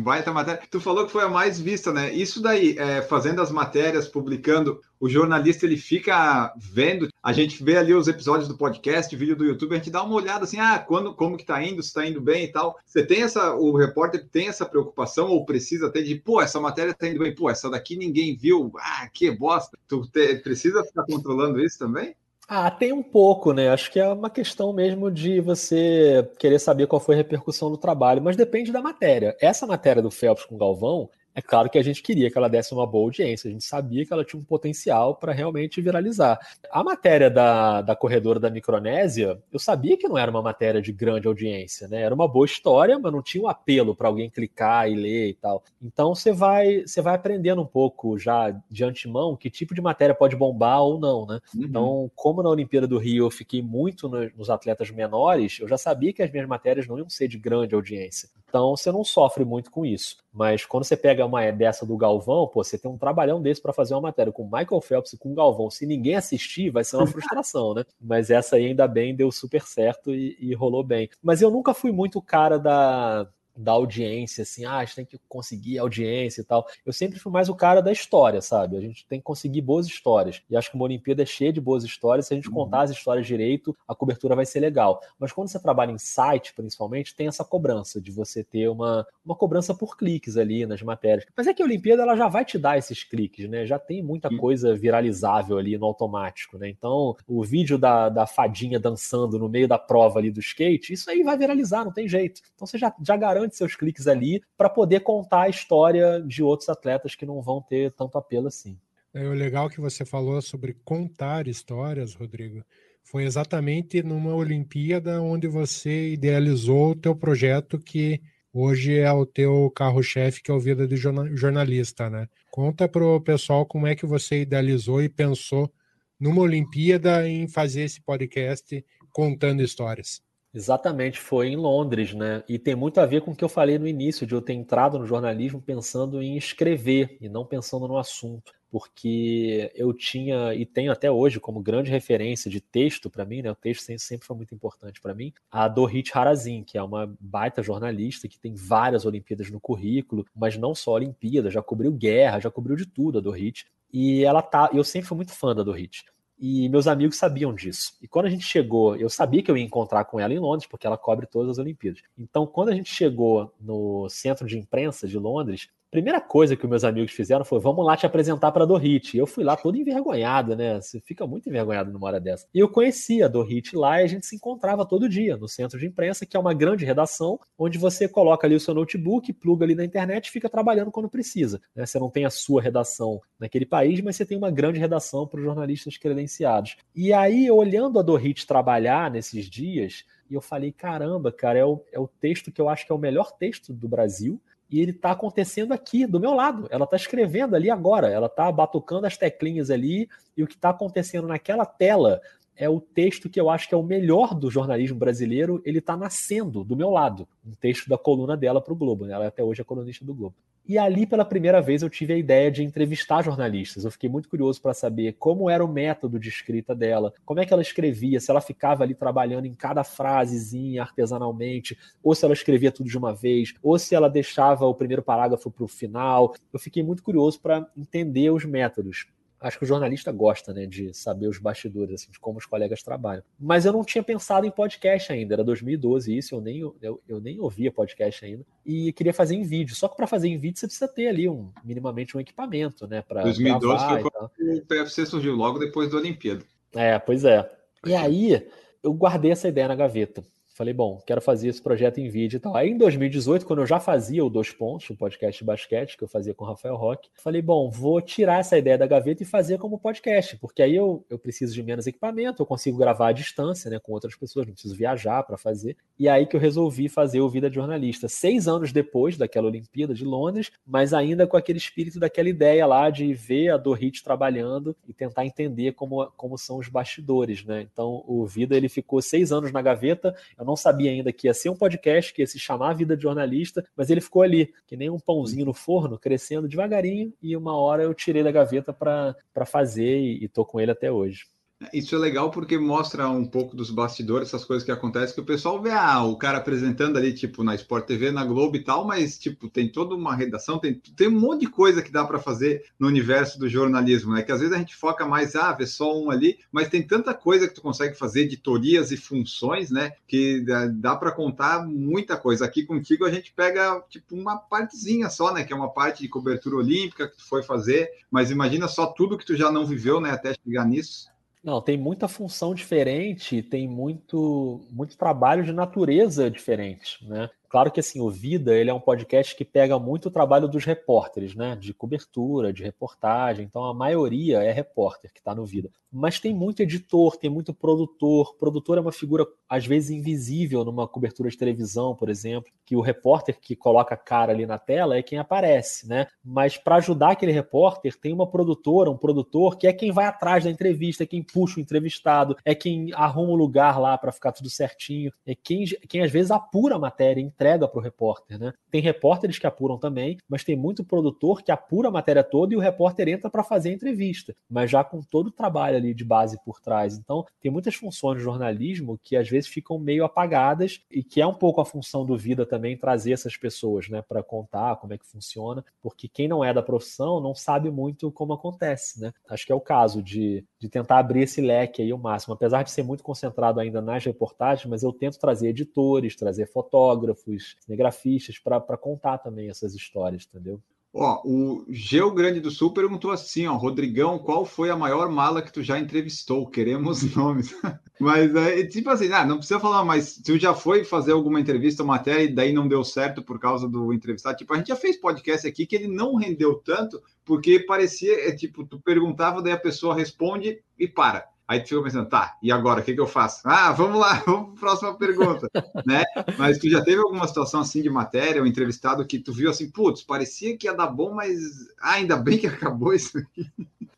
baita 0.03 0.33
matéria. 0.33 0.63
Tu 0.69 0.81
falou 0.81 1.07
que 1.07 1.13
foi 1.13 1.23
a 1.23 1.29
mais 1.29 1.61
vista, 1.61 1.93
né? 1.93 2.13
Isso 2.13 2.43
daí, 2.43 2.77
é, 2.77 3.03
fazendo 3.03 3.41
as 3.41 3.53
matérias, 3.53 4.09
publicando, 4.09 4.81
o 4.99 5.09
jornalista 5.09 5.65
ele 5.65 5.77
fica 5.77 6.53
vendo. 6.57 7.09
A 7.23 7.33
gente 7.33 7.63
vê 7.63 7.77
ali 7.77 7.95
os 7.95 8.09
episódios 8.09 8.49
do 8.49 8.57
podcast, 8.57 9.15
vídeo 9.15 9.37
do 9.37 9.45
YouTube, 9.45 9.75
a 9.75 9.77
gente 9.77 9.93
dá 9.93 10.03
uma 10.03 10.17
olhada 10.17 10.43
assim, 10.43 10.59
ah, 10.59 10.77
quando, 10.77 11.15
como 11.15 11.37
que 11.37 11.47
tá 11.47 11.63
indo, 11.63 11.81
se 11.85 11.95
tá 11.95 12.05
indo 12.05 12.21
bem 12.21 12.47
e 12.47 12.49
tal. 12.49 12.77
Você 12.85 13.07
tem 13.07 13.23
essa, 13.23 13.55
o 13.55 13.77
repórter 13.77 14.27
tem 14.29 14.49
essa 14.49 14.67
preocupação 14.67 15.29
ou 15.29 15.45
precisa 15.45 15.87
até 15.87 16.03
de, 16.03 16.17
pô, 16.17 16.41
essa 16.41 16.61
matéria 16.61 16.93
tá 16.93 17.07
indo 17.07 17.21
bem, 17.21 17.33
pô, 17.33 17.49
essa 17.49 17.71
daqui 17.71 17.97
ninguém 17.97 18.37
viu, 18.37 18.73
ah, 18.77 19.09
que 19.13 19.31
bosta. 19.31 19.79
Tu 19.87 20.05
te, 20.09 20.37
precisa 20.39 20.83
ficar 20.83 21.05
controlando 21.05 21.61
isso 21.61 21.79
também? 21.79 22.17
Ah, 22.55 22.71
tem 22.71 22.93
um 22.93 23.03
pouco, 23.03 23.55
né? 23.55 23.71
Acho 23.71 23.91
que 23.91 23.99
é 23.99 24.07
uma 24.07 24.29
questão 24.29 24.75
mesmo 24.75 25.11
de 25.11 25.41
você 25.41 26.31
querer 26.39 26.59
saber 26.59 26.87
qual 26.87 27.01
foi 27.01 27.15
a 27.15 27.17
repercussão 27.17 27.71
do 27.71 27.79
trabalho, 27.79 28.21
mas 28.21 28.37
depende 28.37 28.71
da 28.71 28.83
matéria. 28.83 29.35
Essa 29.41 29.67
matéria 29.67 30.03
do 30.03 30.11
Phelps 30.11 30.45
com 30.45 30.59
Galvão, 30.59 31.09
é 31.35 31.41
claro 31.41 31.71
que 31.71 31.79
a 31.79 31.83
gente 31.83 32.03
queria 32.03 32.31
que 32.31 32.37
ela 32.37 32.49
desse 32.49 32.75
uma 32.75 32.87
boa 32.87 33.05
audiência, 33.05 33.49
a 33.49 33.53
gente 33.53 33.65
sabia 33.65 34.05
que 34.05 34.13
ela 34.13 34.25
tinha 34.25 34.41
um 34.41 34.45
potencial 34.45 35.15
para 35.17 35.33
realmente 35.33 35.81
viralizar. 35.81 36.39
A 36.71 36.85
matéria 36.85 37.31
da, 37.31 37.81
da 37.81 37.97
corredora 37.97 38.39
da 38.39 38.51
Micronésia, 38.51 39.41
eu 39.53 39.59
sabia 39.59 39.97
que 39.97 40.09
não 40.09 40.19
era 40.19 40.31
uma 40.31 40.43
matéria 40.43 40.83
de 40.83 40.93
grande 40.93 41.27
audiência, 41.27 41.89
né? 41.89 42.03
Era 42.03 42.15
uma 42.15 42.29
boa 42.29 42.45
história, 42.45 42.99
mas 42.99 43.13
não 43.13 43.23
tinha 43.23 43.45
um 43.45 43.49
apelo 43.49 43.95
para 43.95 44.09
alguém 44.09 44.29
clicar 44.29 44.91
e 44.91 44.95
ler 44.95 45.29
e 45.31 45.35
tal. 45.35 45.63
Então 45.83 46.15
você 46.15 46.33
vai, 46.33 46.83
você 46.87 47.01
vai 47.01 47.15
aprendendo 47.15 47.63
um 47.63 47.67
pouco 47.67 48.19
já 48.19 48.51
de 48.71 48.85
antemão 48.85 49.37
que 49.37 49.51
tipo 49.51 49.75
de 49.75 49.81
matéria 49.81 50.15
pode 50.15 50.37
bombar 50.37 50.83
ou 50.83 51.01
não, 51.01 51.27
né? 51.27 51.41
Uhum. 51.55 51.63
Então, 51.65 52.11
como 52.15 52.43
na 52.43 52.51
Olimpíada 52.51 52.87
do 52.87 52.99
Rio 52.99 53.27
eu 53.27 53.31
fiquei 53.31 53.63
muito 53.63 54.09
nos 54.37 54.51
atletas 54.51 54.91
menores, 54.91 55.59
eu 55.61 55.69
já 55.69 55.79
sabia 55.79 56.13
que 56.13 56.23
as 56.23 56.31
minhas 56.31 56.47
matérias 56.47 56.87
não 56.87 56.99
iam 56.99 57.09
ser 57.09 57.29
de 57.29 57.39
grande 57.39 57.75
audiência. 57.75 58.29
Então 58.49 58.77
você 58.77 58.93
não 58.93 59.03
sofre 59.03 59.47
muito 59.47 59.71
com 59.71 59.87
isso. 59.87 60.19
Mas 60.31 60.67
quando 60.67 60.85
você 60.85 60.97
pega 60.97 61.22
uma 61.25 61.51
dessa 61.51 61.85
do 61.87 61.97
Galvão, 61.97 62.47
pô, 62.47 62.63
você 62.63 62.79
tem 62.79 62.91
um 62.91 62.99
trabalhão 62.99 63.41
desse 63.41 63.61
para 63.61 63.73
fazer 63.73 63.95
uma 63.95 64.01
matéria 64.01 64.33
com 64.33 64.45
Michael 64.45 64.81
Phelps 64.81 65.13
e 65.13 65.19
com 65.19 65.35
Galvão. 65.35 65.71
Se 65.71 65.87
ninguém 65.87 66.17
assistir, 66.17 66.71
vai 66.71 66.85
ser 66.85 66.97
uma 66.97 67.07
frustração, 67.09 67.75
né? 67.75 67.85
Mas 68.01 68.31
essa 68.31 68.57
aí 68.57 68.67
ainda 68.67 68.87
bem 68.87 69.15
deu 69.15 69.31
super 69.31 69.63
certo 69.63 70.15
e, 70.15 70.37
e 70.41 70.55
rolou 70.55 70.83
bem. 70.85 71.09
Mas 71.23 71.43
eu 71.43 71.51
nunca 71.51 71.75
fui 71.75 71.93
muito 71.93 72.21
cara 72.21 72.59
da 72.59 73.29
da 73.57 73.73
audiência, 73.73 74.43
assim, 74.43 74.65
ah, 74.65 74.79
a 74.79 74.85
gente 74.85 74.97
tem 74.97 75.05
que 75.05 75.19
conseguir 75.29 75.79
audiência 75.79 76.41
e 76.41 76.45
tal. 76.45 76.67
Eu 76.85 76.93
sempre 76.93 77.19
fui 77.19 77.31
mais 77.31 77.49
o 77.49 77.55
cara 77.55 77.81
da 77.81 77.93
história, 77.93 78.41
sabe? 78.41 78.77
A 78.77 78.81
gente 78.81 79.07
tem 79.07 79.19
que 79.19 79.25
conseguir 79.25 79.61
boas 79.61 79.87
histórias. 79.87 80.43
E 80.49 80.57
acho 80.57 80.71
que 80.71 80.77
uma 80.77 80.85
Olimpíada 80.85 81.23
é 81.23 81.27
cheia 81.27 81.53
de 81.53 81.61
boas 81.61 81.85
histórias. 81.85 82.27
Se 82.27 82.35
a 82.35 82.37
gente 82.37 82.49
uhum. 82.49 82.55
contar 82.55 82.83
as 82.83 82.91
histórias 82.91 83.27
direito, 83.27 83.77
a 83.87 83.95
cobertura 83.95 84.35
vai 84.35 84.47
ser 84.47 84.61
legal. 84.61 85.01
Mas 85.19 85.33
quando 85.33 85.49
você 85.49 85.59
trabalha 85.61 85.93
em 85.93 85.99
site, 85.99 86.55
principalmente, 86.55 87.15
tem 87.15 87.29
essa 87.29 87.45
cobrança 87.45 88.01
de 88.01 88.11
você 88.11 88.43
ter 88.43 88.69
uma, 88.69 89.07
uma 89.25 89.35
cobrança 89.35 89.75
por 89.75 89.97
cliques 89.97 90.37
ali 90.37 90.67
nas 90.67 90.83
matérias. 90.83 91.27
Mas 91.37 91.47
é 91.47 91.55
que 91.55 91.63
a 91.63 91.65
Olimpíada 91.65 92.03
ela 92.03 92.17
já 92.17 92.29
vai 92.29 92.45
te 92.45 92.59
dar 92.59 92.79
esses 92.79 93.05
cliques, 93.05 93.49
né? 93.49 93.67
Já 93.67 93.79
tem 93.79 94.03
muita 94.03 94.29
uhum. 94.29 94.39
coisa 94.39 94.75
viralizável 94.75 95.59
ali 95.59 95.77
no 95.77 95.87
automático, 95.87 96.59
né? 96.59 96.69
Então, 96.69 97.17
o 97.27 97.43
vídeo 97.43 97.79
da, 97.79 98.09
da 98.09 98.27
fadinha 98.27 98.79
dançando 98.79 99.39
no 99.39 99.49
meio 99.49 99.69
da 99.69 99.79
prova 99.79 100.19
ali 100.19 100.31
do 100.31 100.41
skate, 100.41 100.93
isso 100.93 101.11
aí 101.11 101.23
vai 101.23 101.37
viralizar, 101.37 101.85
não 101.85 101.93
tem 101.93 102.09
jeito. 102.09 102.41
Então 102.55 102.67
você 102.67 102.79
já, 102.79 102.95
já 103.05 103.17
garante 103.17 103.42
garante 103.43 103.57
seus 103.57 103.75
cliques 103.75 104.07
ali 104.07 104.43
para 104.57 104.69
poder 104.69 105.01
contar 105.01 105.43
a 105.43 105.49
história 105.49 106.21
de 106.23 106.43
outros 106.43 106.69
atletas 106.69 107.15
que 107.15 107.27
não 107.27 107.43
vão 107.43 107.61
ter 107.61 107.93
tanto 107.93 108.17
apelo 108.17 108.47
assim. 108.49 108.79
É 109.15 109.27
o 109.27 109.33
legal 109.33 109.69
que 109.69 109.81
você 109.81 110.05
falou 110.05 110.41
sobre 110.41 110.75
contar 110.85 111.47
histórias, 111.47 112.15
Rodrigo. 112.15 112.65
Foi 113.05 113.25
exatamente 113.25 114.03
numa 114.03 114.35
Olimpíada 114.35 115.21
onde 115.21 115.47
você 115.47 116.13
idealizou 116.13 116.93
o 116.93 116.97
teu 116.97 117.15
projeto 117.15 117.79
que 117.79 118.23
hoje 118.53 118.97
é 118.97 119.13
o 119.13 119.27
teu 119.27 119.71
carro-chefe, 119.75 120.43
que 120.43 120.51
é 120.51 120.55
o 120.55 120.61
Vida 120.61 120.87
de 120.87 120.97
Jornalista, 120.97 122.09
né? 122.09 122.29
Conta 122.51 122.89
para 122.89 123.05
o 123.05 123.21
pessoal 123.21 123.67
como 123.67 123.87
é 123.87 123.95
que 123.95 124.07
você 124.07 124.43
idealizou 124.43 125.03
e 125.03 125.09
pensou 125.09 125.71
numa 126.19 126.43
Olimpíada 126.43 127.29
em 127.29 127.49
fazer 127.49 127.83
esse 127.83 128.01
podcast 128.01 128.85
contando 129.11 129.63
histórias. 129.63 130.23
Exatamente, 130.55 131.19
foi 131.19 131.49
em 131.49 131.57
Londres, 131.57 132.13
né? 132.13 132.45
E 132.49 132.59
tem 132.59 132.75
muito 132.75 133.01
a 133.01 133.07
ver 133.07 133.23
com 133.23 133.31
o 133.31 133.37
que 133.37 133.43
eu 133.45 133.49
falei 133.49 133.79
no 133.79 133.87
início, 133.89 134.27
de 134.27 134.35
eu 134.35 134.43
ter 134.43 134.53
entrado 134.53 134.99
no 134.99 135.07
jornalismo 135.07 135.63
pensando 135.63 136.23
em 136.23 136.37
escrever 136.37 137.17
e 137.21 137.29
não 137.29 137.47
pensando 137.47 137.89
no 137.89 137.97
assunto 137.97 138.53
porque 138.73 139.71
eu 139.75 139.93
tinha 139.93 140.55
e 140.55 140.65
tenho 140.65 140.91
até 140.91 141.11
hoje 141.11 141.39
como 141.39 141.61
grande 141.61 141.91
referência 141.91 142.51
de 142.51 142.59
texto 142.59 143.11
para 143.11 143.27
mim, 143.27 143.43
né? 143.43 143.51
O 143.51 143.55
texto 143.55 143.93
sempre 143.99 144.27
foi 144.27 144.35
muito 144.35 144.55
importante 144.55 144.99
para 144.99 145.15
mim. 145.15 145.31
A 145.51 145.69
Dorit 145.69 146.11
Harazin, 146.15 146.65
que 146.65 146.79
é 146.79 146.83
uma 146.83 147.15
baita 147.21 147.63
jornalista 147.63 148.27
que 148.27 148.41
tem 148.41 148.55
várias 148.55 149.05
Olimpíadas 149.05 149.51
no 149.51 149.61
currículo, 149.61 150.25
mas 150.35 150.57
não 150.57 150.75
só 150.75 150.93
Olimpíadas, 150.93 151.53
já 151.53 151.63
cobriu 151.63 151.93
guerra, 151.93 152.41
já 152.41 152.51
cobriu 152.51 152.75
de 152.75 152.87
tudo 152.87 153.19
a 153.19 153.21
Dorit. 153.21 153.67
E 153.93 154.25
ela 154.25 154.41
tá, 154.41 154.71
eu 154.73 154.83
sempre 154.83 155.07
fui 155.07 155.17
muito 155.17 155.33
fã 155.35 155.55
da 155.55 155.63
Dorit. 155.63 156.07
E 156.45 156.69
meus 156.69 156.89
amigos 156.89 157.19
sabiam 157.19 157.55
disso. 157.55 157.97
E 158.03 158.09
quando 158.09 158.27
a 158.27 158.29
gente 158.29 158.45
chegou, 158.45 158.97
eu 158.97 159.09
sabia 159.09 159.41
que 159.45 159.49
eu 159.49 159.57
ia 159.57 159.63
encontrar 159.63 160.05
com 160.07 160.19
ela 160.19 160.35
em 160.35 160.41
Londres, 160.41 160.69
porque 160.69 160.85
ela 160.85 160.99
cobre 160.99 161.25
todas 161.25 161.53
as 161.53 161.59
Olimpíadas. 161.59 162.03
Então, 162.19 162.49
quando 162.49 162.71
a 162.71 162.75
gente 162.75 162.93
chegou 162.93 163.55
no 163.61 164.09
centro 164.09 164.45
de 164.45 164.59
imprensa 164.59 165.07
de 165.07 165.17
Londres, 165.17 165.69
primeira 165.93 166.23
coisa 166.23 166.57
que 166.57 166.67
meus 166.67 166.85
amigos 166.85 167.13
fizeram 167.13 167.45
foi: 167.45 167.61
vamos 167.61 167.85
lá 167.85 167.97
te 167.97 168.07
apresentar 168.07 168.51
para 168.51 168.65
Dorit. 168.65 169.17
Eu 169.17 169.27
fui 169.27 169.45
lá 169.45 169.55
todo 169.55 169.77
envergonhado, 169.77 170.57
né? 170.57 170.81
Você 170.81 170.99
fica 171.01 171.27
muito 171.27 171.49
envergonhado 171.49 171.93
numa 171.93 172.07
hora 172.07 172.19
dessa. 172.19 172.49
E 172.53 172.59
eu 172.59 172.69
conhecia 172.69 173.27
a 173.27 173.29
Dorit 173.29 173.77
lá 173.77 174.01
e 174.01 174.05
a 174.05 174.09
gente 174.09 174.27
se 174.27 174.35
encontrava 174.35 174.87
todo 174.87 175.09
dia 175.09 175.37
no 175.37 175.47
centro 175.47 175.79
de 175.79 175.87
imprensa, 175.87 176.25
que 176.25 176.35
é 176.37 176.41
uma 176.41 176.55
grande 176.55 176.87
redação, 176.87 177.39
onde 177.59 177.77
você 177.79 178.09
coloca 178.09 178.47
ali 178.47 178.57
o 178.57 178.61
seu 178.61 178.73
notebook, 178.73 179.31
pluga 179.35 179.67
ali 179.67 179.75
na 179.75 179.85
internet 179.85 180.27
e 180.27 180.31
fica 180.31 180.49
trabalhando 180.49 180.91
quando 180.91 181.11
precisa. 181.11 181.61
Né? 181.77 181.85
Você 181.85 181.99
não 181.99 182.09
tem 182.09 182.25
a 182.25 182.31
sua 182.31 182.63
redação 182.63 183.21
naquele 183.39 183.67
país, 183.67 184.01
mas 184.01 184.17
você 184.17 184.25
tem 184.25 184.39
uma 184.39 184.51
grande 184.51 184.81
redação 184.81 185.27
para 185.27 185.39
os 185.39 185.45
jornalistas 185.45 185.99
credenciados. 185.99 186.77
E 186.97 187.13
aí, 187.13 187.51
olhando 187.51 187.99
a 187.99 188.03
Dorit 188.03 188.47
trabalhar 188.47 189.11
nesses 189.11 189.45
dias, 189.51 190.07
e 190.31 190.35
eu 190.35 190.41
falei: 190.41 190.73
caramba, 190.73 191.31
cara, 191.31 191.59
é 191.59 191.65
o, 191.65 191.85
é 191.93 192.01
o 192.01 192.09
texto 192.09 192.51
que 192.51 192.61
eu 192.61 192.71
acho 192.71 192.87
que 192.87 192.93
é 192.93 192.95
o 192.95 192.99
melhor 192.99 193.31
texto 193.33 193.75
do 193.75 193.87
Brasil 193.87 194.41
e 194.73 194.81
ele 194.81 194.91
está 194.91 195.11
acontecendo 195.11 195.73
aqui, 195.73 196.07
do 196.07 196.19
meu 196.19 196.33
lado. 196.33 196.67
Ela 196.71 196.85
está 196.85 196.97
escrevendo 196.97 197.55
ali 197.55 197.71
agora, 197.71 198.09
ela 198.09 198.27
está 198.27 198.51
batucando 198.51 199.07
as 199.07 199.19
teclinhas 199.19 199.71
ali, 199.71 200.09
e 200.35 200.43
o 200.43 200.47
que 200.47 200.55
está 200.55 200.71
acontecendo 200.71 201.29
naquela 201.29 201.67
tela 201.67 202.21
é 202.57 202.69
o 202.69 202.81
texto 202.81 203.29
que 203.29 203.41
eu 203.41 203.51
acho 203.51 203.69
que 203.69 203.75
é 203.75 203.79
o 203.79 203.83
melhor 203.83 204.35
do 204.35 204.51
jornalismo 204.51 204.99
brasileiro, 204.99 205.61
ele 205.65 205.79
está 205.79 205.97
nascendo 205.97 206.65
do 206.65 206.77
meu 206.77 206.91
lado. 206.91 207.27
Um 207.45 207.55
texto 207.55 207.89
da 207.89 207.99
coluna 207.99 208.37
dela 208.37 208.61
para 208.61 208.73
o 208.73 208.77
Globo, 208.77 209.07
né? 209.07 209.15
ela 209.15 209.25
é 209.25 209.29
até 209.29 209.43
hoje 209.43 209.61
é 209.61 209.65
colunista 209.65 210.05
do 210.05 210.15
Globo. 210.15 210.35
E 210.67 210.79
ali, 210.79 211.07
pela 211.07 211.25
primeira 211.25 211.61
vez, 211.61 211.83
eu 211.83 211.91
tive 211.91 212.13
a 212.13 212.17
ideia 212.17 212.49
de 212.49 212.63
entrevistar 212.63 213.23
jornalistas. 213.23 213.85
Eu 213.85 213.91
fiquei 213.91 214.09
muito 214.09 214.29
curioso 214.29 214.63
para 214.63 214.73
saber 214.73 215.17
como 215.19 215.51
era 215.51 215.65
o 215.65 215.69
método 215.69 216.21
de 216.21 216.29
escrita 216.29 216.73
dela, 216.73 217.13
como 217.25 217.41
é 217.41 217.47
que 217.47 217.53
ela 217.53 217.63
escrevia, 217.63 218.21
se 218.21 218.31
ela 218.31 218.41
ficava 218.41 218.85
ali 218.85 218.95
trabalhando 218.95 219.47
em 219.47 219.55
cada 219.55 219.83
frasezinha 219.83 220.83
artesanalmente, 220.83 221.77
ou 222.01 222.15
se 222.15 222.25
ela 222.25 222.33
escrevia 222.33 222.71
tudo 222.71 222.89
de 222.89 222.97
uma 222.97 223.13
vez, 223.13 223.55
ou 223.61 223.77
se 223.77 223.93
ela 223.93 224.09
deixava 224.09 224.65
o 224.65 224.75
primeiro 224.75 225.03
parágrafo 225.03 225.51
para 225.51 225.65
o 225.65 225.69
final. 225.69 226.33
Eu 226.53 226.61
fiquei 226.61 226.83
muito 226.83 227.03
curioso 227.03 227.41
para 227.41 227.67
entender 227.77 228.31
os 228.31 228.45
métodos 228.45 229.07
acho 229.43 229.59
que 229.59 229.65
o 229.65 229.67
jornalista 229.67 230.11
gosta, 230.13 230.53
né, 230.53 230.67
de 230.67 230.95
saber 230.95 231.27
os 231.27 231.39
bastidores, 231.39 231.95
assim, 231.95 232.13
de 232.13 232.19
como 232.19 232.39
os 232.39 232.47
colegas 232.47 232.83
trabalham. 232.83 233.23
Mas 233.39 233.65
eu 233.65 233.73
não 233.73 233.85
tinha 233.85 234.03
pensado 234.03 234.47
em 234.47 234.51
podcast 234.51 235.13
ainda, 235.13 235.35
era 235.35 235.45
2012 235.45 236.17
isso, 236.17 236.35
eu 236.35 236.41
nem, 236.41 236.61
eu, 236.61 237.03
eu 237.09 237.21
nem 237.21 237.41
ouvia 237.41 237.73
podcast 237.73 238.25
ainda, 238.25 238.45
e 238.65 238.93
queria 238.93 239.13
fazer 239.13 239.35
em 239.35 239.43
vídeo. 239.43 239.75
Só 239.75 239.89
que 239.89 239.97
para 239.97 240.07
fazer 240.07 240.29
em 240.29 240.39
vídeo 240.39 240.59
você 240.59 240.67
precisa 240.67 240.89
ter 240.89 241.09
ali 241.09 241.29
um, 241.29 241.51
minimamente 241.65 242.17
um 242.17 242.21
equipamento, 242.21 242.87
né, 242.87 243.03
para 243.03 243.23
2012 243.23 243.85
foi 243.85 244.03
quando 244.11 244.31
o 244.59 244.67
PFC 244.67 245.07
surgiu 245.07 245.35
logo 245.35 245.59
depois 245.59 245.91
da 245.91 245.99
Olimpíada. 245.99 246.45
É, 246.75 246.99
pois 246.99 247.25
é. 247.25 247.51
E 247.87 247.95
aí 247.95 248.47
eu 248.83 248.93
guardei 248.93 249.33
essa 249.33 249.49
ideia 249.49 249.69
na 249.69 249.75
gaveta. 249.75 250.25
Falei, 250.55 250.75
bom, 250.75 251.03
quero 251.07 251.21
fazer 251.21 251.49
esse 251.49 251.63
projeto 251.63 251.99
em 251.99 252.11
vídeo 252.11 252.37
e 252.37 252.41
tal. 252.41 252.55
Aí 252.55 252.69
em 252.69 252.77
2018, 252.77 253.47
quando 253.47 253.61
eu 253.61 253.67
já 253.67 253.81
fazia 253.81 254.23
o 254.23 254.29
Dois 254.29 254.51
Pontos, 254.51 254.91
o 254.91 254.97
podcast 254.97 255.39
de 255.39 255.47
basquete 255.47 255.97
que 255.97 256.05
eu 256.05 256.09
fazia 256.09 256.35
com 256.35 256.45
o 256.45 256.49
Rafael 256.49 256.77
Roque, 256.77 257.09
falei, 257.15 257.41
bom, 257.41 257.71
vou 257.71 258.03
tirar 258.03 258.41
essa 258.41 258.59
ideia 258.59 258.77
da 258.77 258.87
gaveta 258.87 259.23
e 259.23 259.27
fazer 259.27 259.57
como 259.57 259.79
podcast, 259.79 260.37
porque 260.37 260.63
aí 260.63 260.77
eu, 260.77 261.07
eu 261.09 261.19
preciso 261.19 261.55
de 261.55 261.63
menos 261.63 261.87
equipamento, 261.87 262.43
eu 262.43 262.47
consigo 262.47 262.77
gravar 262.77 263.09
à 263.09 263.13
distância, 263.13 263.71
né, 263.71 263.79
com 263.79 263.93
outras 263.93 264.15
pessoas, 264.15 264.47
não 264.47 264.53
preciso 264.53 264.77
viajar 264.77 265.23
para 265.23 265.39
fazer. 265.39 265.75
E 265.99 266.07
aí 266.07 266.27
que 266.27 266.37
eu 266.37 266.41
resolvi 266.41 266.87
fazer 266.89 267.21
o 267.21 267.31
Vida 267.31 267.49
de 267.49 267.57
Jornalista, 267.57 268.07
seis 268.07 268.47
anos 268.47 268.73
depois 268.73 269.17
daquela 269.17 269.47
Olimpíada 269.47 269.95
de 269.95 270.05
Londres, 270.05 270.53
mas 270.67 270.93
ainda 270.93 271.27
com 271.27 271.37
aquele 271.37 271.59
espírito 271.59 271.99
daquela 271.99 272.29
ideia 272.29 272.67
lá 272.67 272.91
de 272.91 273.15
ver 273.15 273.51
a 273.51 273.57
Dorit 273.57 274.05
trabalhando 274.05 274.77
e 274.87 274.93
tentar 274.93 275.25
entender 275.25 275.73
como, 275.73 276.07
como 276.15 276.37
são 276.37 276.59
os 276.59 276.69
bastidores, 276.69 277.43
né? 277.43 277.67
Então 277.73 278.05
o 278.07 278.27
Vida 278.27 278.55
ele 278.55 278.69
ficou 278.69 279.01
seis 279.01 279.33
anos 279.33 279.51
na 279.51 279.63
gaveta, 279.63 280.15
eu 280.39 280.45
não 280.45 280.52
sabia 280.57 280.91
ainda 280.91 281.13
que 281.13 281.27
ia 281.27 281.35
ser 281.35 281.51
um 281.51 281.57
podcast, 281.57 282.13
que 282.13 282.23
ia 282.23 282.27
se 282.27 282.39
chamar 282.39 282.75
Vida 282.75 282.97
de 282.97 283.03
Jornalista, 283.03 283.65
mas 283.77 283.91
ele 283.91 284.01
ficou 284.01 284.23
ali, 284.23 284.53
que 284.67 284.77
nem 284.77 284.91
um 284.91 284.99
pãozinho 284.99 285.47
no 285.47 285.55
forno, 285.55 285.99
crescendo 285.99 286.49
devagarinho, 286.49 287.13
e 287.23 287.37
uma 287.37 287.57
hora 287.57 287.83
eu 287.83 287.95
tirei 287.95 288.23
da 288.23 288.31
gaveta 288.31 288.73
para 288.73 289.47
fazer 289.47 289.99
e, 289.99 290.25
e 290.25 290.29
tô 290.29 290.45
com 290.45 290.61
ele 290.61 290.71
até 290.71 290.91
hoje. 290.91 291.32
Isso 291.73 291.95
é 291.95 291.99
legal 291.99 292.31
porque 292.31 292.59
mostra 292.59 293.09
um 293.09 293.25
pouco 293.25 293.57
dos 293.57 293.71
bastidores, 293.71 294.29
essas 294.29 294.45
coisas 294.45 294.65
que 294.65 294.73
acontecem, 294.73 295.15
que 295.15 295.21
o 295.21 295.25
pessoal 295.25 295.61
vê 295.61 295.71
ah, 295.71 296.03
o 296.03 296.17
cara 296.17 296.39
apresentando 296.39 296.97
ali, 296.97 297.13
tipo, 297.13 297.45
na 297.45 297.55
Sport 297.55 297.87
TV, 297.87 298.11
na 298.11 298.25
Globo 298.25 298.57
e 298.57 298.65
tal, 298.65 298.87
mas, 298.87 299.19
tipo, 299.19 299.49
tem 299.49 299.69
toda 299.69 299.95
uma 299.95 300.15
redação, 300.15 300.59
tem, 300.59 300.75
tem 300.75 301.09
um 301.09 301.21
monte 301.21 301.41
de 301.41 301.47
coisa 301.47 301.83
que 301.83 301.93
dá 301.93 302.05
para 302.05 302.19
fazer 302.19 302.65
no 302.79 302.87
universo 302.87 303.39
do 303.39 303.49
jornalismo, 303.49 304.15
né? 304.15 304.23
Que 304.23 304.33
às 304.33 304.41
vezes 304.41 304.55
a 304.55 304.59
gente 304.59 304.75
foca 304.75 305.07
mais, 305.07 305.37
ah, 305.37 305.53
vê 305.53 305.67
só 305.67 305.97
um 305.97 306.11
ali, 306.11 306.39
mas 306.51 306.69
tem 306.69 306.83
tanta 306.83 307.15
coisa 307.15 307.47
que 307.47 307.55
tu 307.55 307.61
consegue 307.61 307.97
fazer, 307.97 308.23
editorias 308.23 308.91
e 308.91 308.97
funções, 308.97 309.71
né? 309.71 309.93
Que 310.07 310.41
dá, 310.41 310.67
dá 310.67 310.97
para 310.97 311.13
contar 311.13 311.67
muita 311.67 312.17
coisa. 312.17 312.45
Aqui 312.45 312.65
contigo 312.65 313.05
a 313.05 313.11
gente 313.11 313.33
pega, 313.33 313.83
tipo, 313.89 314.15
uma 314.15 314.37
partezinha 314.37 315.09
só, 315.11 315.33
né? 315.33 315.45
Que 315.45 315.53
é 315.53 315.57
uma 315.57 315.73
parte 315.73 316.03
de 316.03 316.09
cobertura 316.09 316.57
olímpica 316.57 317.09
que 317.09 317.17
tu 317.17 317.25
foi 317.25 317.43
fazer, 317.43 317.89
mas 318.11 318.31
imagina 318.31 318.69
só 318.69 318.87
tudo 318.87 319.19
que 319.19 319.27
tu 319.27 319.37
já 319.37 319.51
não 319.51 319.67
viveu, 319.67 320.01
né? 320.01 320.11
Até 320.11 320.35
chegar 320.35 320.65
nisso. 320.65 321.13
Não, 321.43 321.61
tem 321.61 321.77
muita 321.77 322.07
função 322.07 322.55
diferente, 322.55 323.43
tem 323.43 323.67
muito, 323.69 324.65
muito 324.71 324.97
trabalho 324.97 325.45
de 325.45 325.53
natureza 325.53 326.31
diferente, 326.31 327.05
né? 327.07 327.29
Claro 327.53 327.71
que 327.71 327.81
assim, 327.81 328.01
o 328.01 328.09
Vida, 328.09 328.55
ele 328.55 328.71
é 328.71 328.73
um 328.73 328.81
podcast 328.81 329.37
que 329.37 329.45
pega 329.45 329.79
muito 329.79 330.07
o 330.09 330.11
trabalho 330.11 330.49
dos 330.49 330.65
repórteres, 330.65 331.35
né? 331.35 331.55
De 331.55 331.75
cobertura, 331.75 332.51
de 332.51 332.63
reportagem. 332.63 333.45
Então 333.45 333.63
a 333.63 333.75
maioria 333.75 334.43
é 334.43 334.51
repórter 334.51 335.13
que 335.13 335.19
está 335.19 335.35
no 335.35 335.45
Vida. 335.45 335.71
Mas 335.93 336.19
tem 336.19 336.35
muito 336.35 336.63
editor, 336.63 337.19
tem 337.19 337.29
muito 337.29 337.53
produtor. 337.53 338.35
Produtor 338.39 338.79
é 338.79 338.81
uma 338.81 338.91
figura 338.91 339.27
às 339.47 339.67
vezes 339.67 339.91
invisível 339.91 340.65
numa 340.65 340.89
cobertura 340.89 341.29
de 341.29 341.37
televisão, 341.37 341.95
por 341.95 342.09
exemplo, 342.09 342.51
que 342.65 342.75
o 342.75 342.81
repórter 342.81 343.39
que 343.39 343.55
coloca 343.55 343.95
a 343.95 343.99
cara 343.99 344.33
ali 344.33 344.47
na 344.47 344.59
tela 344.59 344.97
é 344.97 345.03
quem 345.03 345.19
aparece, 345.19 345.87
né? 345.87 346.07
Mas 346.25 346.57
para 346.57 346.77
ajudar 346.77 347.11
aquele 347.11 347.33
repórter, 347.33 347.95
tem 348.01 348.15
uma 348.15 348.27
produtora, 348.27 348.91
um 348.91 348.97
produtor 348.97 349.59
que 349.59 349.67
é 349.67 349.73
quem 349.75 349.93
vai 349.93 350.07
atrás 350.07 350.45
da 350.45 350.51
entrevista, 350.51 351.03
é 351.03 351.07
quem 351.07 351.23
puxa 351.23 351.59
o 351.59 351.63
entrevistado, 351.63 352.35
é 352.47 352.55
quem 352.55 352.91
arruma 352.95 353.33
o 353.33 353.37
lugar 353.37 353.79
lá 353.79 353.99
para 353.99 354.11
ficar 354.11 354.33
tudo 354.33 354.49
certinho, 354.49 355.13
é 355.27 355.35
quem, 355.35 355.67
quem 355.87 356.01
às 356.01 356.11
vezes 356.11 356.31
apura 356.31 356.77
a 356.77 356.79
matéria, 356.79 357.21
entrega 357.43 357.67
para 357.67 357.79
o 357.79 357.83
repórter, 357.83 358.39
né? 358.39 358.53
Tem 358.71 358.81
repórteres 358.81 359.39
que 359.39 359.47
apuram 359.47 359.79
também, 359.79 360.17
mas 360.29 360.45
tem 360.45 360.57
muito 360.57 360.85
produtor 360.85 361.43
que 361.43 361.51
apura 361.51 361.89
a 361.89 361.91
matéria 361.91 362.23
toda 362.23 362.55
e 362.55 362.57
o 362.57 362.61
repórter 362.61 363.09
entra 363.09 363.29
para 363.29 363.43
fazer 363.43 363.71
a 363.71 363.73
entrevista, 363.73 364.35
mas 364.49 364.71
já 364.71 364.85
com 364.85 365.01
todo 365.01 365.27
o 365.27 365.33
trabalho 365.33 365.77
ali 365.77 365.93
de 365.93 366.05
base 366.05 366.39
por 366.45 366.61
trás. 366.61 366.97
Então, 366.97 367.25
tem 367.41 367.51
muitas 367.51 367.75
funções 367.75 368.19
de 368.19 368.25
jornalismo 368.25 368.99
que 369.03 369.17
às 369.17 369.29
vezes 369.29 369.51
ficam 369.51 369.79
meio 369.79 370.05
apagadas 370.05 370.81
e 370.91 371.03
que 371.03 371.21
é 371.21 371.27
um 371.27 371.35
pouco 371.35 371.61
a 371.61 371.65
função 371.65 372.07
do 372.07 372.17
Vida 372.17 372.47
também 372.47 372.77
trazer 372.77 373.13
essas 373.13 373.37
pessoas, 373.37 373.89
né, 373.89 374.03
para 374.03 374.23
contar 374.23 374.77
como 374.77 374.93
é 374.93 374.99
que 374.99 375.07
funciona, 375.07 375.65
porque 375.81 376.09
quem 376.09 376.29
não 376.29 376.45
é 376.45 376.55
da 376.55 376.63
profissão 376.63 377.21
não 377.21 377.35
sabe 377.35 377.71
muito 377.71 378.13
como 378.13 378.33
acontece, 378.33 379.01
né? 379.01 379.13
Acho 379.29 379.45
que 379.47 379.53
é 379.53 379.55
o 379.55 379.61
caso 379.61 380.03
de, 380.03 380.45
de 380.59 380.69
tentar 380.69 380.99
abrir 380.99 381.23
esse 381.23 381.41
leque 381.41 381.83
aí 381.83 381.93
o 381.93 381.99
máximo, 381.99 382.35
apesar 382.35 382.63
de 382.63 382.71
ser 382.71 382.83
muito 382.83 383.03
concentrado 383.03 383.59
ainda 383.59 383.81
nas 383.81 384.05
reportagens, 384.05 384.67
mas 384.67 384.83
eu 384.83 384.93
tento 384.93 385.19
trazer 385.19 385.49
editores, 385.49 386.15
trazer 386.15 386.47
fotógrafos, 386.47 387.32
fotógrafos, 387.33 387.57
cinegrafistas, 387.61 388.39
para 388.39 388.77
contar 388.77 389.19
também 389.19 389.49
essas 389.49 389.75
histórias, 389.75 390.27
entendeu? 390.29 390.61
Ó, 390.95 391.23
o 391.25 391.65
Geo 391.71 392.11
Grande 392.13 392.39
do 392.39 392.51
Sul 392.51 392.75
perguntou 392.75 393.11
assim, 393.11 393.47
ó, 393.47 393.57
Rodrigão, 393.57 394.19
qual 394.19 394.45
foi 394.45 394.69
a 394.69 394.77
maior 394.77 395.11
mala 395.11 395.41
que 395.41 395.51
tu 395.51 395.63
já 395.63 395.79
entrevistou? 395.79 396.47
Queremos 396.47 397.03
nomes. 397.17 397.57
mas 397.99 398.35
é 398.35 398.67
tipo 398.67 398.91
assim, 398.91 399.11
ah, 399.11 399.25
não 399.25 399.39
precisa 399.39 399.59
falar, 399.59 399.87
mas 399.87 400.17
tu 400.17 400.39
já 400.39 400.53
foi 400.53 400.85
fazer 400.85 401.13
alguma 401.13 401.41
entrevista, 401.41 401.83
matéria, 401.83 402.25
e 402.25 402.35
daí 402.35 402.53
não 402.53 402.69
deu 402.69 402.85
certo 402.85 403.23
por 403.23 403.39
causa 403.39 403.67
do 403.67 403.91
entrevistado? 403.91 404.37
Tipo, 404.37 404.53
a 404.53 404.59
gente 404.59 404.69
já 404.69 404.77
fez 404.77 404.99
podcast 404.99 405.49
aqui 405.49 405.65
que 405.65 405.77
ele 405.77 405.89
não 405.89 406.17
rendeu 406.17 406.57
tanto, 406.57 407.03
porque 407.25 407.61
parecia, 407.61 408.29
é, 408.29 408.37
tipo, 408.37 408.63
tu 408.63 408.79
perguntava, 408.79 409.41
daí 409.41 409.55
a 409.55 409.59
pessoa 409.59 409.95
responde 409.95 410.61
e 410.79 410.87
para. 410.87 411.27
Aí 411.47 411.61
tu 411.61 411.69
fica 411.69 411.83
pensando, 411.83 412.09
tá, 412.09 412.37
e 412.43 412.51
agora, 412.51 412.81
o 412.81 412.85
que, 412.85 412.95
que 412.95 413.01
eu 413.01 413.07
faço? 413.07 413.41
Ah, 413.45 413.73
vamos 413.73 414.01
lá, 414.01 414.15
vamos 414.27 414.59
para 414.59 414.73
a 414.73 414.77
próxima 414.77 414.95
pergunta, 414.97 415.51
né? 415.85 416.05
Mas 416.39 416.59
tu 416.59 416.71
já 416.71 416.83
teve 416.83 417.01
alguma 417.01 417.27
situação 417.27 417.61
assim 417.61 417.83
de 417.83 417.91
matéria, 417.91 418.43
um 418.43 418.47
entrevistado 418.47 419.05
que 419.05 419.19
tu 419.19 419.33
viu 419.33 419.51
assim, 419.51 419.71
putz, 419.71 420.03
parecia 420.03 420.57
que 420.57 420.67
ia 420.67 420.75
dar 420.75 420.87
bom, 420.87 421.13
mas 421.15 421.37
ah, 421.81 421.95
ainda 421.95 422.17
bem 422.17 422.39
que 422.39 422.47
acabou 422.47 422.95
isso 422.95 423.19
aqui. 423.19 423.47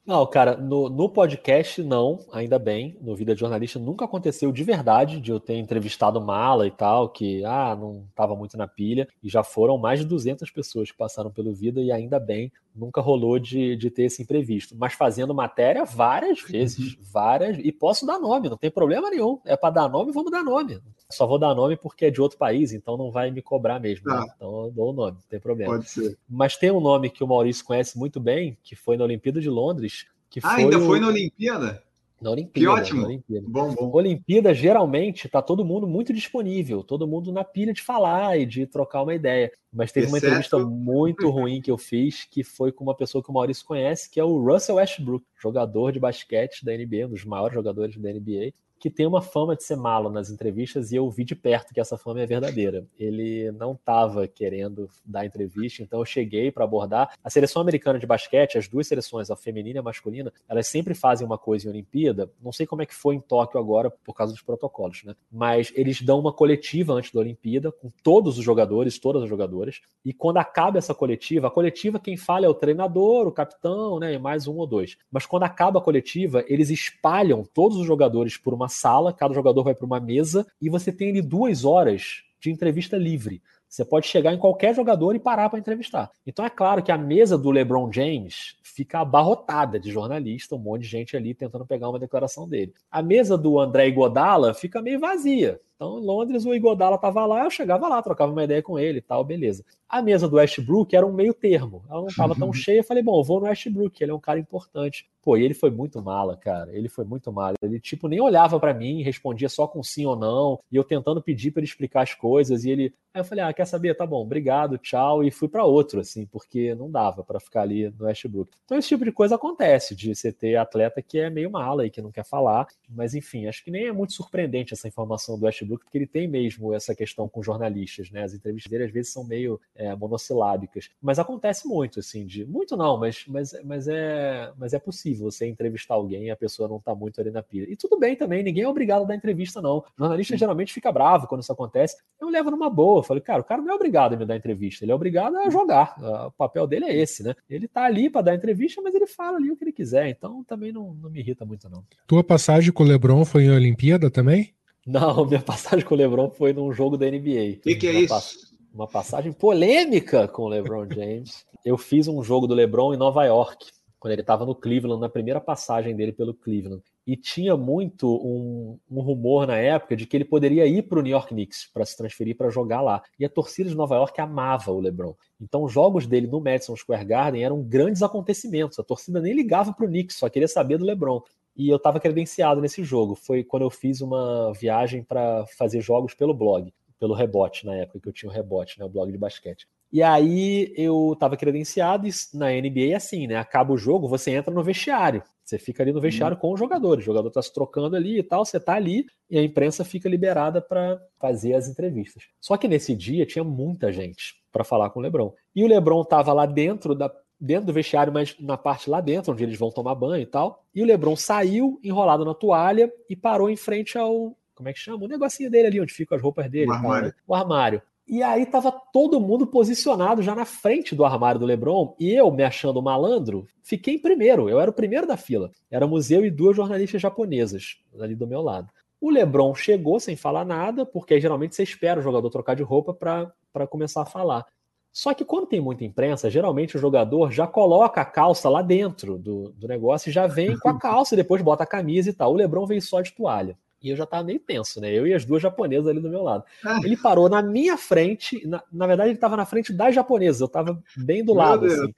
Não, 0.06 0.26
cara, 0.26 0.54
no, 0.54 0.90
no 0.90 1.08
podcast 1.08 1.82
não, 1.82 2.18
ainda 2.30 2.58
bem. 2.58 2.94
No 3.00 3.16
Vida 3.16 3.34
de 3.34 3.40
Jornalista 3.40 3.78
nunca 3.78 4.04
aconteceu 4.04 4.52
de 4.52 4.62
verdade 4.62 5.18
de 5.18 5.30
eu 5.30 5.40
ter 5.40 5.54
entrevistado 5.54 6.20
mala 6.20 6.66
e 6.66 6.70
tal, 6.70 7.08
que 7.08 7.42
ah, 7.42 7.74
não 7.74 8.04
estava 8.10 8.36
muito 8.36 8.54
na 8.58 8.68
pilha. 8.68 9.08
E 9.22 9.30
já 9.30 9.42
foram 9.42 9.78
mais 9.78 10.00
de 10.00 10.04
200 10.04 10.50
pessoas 10.50 10.90
que 10.90 10.96
passaram 10.96 11.30
pelo 11.30 11.54
Vida 11.54 11.80
e 11.80 11.90
ainda 11.90 12.20
bem, 12.20 12.52
nunca 12.74 13.00
rolou 13.00 13.38
de, 13.38 13.76
de 13.76 13.90
ter 13.90 14.04
esse 14.04 14.22
imprevisto. 14.22 14.76
Mas 14.76 14.92
fazendo 14.92 15.34
matéria 15.34 15.84
várias 15.86 16.42
vezes, 16.42 16.94
uhum. 16.96 17.02
várias. 17.10 17.58
E 17.58 17.72
posso 17.72 18.04
dar 18.04 18.18
nome, 18.18 18.50
não 18.50 18.58
tem 18.58 18.70
problema 18.70 19.08
nenhum. 19.08 19.40
É 19.46 19.56
para 19.56 19.70
dar 19.72 19.88
nome, 19.88 20.12
vamos 20.12 20.30
dar 20.30 20.42
nome. 20.42 20.80
Só 21.10 21.26
vou 21.26 21.38
dar 21.38 21.54
nome 21.54 21.76
porque 21.76 22.06
é 22.06 22.10
de 22.10 22.20
outro 22.20 22.38
país, 22.38 22.72
então 22.72 22.96
não 22.96 23.10
vai 23.10 23.30
me 23.30 23.42
cobrar 23.42 23.78
mesmo. 23.78 24.08
Né? 24.08 24.16
Ah. 24.16 24.32
Então 24.34 24.64
eu 24.64 24.70
dou 24.70 24.90
o 24.90 24.92
nome, 24.92 25.12
não 25.12 25.28
tem 25.28 25.40
problema. 25.40 25.72
Pode 25.72 25.88
ser. 25.88 26.18
Mas 26.28 26.56
tem 26.56 26.70
um 26.70 26.80
nome 26.80 27.10
que 27.10 27.22
o 27.22 27.26
Maurício 27.28 27.64
conhece 27.64 27.98
muito 27.98 28.18
bem, 28.18 28.56
que 28.62 28.74
foi 28.74 28.96
na 28.96 29.04
Olimpíada 29.04 29.40
de 29.40 29.50
Londres. 29.50 30.06
Que 30.30 30.40
ah, 30.42 30.54
ainda 30.54 30.78
o... 30.78 30.86
foi 30.86 30.98
na 30.98 31.08
Olimpíada? 31.08 31.82
Na 32.20 32.30
Olimpíada. 32.30 32.58
Que 32.58 32.80
ótimo. 32.80 33.04
Olimpíada. 33.04 33.46
Bom, 33.46 33.74
bom. 33.74 33.90
Olimpíada, 33.92 34.54
geralmente, 34.54 35.28
tá 35.28 35.42
todo 35.42 35.64
mundo 35.64 35.86
muito 35.86 36.12
disponível, 36.12 36.82
todo 36.82 37.06
mundo 37.06 37.30
na 37.30 37.44
pilha 37.44 37.72
de 37.72 37.82
falar 37.82 38.38
e 38.38 38.46
de 38.46 38.66
trocar 38.66 39.02
uma 39.02 39.14
ideia. 39.14 39.52
Mas 39.70 39.92
teve 39.92 40.06
uma 40.06 40.18
entrevista 40.18 40.58
muito 40.58 41.28
ruim 41.28 41.60
que 41.60 41.70
eu 41.70 41.76
fiz, 41.76 42.24
que 42.24 42.42
foi 42.42 42.72
com 42.72 42.82
uma 42.82 42.96
pessoa 42.96 43.22
que 43.22 43.30
o 43.30 43.34
Maurício 43.34 43.66
conhece, 43.66 44.08
que 44.10 44.18
é 44.18 44.24
o 44.24 44.42
Russell 44.42 44.76
Westbrook, 44.76 45.24
jogador 45.38 45.92
de 45.92 46.00
basquete 46.00 46.64
da 46.64 46.72
NBA, 46.72 47.06
um 47.06 47.10
dos 47.10 47.24
maiores 47.24 47.54
jogadores 47.54 47.96
da 47.96 48.10
NBA 48.10 48.54
que 48.84 48.90
tem 48.90 49.06
uma 49.06 49.22
fama 49.22 49.56
de 49.56 49.64
ser 49.64 49.76
malo 49.76 50.10
nas 50.10 50.28
entrevistas 50.28 50.92
e 50.92 50.96
eu 50.96 51.08
vi 51.08 51.24
de 51.24 51.34
perto 51.34 51.72
que 51.72 51.80
essa 51.80 51.96
fama 51.96 52.20
é 52.20 52.26
verdadeira. 52.26 52.86
Ele 52.98 53.50
não 53.52 53.72
estava 53.72 54.28
querendo 54.28 54.90
dar 55.02 55.24
entrevista, 55.24 55.82
então 55.82 56.00
eu 56.00 56.04
cheguei 56.04 56.52
para 56.52 56.64
abordar. 56.64 57.14
A 57.24 57.30
seleção 57.30 57.62
americana 57.62 57.98
de 57.98 58.06
basquete, 58.06 58.58
as 58.58 58.68
duas 58.68 58.86
seleções, 58.86 59.30
a 59.30 59.36
feminina 59.36 59.78
e 59.78 59.80
a 59.80 59.82
masculina, 59.82 60.30
elas 60.46 60.66
sempre 60.66 60.92
fazem 60.94 61.26
uma 61.26 61.38
coisa 61.38 61.66
em 61.66 61.70
Olimpíada. 61.70 62.30
Não 62.42 62.52
sei 62.52 62.66
como 62.66 62.82
é 62.82 62.86
que 62.86 62.94
foi 62.94 63.14
em 63.14 63.20
Tóquio 63.20 63.58
agora 63.58 63.90
por 63.90 64.12
causa 64.12 64.34
dos 64.34 64.42
protocolos, 64.42 65.02
né? 65.02 65.16
Mas 65.32 65.72
eles 65.74 66.02
dão 66.02 66.20
uma 66.20 66.30
coletiva 66.30 66.92
antes 66.92 67.10
da 67.10 67.20
Olimpíada 67.20 67.72
com 67.72 67.90
todos 68.02 68.36
os 68.36 68.44
jogadores, 68.44 68.98
todas 68.98 69.22
as 69.22 69.30
jogadoras. 69.30 69.80
E 70.04 70.12
quando 70.12 70.36
acaba 70.36 70.76
essa 70.76 70.94
coletiva, 70.94 71.46
a 71.46 71.50
coletiva 71.50 71.98
quem 71.98 72.18
fala 72.18 72.44
é 72.44 72.50
o 72.50 72.54
treinador, 72.54 73.26
o 73.26 73.32
capitão, 73.32 73.98
né, 73.98 74.12
e 74.12 74.18
mais 74.18 74.46
um 74.46 74.58
ou 74.58 74.66
dois. 74.66 74.98
Mas 75.10 75.24
quando 75.24 75.44
acaba 75.44 75.78
a 75.78 75.82
coletiva, 75.82 76.44
eles 76.46 76.68
espalham 76.68 77.42
todos 77.44 77.78
os 77.78 77.86
jogadores 77.86 78.36
por 78.36 78.52
uma 78.52 78.68
sala, 78.74 79.12
cada 79.12 79.32
jogador 79.32 79.62
vai 79.62 79.74
para 79.74 79.86
uma 79.86 80.00
mesa 80.00 80.46
e 80.60 80.68
você 80.68 80.92
tem 80.92 81.10
ali 81.10 81.22
duas 81.22 81.64
horas 81.64 82.22
de 82.40 82.50
entrevista 82.50 82.96
livre. 82.96 83.40
Você 83.68 83.84
pode 83.84 84.06
chegar 84.06 84.32
em 84.32 84.38
qualquer 84.38 84.74
jogador 84.74 85.16
e 85.16 85.18
parar 85.18 85.48
para 85.48 85.58
entrevistar. 85.58 86.10
Então 86.24 86.44
é 86.44 86.50
claro 86.50 86.82
que 86.82 86.92
a 86.92 86.98
mesa 86.98 87.36
do 87.36 87.50
LeBron 87.50 87.90
James 87.92 88.56
fica 88.62 89.00
abarrotada 89.00 89.80
de 89.80 89.90
jornalista, 89.90 90.54
um 90.54 90.60
monte 90.60 90.82
de 90.82 90.88
gente 90.88 91.16
ali 91.16 91.34
tentando 91.34 91.66
pegar 91.66 91.88
uma 91.88 91.98
declaração 91.98 92.48
dele. 92.48 92.72
A 92.90 93.02
mesa 93.02 93.36
do 93.36 93.58
André 93.58 93.90
Godala 93.90 94.54
fica 94.54 94.80
meio 94.80 95.00
vazia. 95.00 95.60
Então, 95.74 95.98
em 95.98 96.04
Londres, 96.04 96.46
o 96.46 96.54
Igodala 96.54 96.96
estava 96.96 97.26
lá, 97.26 97.44
eu 97.44 97.50
chegava 97.50 97.88
lá, 97.88 98.00
trocava 98.00 98.30
uma 98.30 98.44
ideia 98.44 98.62
com 98.62 98.78
ele 98.78 98.98
e 98.98 99.02
tal, 99.02 99.24
beleza. 99.24 99.64
A 99.88 100.00
mesa 100.00 100.28
do 100.28 100.36
Westbrook 100.36 100.94
era 100.94 101.04
um 101.04 101.12
meio 101.12 101.34
termo. 101.34 101.84
Ela 101.90 102.00
não 102.00 102.08
estava 102.08 102.34
tão 102.36 102.52
cheia. 102.52 102.78
Eu 102.78 102.84
falei, 102.84 103.02
bom, 103.02 103.18
eu 103.18 103.24
vou 103.24 103.40
no 103.40 103.46
Westbrook, 103.46 104.00
ele 104.00 104.12
é 104.12 104.14
um 104.14 104.20
cara 104.20 104.38
importante. 104.38 105.08
Pô, 105.24 105.38
e 105.38 105.42
ele 105.42 105.54
foi 105.54 105.70
muito 105.70 106.02
mala, 106.02 106.36
cara. 106.36 106.70
Ele 106.76 106.86
foi 106.86 107.04
muito 107.04 107.32
mala. 107.32 107.54
Ele, 107.62 107.80
tipo, 107.80 108.08
nem 108.08 108.20
olhava 108.20 108.60
para 108.60 108.74
mim, 108.74 109.02
respondia 109.02 109.48
só 109.48 109.66
com 109.66 109.82
sim 109.82 110.04
ou 110.04 110.14
não. 110.14 110.60
E 110.70 110.76
eu 110.76 110.84
tentando 110.84 111.22
pedir 111.22 111.50
para 111.50 111.60
ele 111.60 111.66
explicar 111.66 112.02
as 112.02 112.12
coisas. 112.14 112.64
E 112.64 112.70
ele. 112.70 112.94
Aí 113.14 113.20
eu 113.20 113.24
falei, 113.24 113.44
ah, 113.44 113.52
quer 113.52 113.64
saber? 113.64 113.94
Tá 113.94 114.04
bom, 114.04 114.22
obrigado, 114.22 114.76
tchau. 114.76 115.24
E 115.24 115.30
fui 115.30 115.48
para 115.48 115.64
outro, 115.64 116.00
assim, 116.00 116.26
porque 116.26 116.74
não 116.74 116.90
dava 116.90 117.22
para 117.22 117.40
ficar 117.40 117.62
ali 117.62 117.88
no 117.96 118.06
Westbrook. 118.06 118.50
Então, 118.64 118.76
esse 118.76 118.88
tipo 118.88 119.04
de 119.04 119.12
coisa 119.12 119.36
acontece, 119.36 119.94
de 119.94 120.14
você 120.14 120.32
ter 120.32 120.56
atleta 120.56 121.00
que 121.00 121.18
é 121.20 121.30
meio 121.30 121.50
mala 121.50 121.86
e 121.86 121.90
que 121.90 122.02
não 122.02 122.10
quer 122.10 122.24
falar. 122.24 122.66
Mas, 122.88 123.14
enfim, 123.14 123.46
acho 123.46 123.64
que 123.64 123.70
nem 123.70 123.86
é 123.86 123.92
muito 123.92 124.12
surpreendente 124.12 124.74
essa 124.74 124.88
informação 124.88 125.38
do 125.38 125.46
Westbrook, 125.46 125.84
porque 125.84 125.96
ele 125.96 126.08
tem 126.08 126.26
mesmo 126.28 126.74
essa 126.74 126.94
questão 126.94 127.28
com 127.28 127.42
jornalistas, 127.42 128.10
né? 128.10 128.24
As 128.24 128.34
entrevistas 128.34 128.70
dele 128.70 128.84
às 128.84 128.92
vezes 128.92 129.12
são 129.12 129.24
meio 129.24 129.60
é, 129.76 129.94
monossilábicas. 129.94 130.90
Mas 131.00 131.18
acontece 131.18 131.66
muito, 131.68 132.00
assim, 132.00 132.26
de. 132.26 132.44
Muito 132.44 132.76
não, 132.76 132.98
mas, 132.98 133.24
mas, 133.28 133.52
mas, 133.64 133.88
é, 133.88 134.52
mas 134.58 134.74
é 134.74 134.78
possível 134.78 135.13
você 135.20 135.46
entrevistar 135.46 135.94
alguém 135.94 136.24
e 136.24 136.30
a 136.30 136.36
pessoa 136.36 136.68
não 136.68 136.80
tá 136.80 136.94
muito 136.94 137.20
ali 137.20 137.30
na 137.30 137.42
pilha. 137.42 137.66
E 137.70 137.76
tudo 137.76 137.98
bem 137.98 138.16
também, 138.16 138.42
ninguém 138.42 138.64
é 138.64 138.68
obrigado 138.68 139.02
a 139.02 139.06
dar 139.06 139.14
entrevista, 139.14 139.60
não. 139.60 139.78
O 139.78 139.84
jornalista 139.98 140.36
geralmente 140.36 140.72
fica 140.72 140.90
bravo 140.90 141.26
quando 141.26 141.42
isso 141.42 141.52
acontece. 141.52 141.96
Eu 142.20 142.28
levo 142.28 142.50
numa 142.50 142.70
boa. 142.70 143.00
Eu 143.00 143.02
falei, 143.02 143.22
cara, 143.22 143.40
o 143.40 143.44
cara 143.44 143.62
não 143.62 143.72
é 143.72 143.74
obrigado 143.74 144.14
a 144.14 144.16
me 144.16 144.24
dar 144.24 144.36
entrevista, 144.36 144.84
ele 144.84 144.92
é 144.92 144.94
obrigado 144.94 145.36
a 145.36 145.50
jogar. 145.50 145.96
O 146.26 146.30
papel 146.32 146.66
dele 146.66 146.86
é 146.86 146.96
esse, 146.96 147.22
né? 147.22 147.34
Ele 147.48 147.68
tá 147.68 147.84
ali 147.84 148.10
para 148.10 148.22
dar 148.22 148.34
entrevista, 148.34 148.80
mas 148.82 148.94
ele 148.94 149.06
fala 149.06 149.38
ali 149.38 149.50
o 149.50 149.56
que 149.56 149.64
ele 149.64 149.72
quiser. 149.72 150.08
Então 150.08 150.44
também 150.44 150.72
não, 150.72 150.94
não 150.94 151.10
me 151.10 151.20
irrita 151.20 151.44
muito, 151.44 151.68
não. 151.68 151.84
Tua 152.06 152.24
passagem 152.24 152.72
com 152.72 152.82
o 152.82 152.86
Lebron 152.86 153.24
foi 153.24 153.44
em 153.44 153.50
Olimpíada 153.50 154.10
também? 154.10 154.54
Não, 154.86 155.24
minha 155.26 155.40
passagem 155.40 155.84
com 155.84 155.94
o 155.94 155.98
LeBron 155.98 156.30
foi 156.30 156.52
num 156.52 156.72
jogo 156.72 156.96
da 156.96 157.06
NBA. 157.06 157.56
O 157.56 157.60
que, 157.60 157.76
que 157.76 157.86
é 157.86 158.00
isso? 158.00 158.54
Uma 158.72 158.86
passagem 158.86 159.32
polêmica 159.32 160.26
com 160.26 160.42
o 160.42 160.48
LeBron 160.48 160.86
James. 160.88 161.46
Eu 161.64 161.78
fiz 161.78 162.08
um 162.08 162.22
jogo 162.22 162.46
do 162.46 162.54
LeBron 162.54 162.92
em 162.92 162.96
Nova 162.96 163.24
York, 163.24 163.66
quando 164.04 164.12
ele 164.12 164.20
estava 164.20 164.44
no 164.44 164.54
Cleveland, 164.54 165.00
na 165.00 165.08
primeira 165.08 165.40
passagem 165.40 165.96
dele 165.96 166.12
pelo 166.12 166.34
Cleveland. 166.34 166.82
E 167.06 167.16
tinha 167.16 167.56
muito 167.56 168.06
um, 168.06 168.78
um 168.90 169.00
rumor 169.00 169.46
na 169.46 169.56
época 169.56 169.96
de 169.96 170.06
que 170.06 170.14
ele 170.14 170.26
poderia 170.26 170.66
ir 170.66 170.82
para 170.82 170.98
o 170.98 171.02
New 171.02 171.10
York 171.10 171.28
Knicks 171.32 171.70
para 171.72 171.86
se 171.86 171.96
transferir 171.96 172.36
para 172.36 172.50
jogar 172.50 172.82
lá. 172.82 173.02
E 173.18 173.24
a 173.24 173.30
torcida 173.30 173.70
de 173.70 173.74
Nova 173.74 173.94
York 173.94 174.20
amava 174.20 174.70
o 174.72 174.78
LeBron. 174.78 175.14
Então 175.40 175.64
os 175.64 175.72
jogos 175.72 176.06
dele 176.06 176.26
no 176.26 176.38
Madison 176.38 176.76
Square 176.76 177.02
Garden 177.02 177.42
eram 177.42 177.62
grandes 177.62 178.02
acontecimentos. 178.02 178.78
A 178.78 178.82
torcida 178.82 179.22
nem 179.22 179.32
ligava 179.32 179.72
para 179.72 179.86
o 179.86 179.88
Knicks, 179.88 180.18
só 180.18 180.28
queria 180.28 180.48
saber 180.48 180.76
do 180.76 180.84
LeBron 180.84 181.22
e 181.56 181.70
eu 181.70 181.76
estava 181.76 181.98
credenciado 181.98 182.60
nesse 182.60 182.84
jogo. 182.84 183.14
Foi 183.14 183.42
quando 183.42 183.62
eu 183.62 183.70
fiz 183.70 184.02
uma 184.02 184.52
viagem 184.52 185.02
para 185.02 185.46
fazer 185.56 185.80
jogos 185.80 186.12
pelo 186.12 186.34
blog, 186.34 186.70
pelo 187.00 187.14
Rebote, 187.14 187.64
na 187.64 187.74
época 187.76 188.00
que 188.00 188.08
eu 188.10 188.12
tinha 188.12 188.28
o 188.28 188.34
Rebote, 188.34 188.78
né, 188.78 188.84
o 188.84 188.88
blog 188.90 189.10
de 189.10 189.16
basquete. 189.16 189.66
E 189.92 190.02
aí 190.02 190.72
eu 190.76 191.12
estava 191.12 191.36
credenciado 191.36 192.06
e 192.06 192.10
na 192.34 192.50
NBA 192.50 192.92
é 192.92 192.94
assim, 192.94 193.26
né? 193.26 193.36
Acaba 193.36 193.72
o 193.72 193.78
jogo, 193.78 194.08
você 194.08 194.32
entra 194.32 194.52
no 194.52 194.62
vestiário. 194.62 195.22
Você 195.44 195.58
fica 195.58 195.82
ali 195.82 195.92
no 195.92 196.00
vestiário 196.00 196.36
uhum. 196.36 196.40
com 196.40 196.52
os 196.54 196.58
jogadores. 196.58 197.04
O 197.04 197.06
jogador 197.06 197.28
está 197.28 197.42
se 197.42 197.52
trocando 197.52 197.94
ali 197.94 198.18
e 198.18 198.22
tal, 198.22 198.44
você 198.44 198.56
está 198.56 198.74
ali 198.74 199.06
e 199.30 199.38
a 199.38 199.42
imprensa 199.42 199.84
fica 199.84 200.08
liberada 200.08 200.60
para 200.60 201.00
fazer 201.20 201.54
as 201.54 201.68
entrevistas. 201.68 202.24
Só 202.40 202.56
que 202.56 202.66
nesse 202.66 202.94
dia 202.94 203.26
tinha 203.26 203.44
muita 203.44 203.92
gente 203.92 204.34
para 204.50 204.64
falar 204.64 204.90
com 204.90 205.00
o 205.00 205.02
LeBron. 205.02 205.32
E 205.54 205.62
o 205.62 205.68
LeBron 205.68 206.02
estava 206.02 206.32
lá 206.32 206.46
dentro 206.46 206.94
da 206.94 207.10
dentro 207.44 207.66
do 207.66 207.72
vestiário, 207.72 208.12
mas 208.12 208.36
na 208.40 208.56
parte 208.56 208.88
lá 208.88 209.00
dentro, 209.00 209.32
onde 209.32 209.44
eles 209.44 209.58
vão 209.58 209.70
tomar 209.70 209.94
banho 209.94 210.22
e 210.22 210.26
tal. 210.26 210.64
E 210.74 210.82
o 210.82 210.86
Lebron 210.86 211.16
saiu 211.16 211.78
enrolado 211.82 212.24
na 212.24 212.34
toalha 212.34 212.90
e 213.08 213.14
parou 213.14 213.50
em 213.50 213.56
frente 213.56 213.98
ao. 213.98 214.36
Como 214.54 214.68
é 214.68 214.72
que 214.72 214.78
chama? 214.78 215.04
O 215.04 215.08
negocinho 215.08 215.50
dele 215.50 215.66
ali, 215.66 215.80
onde 215.80 215.92
ficam 215.92 216.16
as 216.16 216.22
roupas 216.22 216.48
dele. 216.48 216.70
O 216.70 216.74
armário. 216.74 217.10
Tal, 217.10 217.10
né? 217.10 217.24
O 217.26 217.34
armário. 217.34 217.82
E 218.06 218.22
aí 218.22 218.44
tava 218.44 218.70
todo 218.92 219.20
mundo 219.20 219.46
posicionado 219.46 220.22
já 220.22 220.34
na 220.34 220.44
frente 220.44 220.94
do 220.94 221.04
armário 221.04 221.40
do 221.40 221.46
LeBron, 221.46 221.96
e 221.98 222.12
eu, 222.12 222.30
me 222.30 222.42
achando 222.42 222.82
malandro, 222.82 223.46
fiquei 223.62 223.94
em 223.94 223.98
primeiro. 223.98 224.48
Eu 224.48 224.60
era 224.60 224.70
o 224.70 224.74
primeiro 224.74 225.06
da 225.06 225.16
fila. 225.16 225.50
Era 225.70 225.86
museu 225.86 226.24
e 226.24 226.30
duas 226.30 226.54
jornalistas 226.54 227.00
japonesas 227.00 227.78
ali 227.98 228.14
do 228.14 228.26
meu 228.26 228.42
lado. 228.42 228.68
O 229.00 229.10
LeBron 229.10 229.54
chegou 229.54 229.98
sem 229.98 230.16
falar 230.16 230.44
nada, 230.44 230.84
porque 230.84 231.20
geralmente 231.20 231.54
você 231.54 231.62
espera 231.62 232.00
o 232.00 232.02
jogador 232.02 232.28
trocar 232.30 232.54
de 232.54 232.62
roupa 232.62 232.92
para 232.94 233.66
começar 233.66 234.02
a 234.02 234.06
falar. 234.06 234.46
Só 234.92 235.12
que 235.12 235.24
quando 235.24 235.48
tem 235.48 235.60
muita 235.60 235.84
imprensa, 235.84 236.30
geralmente 236.30 236.76
o 236.76 236.80
jogador 236.80 237.32
já 237.32 237.46
coloca 237.46 238.00
a 238.00 238.04
calça 238.04 238.48
lá 238.48 238.62
dentro 238.62 239.18
do, 239.18 239.50
do 239.52 239.66
negócio 239.66 240.08
e 240.08 240.12
já 240.12 240.26
vem 240.26 240.56
com 240.56 240.68
a 240.68 240.78
calça 240.78 241.14
e 241.14 241.16
depois 241.16 241.42
bota 241.42 241.64
a 241.64 241.66
camisa 241.66 242.10
e 242.10 242.12
tal. 242.12 242.32
O 242.32 242.36
Lebron 242.36 242.64
veio 242.64 242.80
só 242.80 243.00
de 243.00 243.12
toalha. 243.12 243.58
E 243.84 243.90
eu 243.90 243.96
já 243.96 244.06
tava 244.06 244.24
meio 244.24 244.40
tenso, 244.40 244.80
né? 244.80 244.90
Eu 244.90 245.06
e 245.06 245.14
as 245.14 245.24
duas 245.24 245.42
japonesas 245.42 245.86
ali 245.86 246.00
do 246.00 246.08
meu 246.08 246.22
lado. 246.22 246.42
Ah. 246.64 246.80
Ele 246.82 246.96
parou 246.96 247.28
na 247.28 247.42
minha 247.42 247.76
frente, 247.76 248.44
na, 248.46 248.62
na 248.72 248.86
verdade 248.86 249.10
ele 249.10 249.16
estava 249.16 249.36
na 249.36 249.44
frente 249.44 249.72
das 249.72 249.94
japonesas, 249.94 250.40
eu 250.40 250.46
estava 250.46 250.82
bem 250.96 251.24
do 251.24 251.34
lado, 251.34 251.66
assim 251.66 251.92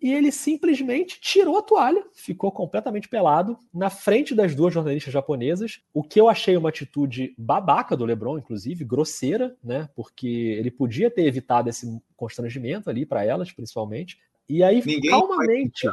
e 0.00 0.12
ele 0.12 0.30
simplesmente 0.30 1.20
tirou 1.20 1.58
a 1.58 1.62
toalha, 1.62 2.04
ficou 2.12 2.52
completamente 2.52 3.08
pelado 3.08 3.58
na 3.74 3.90
frente 3.90 4.34
das 4.34 4.54
duas 4.54 4.72
jornalistas 4.72 5.12
japonesas, 5.12 5.80
o 5.92 6.04
que 6.04 6.20
eu 6.20 6.28
achei 6.28 6.56
uma 6.56 6.68
atitude 6.68 7.34
babaca 7.36 7.96
do 7.96 8.04
LeBron, 8.04 8.38
inclusive, 8.38 8.84
grosseira, 8.84 9.56
né? 9.62 9.88
Porque 9.96 10.28
ele 10.28 10.70
podia 10.70 11.10
ter 11.10 11.26
evitado 11.26 11.68
esse 11.68 12.00
constrangimento 12.16 12.88
ali 12.88 13.04
para 13.04 13.24
elas, 13.24 13.50
principalmente. 13.50 14.18
E 14.48 14.62
aí, 14.62 14.82
Ninguém 14.84 15.10
calmamente. 15.10 15.86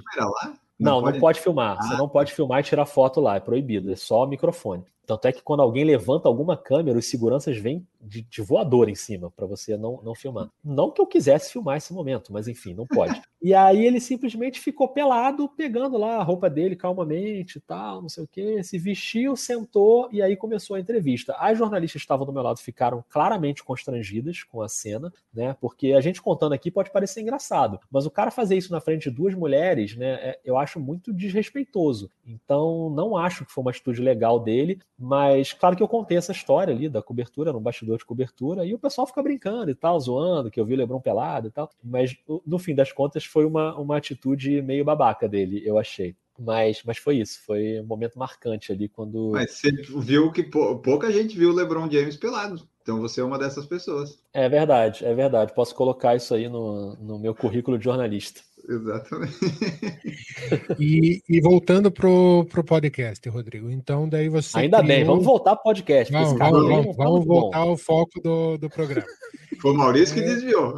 Não, 0.77 0.95
não 0.95 1.01
pode, 1.01 1.13
não 1.13 1.19
pode 1.19 1.41
filmar. 1.41 1.77
Ah. 1.77 1.81
Você 1.81 1.97
não 1.97 2.09
pode 2.09 2.33
filmar 2.33 2.59
e 2.59 2.63
tirar 2.63 2.85
foto 2.85 3.19
lá, 3.19 3.37
é 3.37 3.39
proibido, 3.39 3.91
é 3.91 3.95
só 3.95 4.27
microfone. 4.27 4.83
Tanto 5.05 5.27
é 5.27 5.31
que 5.31 5.41
quando 5.41 5.61
alguém 5.61 5.83
levanta 5.83 6.27
alguma 6.27 6.57
câmera, 6.57 6.97
os 6.97 7.09
seguranças 7.09 7.57
vêm 7.57 7.85
de, 8.01 8.21
de 8.21 8.41
voador 8.41 8.89
em 8.89 8.95
cima 8.95 9.31
para 9.31 9.45
você 9.45 9.77
não, 9.77 9.99
não 10.03 10.15
filmar. 10.15 10.49
Não 10.63 10.91
que 10.91 11.01
eu 11.01 11.07
quisesse 11.07 11.51
filmar 11.51 11.77
esse 11.77 11.93
momento, 11.93 12.31
mas 12.31 12.47
enfim, 12.47 12.73
não 12.73 12.85
pode. 12.85 13.21
e 13.41 13.53
aí 13.53 13.85
ele 13.85 13.99
simplesmente 13.99 14.59
ficou 14.59 14.87
pelado, 14.87 15.49
pegando 15.49 15.97
lá 15.97 16.17
a 16.17 16.23
roupa 16.23 16.49
dele 16.49 16.75
calmamente 16.75 17.57
e 17.57 17.61
tal, 17.61 18.01
não 18.01 18.09
sei 18.09 18.23
o 18.23 18.27
que, 18.27 18.63
se 18.63 18.77
vestiu, 18.77 19.35
sentou 19.35 20.09
e 20.11 20.21
aí 20.21 20.35
começou 20.35 20.75
a 20.75 20.79
entrevista. 20.79 21.35
As 21.39 21.57
jornalistas 21.57 22.01
que 22.01 22.05
estavam 22.05 22.25
do 22.25 22.33
meu 22.33 22.43
lado 22.43 22.59
ficaram 22.59 23.03
claramente 23.09 23.63
constrangidas 23.63 24.43
com 24.43 24.61
a 24.61 24.69
cena, 24.69 25.11
né? 25.33 25.55
Porque 25.59 25.93
a 25.93 26.01
gente 26.01 26.21
contando 26.21 26.53
aqui 26.53 26.71
pode 26.71 26.91
parecer 26.91 27.21
engraçado, 27.21 27.79
mas 27.91 28.05
o 28.05 28.11
cara 28.11 28.31
fazer 28.31 28.55
isso 28.55 28.71
na 28.71 28.81
frente 28.81 29.09
de 29.09 29.15
duas 29.15 29.33
mulheres, 29.33 29.95
né? 29.95 30.13
É, 30.15 30.39
eu 30.43 30.57
acho 30.57 30.79
muito 30.79 31.13
desrespeitoso. 31.13 32.09
Então, 32.25 32.89
não 32.89 33.17
acho 33.17 33.45
que 33.45 33.51
foi 33.51 33.61
uma 33.61 33.71
atitude 33.71 34.01
legal 34.01 34.39
dele, 34.39 34.79
mas 34.97 35.51
claro 35.53 35.75
que 35.75 35.83
eu 35.83 35.87
contei 35.87 36.17
essa 36.17 36.31
história 36.31 36.73
ali 36.73 36.87
da 36.87 37.01
cobertura, 37.01 37.51
no 37.51 37.59
bastidor 37.59 37.97
de 37.97 38.05
cobertura, 38.05 38.65
e 38.65 38.73
o 38.73 38.79
pessoal 38.79 39.05
fica 39.05 39.21
brincando 39.21 39.69
e 39.69 39.75
tal, 39.75 39.99
zoando, 39.99 40.49
que 40.49 40.59
eu 40.59 40.65
vi 40.65 40.73
o 40.73 40.77
Lebron 40.77 41.01
pelado 41.01 41.47
e 41.47 41.51
tal. 41.51 41.69
Mas 41.83 42.15
no 42.45 42.57
fim 42.57 42.73
das 42.73 42.91
contas 42.91 43.25
foi 43.25 43.45
uma, 43.45 43.75
uma 43.77 43.97
atitude 43.97 44.61
meio 44.61 44.85
babaca 44.85 45.27
dele, 45.27 45.61
eu 45.65 45.77
achei. 45.77 46.15
Mas, 46.37 46.81
mas 46.83 46.97
foi 46.97 47.17
isso, 47.17 47.39
foi 47.45 47.79
um 47.79 47.85
momento 47.85 48.19
marcante 48.19 48.71
ali 48.71 48.89
quando. 48.89 49.31
Mas 49.31 49.51
você 49.51 49.71
viu 49.71 50.31
que 50.31 50.43
pouca 50.43 51.11
gente 51.11 51.37
viu 51.37 51.49
o 51.49 51.53
LeBron 51.53 51.89
James 51.89 52.17
pelado. 52.17 52.61
Então 52.81 52.99
você 52.99 53.21
é 53.21 53.23
uma 53.23 53.39
dessas 53.39 53.65
pessoas. 53.65 54.19
É 54.33 54.47
verdade, 54.47 55.05
é 55.05 55.13
verdade. 55.13 55.55
Posso 55.55 55.73
colocar 55.73 56.15
isso 56.15 56.35
aí 56.35 56.47
no, 56.47 56.95
no 56.97 57.17
meu 57.17 57.33
currículo 57.33 57.77
de 57.79 57.85
jornalista. 57.85 58.41
Exatamente. 58.67 59.35
E, 60.79 61.21
e 61.27 61.41
voltando 61.41 61.91
pro, 61.91 62.45
pro 62.51 62.63
podcast, 62.63 63.27
Rodrigo. 63.29 63.69
Então, 63.69 64.07
daí 64.07 64.29
você. 64.29 64.59
Ainda 64.59 64.77
criou... 64.77 64.87
bem, 64.87 65.03
vamos 65.03 65.25
voltar 65.25 65.55
pro 65.55 65.63
podcast. 65.63 66.11
Vamos, 66.11 66.37
vamos, 66.37 66.67
vamos, 66.67 66.95
vamos 66.95 67.25
voltar 67.25 67.59
ao 67.59 67.77
foco 67.77 68.21
do, 68.21 68.57
do 68.57 68.69
programa. 68.69 69.07
Foi 69.59 69.71
o 69.71 69.75
Maurício 69.75 70.19
é... 70.19 70.21
que 70.21 70.27
desviou. 70.27 70.77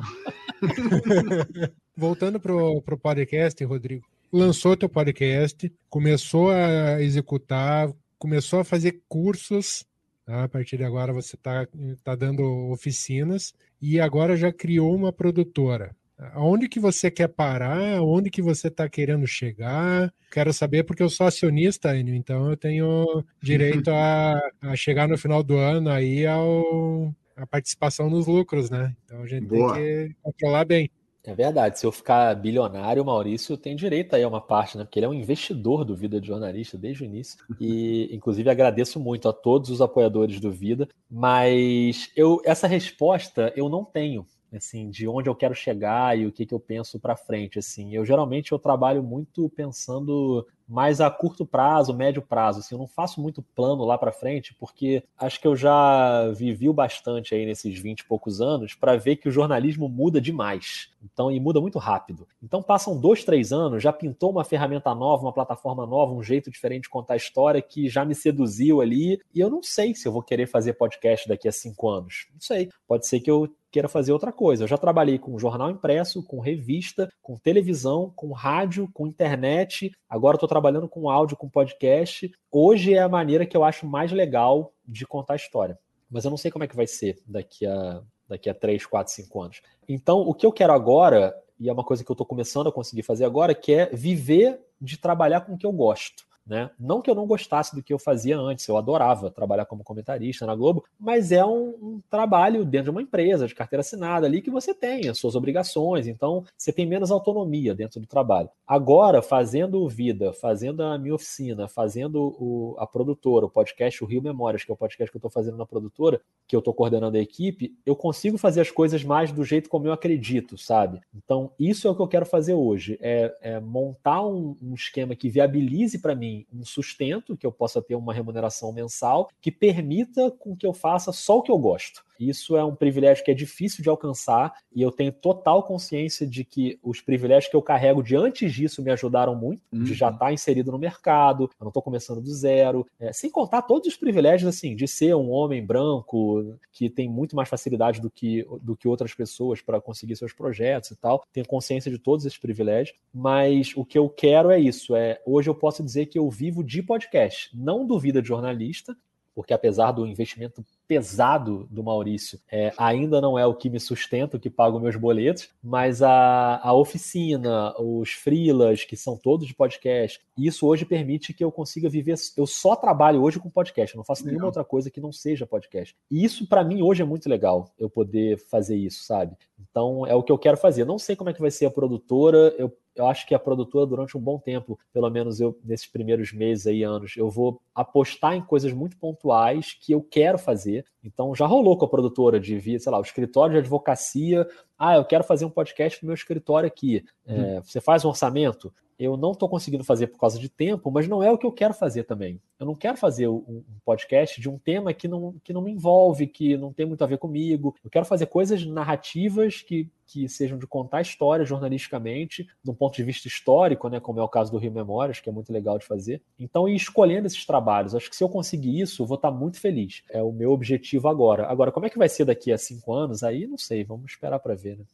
voltando 1.95 2.39
pro, 2.39 2.81
pro 2.81 2.97
podcast, 2.97 3.63
Rodrigo. 3.65 4.05
Lançou 4.31 4.77
teu 4.77 4.89
podcast, 4.89 5.71
começou 5.89 6.51
a 6.51 7.01
executar, 7.01 7.91
começou 8.19 8.59
a 8.59 8.63
fazer 8.63 9.01
cursos. 9.07 9.85
Tá? 10.25 10.43
A 10.43 10.49
partir 10.49 10.77
de 10.77 10.83
agora 10.83 11.11
você 11.11 11.35
está 11.35 11.67
tá 12.03 12.15
dando 12.15 12.43
oficinas 12.71 13.53
e 13.81 13.99
agora 13.99 14.37
já 14.37 14.51
criou 14.51 14.93
uma 14.93 15.11
produtora. 15.11 15.95
Aonde 16.33 16.67
que 16.67 16.79
você 16.79 17.11
quer 17.11 17.27
parar? 17.27 18.01
Onde 18.01 18.29
que 18.29 18.41
você 18.41 18.69
está 18.69 18.89
querendo 18.89 19.27
chegar? 19.27 20.11
Quero 20.31 20.51
saber 20.51 20.83
porque 20.83 21.03
eu 21.03 21.09
sou 21.09 21.27
acionista, 21.27 21.95
Enio, 21.95 22.15
então 22.15 22.49
eu 22.49 22.57
tenho 22.57 23.05
direito 23.41 23.91
a, 23.91 24.39
a 24.61 24.75
chegar 24.75 25.07
no 25.07 25.17
final 25.17 25.43
do 25.43 25.57
ano 25.57 25.89
aí 25.89 26.25
ao, 26.25 27.13
a 27.35 27.45
participação 27.45 28.09
nos 28.09 28.25
lucros, 28.25 28.69
né? 28.69 28.95
Então 29.05 29.21
a 29.21 29.27
gente 29.27 29.45
Boa. 29.45 29.75
tem 29.75 29.83
que 29.83 30.15
controlar 30.21 30.65
bem. 30.65 30.89
É 31.23 31.35
verdade. 31.35 31.77
Se 31.77 31.85
eu 31.85 31.91
ficar 31.91 32.33
bilionário, 32.35 33.03
o 33.03 33.05
Maurício 33.05 33.57
tem 33.57 33.75
direito 33.75 34.15
aí 34.15 34.23
a 34.23 34.27
uma 34.29 34.39
parte, 34.39 34.77
né? 34.77 34.85
Porque 34.85 34.97
ele 34.97 35.05
é 35.05 35.09
um 35.09 35.13
investidor 35.13 35.83
do 35.83 35.93
Vida 35.93 36.21
de 36.21 36.27
Jornalista 36.27 36.77
desde 36.77 37.03
o 37.03 37.05
início. 37.05 37.37
E, 37.59 38.07
inclusive, 38.15 38.49
agradeço 38.49 38.97
muito 38.97 39.27
a 39.27 39.33
todos 39.33 39.69
os 39.69 39.81
apoiadores 39.81 40.39
do 40.39 40.49
Vida. 40.49 40.87
Mas 41.11 42.09
eu, 42.15 42.41
essa 42.45 42.65
resposta 42.65 43.51
eu 43.57 43.67
não 43.67 43.83
tenho 43.83 44.25
assim, 44.53 44.89
de 44.89 45.07
onde 45.07 45.29
eu 45.29 45.35
quero 45.35 45.53
chegar 45.53 46.17
e 46.17 46.25
o 46.25 46.31
que, 46.31 46.45
que 46.45 46.53
eu 46.53 46.59
penso 46.59 46.99
para 46.99 47.15
frente, 47.15 47.59
assim. 47.59 47.93
Eu 47.93 48.05
geralmente 48.05 48.51
eu 48.51 48.59
trabalho 48.59 49.03
muito 49.03 49.49
pensando 49.49 50.45
mais 50.67 50.99
a 50.99 51.09
curto 51.09 51.45
prazo, 51.45 51.93
médio 51.93 52.21
prazo, 52.21 52.59
assim, 52.59 52.75
eu 52.75 52.79
não 52.79 52.87
faço 52.87 53.21
muito 53.21 53.41
plano 53.41 53.85
lá 53.85 53.97
para 53.97 54.11
frente, 54.11 54.53
porque 54.53 55.01
acho 55.17 55.39
que 55.39 55.47
eu 55.47 55.55
já 55.55 56.29
vivi 56.31 56.71
bastante 56.73 57.33
aí 57.33 57.45
nesses 57.45 57.79
20 57.79 58.01
e 58.01 58.05
poucos 58.05 58.41
anos 58.41 58.73
para 58.73 58.97
ver 58.97 59.15
que 59.15 59.29
o 59.29 59.31
jornalismo 59.31 59.87
muda 59.87 60.19
demais. 60.19 60.89
Então, 61.01 61.31
e 61.31 61.39
muda 61.39 61.61
muito 61.61 61.79
rápido. 61.79 62.27
Então, 62.43 62.61
passam 62.61 62.99
dois, 62.99 63.23
três 63.23 63.53
anos, 63.53 63.81
já 63.81 63.93
pintou 63.93 64.29
uma 64.29 64.43
ferramenta 64.43 64.93
nova, 64.93 65.23
uma 65.23 65.31
plataforma 65.31 65.85
nova, 65.85 66.13
um 66.13 66.23
jeito 66.23 66.51
diferente 66.51 66.83
de 66.83 66.89
contar 66.89 67.13
a 67.13 67.17
história 67.17 67.61
que 67.61 67.87
já 67.87 68.03
me 68.03 68.15
seduziu 68.15 68.81
ali. 68.81 69.21
E 69.33 69.39
eu 69.39 69.49
não 69.49 69.63
sei 69.63 69.95
se 69.95 70.07
eu 70.07 70.11
vou 70.11 70.21
querer 70.21 70.47
fazer 70.47 70.73
podcast 70.73 71.27
daqui 71.29 71.47
a 71.47 71.51
cinco 71.51 71.87
anos. 71.87 72.27
Não 72.33 72.41
sei. 72.41 72.69
Pode 72.87 73.07
ser 73.07 73.19
que 73.19 73.31
eu 73.31 73.47
queira 73.77 73.87
fazer 73.87 74.11
outra 74.11 74.31
coisa. 74.31 74.63
Eu 74.63 74.67
já 74.67 74.77
trabalhei 74.77 75.19
com 75.19 75.37
jornal 75.37 75.69
impresso, 75.69 76.23
com 76.23 76.39
revista, 76.39 77.07
com 77.21 77.37
televisão, 77.37 78.11
com 78.15 78.31
rádio, 78.31 78.89
com 78.91 79.05
internet. 79.05 79.91
Agora 80.09 80.35
estou 80.35 80.49
trabalhando 80.49 80.89
com 80.89 81.07
áudio, 81.07 81.37
com 81.37 81.47
podcast. 81.47 82.31
Hoje 82.51 82.95
é 82.95 82.99
a 82.99 83.09
maneira 83.09 83.45
que 83.45 83.55
eu 83.55 83.63
acho 83.63 83.85
mais 83.85 84.11
legal 84.11 84.73
de 84.83 85.05
contar 85.05 85.33
a 85.33 85.35
história. 85.35 85.77
Mas 86.09 86.25
eu 86.25 86.31
não 86.31 86.37
sei 86.37 86.49
como 86.49 86.63
é 86.63 86.67
que 86.67 86.75
vai 86.75 86.87
ser 86.87 87.19
daqui 87.27 87.67
a, 87.67 88.01
daqui 88.27 88.49
a 88.49 88.53
3, 88.55 88.83
4, 88.83 89.13
5 89.13 89.41
anos. 89.41 89.61
Então, 89.87 90.21
o 90.21 90.33
que 90.33 90.47
eu 90.47 90.51
quero 90.51 90.73
agora, 90.73 91.35
e 91.59 91.69
é 91.69 91.73
uma 91.73 91.83
coisa 91.83 92.03
que 92.03 92.09
eu 92.09 92.15
estou 92.15 92.25
começando 92.25 92.69
a 92.69 92.71
conseguir 92.71 93.03
fazer 93.03 93.25
agora, 93.25 93.53
que 93.53 93.73
é 93.73 93.85
viver 93.93 94.59
de 94.81 94.97
trabalhar 94.97 95.41
com 95.41 95.53
o 95.53 95.57
que 95.57 95.67
eu 95.67 95.71
gosto. 95.71 96.26
Né? 96.47 96.69
Não 96.79 97.01
que 97.01 97.09
eu 97.09 97.15
não 97.15 97.27
gostasse 97.27 97.75
do 97.75 97.83
que 97.83 97.93
eu 97.93 97.99
fazia 97.99 98.37
antes, 98.37 98.65
eu 98.67 98.77
adorava 98.77 99.29
trabalhar 99.29 99.65
como 99.65 99.83
comentarista 99.83 100.45
na 100.45 100.55
Globo, 100.55 100.85
mas 100.97 101.31
é 101.33 101.45
um, 101.45 101.69
um, 101.81 102.01
trabalho 102.09 102.63
dentro 102.63 102.85
de 102.85 102.91
uma 102.91 103.01
empresa, 103.01 103.47
de 103.47 103.53
carteira 103.53 103.81
assinada 103.81 104.25
ali, 104.25 104.41
que 104.41 104.49
você 104.49 104.73
tem 104.73 105.09
as 105.09 105.17
suas 105.17 105.35
obrigações, 105.35 106.07
então 106.07 106.45
você 106.57 106.71
tem 106.71 106.85
menos 106.85 107.11
autonomia 107.11 107.75
dentro 107.75 107.99
do 107.99 108.07
trabalho. 108.07 108.49
Agora, 108.65 109.21
fazendo 109.21 109.81
o 109.81 109.89
Vida, 109.89 110.31
fazendo 110.31 110.83
a 110.83 110.97
minha 110.97 111.15
oficina, 111.15 111.67
fazendo 111.67 112.33
o, 112.39 112.75
a 112.79 112.87
produtora, 112.87 113.45
o 113.45 113.49
podcast, 113.49 114.01
o 114.01 114.07
Rio 114.07 114.21
Memórias, 114.21 114.63
que 114.63 114.71
é 114.71 114.73
o 114.73 114.77
podcast 114.77 115.11
que 115.11 115.17
eu 115.17 115.19
estou 115.19 115.31
fazendo 115.31 115.57
na 115.57 115.65
produtora, 115.65 116.21
que 116.47 116.55
eu 116.55 116.59
estou 116.59 116.73
coordenando 116.73 117.17
a 117.17 117.21
equipe, 117.21 117.75
eu 117.85 117.95
consigo 117.95 118.37
fazer 118.37 118.61
as 118.61 118.71
coisas 118.71 119.03
mais 119.03 119.33
do 119.33 119.43
jeito 119.43 119.69
como 119.69 119.85
eu 119.85 119.91
acredito, 119.91 120.57
sabe? 120.57 121.01
Então, 121.13 121.51
isso 121.59 121.87
é 121.87 121.91
o 121.91 121.95
que 121.95 122.01
eu 122.01 122.07
quero 122.07 122.25
fazer 122.25 122.53
hoje, 122.53 122.97
é, 123.01 123.35
é 123.41 123.59
montar 123.59 124.25
um, 124.25 124.55
um 124.61 124.73
esquema 124.73 125.13
que 125.13 125.29
viabilize 125.29 125.99
para 125.99 126.15
mim 126.15 126.36
um 126.51 126.65
sustento, 126.65 127.37
que 127.37 127.45
eu 127.45 127.51
possa 127.51 127.81
ter 127.81 127.95
uma 127.95 128.13
remuneração 128.13 128.71
mensal, 128.71 129.29
que 129.41 129.51
permita 129.51 130.29
com 130.31 130.55
que 130.55 130.65
eu 130.65 130.73
faça 130.73 131.11
só 131.11 131.37
o 131.37 131.41
que 131.41 131.51
eu 131.51 131.57
gosto. 131.57 132.05
Isso 132.19 132.55
é 132.57 132.63
um 132.63 132.75
privilégio 132.75 133.23
que 133.23 133.31
é 133.31 133.33
difícil 133.33 133.83
de 133.83 133.89
alcançar 133.89 134.53
e 134.73 134.81
eu 134.81 134.91
tenho 134.91 135.11
total 135.11 135.63
consciência 135.63 136.25
de 136.27 136.43
que 136.43 136.79
os 136.83 137.01
privilégios 137.01 137.49
que 137.49 137.55
eu 137.55 137.61
carrego 137.61 138.03
de 138.03 138.15
antes 138.15 138.53
disso 138.53 138.81
me 138.81 138.91
ajudaram 138.91 139.35
muito, 139.35 139.61
uhum. 139.71 139.83
de 139.83 139.93
já 139.93 140.09
estar 140.09 140.27
uhum. 140.27 140.31
inserido 140.31 140.71
no 140.71 140.77
mercado, 140.77 141.43
eu 141.43 141.49
não 141.61 141.69
estou 141.69 141.83
começando 141.83 142.21
do 142.21 142.29
zero, 142.29 142.85
é, 142.99 143.11
sem 143.13 143.29
contar 143.29 143.61
todos 143.63 143.87
os 143.87 143.97
privilégios 143.97 144.47
assim 144.47 144.75
de 144.75 144.87
ser 144.87 145.15
um 145.15 145.29
homem 145.29 145.65
branco 145.65 146.57
que 146.71 146.89
tem 146.89 147.09
muito 147.09 147.35
mais 147.35 147.49
facilidade 147.49 148.01
do 148.01 148.09
que, 148.09 148.45
do 148.61 148.75
que 148.75 148.87
outras 148.87 149.13
pessoas 149.13 149.61
para 149.61 149.81
conseguir 149.81 150.15
seus 150.15 150.33
projetos 150.33 150.91
e 150.91 150.95
tal. 150.95 151.23
Tenho 151.33 151.47
consciência 151.47 151.91
de 151.91 151.97
todos 151.97 152.25
esses 152.25 152.37
privilégios, 152.37 152.97
mas 153.13 153.73
o 153.75 153.83
que 153.83 153.97
eu 153.97 154.09
quero 154.09 154.51
é 154.51 154.59
isso. 154.59 154.95
É 154.95 155.19
hoje 155.25 155.49
eu 155.49 155.55
posso 155.55 155.83
dizer 155.83 156.07
que 156.07 156.19
eu 156.19 156.29
vivo 156.29 156.63
de 156.63 156.81
podcast, 156.81 157.49
não 157.53 157.85
do 157.85 157.99
vida 157.99 158.21
de 158.21 158.27
jornalista, 158.27 158.95
porque 159.37 159.53
apesar 159.53 159.91
do 159.91 160.07
investimento 160.07 160.65
pesado 160.87 161.67
do 161.69 161.83
Maurício, 161.83 162.39
é, 162.51 162.73
ainda 162.75 163.21
não 163.21 163.37
é 163.37 163.45
o 163.45 163.53
que 163.53 163.69
me 163.69 163.79
sustenta, 163.79 164.35
o 164.35 164.39
que 164.39 164.49
paga 164.49 164.75
os 164.75 164.81
meus 164.81 164.95
boletos, 164.95 165.49
mas 165.63 166.01
a, 166.01 166.59
a 166.63 166.73
oficina, 166.73 167.71
os 167.79 168.13
freelas, 168.13 168.83
que 168.83 168.97
são 168.97 169.15
todos 169.15 169.45
de 169.45 169.53
podcast, 169.53 170.19
isso 170.35 170.65
hoje 170.65 170.85
permite 170.85 171.35
que 171.35 171.43
eu 171.43 171.51
consiga 171.51 171.87
viver. 171.87 172.15
Eu 172.35 172.47
só 172.47 172.75
trabalho 172.75 173.21
hoje 173.21 173.39
com 173.39 173.47
podcast, 173.47 173.93
eu 173.93 173.99
não 173.99 174.03
faço 174.03 174.25
nenhuma 174.25 174.47
outra 174.47 174.63
coisa 174.63 174.89
que 174.89 174.99
não 174.99 175.11
seja 175.11 175.45
podcast. 175.45 175.95
E 176.09 176.25
isso, 176.25 176.47
para 176.47 176.63
mim, 176.63 176.81
hoje 176.81 177.03
é 177.03 177.05
muito 177.05 177.29
legal, 177.29 177.71
eu 177.77 177.91
poder 177.91 178.39
fazer 178.49 178.75
isso, 178.75 179.03
sabe? 179.03 179.35
Então, 179.69 180.03
é 180.07 180.15
o 180.15 180.23
que 180.23 180.31
eu 180.31 180.37
quero 180.39 180.57
fazer. 180.57 180.83
não 180.83 180.97
sei 180.97 181.15
como 181.15 181.29
é 181.29 181.33
que 181.33 181.41
vai 181.41 181.51
ser 181.51 181.67
a 181.67 181.71
produtora, 181.71 182.55
eu 182.57 182.75
eu 182.97 183.07
acho 183.07 183.25
que 183.27 183.35
a 183.35 183.39
produtora, 183.39 183.85
durante 183.85 184.17
um 184.17 184.21
bom 184.21 184.39
tempo, 184.39 184.79
pelo 184.91 185.09
menos 185.09 185.39
eu, 185.39 185.57
nesses 185.63 185.85
primeiros 185.85 186.33
meses 186.33 186.67
aí, 186.67 186.83
anos, 186.83 187.15
eu 187.15 187.29
vou 187.29 187.61
apostar 187.73 188.33
em 188.33 188.41
coisas 188.41 188.73
muito 188.73 188.97
pontuais 188.97 189.77
que 189.79 189.91
eu 189.91 190.01
quero 190.01 190.37
fazer. 190.37 190.85
Então, 191.03 191.35
já 191.35 191.45
rolou 191.45 191.77
com 191.77 191.85
a 191.85 191.89
produtora 191.89 192.39
de 192.39 192.57
vir, 192.57 192.79
sei 192.79 192.91
lá, 192.91 192.99
o 192.99 193.03
escritório 193.03 193.53
de 193.53 193.59
advocacia. 193.59 194.47
Ah, 194.77 194.95
eu 194.95 195.05
quero 195.05 195.23
fazer 195.23 195.45
um 195.45 195.49
podcast 195.49 195.99
pro 195.99 196.07
meu 196.07 196.15
escritório 196.15 196.67
aqui. 196.67 197.03
Uhum. 197.25 197.57
É, 197.57 197.61
você 197.61 197.79
faz 197.79 198.03
um 198.03 198.09
orçamento? 198.09 198.73
Eu 198.99 199.15
não 199.15 199.31
estou 199.31 199.47
conseguindo 199.47 199.83
fazer 199.83 200.07
por 200.07 200.19
causa 200.19 200.39
de 200.39 200.49
tempo, 200.49 200.89
mas 200.89 201.07
não 201.07 201.21
é 201.21 201.31
o 201.31 201.37
que 201.37 201.45
eu 201.45 201.51
quero 201.51 201.73
fazer 201.73 202.03
também. 202.03 202.41
Eu 202.59 202.65
não 202.65 202.73
quero 202.73 202.97
fazer 202.97 203.27
um 203.27 203.63
podcast 203.85 204.41
de 204.41 204.49
um 204.49 204.57
tema 204.57 204.91
que 204.93 205.07
não, 205.07 205.35
que 205.43 205.53
não 205.53 205.61
me 205.61 205.71
envolve, 205.71 206.25
que 206.25 206.57
não 206.57 206.73
tem 206.73 206.85
muito 206.85 207.03
a 207.03 207.07
ver 207.07 207.19
comigo. 207.19 207.75
Eu 207.83 207.91
quero 207.91 208.05
fazer 208.05 208.25
coisas 208.25 208.65
narrativas 208.65 209.61
que, 209.61 209.87
que 210.07 210.27
sejam 210.27 210.57
de 210.57 210.65
contar 210.65 211.01
história 211.01 211.45
jornalisticamente, 211.45 212.47
de 212.63 212.71
um 212.71 212.73
ponto 212.73 212.95
de 212.95 213.03
vista 213.03 213.27
histórico, 213.27 213.87
né, 213.87 213.99
como 213.99 214.19
é 214.19 214.23
o 214.23 214.27
caso 214.27 214.51
do 214.51 214.57
Rio 214.57 214.71
Memórias, 214.71 215.19
que 215.19 215.29
é 215.29 215.31
muito 215.31 215.53
legal 215.53 215.77
de 215.77 215.85
fazer. 215.85 216.19
Então, 216.39 216.67
ir 216.67 216.75
escolhendo 216.75 217.27
esses 217.27 217.45
trabalhos. 217.45 217.93
Acho 217.93 218.09
que 218.09 218.15
se 218.15 218.23
eu 218.23 218.29
conseguir 218.29 218.79
isso, 218.79 219.03
eu 219.03 219.05
vou 219.05 219.15
estar 219.15 219.29
muito 219.29 219.59
feliz. 219.59 220.01
É 220.09 220.23
o 220.23 220.31
meu 220.31 220.51
objetivo 220.51 221.07
agora. 221.07 221.45
Agora, 221.47 221.71
como 221.71 221.85
é 221.85 221.89
que 221.89 221.99
vai 221.99 222.09
ser 222.09 222.25
daqui 222.25 222.51
a 222.51 222.57
cinco 222.57 222.93
anos? 222.93 223.21
Aí, 223.21 223.45
não 223.45 223.59
sei, 223.59 223.83
vamos 223.83 224.11
esperar 224.11 224.39
para 224.39 224.55
ver, 224.55 224.77
né? 224.77 224.85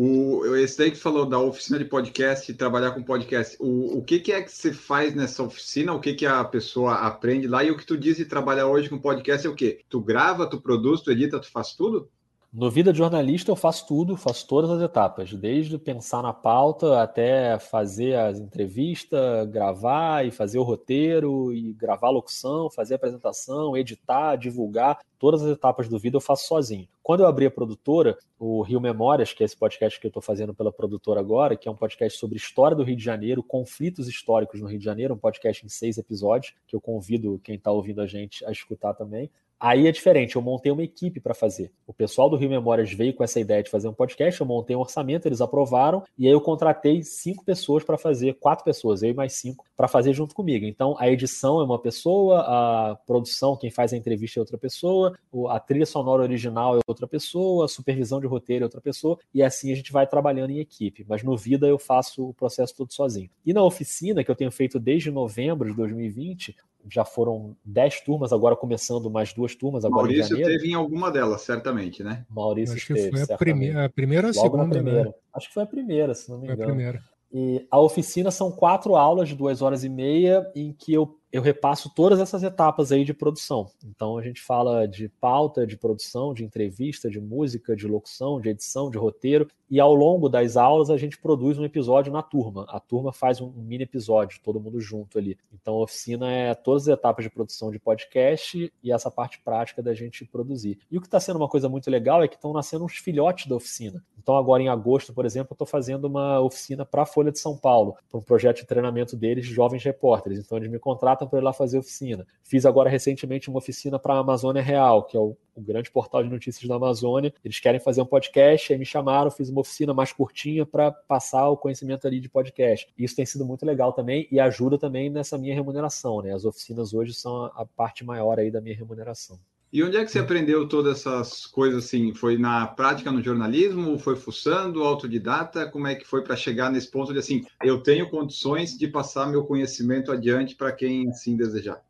O, 0.00 0.54
esse 0.54 0.78
daí 0.78 0.92
que 0.92 0.96
falou 0.96 1.26
da 1.26 1.40
oficina 1.40 1.76
de 1.76 1.84
podcast, 1.84 2.54
trabalhar 2.54 2.92
com 2.92 3.02
podcast, 3.02 3.56
o, 3.58 3.98
o 3.98 4.04
que, 4.04 4.20
que 4.20 4.30
é 4.30 4.40
que 4.40 4.52
você 4.52 4.72
faz 4.72 5.12
nessa 5.12 5.42
oficina? 5.42 5.92
O 5.92 5.98
que, 5.98 6.14
que 6.14 6.24
a 6.24 6.44
pessoa 6.44 6.94
aprende 6.94 7.48
lá? 7.48 7.64
E 7.64 7.72
o 7.72 7.76
que 7.76 7.84
tu 7.84 7.98
diz 7.98 8.16
de 8.16 8.24
trabalhar 8.24 8.68
hoje 8.68 8.88
com 8.88 8.96
podcast 8.96 9.44
é 9.44 9.50
o 9.50 9.56
quê? 9.56 9.84
Tu 9.88 10.00
grava, 10.00 10.48
tu 10.48 10.60
produz, 10.60 11.00
tu 11.00 11.10
edita, 11.10 11.40
tu 11.40 11.50
faz 11.50 11.72
tudo? 11.72 12.08
No 12.50 12.70
Vida 12.70 12.92
de 12.92 12.98
Jornalista 12.98 13.50
eu 13.50 13.56
faço 13.56 13.86
tudo, 13.86 14.16
faço 14.16 14.48
todas 14.48 14.70
as 14.70 14.80
etapas, 14.80 15.34
desde 15.34 15.76
pensar 15.76 16.22
na 16.22 16.32
pauta 16.32 17.02
até 17.02 17.58
fazer 17.58 18.14
as 18.14 18.40
entrevistas, 18.40 19.46
gravar 19.48 20.24
e 20.24 20.30
fazer 20.30 20.58
o 20.58 20.62
roteiro, 20.62 21.52
e 21.52 21.74
gravar 21.74 22.06
a 22.06 22.12
locução, 22.12 22.70
fazer 22.70 22.94
a 22.94 22.96
apresentação, 22.96 23.76
editar, 23.76 24.36
divulgar, 24.36 24.98
todas 25.18 25.42
as 25.42 25.54
etapas 25.54 25.88
do 25.88 25.98
Vida 25.98 26.16
eu 26.16 26.22
faço 26.22 26.46
sozinho. 26.46 26.88
Quando 27.02 27.20
eu 27.20 27.26
abri 27.26 27.44
a 27.44 27.50
produtora, 27.50 28.16
o 28.38 28.62
Rio 28.62 28.80
Memórias, 28.80 29.34
que 29.34 29.42
é 29.42 29.46
esse 29.46 29.56
podcast 29.56 30.00
que 30.00 30.06
eu 30.06 30.10
estou 30.10 30.22
fazendo 30.22 30.54
pela 30.54 30.72
produtora 30.72 31.20
agora, 31.20 31.54
que 31.54 31.68
é 31.68 31.70
um 31.70 31.76
podcast 31.76 32.18
sobre 32.18 32.38
história 32.38 32.74
do 32.74 32.82
Rio 32.82 32.96
de 32.96 33.04
Janeiro, 33.04 33.42
conflitos 33.42 34.08
históricos 34.08 34.58
no 34.58 34.68
Rio 34.68 34.78
de 34.78 34.84
Janeiro, 34.86 35.12
um 35.12 35.18
podcast 35.18 35.66
em 35.66 35.68
seis 35.68 35.98
episódios, 35.98 36.54
que 36.66 36.74
eu 36.74 36.80
convido 36.80 37.38
quem 37.44 37.56
está 37.56 37.70
ouvindo 37.70 38.00
a 38.00 38.06
gente 38.06 38.42
a 38.46 38.50
escutar 38.50 38.94
também. 38.94 39.30
Aí 39.60 39.88
é 39.88 39.92
diferente, 39.92 40.36
eu 40.36 40.42
montei 40.42 40.70
uma 40.70 40.84
equipe 40.84 41.18
para 41.18 41.34
fazer. 41.34 41.72
O 41.86 41.92
pessoal 41.92 42.30
do 42.30 42.36
Rio 42.36 42.48
Memórias 42.48 42.92
veio 42.92 43.12
com 43.12 43.24
essa 43.24 43.40
ideia 43.40 43.62
de 43.62 43.70
fazer 43.70 43.88
um 43.88 43.92
podcast, 43.92 44.40
eu 44.40 44.46
montei 44.46 44.76
um 44.76 44.80
orçamento, 44.80 45.26
eles 45.26 45.40
aprovaram, 45.40 46.04
e 46.16 46.26
aí 46.26 46.32
eu 46.32 46.40
contratei 46.40 47.02
cinco 47.02 47.44
pessoas 47.44 47.82
para 47.82 47.98
fazer, 47.98 48.34
quatro 48.34 48.64
pessoas, 48.64 49.02
eu 49.02 49.10
e 49.10 49.14
mais 49.14 49.32
cinco, 49.32 49.64
para 49.76 49.88
fazer 49.88 50.12
junto 50.12 50.34
comigo. 50.34 50.64
Então 50.64 50.94
a 50.98 51.10
edição 51.10 51.60
é 51.60 51.64
uma 51.64 51.78
pessoa, 51.78 52.40
a 52.40 52.96
produção, 53.04 53.56
quem 53.56 53.70
faz 53.70 53.92
a 53.92 53.96
entrevista 53.96 54.38
é 54.38 54.42
outra 54.42 54.56
pessoa, 54.56 55.18
a 55.48 55.58
trilha 55.58 55.86
sonora 55.86 56.22
original 56.22 56.76
é 56.76 56.80
outra 56.86 57.08
pessoa, 57.08 57.64
a 57.64 57.68
supervisão 57.68 58.20
de 58.20 58.26
roteiro 58.26 58.62
é 58.62 58.66
outra 58.66 58.80
pessoa, 58.80 59.18
e 59.34 59.42
assim 59.42 59.72
a 59.72 59.74
gente 59.74 59.90
vai 59.90 60.06
trabalhando 60.06 60.50
em 60.50 60.60
equipe. 60.60 61.04
Mas 61.08 61.22
no 61.24 61.36
Vida 61.36 61.66
eu 61.66 61.78
faço 61.78 62.28
o 62.28 62.34
processo 62.34 62.76
todo 62.76 62.92
sozinho. 62.92 63.30
E 63.44 63.52
na 63.52 63.62
oficina, 63.62 64.22
que 64.22 64.30
eu 64.30 64.36
tenho 64.36 64.52
feito 64.52 64.78
desde 64.78 65.10
novembro 65.10 65.68
de 65.68 65.76
2020, 65.76 66.54
já 66.90 67.04
foram 67.04 67.56
dez 67.64 68.00
turmas, 68.00 68.32
agora 68.32 68.56
começando 68.56 69.10
mais 69.10 69.32
duas 69.32 69.54
turmas. 69.54 69.84
Agora 69.84 70.02
Maurício 70.02 70.38
em 70.38 70.42
teve 70.42 70.70
em 70.70 70.74
alguma 70.74 71.10
delas, 71.10 71.42
certamente, 71.42 72.02
né? 72.02 72.24
Maurício 72.30 72.76
Acho 72.76 72.86
que 72.86 72.94
teve, 72.94 73.10
foi 73.10 73.34
a, 73.34 73.38
prime 73.38 73.76
a 73.76 73.88
primeira 73.88 74.26
ou 74.28 74.30
a 74.30 74.34
segunda, 74.34 74.64
né? 74.64 74.70
primeira. 74.70 75.04
Né? 75.04 75.14
Acho 75.34 75.48
que 75.48 75.54
foi 75.54 75.62
a 75.62 75.66
primeira, 75.66 76.14
se 76.14 76.30
não 76.30 76.38
me 76.38 76.44
engano. 76.44 76.58
Foi 76.58 76.64
a 76.64 76.68
primeira. 76.68 77.02
E 77.30 77.66
a 77.70 77.78
oficina 77.78 78.30
são 78.30 78.50
quatro 78.50 78.96
aulas 78.96 79.28
de 79.28 79.34
duas 79.34 79.60
horas 79.60 79.84
e 79.84 79.88
meia 79.88 80.50
em 80.54 80.72
que 80.72 80.92
eu 80.92 81.17
eu 81.30 81.42
repasso 81.42 81.92
todas 81.94 82.20
essas 82.20 82.42
etapas 82.42 82.90
aí 82.90 83.04
de 83.04 83.12
produção. 83.12 83.70
Então 83.84 84.16
a 84.16 84.22
gente 84.22 84.40
fala 84.40 84.86
de 84.86 85.08
pauta, 85.08 85.66
de 85.66 85.76
produção, 85.76 86.32
de 86.32 86.44
entrevista, 86.44 87.10
de 87.10 87.20
música, 87.20 87.76
de 87.76 87.86
locução, 87.86 88.40
de 88.40 88.48
edição, 88.48 88.90
de 88.90 88.96
roteiro, 88.96 89.46
e 89.70 89.78
ao 89.78 89.94
longo 89.94 90.28
das 90.28 90.56
aulas 90.56 90.88
a 90.88 90.96
gente 90.96 91.18
produz 91.18 91.58
um 91.58 91.64
episódio 91.64 92.10
na 92.10 92.22
turma. 92.22 92.64
A 92.68 92.80
turma 92.80 93.12
faz 93.12 93.40
um 93.40 93.52
mini 93.52 93.84
episódio, 93.84 94.40
todo 94.42 94.60
mundo 94.60 94.80
junto 94.80 95.18
ali. 95.18 95.36
Então 95.52 95.74
a 95.74 95.82
oficina 95.82 96.32
é 96.32 96.54
todas 96.54 96.88
as 96.88 96.94
etapas 96.94 97.24
de 97.24 97.30
produção 97.30 97.70
de 97.70 97.78
podcast 97.78 98.72
e 98.82 98.92
essa 98.92 99.10
parte 99.10 99.38
prática 99.40 99.82
da 99.82 99.92
gente 99.92 100.24
produzir. 100.24 100.78
E 100.90 100.96
o 100.96 101.00
que 101.00 101.06
está 101.06 101.20
sendo 101.20 101.36
uma 101.36 101.48
coisa 101.48 101.68
muito 101.68 101.90
legal 101.90 102.22
é 102.22 102.28
que 102.28 102.36
estão 102.36 102.52
nascendo 102.52 102.84
uns 102.84 102.96
filhotes 102.96 103.46
da 103.46 103.56
oficina. 103.56 104.02
Então 104.18 104.36
agora 104.36 104.62
em 104.62 104.68
agosto, 104.68 105.12
por 105.12 105.26
exemplo, 105.26 105.52
eu 105.52 105.54
estou 105.54 105.66
fazendo 105.66 106.06
uma 106.06 106.40
oficina 106.40 106.86
para 106.86 107.02
a 107.02 107.06
Folha 107.06 107.30
de 107.30 107.38
São 107.38 107.56
Paulo, 107.56 107.96
para 108.10 108.18
um 108.18 108.22
projeto 108.22 108.58
de 108.58 108.66
treinamento 108.66 109.16
deles, 109.16 109.44
jovens 109.46 109.84
repórteres. 109.84 110.38
Então 110.38 110.56
eles 110.56 110.70
me 110.70 110.78
contratam 110.78 111.17
contratam 111.18 111.28
para 111.28 111.38
ir 111.38 111.42
lá 111.42 111.52
fazer 111.52 111.78
oficina. 111.78 112.26
Fiz 112.44 112.64
agora 112.64 112.88
recentemente 112.88 113.48
uma 113.48 113.58
oficina 113.58 113.98
para 113.98 114.14
a 114.14 114.18
Amazônia 114.18 114.62
Real, 114.62 115.04
que 115.04 115.16
é 115.16 115.20
o, 115.20 115.36
o, 115.54 115.60
grande 115.60 115.90
portal 115.90 116.22
de 116.22 116.30
notícias 116.30 116.66
da 116.68 116.76
Amazônia. 116.76 117.32
Eles 117.44 117.58
querem 117.58 117.80
fazer 117.80 118.00
um 118.00 118.06
podcast, 118.06 118.72
aí 118.72 118.78
me 118.78 118.84
chamaram, 118.84 119.30
fiz 119.30 119.48
uma 119.48 119.60
oficina 119.60 119.92
mais 119.92 120.12
curtinha 120.12 120.64
para 120.64 120.92
passar 120.92 121.48
o 121.48 121.56
conhecimento 121.56 122.06
ali 122.06 122.20
de 122.20 122.28
podcast. 122.28 122.88
Isso 122.96 123.16
tem 123.16 123.26
sido 123.26 123.44
muito 123.44 123.66
legal 123.66 123.92
também 123.92 124.28
e 124.30 124.38
ajuda 124.38 124.78
também 124.78 125.10
nessa 125.10 125.36
minha 125.36 125.54
remuneração, 125.54 126.22
né? 126.22 126.32
As 126.32 126.44
oficinas 126.44 126.94
hoje 126.94 127.12
são 127.14 127.44
a, 127.44 127.62
a 127.62 127.66
parte 127.66 128.04
maior 128.04 128.38
aí 128.38 128.50
da 128.50 128.60
minha 128.60 128.76
remuneração. 128.76 129.38
E 129.70 129.82
onde 129.82 129.98
é 129.98 130.04
que 130.04 130.10
você 130.10 130.18
aprendeu 130.18 130.66
todas 130.66 130.98
essas 130.98 131.44
coisas 131.44 131.84
assim? 131.84 132.14
Foi 132.14 132.38
na 132.38 132.66
prática 132.66 133.12
no 133.12 133.22
jornalismo? 133.22 133.98
Foi 133.98 134.16
fuçando, 134.16 134.82
autodidata? 134.82 135.70
Como 135.70 135.86
é 135.86 135.94
que 135.94 136.06
foi 136.06 136.24
para 136.24 136.36
chegar 136.36 136.70
nesse 136.70 136.90
ponto 136.90 137.12
de 137.12 137.18
assim, 137.18 137.44
eu 137.62 137.82
tenho 137.82 138.08
condições 138.08 138.76
de 138.78 138.88
passar 138.88 139.26
meu 139.26 139.44
conhecimento 139.44 140.10
adiante 140.10 140.54
para 140.56 140.72
quem 140.72 141.10
assim 141.10 141.36
desejar? 141.36 141.82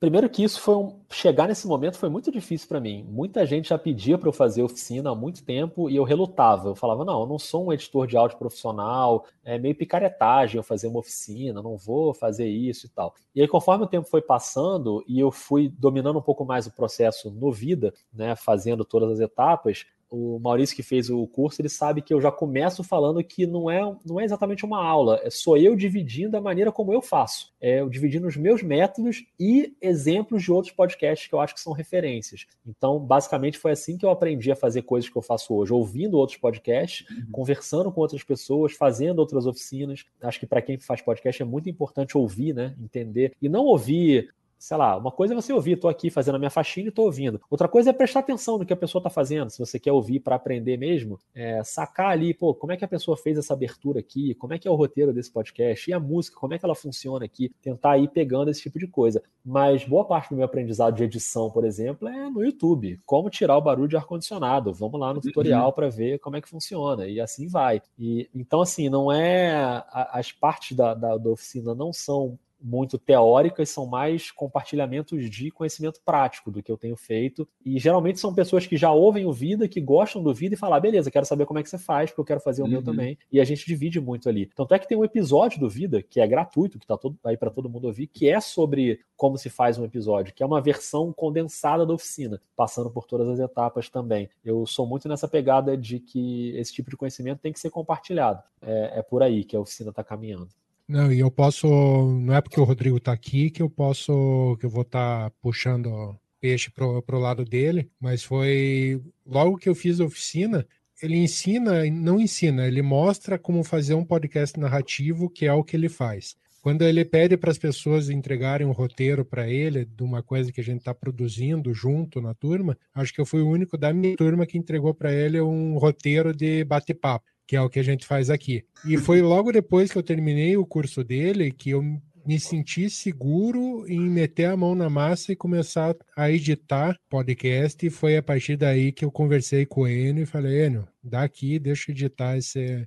Primeiro 0.00 0.30
que 0.30 0.44
isso 0.44 0.60
foi 0.60 0.76
um 0.76 1.00
chegar 1.10 1.48
nesse 1.48 1.66
momento 1.66 1.98
foi 1.98 2.08
muito 2.08 2.30
difícil 2.30 2.68
para 2.68 2.78
mim. 2.78 3.04
Muita 3.08 3.44
gente 3.44 3.70
já 3.70 3.76
pedia 3.76 4.16
para 4.16 4.28
eu 4.28 4.32
fazer 4.32 4.62
oficina 4.62 5.10
há 5.10 5.14
muito 5.14 5.44
tempo 5.44 5.90
e 5.90 5.96
eu 5.96 6.04
relutava. 6.04 6.68
Eu 6.68 6.76
falava: 6.76 7.04
"Não, 7.04 7.22
eu 7.22 7.26
não 7.26 7.36
sou 7.38 7.66
um 7.66 7.72
editor 7.72 8.06
de 8.06 8.16
áudio 8.16 8.38
profissional, 8.38 9.26
é 9.44 9.58
meio 9.58 9.74
picaretagem 9.74 10.56
eu 10.56 10.62
fazer 10.62 10.86
uma 10.86 11.00
oficina, 11.00 11.60
não 11.60 11.76
vou 11.76 12.14
fazer 12.14 12.46
isso 12.46 12.86
e 12.86 12.88
tal". 12.90 13.12
E 13.34 13.40
aí 13.42 13.48
conforme 13.48 13.84
o 13.84 13.88
tempo 13.88 14.08
foi 14.08 14.22
passando 14.22 15.02
e 15.08 15.18
eu 15.18 15.32
fui 15.32 15.68
dominando 15.68 16.20
um 16.20 16.22
pouco 16.22 16.44
mais 16.44 16.68
o 16.68 16.72
processo 16.72 17.28
no 17.32 17.50
vida, 17.50 17.92
né, 18.12 18.36
fazendo 18.36 18.84
todas 18.84 19.10
as 19.10 19.18
etapas, 19.20 19.84
o 20.10 20.38
Maurício 20.38 20.74
que 20.74 20.82
fez 20.82 21.10
o 21.10 21.26
curso, 21.26 21.60
ele 21.60 21.68
sabe 21.68 22.00
que 22.00 22.12
eu 22.12 22.20
já 22.20 22.30
começo 22.30 22.82
falando 22.82 23.22
que 23.22 23.46
não 23.46 23.70
é, 23.70 23.80
não 24.04 24.18
é 24.18 24.24
exatamente 24.24 24.64
uma 24.64 24.82
aula, 24.82 25.20
é 25.22 25.30
sou 25.30 25.56
eu 25.56 25.76
dividindo 25.76 26.36
a 26.36 26.40
maneira 26.40 26.72
como 26.72 26.92
eu 26.92 27.02
faço. 27.02 27.52
É 27.60 27.80
eu 27.80 27.88
dividindo 27.88 28.26
os 28.26 28.36
meus 28.36 28.62
métodos 28.62 29.24
e 29.38 29.76
exemplos 29.80 30.42
de 30.42 30.52
outros 30.52 30.72
podcasts 30.72 31.28
que 31.28 31.34
eu 31.34 31.40
acho 31.40 31.54
que 31.54 31.60
são 31.60 31.72
referências. 31.72 32.46
Então, 32.66 32.98
basicamente, 32.98 33.58
foi 33.58 33.72
assim 33.72 33.98
que 33.98 34.06
eu 34.06 34.10
aprendi 34.10 34.50
a 34.50 34.56
fazer 34.56 34.82
coisas 34.82 35.10
que 35.10 35.16
eu 35.16 35.22
faço 35.22 35.54
hoje, 35.54 35.72
ouvindo 35.72 36.16
outros 36.16 36.38
podcasts, 36.38 37.08
uhum. 37.10 37.30
conversando 37.32 37.90
com 37.90 38.00
outras 38.00 38.22
pessoas, 38.22 38.72
fazendo 38.72 39.18
outras 39.18 39.46
oficinas. 39.46 40.04
Acho 40.22 40.40
que 40.40 40.46
para 40.46 40.62
quem 40.62 40.78
faz 40.78 41.02
podcast 41.02 41.42
é 41.42 41.44
muito 41.44 41.68
importante 41.68 42.16
ouvir, 42.16 42.54
né? 42.54 42.74
Entender. 42.80 43.34
E 43.42 43.48
não 43.48 43.64
ouvir 43.64 44.32
sei 44.58 44.76
lá, 44.76 44.96
uma 44.96 45.12
coisa 45.12 45.34
é 45.34 45.36
você 45.36 45.52
ouvir, 45.52 45.72
estou 45.72 45.88
aqui 45.88 46.10
fazendo 46.10 46.34
a 46.34 46.38
minha 46.38 46.50
faxina 46.50 46.86
e 46.86 46.88
estou 46.88 47.04
ouvindo. 47.04 47.40
Outra 47.48 47.68
coisa 47.68 47.90
é 47.90 47.92
prestar 47.92 48.20
atenção 48.20 48.58
no 48.58 48.66
que 48.66 48.72
a 48.72 48.76
pessoa 48.76 49.00
está 49.00 49.08
fazendo. 49.08 49.50
Se 49.50 49.58
você 49.58 49.78
quer 49.78 49.92
ouvir 49.92 50.20
para 50.20 50.36
aprender 50.36 50.76
mesmo, 50.76 51.18
é, 51.34 51.62
sacar 51.62 52.10
ali, 52.10 52.34
pô, 52.34 52.54
como 52.54 52.72
é 52.72 52.76
que 52.76 52.84
a 52.84 52.88
pessoa 52.88 53.16
fez 53.16 53.38
essa 53.38 53.54
abertura 53.54 54.00
aqui, 54.00 54.34
como 54.34 54.54
é 54.54 54.58
que 54.58 54.66
é 54.66 54.70
o 54.70 54.74
roteiro 54.74 55.12
desse 55.12 55.30
podcast, 55.30 55.88
e 55.88 55.94
a 55.94 56.00
música, 56.00 56.36
como 56.38 56.54
é 56.54 56.58
que 56.58 56.64
ela 56.64 56.74
funciona 56.74 57.24
aqui, 57.24 57.50
tentar 57.62 57.98
ir 57.98 58.08
pegando 58.08 58.50
esse 58.50 58.62
tipo 58.62 58.78
de 58.78 58.88
coisa. 58.88 59.22
Mas 59.44 59.84
boa 59.84 60.04
parte 60.04 60.30
do 60.30 60.36
meu 60.36 60.44
aprendizado 60.44 60.94
de 60.96 61.04
edição, 61.04 61.50
por 61.50 61.64
exemplo, 61.64 62.08
é 62.08 62.28
no 62.28 62.44
YouTube. 62.44 63.00
Como 63.06 63.30
tirar 63.30 63.56
o 63.56 63.62
barulho 63.62 63.88
de 63.88 63.96
ar-condicionado. 63.96 64.72
Vamos 64.72 65.00
lá 65.00 65.14
no 65.14 65.20
tutorial 65.20 65.68
uhum. 65.68 65.72
para 65.72 65.88
ver 65.88 66.18
como 66.18 66.36
é 66.36 66.40
que 66.40 66.48
funciona. 66.48 67.06
E 67.06 67.20
assim 67.20 67.46
vai. 67.48 67.80
E, 67.98 68.28
então, 68.34 68.60
assim, 68.60 68.88
não 68.88 69.12
é. 69.12 69.84
as 69.92 70.32
partes 70.32 70.76
da, 70.76 70.94
da, 70.94 71.16
da 71.16 71.30
oficina 71.30 71.74
não 71.74 71.92
são 71.92 72.38
muito 72.60 72.98
teóricas, 72.98 73.70
são 73.70 73.86
mais 73.86 74.30
compartilhamentos 74.30 75.30
de 75.30 75.50
conhecimento 75.50 76.00
prático 76.04 76.50
do 76.50 76.62
que 76.62 76.70
eu 76.70 76.76
tenho 76.76 76.96
feito. 76.96 77.48
E 77.64 77.78
geralmente 77.78 78.18
são 78.18 78.34
pessoas 78.34 78.66
que 78.66 78.76
já 78.76 78.92
ouvem 78.92 79.24
o 79.24 79.32
Vida, 79.32 79.68
que 79.68 79.80
gostam 79.80 80.22
do 80.22 80.34
Vida 80.34 80.54
e 80.54 80.58
falam: 80.58 80.76
ah, 80.76 80.80
beleza, 80.80 81.10
quero 81.10 81.26
saber 81.26 81.46
como 81.46 81.58
é 81.58 81.62
que 81.62 81.70
você 81.70 81.78
faz, 81.78 82.10
porque 82.10 82.20
eu 82.20 82.24
quero 82.24 82.40
fazer 82.40 82.62
o 82.62 82.64
uhum. 82.64 82.70
meu 82.70 82.82
também. 82.82 83.18
E 83.30 83.40
a 83.40 83.44
gente 83.44 83.66
divide 83.66 84.00
muito 84.00 84.28
ali. 84.28 84.46
Tanto 84.54 84.74
é 84.74 84.78
que 84.78 84.88
tem 84.88 84.98
um 84.98 85.04
episódio 85.04 85.60
do 85.60 85.68
Vida, 85.68 86.02
que 86.02 86.20
é 86.20 86.26
gratuito, 86.26 86.78
que 86.78 86.84
está 86.84 86.96
todo, 86.96 87.16
aí 87.24 87.36
para 87.36 87.50
todo 87.50 87.68
mundo 87.68 87.86
ouvir, 87.86 88.06
que 88.06 88.28
é 88.28 88.40
sobre 88.40 89.00
como 89.16 89.36
se 89.36 89.50
faz 89.50 89.78
um 89.78 89.84
episódio, 89.84 90.32
que 90.34 90.42
é 90.42 90.46
uma 90.46 90.60
versão 90.60 91.12
condensada 91.12 91.84
da 91.84 91.92
oficina, 91.92 92.40
passando 92.56 92.90
por 92.90 93.06
todas 93.06 93.28
as 93.28 93.38
etapas 93.38 93.88
também. 93.88 94.28
Eu 94.44 94.64
sou 94.66 94.86
muito 94.86 95.08
nessa 95.08 95.26
pegada 95.26 95.76
de 95.76 95.98
que 95.98 96.56
esse 96.56 96.72
tipo 96.72 96.90
de 96.90 96.96
conhecimento 96.96 97.40
tem 97.40 97.52
que 97.52 97.60
ser 97.60 97.70
compartilhado. 97.70 98.42
É, 98.62 98.98
é 98.98 99.02
por 99.02 99.22
aí 99.22 99.44
que 99.44 99.56
a 99.56 99.60
oficina 99.60 99.90
está 99.90 100.04
caminhando. 100.04 100.48
Não, 100.88 101.12
e 101.12 101.20
eu 101.20 101.30
posso. 101.30 101.68
Não 101.68 102.34
é 102.34 102.40
porque 102.40 102.58
o 102.58 102.64
Rodrigo 102.64 102.96
está 102.96 103.12
aqui 103.12 103.50
que 103.50 103.60
eu 103.60 103.68
posso. 103.68 104.56
que 104.58 104.64
eu 104.64 104.70
vou 104.70 104.82
estar 104.82 105.30
tá 105.30 105.36
puxando 105.42 106.18
peixe 106.40 106.70
pro, 106.70 107.02
pro 107.02 107.18
lado 107.18 107.44
dele, 107.44 107.90
mas 108.00 108.22
foi 108.24 109.02
logo 109.26 109.58
que 109.58 109.68
eu 109.68 109.74
fiz 109.74 110.00
a 110.00 110.04
oficina. 110.04 110.66
Ele 111.02 111.16
ensina, 111.16 111.84
não 111.90 112.18
ensina, 112.18 112.66
ele 112.66 112.82
mostra 112.82 113.38
como 113.38 113.62
fazer 113.62 113.94
um 113.94 114.04
podcast 114.04 114.58
narrativo, 114.58 115.30
que 115.30 115.46
é 115.46 115.52
o 115.52 115.62
que 115.62 115.76
ele 115.76 115.88
faz. 115.88 116.36
Quando 116.60 116.82
ele 116.82 117.04
pede 117.04 117.36
para 117.36 117.52
as 117.52 117.58
pessoas 117.58 118.10
entregarem 118.10 118.66
um 118.66 118.72
roteiro 118.72 119.24
para 119.24 119.48
ele 119.48 119.84
de 119.84 120.02
uma 120.02 120.22
coisa 120.22 120.50
que 120.50 120.60
a 120.60 120.64
gente 120.64 120.78
está 120.78 120.92
produzindo 120.92 121.72
junto 121.72 122.20
na 122.20 122.34
turma, 122.34 122.76
acho 122.94 123.12
que 123.12 123.20
eu 123.20 123.26
fui 123.26 123.42
o 123.42 123.48
único 123.48 123.78
da 123.78 123.92
minha 123.92 124.16
turma 124.16 124.44
que 124.44 124.58
entregou 124.58 124.92
para 124.92 125.12
ele 125.12 125.40
um 125.40 125.78
roteiro 125.78 126.34
de 126.34 126.64
bate-papo 126.64 127.26
que 127.48 127.56
é 127.56 127.62
o 127.62 127.70
que 127.70 127.78
a 127.78 127.82
gente 127.82 128.06
faz 128.06 128.28
aqui. 128.28 128.62
E 128.84 128.98
foi 128.98 129.22
logo 129.22 129.50
depois 129.50 129.90
que 129.90 129.96
eu 129.96 130.02
terminei 130.02 130.54
o 130.58 130.66
curso 130.66 131.02
dele 131.02 131.50
que 131.50 131.70
eu 131.70 131.82
me 132.26 132.38
senti 132.38 132.90
seguro 132.90 133.88
em 133.88 134.00
meter 134.00 134.44
a 134.44 134.56
mão 134.56 134.74
na 134.74 134.90
massa 134.90 135.32
e 135.32 135.36
começar 135.36 135.96
a 136.14 136.30
editar 136.30 136.94
podcast. 137.08 137.86
E 137.86 137.88
foi 137.88 138.18
a 138.18 138.22
partir 138.22 138.58
daí 138.58 138.92
que 138.92 139.02
eu 139.02 139.10
conversei 139.10 139.64
com 139.64 139.80
o 139.80 139.88
Enio 139.88 140.24
e 140.24 140.26
falei: 140.26 140.66
Enio, 140.66 140.86
daqui, 141.02 141.58
deixa 141.58 141.90
eu 141.90 141.94
editar 141.94 142.36
esse, 142.36 142.86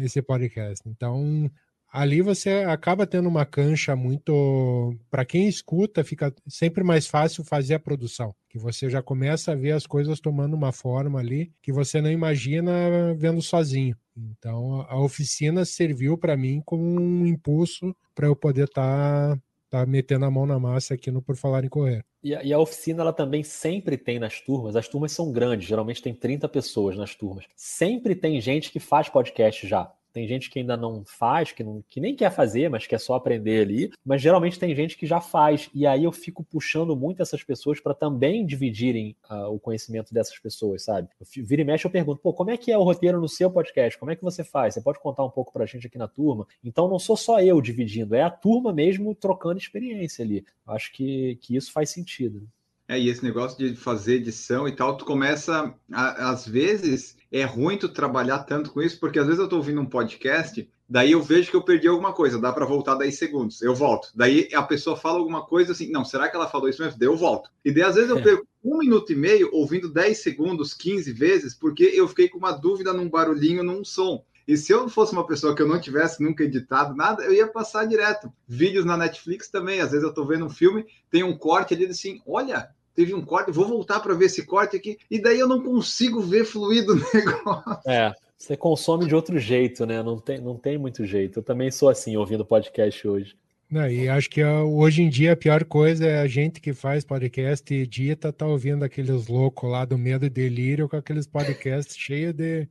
esse 0.00 0.22
podcast. 0.22 0.88
Então, 0.88 1.50
ali 1.92 2.22
você 2.22 2.64
acaba 2.66 3.06
tendo 3.06 3.28
uma 3.28 3.44
cancha 3.44 3.94
muito. 3.94 4.96
Para 5.10 5.26
quem 5.26 5.46
escuta, 5.46 6.02
fica 6.02 6.34
sempre 6.48 6.82
mais 6.82 7.06
fácil 7.06 7.44
fazer 7.44 7.74
a 7.74 7.80
produção 7.80 8.34
que 8.54 8.58
você 8.60 8.88
já 8.88 9.02
começa 9.02 9.50
a 9.50 9.56
ver 9.56 9.72
as 9.72 9.84
coisas 9.84 10.20
tomando 10.20 10.54
uma 10.54 10.70
forma 10.70 11.18
ali 11.18 11.52
que 11.60 11.72
você 11.72 12.00
não 12.00 12.08
imagina 12.08 12.72
vendo 13.16 13.42
sozinho. 13.42 13.96
Então, 14.16 14.86
a 14.88 14.96
oficina 14.96 15.64
serviu 15.64 16.16
para 16.16 16.36
mim 16.36 16.62
como 16.64 16.84
um 16.84 17.26
impulso 17.26 17.92
para 18.14 18.28
eu 18.28 18.36
poder 18.36 18.66
estar 18.66 19.36
tá, 19.68 19.80
tá 19.80 19.86
metendo 19.86 20.24
a 20.24 20.30
mão 20.30 20.46
na 20.46 20.56
massa 20.56 20.94
aqui 20.94 21.10
no 21.10 21.20
Por 21.20 21.34
Falar 21.34 21.64
em 21.64 21.68
Correr. 21.68 22.04
E 22.22 22.32
a, 22.32 22.44
e 22.44 22.52
a, 22.52 22.58
oficina 22.60 23.02
ela 23.02 23.12
também 23.12 23.42
sempre 23.42 23.98
tem 23.98 24.20
nas 24.20 24.40
turmas, 24.40 24.76
as 24.76 24.86
turmas 24.86 25.10
são 25.10 25.32
grandes, 25.32 25.66
geralmente 25.66 26.00
tem 26.00 26.14
30 26.14 26.48
pessoas 26.48 26.96
nas 26.96 27.12
turmas. 27.12 27.46
Sempre 27.56 28.14
tem 28.14 28.40
gente 28.40 28.70
que 28.70 28.78
faz 28.78 29.08
podcast 29.08 29.66
já. 29.66 29.92
Tem 30.14 30.28
gente 30.28 30.48
que 30.48 30.60
ainda 30.60 30.76
não 30.76 31.04
faz, 31.04 31.50
que, 31.50 31.64
não, 31.64 31.82
que 31.90 32.00
nem 32.00 32.14
quer 32.14 32.30
fazer, 32.30 32.70
mas 32.70 32.86
quer 32.86 33.00
só 33.00 33.14
aprender 33.14 33.62
ali. 33.62 33.90
Mas 34.06 34.22
geralmente 34.22 34.60
tem 34.60 34.72
gente 34.72 34.96
que 34.96 35.06
já 35.06 35.20
faz. 35.20 35.68
E 35.74 35.88
aí 35.88 36.04
eu 36.04 36.12
fico 36.12 36.44
puxando 36.44 36.94
muito 36.94 37.20
essas 37.20 37.42
pessoas 37.42 37.80
para 37.80 37.92
também 37.92 38.46
dividirem 38.46 39.16
uh, 39.28 39.52
o 39.52 39.58
conhecimento 39.58 40.14
dessas 40.14 40.38
pessoas, 40.38 40.84
sabe? 40.84 41.08
Eu, 41.20 41.44
vira 41.44 41.62
e 41.62 41.64
mexe, 41.64 41.84
eu 41.84 41.90
pergunto, 41.90 42.20
pô, 42.22 42.32
como 42.32 42.52
é 42.52 42.56
que 42.56 42.70
é 42.70 42.78
o 42.78 42.84
roteiro 42.84 43.20
no 43.20 43.28
seu 43.28 43.50
podcast? 43.50 43.98
Como 43.98 44.12
é 44.12 44.14
que 44.14 44.22
você 44.22 44.44
faz? 44.44 44.74
Você 44.74 44.80
pode 44.80 45.00
contar 45.00 45.24
um 45.24 45.30
pouco 45.30 45.52
para 45.52 45.64
a 45.64 45.66
gente 45.66 45.88
aqui 45.88 45.98
na 45.98 46.06
turma? 46.06 46.46
Então 46.62 46.88
não 46.88 47.00
sou 47.00 47.16
só 47.16 47.40
eu 47.40 47.60
dividindo, 47.60 48.14
é 48.14 48.22
a 48.22 48.30
turma 48.30 48.72
mesmo 48.72 49.16
trocando 49.16 49.58
experiência 49.58 50.24
ali. 50.24 50.46
Acho 50.64 50.92
que, 50.92 51.36
que 51.42 51.56
isso 51.56 51.72
faz 51.72 51.90
sentido. 51.90 52.48
É, 52.86 52.98
e 52.98 53.08
esse 53.08 53.24
negócio 53.24 53.56
de 53.56 53.74
fazer 53.74 54.16
edição 54.16 54.68
e 54.68 54.72
tal, 54.72 54.96
tu 54.96 55.04
começa, 55.06 55.74
a, 55.90 56.30
às 56.30 56.46
vezes, 56.46 57.16
é 57.32 57.42
ruim 57.42 57.78
tu 57.78 57.88
trabalhar 57.88 58.40
tanto 58.40 58.70
com 58.70 58.82
isso, 58.82 59.00
porque 59.00 59.18
às 59.18 59.26
vezes 59.26 59.40
eu 59.40 59.48
tô 59.48 59.56
ouvindo 59.56 59.80
um 59.80 59.86
podcast, 59.86 60.68
daí 60.88 61.12
eu 61.12 61.22
vejo 61.22 61.50
que 61.50 61.56
eu 61.56 61.64
perdi 61.64 61.88
alguma 61.88 62.12
coisa, 62.12 62.38
dá 62.38 62.52
para 62.52 62.66
voltar 62.66 62.94
10 62.96 63.18
segundos, 63.18 63.62
eu 63.62 63.74
volto. 63.74 64.10
Daí 64.14 64.50
a 64.52 64.62
pessoa 64.62 64.96
fala 64.96 65.18
alguma 65.18 65.46
coisa 65.46 65.72
assim, 65.72 65.90
não, 65.90 66.04
será 66.04 66.28
que 66.28 66.36
ela 66.36 66.48
falou 66.48 66.68
isso 66.68 66.82
mesmo? 66.82 66.98
Daí 66.98 67.08
eu 67.08 67.16
volto. 67.16 67.50
E 67.64 67.72
daí 67.72 67.84
às 67.84 67.94
vezes 67.94 68.10
eu 68.10 68.18
é. 68.18 68.22
perco 68.22 68.46
um 68.62 68.78
minuto 68.78 69.12
e 69.12 69.16
meio 69.16 69.48
ouvindo 69.52 69.92
10 69.92 70.18
segundos, 70.18 70.74
15 70.74 71.12
vezes, 71.12 71.54
porque 71.54 71.84
eu 71.84 72.06
fiquei 72.06 72.28
com 72.28 72.38
uma 72.38 72.52
dúvida 72.52 72.92
num 72.92 73.08
barulhinho, 73.08 73.62
num 73.62 73.84
som. 73.84 74.22
E 74.46 74.56
se 74.56 74.72
eu 74.72 74.88
fosse 74.88 75.12
uma 75.12 75.26
pessoa 75.26 75.54
que 75.54 75.62
eu 75.62 75.68
não 75.68 75.80
tivesse 75.80 76.22
nunca 76.22 76.44
editado 76.44 76.94
nada, 76.94 77.22
eu 77.22 77.32
ia 77.32 77.46
passar 77.46 77.86
direto. 77.86 78.32
Vídeos 78.46 78.84
na 78.84 78.96
Netflix 78.96 79.48
também. 79.48 79.80
Às 79.80 79.90
vezes 79.90 80.02
eu 80.02 80.10
estou 80.10 80.26
vendo 80.26 80.44
um 80.44 80.50
filme, 80.50 80.84
tem 81.10 81.22
um 81.22 81.36
corte 81.36 81.74
ali 81.74 81.86
assim: 81.86 82.20
olha, 82.26 82.68
teve 82.94 83.14
um 83.14 83.24
corte, 83.24 83.50
vou 83.50 83.66
voltar 83.66 84.00
para 84.00 84.14
ver 84.14 84.26
esse 84.26 84.44
corte 84.44 84.76
aqui. 84.76 84.98
E 85.10 85.20
daí 85.20 85.38
eu 85.38 85.48
não 85.48 85.62
consigo 85.62 86.20
ver 86.20 86.44
fluido 86.44 86.92
o 86.92 86.96
negócio. 87.14 87.90
É. 87.90 88.14
Você 88.36 88.56
consome 88.56 89.06
de 89.06 89.14
outro 89.14 89.38
jeito, 89.38 89.86
né? 89.86 90.02
Não 90.02 90.18
tem, 90.18 90.38
não 90.38 90.58
tem 90.58 90.76
muito 90.76 91.06
jeito. 91.06 91.38
Eu 91.38 91.42
também 91.42 91.70
sou 91.70 91.88
assim, 91.88 92.16
ouvindo 92.16 92.44
podcast 92.44 93.06
hoje. 93.08 93.36
Não, 93.70 93.88
e 93.88 94.08
acho 94.08 94.30
que 94.30 94.44
hoje 94.44 95.02
em 95.02 95.08
dia 95.08 95.32
a 95.32 95.36
pior 95.36 95.64
coisa 95.64 96.06
é 96.06 96.20
a 96.20 96.26
gente 96.26 96.60
que 96.60 96.72
faz 96.72 97.04
podcast 97.04 97.72
e 97.72 97.80
edita 97.80 98.32
tá 98.32 98.46
ouvindo 98.46 98.84
aqueles 98.84 99.26
loucos 99.26 99.68
lá 99.68 99.84
do 99.84 99.98
Medo 99.98 100.26
e 100.26 100.30
Delírio 100.30 100.88
com 100.88 100.96
aqueles 100.96 101.26
podcasts 101.26 101.96
cheios 101.98 102.34
de, 102.34 102.68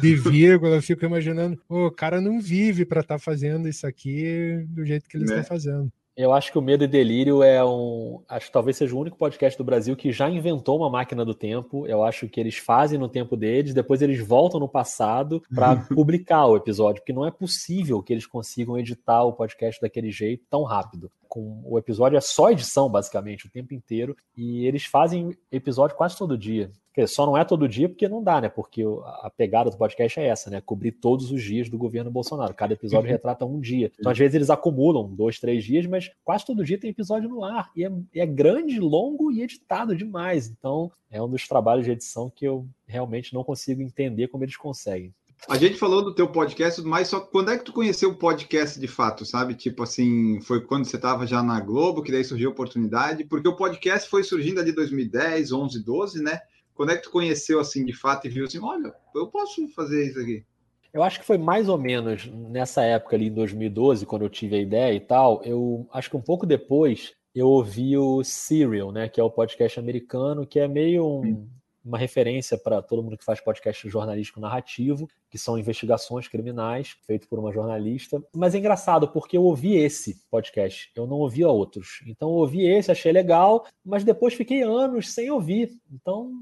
de 0.00 0.14
vírgula. 0.14 0.76
Eu 0.76 0.82
fico 0.82 1.04
imaginando, 1.04 1.60
o 1.68 1.90
cara 1.90 2.20
não 2.20 2.40
vive 2.40 2.84
para 2.84 3.00
estar 3.00 3.16
tá 3.16 3.18
fazendo 3.18 3.68
isso 3.68 3.86
aqui 3.86 4.64
do 4.68 4.84
jeito 4.84 5.08
que 5.08 5.16
eles 5.16 5.28
estão 5.28 5.42
né? 5.42 5.48
fazendo. 5.48 5.92
Eu 6.16 6.32
acho 6.32 6.50
que 6.50 6.58
o 6.58 6.62
Medo 6.62 6.82
e 6.82 6.86
Delírio 6.86 7.42
é 7.42 7.62
um. 7.62 8.22
Acho 8.26 8.46
que 8.46 8.52
talvez 8.52 8.78
seja 8.78 8.96
o 8.96 8.98
único 8.98 9.18
podcast 9.18 9.58
do 9.58 9.62
Brasil 9.64 9.94
que 9.94 10.10
já 10.10 10.30
inventou 10.30 10.78
uma 10.78 10.88
máquina 10.88 11.26
do 11.26 11.34
tempo. 11.34 11.86
Eu 11.86 12.02
acho 12.02 12.26
que 12.26 12.40
eles 12.40 12.56
fazem 12.56 12.98
no 12.98 13.06
tempo 13.06 13.36
deles, 13.36 13.74
depois 13.74 14.00
eles 14.00 14.26
voltam 14.26 14.58
no 14.58 14.66
passado 14.66 15.42
para 15.54 15.76
publicar 15.94 16.46
o 16.46 16.56
episódio, 16.56 17.02
porque 17.02 17.12
não 17.12 17.26
é 17.26 17.30
possível 17.30 18.02
que 18.02 18.14
eles 18.14 18.26
consigam 18.26 18.78
editar 18.78 19.24
o 19.24 19.34
podcast 19.34 19.78
daquele 19.78 20.10
jeito 20.10 20.46
tão 20.48 20.62
rápido. 20.62 21.12
Com 21.28 21.60
o 21.62 21.78
episódio 21.78 22.16
é 22.16 22.20
só 22.22 22.50
edição, 22.50 22.88
basicamente, 22.88 23.46
o 23.46 23.50
tempo 23.50 23.74
inteiro. 23.74 24.16
E 24.34 24.64
eles 24.66 24.86
fazem 24.86 25.36
episódio 25.52 25.96
quase 25.96 26.16
todo 26.16 26.38
dia 26.38 26.70
só 27.04 27.26
não 27.26 27.36
é 27.36 27.44
todo 27.44 27.68
dia 27.68 27.88
porque 27.88 28.08
não 28.08 28.22
dá, 28.22 28.40
né? 28.40 28.48
Porque 28.48 28.84
a 29.22 29.30
pegada 29.36 29.70
do 29.70 29.76
podcast 29.76 30.20
é 30.20 30.28
essa, 30.28 30.48
né? 30.48 30.60
Cobrir 30.60 30.92
todos 30.92 31.30
os 31.32 31.42
dias 31.42 31.68
do 31.68 31.76
governo 31.76 32.10
Bolsonaro. 32.10 32.54
Cada 32.54 32.74
episódio 32.74 33.06
uhum. 33.06 33.12
retrata 33.12 33.44
um 33.44 33.60
dia. 33.60 33.90
Então, 33.98 34.12
às 34.12 34.16
vezes, 34.16 34.34
eles 34.34 34.50
acumulam 34.50 35.12
dois, 35.12 35.40
três 35.40 35.64
dias, 35.64 35.84
mas 35.86 36.10
quase 36.24 36.46
todo 36.46 36.64
dia 36.64 36.78
tem 36.78 36.90
episódio 36.90 37.28
no 37.28 37.44
ar. 37.44 37.70
E 37.74 37.84
é, 37.84 37.90
é 38.14 38.26
grande, 38.26 38.78
longo 38.78 39.32
e 39.32 39.42
editado 39.42 39.96
demais. 39.96 40.48
Então, 40.48 40.90
é 41.10 41.20
um 41.20 41.28
dos 41.28 41.46
trabalhos 41.46 41.84
de 41.84 41.90
edição 41.90 42.30
que 42.34 42.46
eu 42.46 42.66
realmente 42.86 43.34
não 43.34 43.42
consigo 43.42 43.82
entender 43.82 44.28
como 44.28 44.44
eles 44.44 44.56
conseguem. 44.56 45.12
A 45.48 45.56
gente 45.56 45.76
falou 45.76 46.02
do 46.02 46.14
teu 46.14 46.26
podcast, 46.26 46.82
mas 46.82 47.08
só 47.08 47.20
quando 47.20 47.50
é 47.50 47.58
que 47.58 47.64
tu 47.64 47.72
conheceu 47.72 48.10
o 48.10 48.16
podcast 48.16 48.80
de 48.80 48.88
fato, 48.88 49.24
sabe? 49.24 49.54
Tipo 49.54 49.82
assim, 49.82 50.40
foi 50.40 50.60
quando 50.60 50.86
você 50.86 50.96
estava 50.96 51.26
já 51.26 51.42
na 51.42 51.60
Globo, 51.60 52.02
que 52.02 52.10
daí 52.10 52.24
surgiu 52.24 52.48
a 52.48 52.52
oportunidade, 52.52 53.22
porque 53.22 53.46
o 53.46 53.54
podcast 53.54 54.08
foi 54.08 54.24
surgindo 54.24 54.58
ali 54.58 54.72
2010, 54.72 55.52
11, 55.52 55.84
12, 55.84 56.22
né? 56.22 56.40
Quando 56.76 56.92
é 56.92 56.96
que 56.96 57.04
tu 57.04 57.10
conheceu 57.10 57.58
assim 57.58 57.84
de 57.84 57.94
fato 57.94 58.26
e 58.26 58.30
viu 58.30 58.44
assim, 58.44 58.60
olha, 58.60 58.94
eu 59.14 59.26
posso 59.28 59.66
fazer 59.68 60.06
isso 60.06 60.20
aqui? 60.20 60.44
Eu 60.92 61.02
acho 61.02 61.18
que 61.18 61.26
foi 61.26 61.38
mais 61.38 61.68
ou 61.68 61.76
menos 61.76 62.26
nessa 62.26 62.82
época 62.82 63.16
ali, 63.16 63.26
em 63.26 63.34
2012, 63.34 64.06
quando 64.06 64.22
eu 64.22 64.30
tive 64.30 64.56
a 64.56 64.60
ideia 64.60 64.94
e 64.94 65.00
tal. 65.00 65.42
Eu 65.42 65.88
acho 65.92 66.10
que 66.10 66.16
um 66.16 66.22
pouco 66.22 66.46
depois 66.46 67.14
eu 67.34 67.48
ouvi 67.48 67.96
o 67.96 68.22
Serial, 68.22 68.92
né, 68.92 69.08
que 69.08 69.20
é 69.20 69.24
o 69.24 69.30
podcast 69.30 69.78
americano, 69.78 70.46
que 70.46 70.58
é 70.58 70.66
meio 70.68 71.06
um, 71.06 71.46
uma 71.84 71.96
referência 71.98 72.58
para 72.58 72.82
todo 72.82 73.02
mundo 73.02 73.16
que 73.16 73.24
faz 73.24 73.40
podcast 73.40 73.88
jornalístico 73.88 74.40
narrativo, 74.40 75.08
que 75.30 75.38
são 75.38 75.58
investigações 75.58 76.26
criminais, 76.28 76.96
feito 77.06 77.28
por 77.28 77.38
uma 77.38 77.52
jornalista. 77.52 78.22
Mas 78.34 78.54
é 78.54 78.58
engraçado, 78.58 79.08
porque 79.08 79.36
eu 79.36 79.44
ouvi 79.44 79.76
esse 79.76 80.20
podcast, 80.30 80.90
eu 80.96 81.06
não 81.06 81.18
ouvia 81.18 81.48
outros. 81.48 82.02
Então 82.06 82.30
eu 82.30 82.36
ouvi 82.36 82.66
esse, 82.66 82.90
achei 82.90 83.12
legal, 83.12 83.66
mas 83.84 84.02
depois 84.02 84.34
fiquei 84.34 84.62
anos 84.62 85.12
sem 85.12 85.30
ouvir. 85.30 85.70
Então 85.92 86.32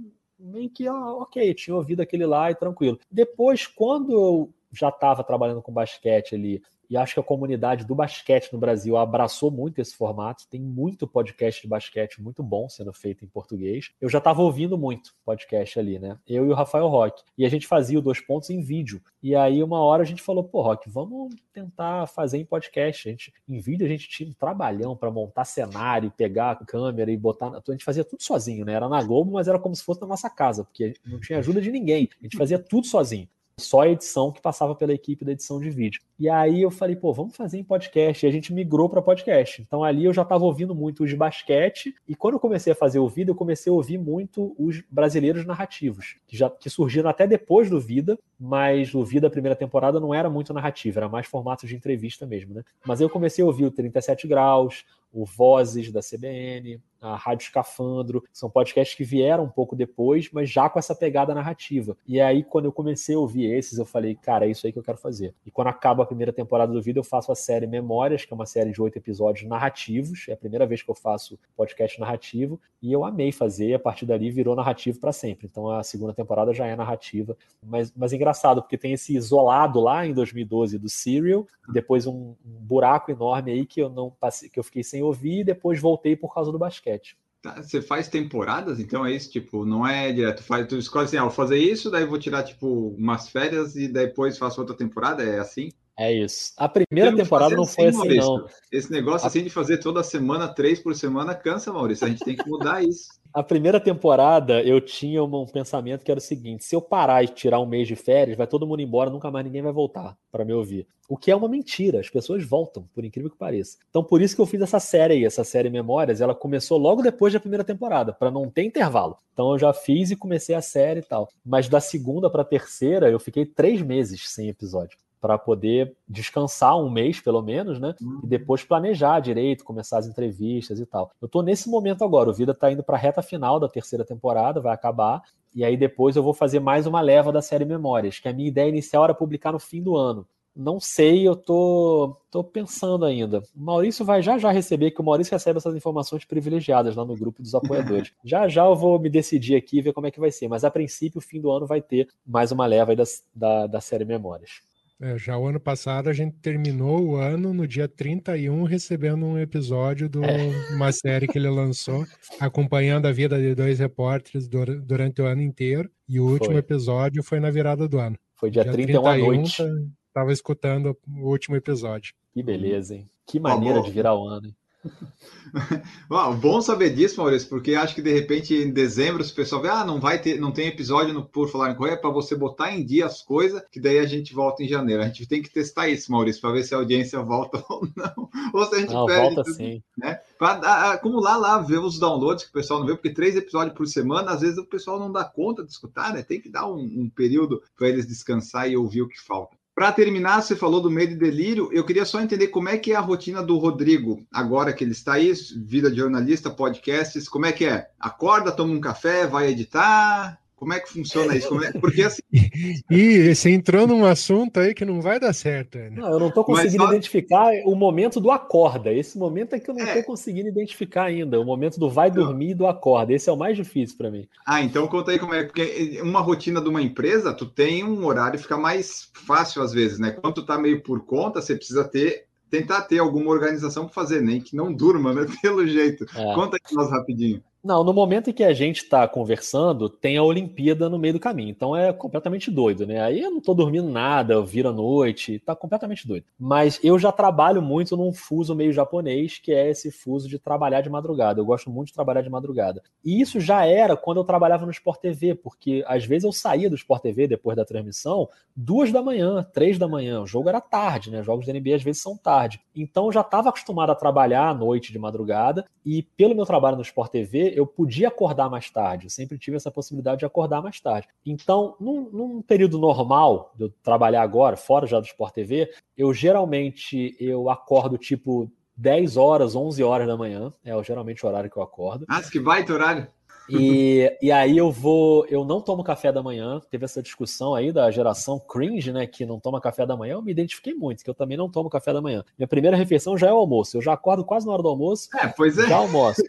meio 0.44 0.70
que, 0.70 0.86
ah, 0.86 1.12
ok, 1.14 1.54
tinha 1.54 1.74
ouvido 1.74 2.00
aquele 2.00 2.26
lá 2.26 2.50
e 2.50 2.54
tranquilo. 2.54 2.98
Depois, 3.10 3.66
quando 3.66 4.12
eu 4.12 4.54
já 4.72 4.88
estava 4.88 5.24
trabalhando 5.24 5.62
com 5.62 5.72
basquete 5.72 6.34
ali 6.34 6.62
e 6.94 6.96
acho 6.96 7.14
que 7.14 7.18
a 7.18 7.24
comunidade 7.24 7.84
do 7.84 7.92
basquete 7.92 8.52
no 8.52 8.58
Brasil 8.60 8.96
abraçou 8.96 9.50
muito 9.50 9.80
esse 9.80 9.96
formato. 9.96 10.46
Tem 10.48 10.60
muito 10.60 11.08
podcast 11.08 11.60
de 11.60 11.66
basquete 11.66 12.22
muito 12.22 12.40
bom 12.40 12.68
sendo 12.68 12.92
feito 12.92 13.24
em 13.24 13.28
português. 13.28 13.90
Eu 14.00 14.08
já 14.08 14.18
estava 14.18 14.40
ouvindo 14.40 14.78
muito 14.78 15.12
podcast 15.24 15.76
ali, 15.76 15.98
né? 15.98 16.16
Eu 16.24 16.46
e 16.46 16.50
o 16.50 16.54
Rafael 16.54 16.86
Roque. 16.86 17.24
E 17.36 17.44
a 17.44 17.48
gente 17.48 17.66
fazia 17.66 17.98
o 17.98 18.02
dois 18.02 18.20
pontos 18.20 18.48
em 18.48 18.60
vídeo. 18.60 19.02
E 19.20 19.34
aí, 19.34 19.60
uma 19.60 19.82
hora 19.82 20.04
a 20.04 20.06
gente 20.06 20.22
falou: 20.22 20.44
pô, 20.44 20.62
Roque, 20.62 20.88
vamos 20.88 21.34
tentar 21.52 22.06
fazer 22.06 22.38
em 22.38 22.44
podcast. 22.44 23.08
A 23.08 23.10
gente, 23.10 23.32
em 23.48 23.58
vídeo, 23.58 23.84
a 23.84 23.90
gente 23.90 24.08
tinha 24.08 24.30
um 24.30 24.32
trabalhão 24.32 24.96
para 24.96 25.10
montar 25.10 25.44
cenário, 25.46 26.12
pegar 26.16 26.52
a 26.52 26.64
câmera 26.64 27.10
e 27.10 27.16
botar. 27.16 27.48
A 27.48 27.72
gente 27.72 27.84
fazia 27.84 28.04
tudo 28.04 28.22
sozinho, 28.22 28.64
né? 28.64 28.72
Era 28.72 28.88
na 28.88 29.02
Globo, 29.02 29.32
mas 29.32 29.48
era 29.48 29.58
como 29.58 29.74
se 29.74 29.82
fosse 29.82 30.00
na 30.00 30.06
nossa 30.06 30.30
casa, 30.30 30.62
porque 30.62 30.94
não 31.04 31.18
tinha 31.18 31.40
ajuda 31.40 31.60
de 31.60 31.72
ninguém. 31.72 32.08
A 32.20 32.22
gente 32.22 32.36
fazia 32.36 32.58
tudo 32.60 32.86
sozinho 32.86 33.28
só 33.58 33.82
a 33.82 33.88
edição 33.88 34.32
que 34.32 34.40
passava 34.40 34.74
pela 34.74 34.92
equipe 34.92 35.24
da 35.24 35.32
edição 35.32 35.60
de 35.60 35.70
vídeo. 35.70 36.00
E 36.18 36.28
aí 36.28 36.62
eu 36.62 36.70
falei, 36.70 36.96
pô, 36.96 37.12
vamos 37.12 37.36
fazer 37.36 37.58
em 37.58 37.64
podcast. 37.64 38.24
E 38.24 38.28
a 38.28 38.32
gente 38.32 38.52
migrou 38.52 38.88
para 38.88 39.02
podcast. 39.02 39.62
Então 39.62 39.84
ali 39.84 40.04
eu 40.04 40.12
já 40.12 40.22
estava 40.22 40.44
ouvindo 40.44 40.74
muito 40.74 41.04
os 41.04 41.10
de 41.10 41.16
basquete. 41.16 41.94
E 42.08 42.14
quando 42.14 42.34
eu 42.34 42.40
comecei 42.40 42.72
a 42.72 42.76
fazer 42.76 42.98
o 42.98 43.08
Vida, 43.08 43.30
eu 43.30 43.34
comecei 43.34 43.70
a 43.70 43.74
ouvir 43.74 43.98
muito 43.98 44.54
os 44.58 44.82
brasileiros 44.90 45.44
narrativos, 45.44 46.16
que 46.26 46.36
já 46.36 46.50
que 46.50 46.68
surgiram 46.68 47.08
até 47.08 47.26
depois 47.26 47.70
do 47.70 47.80
Vida, 47.80 48.18
mas 48.38 48.94
o 48.94 49.04
Vida, 49.04 49.26
a 49.26 49.30
primeira 49.30 49.56
temporada, 49.56 50.00
não 50.00 50.12
era 50.12 50.28
muito 50.28 50.52
narrativa, 50.52 51.00
era 51.00 51.08
mais 51.08 51.26
formato 51.26 51.66
de 51.66 51.76
entrevista 51.76 52.26
mesmo, 52.26 52.54
né? 52.54 52.62
Mas 52.84 53.00
eu 53.00 53.08
comecei 53.08 53.42
a 53.42 53.46
ouvir 53.46 53.64
o 53.64 53.70
37 53.70 54.26
Graus, 54.26 54.84
o 55.12 55.24
Vozes 55.24 55.92
da 55.92 56.00
CBN, 56.00 56.80
a 57.04 57.16
Rádio 57.16 57.44
Escafandro, 57.44 58.24
são 58.32 58.48
podcasts 58.48 58.96
que 58.96 59.04
vieram 59.04 59.44
um 59.44 59.48
pouco 59.48 59.76
depois, 59.76 60.30
mas 60.32 60.48
já 60.48 60.70
com 60.70 60.78
essa 60.78 60.94
pegada 60.94 61.34
narrativa. 61.34 61.96
E 62.06 62.18
aí, 62.18 62.42
quando 62.42 62.64
eu 62.64 62.72
comecei 62.72 63.14
a 63.14 63.18
ouvir 63.18 63.52
esses, 63.52 63.78
eu 63.78 63.84
falei, 63.84 64.14
cara, 64.14 64.46
é 64.46 64.50
isso 64.50 64.66
aí 64.66 64.72
que 64.72 64.78
eu 64.78 64.82
quero 64.82 64.96
fazer. 64.96 65.34
E 65.44 65.50
quando 65.50 65.68
acaba 65.68 66.02
a 66.02 66.06
primeira 66.06 66.32
temporada 66.32 66.72
do 66.72 66.80
vídeo, 66.80 67.00
eu 67.00 67.04
faço 67.04 67.30
a 67.30 67.34
série 67.34 67.66
Memórias, 67.66 68.24
que 68.24 68.32
é 68.32 68.34
uma 68.34 68.46
série 68.46 68.72
de 68.72 68.80
oito 68.80 68.96
episódios 68.96 69.46
narrativos. 69.46 70.26
É 70.28 70.32
a 70.32 70.36
primeira 70.36 70.66
vez 70.66 70.82
que 70.82 70.90
eu 70.90 70.94
faço 70.94 71.38
podcast 71.54 72.00
narrativo. 72.00 72.58
E 72.80 72.92
eu 72.92 73.04
amei 73.04 73.32
fazer, 73.32 73.68
e 73.68 73.74
a 73.74 73.78
partir 73.78 74.06
dali 74.06 74.30
virou 74.30 74.54
narrativo 74.56 74.98
para 74.98 75.12
sempre. 75.12 75.46
Então 75.50 75.68
a 75.70 75.82
segunda 75.82 76.12
temporada 76.12 76.52
já 76.52 76.66
é 76.66 76.74
narrativa. 76.74 77.36
Mas, 77.62 77.92
mas 77.96 78.12
é 78.12 78.16
engraçado, 78.16 78.62
porque 78.62 78.78
tem 78.78 78.92
esse 78.92 79.14
isolado 79.16 79.80
lá 79.80 80.06
em 80.06 80.12
2012 80.12 80.78
do 80.78 80.88
Serial, 80.88 81.46
depois 81.72 82.06
um, 82.06 82.34
um 82.44 82.60
buraco 82.60 83.10
enorme 83.10 83.52
aí 83.52 83.66
que 83.66 83.80
eu 83.80 83.88
não 83.88 84.10
passei, 84.10 84.48
que 84.48 84.58
eu 84.58 84.64
fiquei 84.64 84.82
sem 84.82 85.02
ouvir, 85.02 85.40
e 85.40 85.44
depois 85.44 85.80
voltei 85.80 86.14
por 86.14 86.32
causa 86.32 86.52
do 86.52 86.58
basquete. 86.58 86.93
Tá, 87.42 87.62
você 87.62 87.82
faz 87.82 88.08
temporadas, 88.08 88.80
então 88.80 89.04
é 89.04 89.12
isso, 89.12 89.30
tipo, 89.30 89.66
não 89.66 89.86
é 89.86 90.10
direto, 90.10 90.42
faz, 90.42 90.66
tu 90.66 90.78
escolhe 90.78 91.04
assim, 91.04 91.18
ah, 91.18 91.22
vou 91.22 91.30
fazer 91.30 91.58
isso, 91.58 91.90
daí 91.90 92.06
vou 92.06 92.18
tirar, 92.18 92.42
tipo, 92.42 92.88
umas 92.96 93.28
férias 93.28 93.76
e 93.76 93.86
depois 93.86 94.38
faço 94.38 94.60
outra 94.60 94.74
temporada, 94.74 95.22
é 95.22 95.38
assim? 95.38 95.68
É 95.96 96.12
isso. 96.12 96.52
A 96.56 96.68
primeira 96.68 97.14
temporada 97.14 97.54
não 97.54 97.64
foi 97.64 97.86
assim, 97.86 98.16
não. 98.16 98.46
Esse 98.70 98.90
negócio 98.90 99.26
assim 99.26 99.44
de 99.44 99.50
fazer 99.50 99.78
toda 99.78 100.02
semana, 100.02 100.48
três 100.48 100.80
por 100.80 100.94
semana, 100.94 101.34
cansa, 101.34 101.72
Maurício. 101.72 102.06
A 102.06 102.10
gente 102.10 102.24
tem 102.24 102.36
que 102.36 102.48
mudar 102.48 102.82
isso. 102.82 103.08
A 103.32 103.42
primeira 103.42 103.80
temporada 103.80 104.62
eu 104.62 104.80
tinha 104.80 105.22
um 105.24 105.44
pensamento 105.44 106.04
que 106.04 106.10
era 106.10 106.18
o 106.18 106.22
seguinte: 106.22 106.64
se 106.64 106.76
eu 106.76 106.80
parar 106.80 107.24
e 107.24 107.28
tirar 107.28 107.58
um 107.58 107.66
mês 107.66 107.88
de 107.88 107.96
férias, 107.96 108.36
vai 108.36 108.46
todo 108.46 108.66
mundo 108.66 108.80
embora, 108.80 109.10
nunca 109.10 109.28
mais 109.28 109.44
ninguém 109.44 109.60
vai 109.60 109.72
voltar 109.72 110.16
para 110.30 110.44
me 110.44 110.52
ouvir. 110.52 110.86
O 111.08 111.16
que 111.16 111.32
é 111.32 111.36
uma 111.36 111.48
mentira, 111.48 111.98
as 111.98 112.08
pessoas 112.08 112.44
voltam, 112.44 112.88
por 112.94 113.04
incrível 113.04 113.28
que 113.28 113.36
pareça. 113.36 113.76
Então, 113.90 114.04
por 114.04 114.22
isso 114.22 114.36
que 114.36 114.40
eu 114.40 114.46
fiz 114.46 114.62
essa 114.62 114.78
série 114.78 115.14
aí, 115.14 115.24
essa 115.24 115.42
série 115.42 115.68
Memórias, 115.68 116.20
ela 116.20 116.34
começou 116.34 116.78
logo 116.78 117.02
depois 117.02 117.32
da 117.32 117.40
primeira 117.40 117.64
temporada, 117.64 118.12
para 118.12 118.30
não 118.30 118.48
ter 118.48 118.62
intervalo. 118.62 119.18
Então, 119.32 119.50
eu 119.50 119.58
já 119.58 119.72
fiz 119.72 120.12
e 120.12 120.16
comecei 120.16 120.54
a 120.54 120.62
série 120.62 121.00
e 121.00 121.02
tal. 121.02 121.28
Mas 121.44 121.68
da 121.68 121.80
segunda 121.80 122.30
para 122.30 122.44
terceira, 122.44 123.10
eu 123.10 123.18
fiquei 123.18 123.44
três 123.44 123.82
meses 123.82 124.30
sem 124.30 124.48
episódio 124.48 124.96
para 125.24 125.38
poder 125.38 125.96
descansar 126.06 126.76
um 126.76 126.90
mês, 126.90 127.18
pelo 127.18 127.40
menos, 127.40 127.80
né? 127.80 127.94
E 127.98 128.04
uhum. 128.04 128.20
depois 128.24 128.62
planejar 128.62 129.20
direito, 129.20 129.64
começar 129.64 129.96
as 129.96 130.06
entrevistas 130.06 130.78
e 130.78 130.84
tal. 130.84 131.10
Eu 131.18 131.26
tô 131.26 131.40
nesse 131.40 131.70
momento 131.70 132.04
agora, 132.04 132.28
o 132.28 132.34
Vida 132.34 132.52
tá 132.52 132.70
indo 132.70 132.82
para 132.82 132.98
a 132.98 133.00
reta 133.00 133.22
final 133.22 133.58
da 133.58 133.66
terceira 133.66 134.04
temporada, 134.04 134.60
vai 134.60 134.74
acabar, 134.74 135.22
e 135.54 135.64
aí 135.64 135.78
depois 135.78 136.14
eu 136.14 136.22
vou 136.22 136.34
fazer 136.34 136.60
mais 136.60 136.86
uma 136.86 137.00
leva 137.00 137.32
da 137.32 137.40
série 137.40 137.64
Memórias, 137.64 138.18
que 138.18 138.28
a 138.28 138.34
minha 138.34 138.48
ideia 138.48 138.68
inicial 138.68 139.02
era 139.02 139.14
publicar 139.14 139.52
no 139.52 139.58
fim 139.58 139.82
do 139.82 139.96
ano. 139.96 140.26
Não 140.54 140.78
sei, 140.78 141.26
eu 141.26 141.34
tô, 141.34 142.14
tô 142.30 142.44
pensando 142.44 143.06
ainda. 143.06 143.42
O 143.56 143.60
Maurício 143.64 144.04
vai 144.04 144.20
já 144.20 144.36
já 144.36 144.50
receber, 144.50 144.90
que 144.90 145.00
o 145.00 145.04
Maurício 145.04 145.32
recebe 145.32 145.56
essas 145.56 145.74
informações 145.74 146.26
privilegiadas 146.26 146.94
lá 146.94 147.04
no 147.04 147.16
grupo 147.16 147.40
dos 147.40 147.54
apoiadores. 147.54 148.12
já 148.22 148.46
já 148.46 148.66
eu 148.66 148.76
vou 148.76 149.00
me 149.00 149.08
decidir 149.08 149.56
aqui 149.56 149.78
e 149.78 149.82
ver 149.82 149.94
como 149.94 150.06
é 150.06 150.10
que 150.10 150.20
vai 150.20 150.30
ser. 150.30 150.48
Mas 150.48 150.64
a 150.64 150.70
princípio, 150.70 151.16
o 151.16 151.22
fim 151.22 151.40
do 151.40 151.50
ano 151.50 151.66
vai 151.66 151.80
ter 151.80 152.08
mais 152.26 152.52
uma 152.52 152.66
leva 152.66 152.94
da, 152.94 153.04
da, 153.34 153.66
da 153.66 153.80
série 153.80 154.04
Memórias. 154.04 154.60
É, 155.04 155.18
já 155.18 155.36
o 155.36 155.46
ano 155.46 155.60
passado 155.60 156.08
a 156.08 156.14
gente 156.14 156.34
terminou 156.36 156.98
o 157.04 157.16
ano 157.16 157.52
no 157.52 157.68
dia 157.68 157.86
31 157.86 158.62
recebendo 158.62 159.26
um 159.26 159.38
episódio 159.38 160.08
de 160.08 160.18
é. 160.24 160.48
uma 160.74 160.90
série 160.92 161.28
que 161.28 161.36
ele 161.36 161.50
lançou, 161.50 162.06
acompanhando 162.40 163.04
a 163.04 163.12
vida 163.12 163.38
de 163.38 163.54
dois 163.54 163.80
repórteres 163.80 164.48
durante 164.48 165.20
o 165.20 165.26
ano 165.26 165.42
inteiro. 165.42 165.90
E 166.08 166.18
o 166.18 166.24
último 166.24 166.52
foi. 166.52 166.56
episódio 166.56 167.22
foi 167.22 167.38
na 167.38 167.50
virada 167.50 167.86
do 167.86 167.98
ano. 167.98 168.16
Foi 168.34 168.50
dia, 168.50 168.62
dia 168.62 168.72
31 168.72 169.06
à 169.06 169.18
noite. 169.18 169.62
Tava 170.10 170.32
escutando 170.32 170.96
o 171.06 171.28
último 171.28 171.54
episódio. 171.54 172.14
Que 172.32 172.42
beleza, 172.42 172.94
hein? 172.94 173.06
Que 173.26 173.38
maneira 173.38 173.82
de 173.82 173.90
virar 173.90 174.14
o 174.14 174.26
ano, 174.26 174.46
hein? 174.46 174.56
Bom 176.40 176.60
saber 176.60 176.90
disso, 176.90 177.20
Maurício, 177.20 177.48
porque 177.48 177.74
acho 177.74 177.94
que 177.94 178.02
de 178.02 178.12
repente 178.12 178.54
em 178.54 178.72
dezembro 178.72 179.22
o 179.22 179.34
pessoal 179.34 179.62
vê, 179.62 179.68
ah, 179.68 179.84
não 179.84 180.00
vai 180.00 180.20
ter, 180.20 180.38
não 180.38 180.52
tem 180.52 180.66
episódio 180.66 181.14
no 181.14 181.24
Por 181.24 181.48
Falar 181.48 181.70
em 181.70 181.74
Correia 181.74 181.96
para 181.96 182.10
você 182.10 182.34
botar 182.34 182.72
em 182.72 182.84
dia 182.84 183.06
as 183.06 183.22
coisas, 183.22 183.62
que 183.70 183.80
daí 183.80 183.98
a 183.98 184.06
gente 184.06 184.34
volta 184.34 184.62
em 184.62 184.68
janeiro. 184.68 185.02
A 185.02 185.06
gente 185.06 185.26
tem 185.26 185.42
que 185.42 185.50
testar 185.50 185.88
isso, 185.88 186.10
Maurício, 186.10 186.40
para 186.40 186.52
ver 186.52 186.64
se 186.64 186.74
a 186.74 186.78
audiência 186.78 187.20
volta 187.22 187.62
ou 187.68 187.88
não, 187.96 188.28
ou 188.52 188.66
se 188.66 188.74
a 188.74 188.78
gente 188.80 188.92
não, 188.92 189.06
perde. 189.06 189.34
Volta 189.34 189.42
tudo, 189.44 189.56
sim. 189.56 189.82
Né? 189.96 190.18
Para 190.38 190.92
acumular 190.92 191.36
lá, 191.36 191.58
ver 191.58 191.78
os 191.78 191.98
downloads 191.98 192.44
que 192.44 192.50
o 192.50 192.54
pessoal 192.54 192.80
não 192.80 192.86
vê, 192.86 192.94
porque 192.94 193.10
três 193.10 193.36
episódios 193.36 193.76
por 193.76 193.86
semana, 193.86 194.32
às 194.32 194.40
vezes 194.40 194.58
o 194.58 194.66
pessoal 194.66 194.98
não 194.98 195.10
dá 195.10 195.24
conta 195.24 195.64
de 195.64 195.70
escutar, 195.70 196.12
né? 196.12 196.22
Tem 196.22 196.40
que 196.40 196.48
dar 196.48 196.66
um, 196.66 196.78
um 196.78 197.08
período 197.08 197.62
para 197.76 197.88
eles 197.88 198.06
descansar 198.06 198.68
e 198.68 198.76
ouvir 198.76 199.02
o 199.02 199.08
que 199.08 199.20
falta. 199.20 199.56
Para 199.74 199.90
terminar, 199.90 200.40
você 200.40 200.54
falou 200.54 200.80
do 200.80 200.90
medo 200.90 201.14
e 201.14 201.16
delírio. 201.16 201.68
Eu 201.72 201.84
queria 201.84 202.04
só 202.04 202.20
entender 202.20 202.48
como 202.48 202.68
é 202.68 202.78
que 202.78 202.92
é 202.92 202.96
a 202.96 203.00
rotina 203.00 203.42
do 203.42 203.58
Rodrigo, 203.58 204.24
agora 204.32 204.72
que 204.72 204.84
ele 204.84 204.92
está 204.92 205.14
aí, 205.14 205.32
vida 205.56 205.90
de 205.90 205.96
jornalista, 205.96 206.48
podcasts, 206.48 207.28
como 207.28 207.46
é 207.46 207.52
que 207.52 207.64
é? 207.64 207.88
Acorda, 207.98 208.52
toma 208.52 208.72
um 208.72 208.80
café, 208.80 209.26
vai 209.26 209.48
editar? 209.48 210.38
Como 210.64 210.72
é 210.72 210.80
que 210.80 210.88
funciona 210.88 211.36
isso? 211.36 211.62
É... 211.62 211.72
Porque 211.72 212.02
assim. 212.02 212.22
e 212.90 213.34
você 213.34 213.50
entrou 213.50 213.86
num 213.86 214.02
assunto 214.06 214.58
aí 214.58 214.72
que 214.72 214.82
não 214.82 214.98
vai 214.98 215.20
dar 215.20 215.34
certo. 215.34 215.76
Né? 215.76 215.90
Não, 215.90 216.10
eu 216.10 216.18
não 216.18 216.28
estou 216.28 216.42
conseguindo 216.42 216.82
só... 216.82 216.88
identificar 216.88 217.52
o 217.66 217.74
momento 217.74 218.18
do 218.18 218.30
acorda. 218.30 218.90
Esse 218.90 219.18
momento 219.18 219.54
é 219.54 219.60
que 219.60 219.68
eu 219.70 219.74
não 219.74 219.84
estou 219.84 220.00
é. 220.00 220.02
conseguindo 220.02 220.48
identificar 220.48 221.04
ainda. 221.04 221.38
O 221.38 221.44
momento 221.44 221.78
do 221.78 221.90
vai 221.90 222.10
dormir 222.10 222.52
e 222.52 222.54
do 222.54 222.66
acorda. 222.66 223.12
Esse 223.12 223.28
é 223.28 223.32
o 223.32 223.36
mais 223.36 223.58
difícil 223.58 223.98
para 223.98 224.10
mim. 224.10 224.26
Ah, 224.46 224.62
então 224.62 224.88
conta 224.88 225.10
aí 225.10 225.18
como 225.18 225.34
é. 225.34 225.44
Porque 225.44 226.00
uma 226.02 226.20
rotina 226.20 226.62
de 226.62 226.68
uma 226.70 226.80
empresa, 226.80 227.34
tu 227.34 227.44
tem 227.44 227.84
um 227.84 228.06
horário 228.06 228.38
fica 228.38 228.56
mais 228.56 229.10
fácil 229.12 229.60
às 229.60 229.74
vezes, 229.74 229.98
né? 229.98 230.12
Quando 230.12 230.36
tu 230.36 230.46
tá 230.46 230.56
meio 230.56 230.82
por 230.82 231.04
conta, 231.04 231.42
você 231.42 231.54
precisa 231.54 231.84
ter 231.84 232.24
tentar 232.50 232.82
ter 232.82 232.98
alguma 232.98 233.30
organização 233.30 233.84
para 233.84 233.94
fazer, 233.94 234.22
nem 234.22 234.40
que 234.40 234.54
não 234.54 234.72
durma, 234.72 235.12
né? 235.12 235.26
Pelo 235.42 235.66
jeito. 235.66 236.06
É. 236.14 236.34
Conta 236.34 236.56
aqui 236.56 236.74
nós 236.74 236.90
rapidinho. 236.90 237.42
Não, 237.64 237.82
no 237.82 237.94
momento 237.94 238.28
em 238.28 238.32
que 238.34 238.44
a 238.44 238.52
gente 238.52 238.82
está 238.82 239.08
conversando, 239.08 239.88
tem 239.88 240.18
a 240.18 240.22
Olimpíada 240.22 240.86
no 240.90 240.98
meio 240.98 241.14
do 241.14 241.20
caminho. 241.20 241.48
Então 241.48 241.74
é 241.74 241.94
completamente 241.94 242.50
doido, 242.50 242.86
né? 242.86 243.00
Aí 243.00 243.22
eu 243.22 243.30
não 243.30 243.38
estou 243.38 243.54
dormindo 243.54 243.88
nada, 243.88 244.34
à 244.34 244.72
noite, 244.72 245.38
tá 245.38 245.56
completamente 245.56 246.06
doido. 246.06 246.26
Mas 246.38 246.78
eu 246.84 246.98
já 246.98 247.10
trabalho 247.10 247.62
muito 247.62 247.96
num 247.96 248.12
fuso 248.12 248.54
meio 248.54 248.70
japonês, 248.70 249.38
que 249.38 249.50
é 249.50 249.70
esse 249.70 249.90
fuso 249.90 250.28
de 250.28 250.38
trabalhar 250.38 250.82
de 250.82 250.90
madrugada. 250.90 251.40
Eu 251.40 251.46
gosto 251.46 251.70
muito 251.70 251.88
de 251.88 251.94
trabalhar 251.94 252.20
de 252.20 252.28
madrugada. 252.28 252.82
E 253.02 253.18
isso 253.18 253.40
já 253.40 253.64
era 253.64 253.96
quando 253.96 254.18
eu 254.18 254.24
trabalhava 254.24 254.66
no 254.66 254.70
Sport 254.70 255.00
TV, 255.00 255.34
porque 255.34 255.82
às 255.86 256.04
vezes 256.04 256.24
eu 256.24 256.32
saía 256.32 256.68
do 256.68 256.76
Sport 256.76 257.00
TV 257.00 257.26
depois 257.26 257.56
da 257.56 257.64
transmissão, 257.64 258.28
duas 258.54 258.92
da 258.92 259.00
manhã, 259.00 259.42
três 259.54 259.78
da 259.78 259.88
manhã. 259.88 260.20
O 260.20 260.26
jogo 260.26 260.50
era 260.50 260.60
tarde, 260.60 261.10
né? 261.10 261.22
Jogos 261.22 261.46
da 261.46 261.52
NBA 261.54 261.76
às 261.76 261.82
vezes 261.82 262.02
são 262.02 262.14
tarde. 262.14 262.60
Então 262.76 263.06
eu 263.06 263.12
já 263.12 263.22
estava 263.22 263.48
acostumado 263.48 263.88
a 263.88 263.94
trabalhar 263.94 264.50
à 264.50 264.54
noite 264.54 264.92
de 264.92 264.98
madrugada, 264.98 265.64
e 265.84 266.02
pelo 266.02 266.34
meu 266.34 266.46
trabalho 266.46 266.76
no 266.76 266.82
Sport 266.82 267.10
TV, 267.10 267.53
eu 267.54 267.66
podia 267.66 268.08
acordar 268.08 268.50
mais 268.50 268.70
tarde, 268.70 269.06
eu 269.06 269.10
sempre 269.10 269.38
tive 269.38 269.56
essa 269.56 269.70
possibilidade 269.70 270.20
de 270.20 270.26
acordar 270.26 270.62
mais 270.62 270.80
tarde. 270.80 271.08
Então, 271.24 271.76
num, 271.80 272.10
num 272.10 272.42
período 272.42 272.78
normal 272.78 273.52
de 273.56 273.64
eu 273.64 273.70
trabalhar 273.82 274.22
agora, 274.22 274.56
fora 274.56 274.86
já 274.86 274.98
do 274.98 275.06
Sport 275.06 275.34
TV, 275.34 275.70
eu 275.96 276.12
geralmente 276.12 277.16
eu 277.18 277.48
acordo 277.48 277.96
tipo 277.96 278.50
10 278.76 279.16
horas, 279.16 279.54
11 279.54 279.82
horas 279.82 280.06
da 280.06 280.16
manhã, 280.16 280.52
é 280.64 280.82
geralmente 280.82 281.24
o 281.24 281.28
horário 281.28 281.50
que 281.50 281.56
eu 281.56 281.62
acordo. 281.62 282.04
Ah, 282.08 282.20
que 282.22 282.40
baita 282.40 282.72
horário! 282.72 283.06
E, 283.48 284.16
e 284.22 284.32
aí 284.32 284.56
eu 284.56 284.70
vou, 284.70 285.26
eu 285.26 285.44
não 285.44 285.60
tomo 285.60 285.84
café 285.84 286.12
da 286.12 286.22
manhã. 286.22 286.60
Teve 286.70 286.84
essa 286.84 287.02
discussão 287.02 287.54
aí 287.54 287.72
da 287.72 287.90
geração 287.90 288.38
cringe, 288.38 288.92
né, 288.92 289.06
que 289.06 289.26
não 289.26 289.38
toma 289.38 289.60
café 289.60 289.84
da 289.86 289.96
manhã. 289.96 290.14
Eu 290.14 290.22
me 290.22 290.32
identifiquei 290.32 290.74
muito, 290.74 291.04
que 291.04 291.10
eu 291.10 291.14
também 291.14 291.36
não 291.36 291.50
tomo 291.50 291.68
café 291.68 291.92
da 291.92 292.00
manhã. 292.00 292.24
Minha 292.38 292.48
primeira 292.48 292.76
refeição 292.76 293.16
já 293.16 293.28
é 293.28 293.32
o 293.32 293.36
almoço. 293.36 293.76
Eu 293.76 293.82
já 293.82 293.92
acordo 293.92 294.24
quase 294.24 294.46
na 294.46 294.52
hora 294.52 294.62
do 294.62 294.68
almoço. 294.68 295.08
É, 295.16 295.28
pois 295.28 295.58
é. 295.58 295.66
Já 295.68 295.76
almoço. 295.76 296.22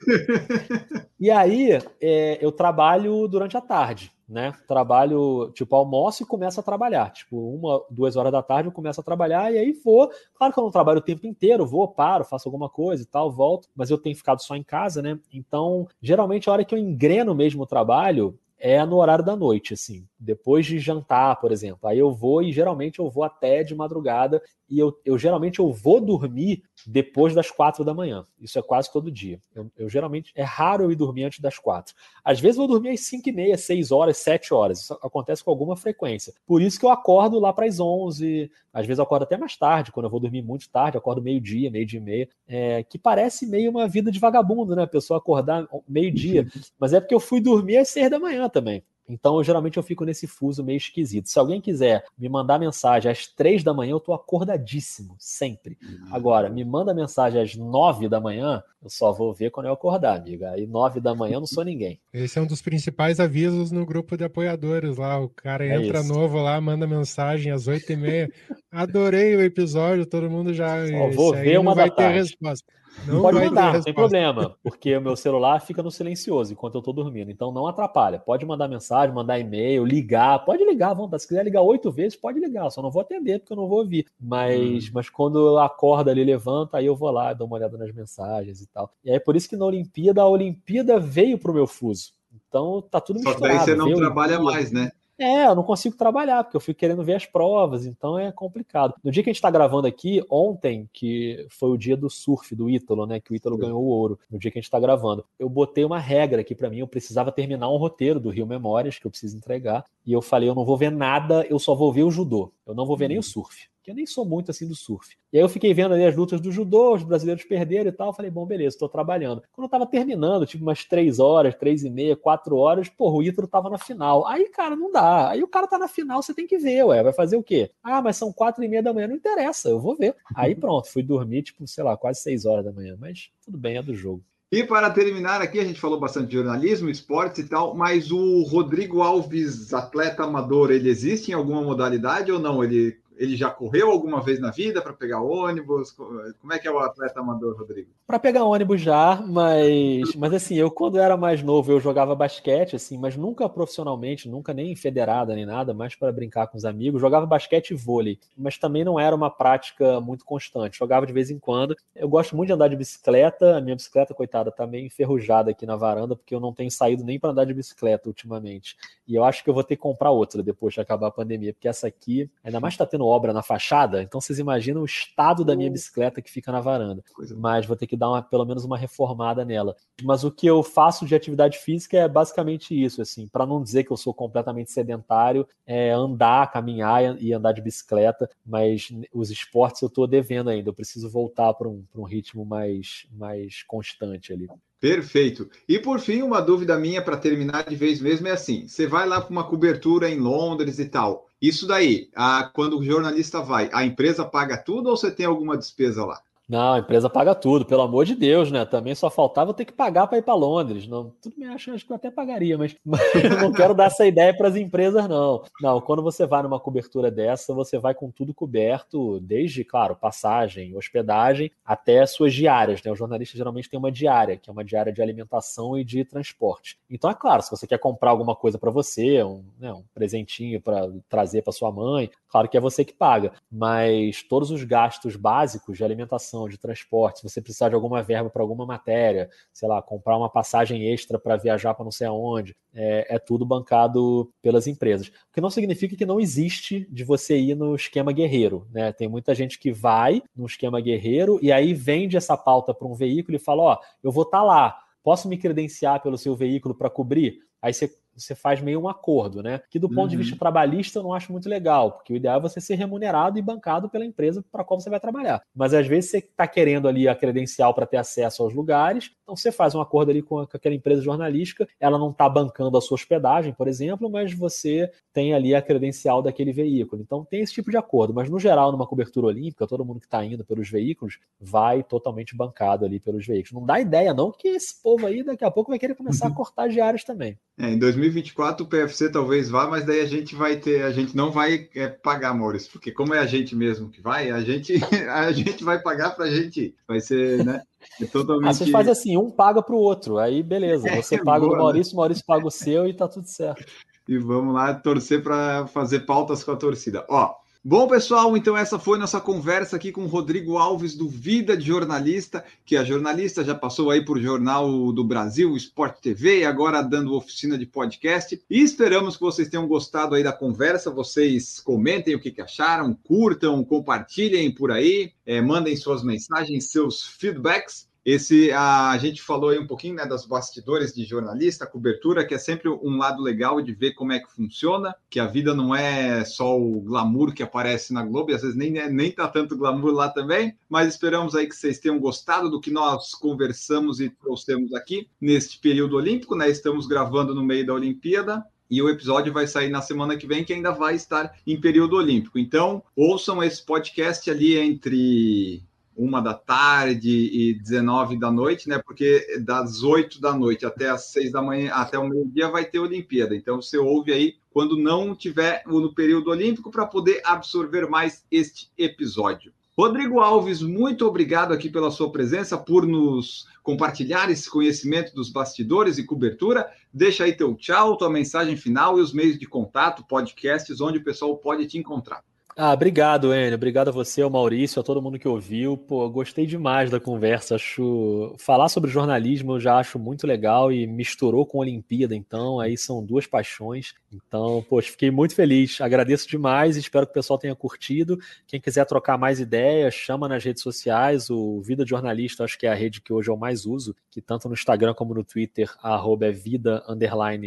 e 1.20 1.32
aí 1.32 1.80
é, 2.02 2.38
eu 2.42 2.52
trabalho 2.52 3.28
durante 3.28 3.56
a 3.56 3.62
tarde 3.62 4.12
né? 4.28 4.54
Trabalho, 4.68 5.52
tipo, 5.54 5.76
almoço 5.76 6.24
e 6.24 6.26
começo 6.26 6.60
a 6.60 6.64
trabalhar. 6.64 7.12
Tipo, 7.12 7.38
uma, 7.38 7.84
duas 7.90 8.16
horas 8.16 8.32
da 8.32 8.42
tarde 8.42 8.68
eu 8.70 8.74
começo 8.74 9.00
a 9.00 9.04
trabalhar 9.04 9.54
e 9.54 9.58
aí 9.58 9.72
vou. 9.72 10.10
Claro 10.34 10.54
que 10.54 10.60
eu 10.60 10.64
não 10.64 10.72
trabalho 10.72 11.00
o 11.00 11.04
tempo 11.04 11.28
inteiro, 11.28 11.66
vou, 11.66 11.88
paro, 11.88 12.26
faço 12.26 12.48
alguma 12.48 12.70
coisa 12.70 13.04
e 13.04 13.06
tal, 13.06 13.32
volto, 13.32 13.70
mas 13.76 13.90
eu 13.90 13.98
tenho 13.98 14.16
ficado 14.16 14.42
só 14.42 14.56
em 14.56 14.64
casa, 14.64 15.02
né? 15.02 15.20
Então, 15.32 15.88
geralmente 16.02 16.50
a 16.50 16.54
hora 16.54 16.66
que 16.66 16.74
eu 16.74 16.80
engreno 16.80 17.36
mesmo 17.36 17.64
o 17.64 17.68
trabalho 17.68 18.38
é 18.58 18.84
no 18.86 18.98
horário 18.98 19.24
da 19.24 19.36
noite, 19.36 19.74
assim 19.74 20.06
depois 20.26 20.66
de 20.66 20.80
jantar, 20.80 21.40
por 21.40 21.52
exemplo. 21.52 21.88
Aí 21.88 22.00
eu 22.00 22.12
vou 22.12 22.42
e 22.42 22.52
geralmente 22.52 23.00
eu 23.00 23.10
vou 23.10 23.24
até 23.24 23.64
de 23.64 23.76
madrugada 23.76 24.42
e 24.68 24.80
eu, 24.80 25.00
eu 25.06 25.18
geralmente 25.18 25.60
eu 25.60 25.72
vou 25.72 26.02
dormir 26.02 26.64
depois 26.88 27.36
das 27.36 27.52
quatro 27.52 27.86
da 27.86 27.94
manhã. 27.94 28.26
Isso 28.40 28.58
é 28.58 28.62
quase 28.62 28.92
todo 28.92 29.12
dia. 29.12 29.40
Eu, 29.54 29.72
eu 29.78 29.88
geralmente 29.88 30.32
é 30.36 30.44
raro 30.44 30.84
eu 30.84 30.92
ir 30.92 30.96
dormir 30.96 31.24
antes 31.24 31.40
das 31.40 31.60
quatro. 31.60 31.94
Às 32.24 32.40
vezes 32.40 32.58
eu 32.58 32.66
vou 32.66 32.76
dormir 32.76 32.90
às 32.90 33.02
cinco 33.02 33.30
e 33.30 33.32
meia, 33.32 33.58
seis 33.58 33.92
horas, 33.92 34.18
sete 34.18 34.54
horas. 34.54 34.82
Isso 34.82 34.94
acontece 35.02 35.44
com 35.44 35.52
alguma 35.52 35.76
frequência. 35.76 36.34
Por 36.46 36.62
isso 36.62 36.80
que 36.80 36.86
eu 36.86 36.90
acordo 36.90 37.40
lá 37.40 37.54
para 37.54 37.68
as 37.68 37.80
onze. 37.80 38.52
Às 38.74 38.88
vezes 38.88 38.98
eu 38.98 39.04
acordo 39.04 39.24
até 39.24 39.38
mais 39.38 39.56
tarde, 39.56 39.92
quando 39.92 40.08
eu 40.08 40.10
vou 40.10 40.20
dormir 40.20 40.42
muito 40.42 40.70
tarde, 40.70 40.98
acordo 40.98 41.22
meio 41.22 41.40
dia, 41.40 41.70
meio 41.70 41.86
dia 41.86 42.00
e 42.00 42.04
meia, 42.04 42.30
é, 42.48 42.84
que 42.84 42.98
parece 42.98 43.46
meio 43.46 43.70
uma 43.70 43.88
vida 43.88 44.12
de 44.12 44.20
vagabundo, 44.20 44.76
né? 44.76 44.84
A 44.84 44.88
pessoa 44.88 45.20
acordar 45.20 45.68
meio 45.88 46.12
dia, 46.12 46.48
mas 46.80 46.92
é 46.92 47.00
porque 47.00 47.14
eu 47.14 47.20
fui 47.20 47.40
dormir 47.40 47.78
às 47.78 47.90
seis 47.90 48.10
da 48.10 48.20
manhã 48.20 48.50
também. 48.50 48.84
Então, 49.08 49.44
geralmente 49.44 49.78
eu 49.78 49.84
fico 49.84 50.04
nesse 50.04 50.28
fuso 50.28 50.64
meio 50.64 50.78
esquisito. 50.78 51.30
Se 51.30 51.38
alguém 51.38 51.62
quiser 51.62 52.06
me 52.18 52.28
mandar 52.28 52.60
mensagem 52.60 53.12
às 53.12 53.28
três 53.28 53.64
da 53.64 53.74
manhã, 53.74 53.92
eu 53.92 54.00
tô 54.00 54.14
acordadíssimo, 54.14 55.16
sempre. 55.20 55.78
Uhum. 55.82 56.08
Agora, 56.12 56.50
me 56.50 56.64
manda 56.64 56.94
mensagem 56.94 57.42
às 57.42 57.56
nove 57.56 58.10
da 58.10 58.20
manhã, 58.20 58.64
eu 58.84 58.90
só 58.90 59.12
vou 59.12 59.34
ver 59.34 59.52
quando 59.52 59.68
eu 59.68 59.74
acordar, 59.74 60.18
amiga. 60.18 60.52
Aí 60.52 60.66
nove 60.68 61.00
da 61.00 61.16
manhã 61.16 61.36
eu 61.36 61.40
não 61.40 61.48
sou 61.48 61.64
ninguém. 61.64 62.00
Esse 62.14 62.38
é 62.38 62.42
um 62.42 62.48
dos 62.48 62.62
principais 62.62 63.20
avisos 63.20 63.72
no 63.72 63.86
grupo 63.86 64.18
de 64.18 64.24
apoiadores 64.24 64.98
lá. 64.98 65.20
O 65.20 65.30
cara 65.30 65.66
é 65.66 65.76
entra 65.76 66.00
isso. 66.00 66.14
novo 66.14 66.38
lá, 66.38 66.60
manda 66.60 66.88
mensagem 66.88 67.52
às 67.52 67.68
oito 67.68 67.92
e 67.92 67.96
meia. 67.96 68.32
Adorei 68.76 69.38
o 69.38 69.42
episódio, 69.42 70.06
todo 70.06 70.30
mundo 70.30 70.54
já. 70.54 70.86
Só 70.86 71.10
vou 71.12 71.34
ver 71.34 71.58
uma 71.58 71.74
vai 71.74 71.90
da 71.90 71.96
ter 71.96 72.04
tarde. 72.04 72.20
resposta. 72.20 72.66
Não 73.08 73.22
pode 73.22 73.40
mandar, 73.40 73.74
não 73.74 73.82
tem 73.82 73.94
problema, 73.94 74.56
porque 74.64 74.96
o 74.96 75.02
meu 75.02 75.16
celular 75.16 75.60
fica 75.62 75.84
no 75.84 75.92
silencioso 75.92 76.54
enquanto 76.54 76.76
eu 76.76 76.82
tô 76.82 76.94
dormindo, 76.94 77.30
então 77.30 77.52
não 77.52 77.68
atrapalha. 77.68 78.20
Pode 78.20 78.46
mandar 78.46 78.68
mensagem, 78.68 79.14
mandar 79.14 79.40
e-mail, 79.40 79.86
ligar, 79.86 80.40
pode 80.46 80.64
ligar 80.64 80.94
vontade. 80.94 81.24
Se 81.24 81.28
quiser 81.28 81.44
ligar 81.44 81.62
oito 81.62 81.92
vezes, 81.92 82.16
pode 82.16 82.40
ligar, 82.40 82.70
só 82.70 82.82
não 82.82 82.92
vou 82.92 83.02
atender 83.02 83.40
porque 83.40 83.54
eu 83.54 83.58
não 83.58 83.68
vou 83.68 83.80
ouvir. 83.80 84.06
Mas, 84.20 84.88
hum. 84.88 84.92
mas 84.94 85.10
quando 85.10 85.58
acorda 85.58 86.12
ali, 86.12 86.24
levanta, 86.24 86.78
aí 86.78 86.86
eu 86.86 86.96
vou 86.96 87.12
lá, 87.12 87.34
dou 87.34 87.48
uma 87.48 87.58
olhada 87.58 87.78
nas 87.78 87.94
mensagens 87.94 88.62
e 88.62 88.68
tal. 88.68 88.92
E 89.04 89.12
aí 89.12 89.20
por 89.20 89.36
isso 89.36 89.50
que 89.50 89.58
na 89.58 89.66
Olimpíada, 89.66 90.22
a 90.22 90.28
Olimpíada 90.28 91.00
veio 91.00 91.38
pro 91.38 91.54
meu 91.54 91.68
fuso. 91.68 92.14
Então 92.48 92.82
tá 92.82 93.02
tudo 93.02 93.18
misturado. 93.18 93.40
Só 93.40 93.48
que 93.48 93.58
daí 93.58 93.66
você 93.66 93.76
não 93.76 93.94
trabalha 93.94 94.40
mais, 94.40 94.72
né? 94.72 94.92
É, 95.18 95.46
eu 95.48 95.56
não 95.56 95.64
consigo 95.64 95.96
trabalhar, 95.96 96.44
porque 96.44 96.58
eu 96.58 96.62
fico 96.62 96.80
querendo 96.80 97.04
ver 97.04 97.16
as 97.16 97.26
provas, 97.26 97.86
então 97.86 98.20
é 98.20 98.32
complicado. 98.32 98.94
No 99.02 99.12
dia 99.12 99.24
que 99.24 99.30
a 99.30 99.32
gente 99.32 99.38
está 99.38 99.50
gravando 99.50 99.88
aqui, 99.88 100.22
ontem, 100.30 100.90
que 100.92 101.48
foi 101.50 101.70
o 101.70 101.78
dia 101.78 101.96
do 101.96 102.10
surf 102.10 102.54
do 102.54 102.70
Ítalo, 102.70 103.06
né? 103.06 103.22
Que 103.22 103.32
o 103.32 103.36
Ítalo 103.36 103.58
ganhou 103.58 103.82
o 103.82 103.88
ouro, 103.88 104.20
no 104.30 104.38
dia 104.38 104.52
que 104.52 104.58
a 104.58 104.62
gente 104.62 104.68
está 104.68 104.80
gravando, 104.80 105.26
eu 105.40 105.48
botei 105.48 105.86
uma 105.86 106.00
regra 106.00 106.42
aqui 106.42 106.54
para 106.54 106.70
mim, 106.70 106.80
eu 106.80 106.88
precisava 106.88 107.32
terminar 107.32 107.70
um 107.70 107.78
roteiro 107.78 108.20
do 108.20 108.30
Rio 108.30 108.46
Memórias, 108.46 109.00
que 109.00 109.08
eu 109.08 109.12
preciso 109.12 109.38
entregar, 109.38 109.86
e 110.06 110.12
eu 110.12 110.22
falei, 110.22 110.50
eu 110.50 110.56
não 110.56 110.66
vou 110.66 110.76
ver 110.76 110.92
nada, 110.92 111.46
eu 111.50 111.60
só 111.60 111.74
vou 111.74 111.94
ver 111.94 112.04
o 112.04 112.12
judô, 112.12 112.52
eu 112.68 112.76
não 112.76 112.86
vou 112.86 112.98
ver 112.98 113.08
nem 113.08 113.18
o 113.18 113.24
surf 113.24 113.70
que 113.86 113.92
eu 113.92 113.96
nem 113.96 114.08
sou 114.08 114.26
muito 114.26 114.50
assim 114.50 114.68
do 114.68 114.76
surf. 114.76 115.16
E 115.32 115.38
aí 115.38 115.44
eu 115.44 115.48
fiquei 115.48 115.72
vendo 115.74 115.94
ali 115.94 116.04
as 116.04 116.16
lutas 116.16 116.42
do 116.42 116.52
judô, 116.52 116.96
os 116.96 117.04
brasileiros 117.04 117.44
perderam 117.44 117.90
e 117.90 117.92
tal. 117.92 118.12
Falei, 118.12 118.32
bom, 118.32 118.44
beleza, 118.44 118.76
estou 118.76 118.90
trabalhando. 118.90 119.44
Quando 119.52 119.66
eu 119.66 119.70
tava 119.70 119.86
terminando, 119.86 120.46
tipo 120.48 120.64
umas 120.64 120.84
três 120.84 121.20
horas, 121.20 121.54
três 121.54 121.84
e 121.84 121.90
meia, 121.90 122.16
quatro 122.16 122.58
horas, 122.58 122.90
porra, 122.90 123.18
o 123.18 123.24
Ítalo 123.24 123.48
tava 123.48 123.70
na 123.70 123.78
final. 123.78 124.26
Aí, 124.26 124.50
cara, 124.50 124.76
não 124.76 124.92
dá. 124.92 125.30
Aí 125.30 125.44
o 125.44 125.48
cara 125.48 125.68
tá 125.68 125.78
na 125.78 125.88
final, 125.88 126.24
você 126.24 126.34
tem 126.34 126.48
que 126.48 126.58
ver, 126.58 126.84
ué. 126.86 127.04
Vai 127.04 127.14
fazer 127.14 127.38
o 127.38 127.44
quê? 127.44 127.70
Ah, 127.84 128.02
mas 128.02 128.18
são 128.18 128.34
quatro 128.34 128.64
e 128.64 128.68
meia 128.68 128.82
da 128.82 128.92
manhã, 128.92 129.08
não 129.08 129.16
interessa, 129.16 129.70
eu 129.70 129.80
vou 129.80 129.96
ver. 129.96 130.16
Aí 130.36 130.56
pronto, 130.56 130.92
fui 130.92 131.04
dormir, 131.04 131.44
tipo, 131.44 131.68
sei 131.68 131.84
lá, 131.84 131.96
quase 131.96 132.22
seis 132.22 132.46
horas 132.46 132.66
da 132.66 132.72
manhã. 132.72 132.98
Mas 133.00 133.30
tudo 133.46 133.58
bem, 133.58 133.78
é 133.78 133.84
do 133.84 133.94
jogo. 133.94 134.24
E 134.52 134.64
para 134.64 134.90
terminar 134.90 135.42
aqui, 135.42 135.60
a 135.60 135.66
gente 135.66 135.82
falou 135.82 136.00
bastante 136.00 136.28
de 136.28 136.36
jornalismo, 136.36 136.90
esportes 136.90 137.40
e 137.40 137.50
tal, 137.50 137.76
mas 137.76 138.12
o 138.12 138.44
Rodrigo 138.44 139.02
Alves, 139.02 139.74
atleta 139.74 140.24
amador, 140.24 140.72
ele 140.72 140.90
existe 140.90 141.32
em 141.32 141.34
alguma 141.34 141.62
modalidade 141.62 142.32
ou 142.32 142.40
não? 142.40 142.64
Ele 142.64 142.98
ele 143.18 143.36
já 143.36 143.50
correu 143.50 143.92
alguma 143.92 144.22
vez 144.22 144.40
na 144.40 144.52
vida 144.52 144.82
para 144.82 144.94
pegar 144.94 145.22
ônibus? 145.22 145.92
Como 145.92 146.54
é 146.54 146.60
que 146.60 146.68
é 146.68 146.72
o 146.72 146.80
atleta 146.80 147.20
amador, 147.20 147.58
Rodrigo? 147.58 147.90
Para 148.06 148.20
pegar 148.20 148.44
ônibus 148.44 148.82
já, 148.82 149.24
mas, 149.28 150.16
mas 150.16 150.34
assim, 150.34 150.56
eu 150.56 150.70
quando 150.70 151.00
era 151.00 151.18
mais 151.18 151.42
novo 151.42 151.72
eu 151.72 151.80
jogava 151.80 152.16
basquete, 152.16 152.76
assim, 152.76 152.98
mas 152.98 153.16
nunca 153.16 153.48
profissionalmente, 153.48 154.30
nunca 154.30 154.54
nem 154.54 154.76
federada 154.76 155.36
nem 155.36 155.46
nada, 155.46 155.74
mais 155.74 155.96
para 155.96 156.12
brincar 156.12 156.48
com 156.48 156.58
os 156.58 156.66
amigos. 156.66 157.02
Jogava 157.02 157.26
basquete 157.26 157.72
e 157.72 157.76
vôlei, 157.76 158.20
mas 158.38 158.58
também 158.58 158.84
não 158.84 159.00
era 159.00 159.16
uma 159.16 159.30
prática 159.30 160.00
muito 160.00 160.26
constante. 160.26 160.78
Jogava 160.78 161.06
de 161.06 161.14
vez 161.14 161.30
em 161.30 161.40
quando. 161.40 161.76
Eu 161.96 162.10
gosto 162.10 162.36
muito 162.36 162.48
de 162.48 162.54
andar 162.54 162.68
de 162.68 162.76
bicicleta. 162.76 163.58
A 163.58 163.62
minha 163.62 163.76
bicicleta, 163.76 164.14
coitada, 164.14 164.52
tá 164.52 164.68
meio 164.68 164.86
enferrujada 164.86 165.52
aqui 165.52 165.66
na 165.66 165.76
varanda 165.76 166.16
porque 166.16 166.34
eu 166.34 166.40
não 166.40 166.54
tenho 166.54 166.72
saído 166.72 167.04
nem 167.04 167.20
para 167.20 167.32
andar 167.32 167.46
de 167.46 167.54
bicicleta 167.54 168.10
ultimamente. 168.10 168.76
E 169.08 169.16
eu 169.16 169.24
acho 169.24 169.44
que 169.44 169.50
eu 169.50 169.54
vou 169.54 169.64
ter 169.64 169.76
que 169.76 169.82
comprar 169.82 170.12
outra 170.12 170.42
depois 170.42 170.74
de 170.74 170.82
acabar 170.82 171.08
a 171.08 171.12
pandemia, 171.12 171.54
porque 171.54 171.68
essa 171.68 171.88
aqui, 171.88 172.30
ainda 172.44 172.60
mais 172.60 172.74
está 172.74 172.86
tendo 172.86 173.05
obra 173.06 173.34
na 173.34 173.42
fachada, 173.42 174.02
então 174.02 174.20
vocês 174.20 174.40
imaginam 174.40 174.82
o 174.82 174.86
estado 174.86 175.46
da 175.46 175.56
minha 175.56 175.70
bicicleta 175.70 176.22
que 176.22 176.32
fica 176.32 176.52
na 176.52 176.60
varanda. 176.60 177.04
Mas 177.38 177.66
vou 177.66 177.76
ter 177.76 177.88
que 177.88 177.96
dar 177.96 178.10
uma, 178.10 178.22
pelo 178.22 178.46
menos 178.46 178.66
uma 178.66 178.78
reformada 178.78 179.46
nela. 179.46 179.76
Mas 180.04 180.24
o 180.24 180.32
que 180.32 180.48
eu 180.48 180.62
faço 180.64 181.06
de 181.06 181.16
atividade 181.16 181.58
física 181.58 181.98
é 181.98 182.08
basicamente 182.08 182.74
isso, 182.74 183.02
assim, 183.02 183.28
para 183.28 183.46
não 183.46 183.62
dizer 183.62 183.84
que 183.84 183.92
eu 183.92 183.98
sou 183.98 184.14
completamente 184.14 184.72
sedentário, 184.72 185.48
é 185.66 185.92
andar, 185.92 186.52
caminhar 186.52 187.22
e 187.22 187.34
andar 187.34 187.52
de 187.52 187.62
bicicleta, 187.62 188.30
mas 188.46 188.90
os 189.14 189.30
esportes 189.30 189.82
eu 189.82 189.88
estou 189.88 190.08
devendo 190.08 190.50
ainda, 190.50 190.70
eu 190.70 190.74
preciso 190.74 191.10
voltar 191.10 191.54
para 191.54 191.70
um, 191.70 191.84
um 191.96 192.04
ritmo 192.04 192.46
mais, 192.46 193.08
mais 193.12 193.64
constante 193.64 194.34
ali. 194.34 194.48
Perfeito. 194.80 195.50
E 195.68 195.80
por 195.80 196.00
fim, 196.00 196.22
uma 196.22 196.42
dúvida 196.42 196.78
minha 196.78 197.02
para 197.02 197.18
terminar 197.18 197.64
de 197.68 197.76
vez 197.76 198.00
mesmo 198.00 198.28
é 198.28 198.32
assim: 198.32 198.68
você 198.68 198.86
vai 198.88 199.08
lá 199.08 199.20
para 199.22 199.32
uma 199.32 199.44
cobertura 199.48 200.10
em 200.10 200.20
Londres 200.20 200.80
e 200.80 200.86
tal. 200.86 201.30
Isso 201.42 201.68
daí, 201.68 202.10
a, 202.16 202.50
quando 202.54 202.78
o 202.78 202.84
jornalista 202.84 203.42
vai, 203.42 203.70
a 203.74 203.86
empresa 203.86 204.24
paga 204.26 204.58
tudo 204.58 204.90
ou 204.90 204.98
você 204.98 205.12
tem 205.12 205.26
alguma 205.26 205.58
despesa 205.58 206.06
lá? 206.06 206.22
Não, 206.48 206.74
a 206.74 206.80
empresa 206.80 207.10
paga 207.10 207.34
tudo, 207.34 207.66
pelo 207.66 207.82
amor 207.82 208.06
de 208.06 208.14
Deus, 208.14 208.52
né? 208.52 208.64
Também 208.66 208.94
só 208.94 209.10
faltava 209.10 209.52
ter 209.52 209.66
que 209.66 209.74
pagar 209.74 210.06
para 210.06 210.20
ir 210.20 210.22
para 210.22 210.36
Londres. 210.36 210.88
Não, 210.88 211.10
tudo 211.20 211.36
bem, 211.36 211.48
acho, 211.48 211.72
acho 211.72 211.84
que 211.84 211.92
eu 211.92 211.96
até 211.96 212.12
pagaria, 212.12 212.56
mas, 212.56 212.76
mas 212.86 213.02
eu 213.16 213.42
não 213.42 213.52
quero 213.52 213.74
dar 213.74 213.86
essa 213.86 214.06
ideia 214.06 214.36
para 214.36 214.50
as 214.50 214.56
empresas, 214.56 215.08
não. 215.08 215.42
Não, 215.60 215.82
quando 215.82 216.04
você 216.04 216.24
vai 216.28 216.44
numa 216.44 216.60
cobertura 216.60 217.10
dessa, 217.10 217.52
você 217.52 217.80
vai 217.80 217.96
com 217.96 218.12
tudo 218.12 218.32
coberto, 218.32 219.20
desde, 219.22 219.64
claro, 219.64 219.96
passagem, 219.96 220.78
hospedagem, 220.78 221.52
até 221.66 222.06
suas 222.06 222.32
diárias, 222.32 222.84
né? 222.84 222.92
O 222.92 222.96
jornalista 222.96 223.36
geralmente 223.36 223.68
tem 223.68 223.80
uma 223.80 223.92
diária, 223.92 224.38
que 224.38 224.48
é 224.48 224.54
uma 224.54 224.64
diária 224.64 224.94
de 224.94 225.02
alimentação 225.02 225.76
e 225.76 225.84
de 225.84 226.06
transporte. 226.06 226.78
Então, 226.88 227.10
é 227.10 227.16
claro, 227.16 227.42
se 227.42 227.50
você 227.50 227.66
quer 227.66 227.80
comprar 227.80 228.12
alguma 228.12 228.36
coisa 228.36 228.60
para 228.60 228.70
você, 228.70 229.24
um, 229.24 229.44
né, 229.60 229.74
um 229.74 229.84
presentinho 229.96 230.62
para 230.62 230.92
trazer 231.10 231.42
para 231.42 231.52
sua 231.52 231.72
mãe, 231.72 232.12
claro 232.30 232.48
que 232.48 232.56
é 232.56 232.60
você 232.60 232.86
que 232.86 232.94
paga, 232.94 233.32
mas 233.52 234.22
todos 234.22 234.52
os 234.52 234.64
gastos 234.64 235.16
básicos 235.16 235.78
de 235.78 235.84
alimentação 235.84 236.35
de 236.48 236.58
transporte, 236.58 237.20
se 237.20 237.30
você 237.30 237.42
precisar 237.42 237.70
de 237.70 237.76
alguma 237.76 238.04
verba 238.04 238.30
para 238.30 238.42
alguma 238.42 238.66
matéria, 238.66 239.30
sei 239.54 239.68
lá, 239.68 239.82
comprar 239.82 240.18
uma 240.18 240.30
passagem 240.30 240.88
extra 240.90 241.18
para 241.18 241.38
viajar 241.38 241.74
para 241.74 241.86
não 241.86 241.92
sei 241.92 242.08
aonde, 242.08 242.56
é, 242.74 243.16
é, 243.16 243.20
tudo 243.20 243.46
bancado 243.46 244.30
pelas 244.42 244.68
empresas. 244.68 245.08
O 245.08 245.34
que 245.34 245.42
não 245.42 245.50
significa 245.50 245.96
que 245.96 246.06
não 246.06 246.20
existe 246.20 246.86
de 246.92 247.04
você 247.04 247.38
ir 247.38 247.56
no 247.56 247.76
esquema 247.76 248.12
guerreiro, 248.12 248.68
né? 248.72 248.92
Tem 248.92 249.08
muita 249.08 249.34
gente 249.34 249.58
que 249.58 249.72
vai 249.72 250.22
no 250.36 250.46
esquema 250.46 250.82
guerreiro 250.82 251.40
e 251.42 251.52
aí 251.52 251.74
vende 251.74 252.18
essa 252.18 252.36
pauta 252.36 252.74
para 252.74 252.88
um 252.88 252.94
veículo 252.94 253.38
e 253.38 253.40
fala: 253.40 253.64
Ó, 253.64 253.78
eu 254.04 254.12
vou 254.12 254.24
estar 254.24 254.40
tá 254.40 254.44
lá, 254.44 254.78
posso 255.02 255.30
me 255.30 255.38
credenciar 255.38 256.02
pelo 256.04 256.18
seu 256.18 256.36
veículo 256.36 256.76
para 256.76 256.90
cobrir? 256.90 257.40
Aí 257.62 257.74
você 257.74 257.90
você 258.16 258.36
faz 258.36 258.62
meio 258.62 258.82
um 258.82 258.88
acordo, 258.88 259.44
né? 259.44 259.62
Que 259.70 259.80
do 259.80 259.90
ponto 259.90 260.02
uhum. 260.02 260.08
de 260.08 260.18
vista 260.18 260.36
trabalhista 260.38 261.00
eu 261.00 261.04
não 261.04 261.14
acho 261.14 261.32
muito 261.32 261.50
legal, 261.50 261.92
porque 261.92 262.14
o 262.14 262.16
ideal 262.16 262.38
é 262.38 262.42
você 262.42 262.62
ser 262.62 262.76
remunerado 262.76 263.38
e 263.38 263.42
bancado 263.42 263.90
pela 263.90 264.06
empresa 264.06 264.44
para 264.52 264.64
qual 264.64 264.80
você 264.80 264.90
vai 264.90 265.00
trabalhar. 265.00 265.42
Mas 265.56 265.74
às 265.74 265.88
vezes 265.88 266.12
você 266.12 266.18
está 266.18 266.48
querendo 266.48 266.88
ali 266.88 267.08
a 267.08 267.16
credencial 267.16 267.74
para 267.74 267.86
ter 267.86 267.98
acesso 267.98 268.44
aos 268.44 268.54
lugares, 268.54 269.12
então 269.24 269.36
você 269.36 269.52
faz 269.52 269.76
um 269.76 269.82
acordo 269.82 270.12
ali 270.12 270.22
com, 270.22 270.40
aquela 270.40 270.76
empresa 270.76 271.02
jornalística, 271.02 271.68
ela 271.80 271.98
não 271.98 272.12
está 272.12 272.30
bancando 272.30 272.78
a 272.78 272.82
sua 272.82 272.96
hospedagem, 272.96 273.54
por 273.54 273.68
exemplo, 273.68 274.10
mas 274.10 274.34
você 274.34 274.90
tem 275.14 275.34
ali 275.34 275.54
a 275.54 275.62
credencial 275.62 276.22
daquele 276.22 276.54
veículo. 276.54 277.02
Então 277.02 277.26
tem 277.26 277.42
esse 277.42 277.54
tipo 277.54 277.70
de 277.70 277.78
acordo, 277.78 278.14
mas 278.14 278.30
no 278.30 278.40
geral, 278.40 278.72
numa 278.72 278.88
cobertura 278.88 279.28
olímpica, 279.28 279.68
todo 279.68 279.86
mundo 279.86 280.00
que 280.00 280.06
está 280.06 280.24
indo 280.24 280.46
pelos 280.46 280.70
veículos 280.70 281.20
vai 281.40 281.84
totalmente 281.84 282.36
bancado 282.36 282.86
ali 282.86 283.00
pelos 283.00 283.26
veículos. 283.26 283.52
Não 283.52 283.66
dá 283.66 283.80
ideia, 283.80 284.14
não, 284.14 284.32
que 284.32 284.50
esse 284.50 284.82
povo 284.82 285.06
aí 285.06 285.24
daqui 285.24 285.44
a 285.44 285.52
pouco 285.52 285.72
vai 285.72 285.80
querer 285.80 285.96
começar 285.96 286.28
a 286.28 286.30
uhum. 286.30 286.36
cortar 286.36 286.70
diários 286.70 287.04
também. 287.04 287.38
É, 287.58 287.70
em 287.70 287.80
2000 287.80 288.05
2024 288.06 288.66
o 288.66 288.70
PFC 288.70 289.10
talvez 289.10 289.50
vá, 289.50 289.68
mas 289.68 289.86
daí 289.86 290.02
a 290.02 290.06
gente 290.06 290.36
vai 290.36 290.56
ter, 290.56 290.84
a 290.84 290.92
gente 290.92 291.16
não 291.16 291.32
vai 291.32 291.70
é, 291.76 291.88
pagar, 291.88 292.34
Maurício, 292.34 292.72
porque 292.72 292.92
como 292.92 293.14
é 293.14 293.20
a 293.20 293.26
gente 293.26 293.56
mesmo 293.56 293.90
que 293.90 294.02
vai, 294.02 294.30
a 294.30 294.42
gente, 294.42 294.74
a 295.12 295.32
gente 295.32 295.64
vai 295.64 295.80
pagar 295.80 296.12
para 296.12 296.26
a 296.26 296.30
gente. 296.30 296.76
Vai 296.88 297.00
ser, 297.00 297.44
né? 297.44 297.62
É 298.02 298.06
totalmente... 298.06 298.50
Ah, 298.50 298.54
você 298.54 298.72
faz 298.72 298.88
assim, 298.88 299.18
um 299.18 299.30
paga 299.30 299.62
para 299.62 299.76
o 299.76 299.80
outro, 299.80 300.18
aí 300.18 300.44
beleza. 300.44 300.88
É, 300.90 301.02
você 301.02 301.16
é, 301.16 301.24
paga 301.24 301.46
boa, 301.46 301.58
o 301.58 301.62
Maurício, 301.62 301.94
o 301.94 301.98
Maurício 301.98 302.24
paga 302.26 302.48
o 302.48 302.52
seu 302.52 302.88
e 302.88 302.94
tá 302.94 303.08
tudo 303.08 303.28
certo. 303.28 303.66
E 304.08 304.18
vamos 304.18 304.54
lá 304.54 304.74
torcer 304.74 305.24
para 305.24 305.66
fazer 305.68 306.02
pautas 306.02 306.44
com 306.44 306.52
a 306.52 306.56
torcida. 306.56 307.06
Ó, 307.10 307.34
Bom, 307.68 307.88
pessoal, 307.88 308.38
então 308.38 308.56
essa 308.56 308.78
foi 308.78 309.00
nossa 309.00 309.20
conversa 309.20 309.76
aqui 309.76 309.92
com 309.92 310.06
Rodrigo 310.06 310.56
Alves 310.56 310.96
do 310.96 311.10
Vida 311.10 311.58
de 311.58 311.66
Jornalista, 311.66 312.46
que 312.64 312.78
é 312.78 312.86
jornalista, 312.86 313.44
já 313.44 313.56
passou 313.56 313.90
aí 313.90 314.06
por 314.06 314.22
Jornal 314.22 314.92
do 314.94 315.04
Brasil, 315.04 315.58
Sport 315.58 316.00
TV, 316.00 316.42
e 316.42 316.46
agora 316.46 316.84
dando 316.84 317.16
oficina 317.16 317.58
de 317.58 317.66
podcast. 317.66 318.40
E 318.48 318.62
esperamos 318.62 319.18
que 319.18 319.24
vocês 319.24 319.50
tenham 319.50 319.68
gostado 319.68 320.14
aí 320.14 320.22
da 320.24 320.32
conversa. 320.32 320.92
Vocês 320.92 321.60
comentem 321.60 322.14
o 322.14 322.20
que, 322.20 322.30
que 322.30 322.40
acharam, 322.40 322.94
curtam, 322.94 323.64
compartilhem 323.64 324.54
por 324.54 324.72
aí, 324.72 325.12
é, 325.26 325.42
mandem 325.42 325.76
suas 325.76 326.04
mensagens, 326.04 326.70
seus 326.70 327.04
feedbacks. 327.04 327.88
Esse 328.06 328.52
a, 328.52 328.92
a, 328.92 328.98
gente 329.00 329.20
falou 329.20 329.50
aí 329.50 329.58
um 329.58 329.66
pouquinho 329.66 329.96
né, 329.96 330.06
das 330.06 330.28
bastidores 330.28 330.94
de 330.94 331.04
jornalista, 331.06 331.66
cobertura, 331.66 332.24
que 332.24 332.36
é 332.36 332.38
sempre 332.38 332.70
um 332.70 332.98
lado 332.98 333.20
legal 333.20 333.60
de 333.60 333.74
ver 333.74 333.94
como 333.94 334.14
é 334.14 334.20
que 334.20 334.32
funciona, 334.32 334.96
que 335.10 335.20
a 335.20 335.26
vida 335.26 335.56
não 335.56 335.76
é 335.76 336.24
só 336.24 336.56
o 336.56 336.82
glamour 336.82 337.34
que 337.34 337.42
aparece 337.42 337.92
na 337.92 338.04
Globo, 338.06 338.30
e 338.30 338.36
às 338.36 338.44
vezes 338.44 338.56
nem, 338.56 338.70
né, 338.70 338.88
nem 338.88 339.12
tá 339.12 339.28
tanto 339.28 339.58
glamour 339.58 339.92
lá 339.92 340.08
também, 340.08 340.56
mas 340.70 340.90
esperamos 340.90 341.36
aí 341.36 341.48
que 341.48 341.56
vocês 341.56 341.80
tenham 341.80 342.00
gostado 342.00 342.48
do 342.48 342.62
que 342.62 342.70
nós 342.70 343.16
conversamos 343.16 344.00
e 344.00 344.08
trouxemos 344.08 344.72
aqui 344.76 345.10
neste 345.20 345.58
período 345.58 345.96
olímpico, 345.96 346.36
né? 346.36 346.48
Estamos 346.48 346.86
gravando 346.86 347.34
no 347.34 347.44
meio 347.44 347.66
da 347.66 347.74
Olimpíada, 347.74 348.46
e 348.70 348.82
o 348.82 348.90
episódio 348.90 349.34
vai 349.34 349.48
sair 349.48 349.70
na 349.70 349.82
semana 349.82 350.16
que 350.16 350.28
vem, 350.28 350.44
que 350.44 350.54
ainda 350.54 350.72
vai 350.72 350.96
estar 350.96 351.36
em 351.46 351.60
período 351.60 351.96
olímpico. 351.96 352.38
Então, 352.38 352.84
ouçam 352.96 353.44
esse 353.44 353.64
podcast 353.64 354.30
ali 354.30 354.58
entre 354.58 355.64
uma 355.96 356.22
da 356.22 356.34
tarde 356.34 357.10
e 357.10 357.54
19 357.54 358.20
da 358.20 358.32
noite, 358.32 358.68
né? 358.68 358.80
Porque 358.80 359.40
das 359.42 359.84
8 359.84 360.20
da 360.20 360.34
noite 360.34 360.66
até 360.66 360.90
as 360.90 361.06
6 361.06 361.32
da 361.32 361.42
manhã, 361.42 361.72
até 361.74 361.98
o 361.98 362.08
meio-dia, 362.08 362.50
vai 362.50 362.66
ter 362.66 362.80
Olimpíada. 362.80 363.36
Então 363.36 363.62
você 363.62 363.78
ouve 363.78 364.12
aí 364.12 364.36
quando 364.52 364.78
não 364.78 365.16
tiver 365.16 365.64
no 365.66 365.94
período 365.94 366.30
olímpico 366.30 366.72
para 366.72 366.86
poder 366.86 367.22
absorver 367.26 367.90
mais 367.90 368.24
este 368.32 368.70
episódio. 368.78 369.52
Rodrigo 369.78 370.22
Alves, 370.22 370.62
muito 370.62 371.06
obrigado 371.06 371.52
aqui 371.52 371.70
pela 371.70 371.92
sua 371.92 372.10
presença, 372.10 372.58
por 372.58 372.88
nos 372.88 373.46
compartilhar 373.62 374.32
esse 374.32 374.50
conhecimento 374.50 375.14
dos 375.14 375.30
bastidores 375.30 375.98
e 375.98 376.06
cobertura. 376.06 376.66
Deixa 376.94 377.26
aí 377.26 377.34
teu 377.34 377.54
tchau, 377.56 377.98
tua 377.98 378.10
mensagem 378.10 378.56
final 378.56 378.98
e 378.98 379.02
os 379.02 379.12
meios 379.12 379.38
de 379.38 379.46
contato, 379.46 380.06
podcasts, 380.08 380.80
onde 380.80 381.00
o 381.00 381.04
pessoal 381.04 381.36
pode 381.38 381.68
te 381.68 381.78
encontrar. 381.78 382.24
Ah, 382.58 382.72
obrigado, 382.72 383.34
Enio. 383.34 383.56
Obrigado 383.56 383.90
a 383.90 383.92
você, 383.92 384.22
ao 384.22 384.30
Maurício, 384.30 384.80
a 384.80 384.84
todo 384.84 385.02
mundo 385.02 385.20
que 385.20 385.28
ouviu. 385.28 385.76
Pô, 385.76 386.10
gostei 386.10 386.46
demais 386.46 386.90
da 386.90 387.02
conversa. 387.02 387.56
Acho 387.56 388.34
falar 388.40 388.70
sobre 388.70 388.90
jornalismo 388.90 389.56
eu 389.56 389.60
já 389.60 389.78
acho 389.78 390.00
muito 390.00 390.26
legal 390.26 390.72
e 390.72 390.88
misturou 390.88 391.46
com 391.46 391.58
a 391.58 391.62
Olimpíada, 391.62 392.16
então 392.16 392.62
aí 392.62 392.78
são 392.78 393.04
duas 393.04 393.28
paixões. 393.28 393.94
Então, 394.14 394.66
poxa, 394.70 394.90
fiquei 394.90 395.12
muito 395.12 395.36
feliz. 395.36 395.82
Agradeço 395.82 396.30
demais 396.30 396.78
e 396.78 396.80
espero 396.80 397.06
que 397.06 397.12
o 397.12 397.16
pessoal 397.16 397.38
tenha 397.38 397.54
curtido. 397.54 398.18
Quem 398.48 398.62
quiser 398.62 398.86
trocar 398.86 399.18
mais 399.18 399.42
ideias, 399.42 399.94
chama 399.94 400.30
nas 400.30 400.42
redes 400.42 400.64
sociais. 400.64 401.30
O 401.30 401.60
Vida 401.62 401.84
de 401.84 401.90
Jornalista, 401.90 402.46
acho 402.46 402.58
que 402.58 402.66
é 402.66 402.72
a 402.72 402.76
rede 402.76 403.02
que 403.02 403.12
hoje 403.12 403.30
eu 403.30 403.36
mais 403.36 403.66
uso, 403.66 403.94
que 404.10 404.22
tanto 404.22 404.48
no 404.48 404.54
Instagram 404.54 404.94
como 404.94 405.14
no 405.14 405.26
Twitter, 405.26 405.70
arroba 405.84 406.28
é 406.28 406.32
vida 406.32 406.82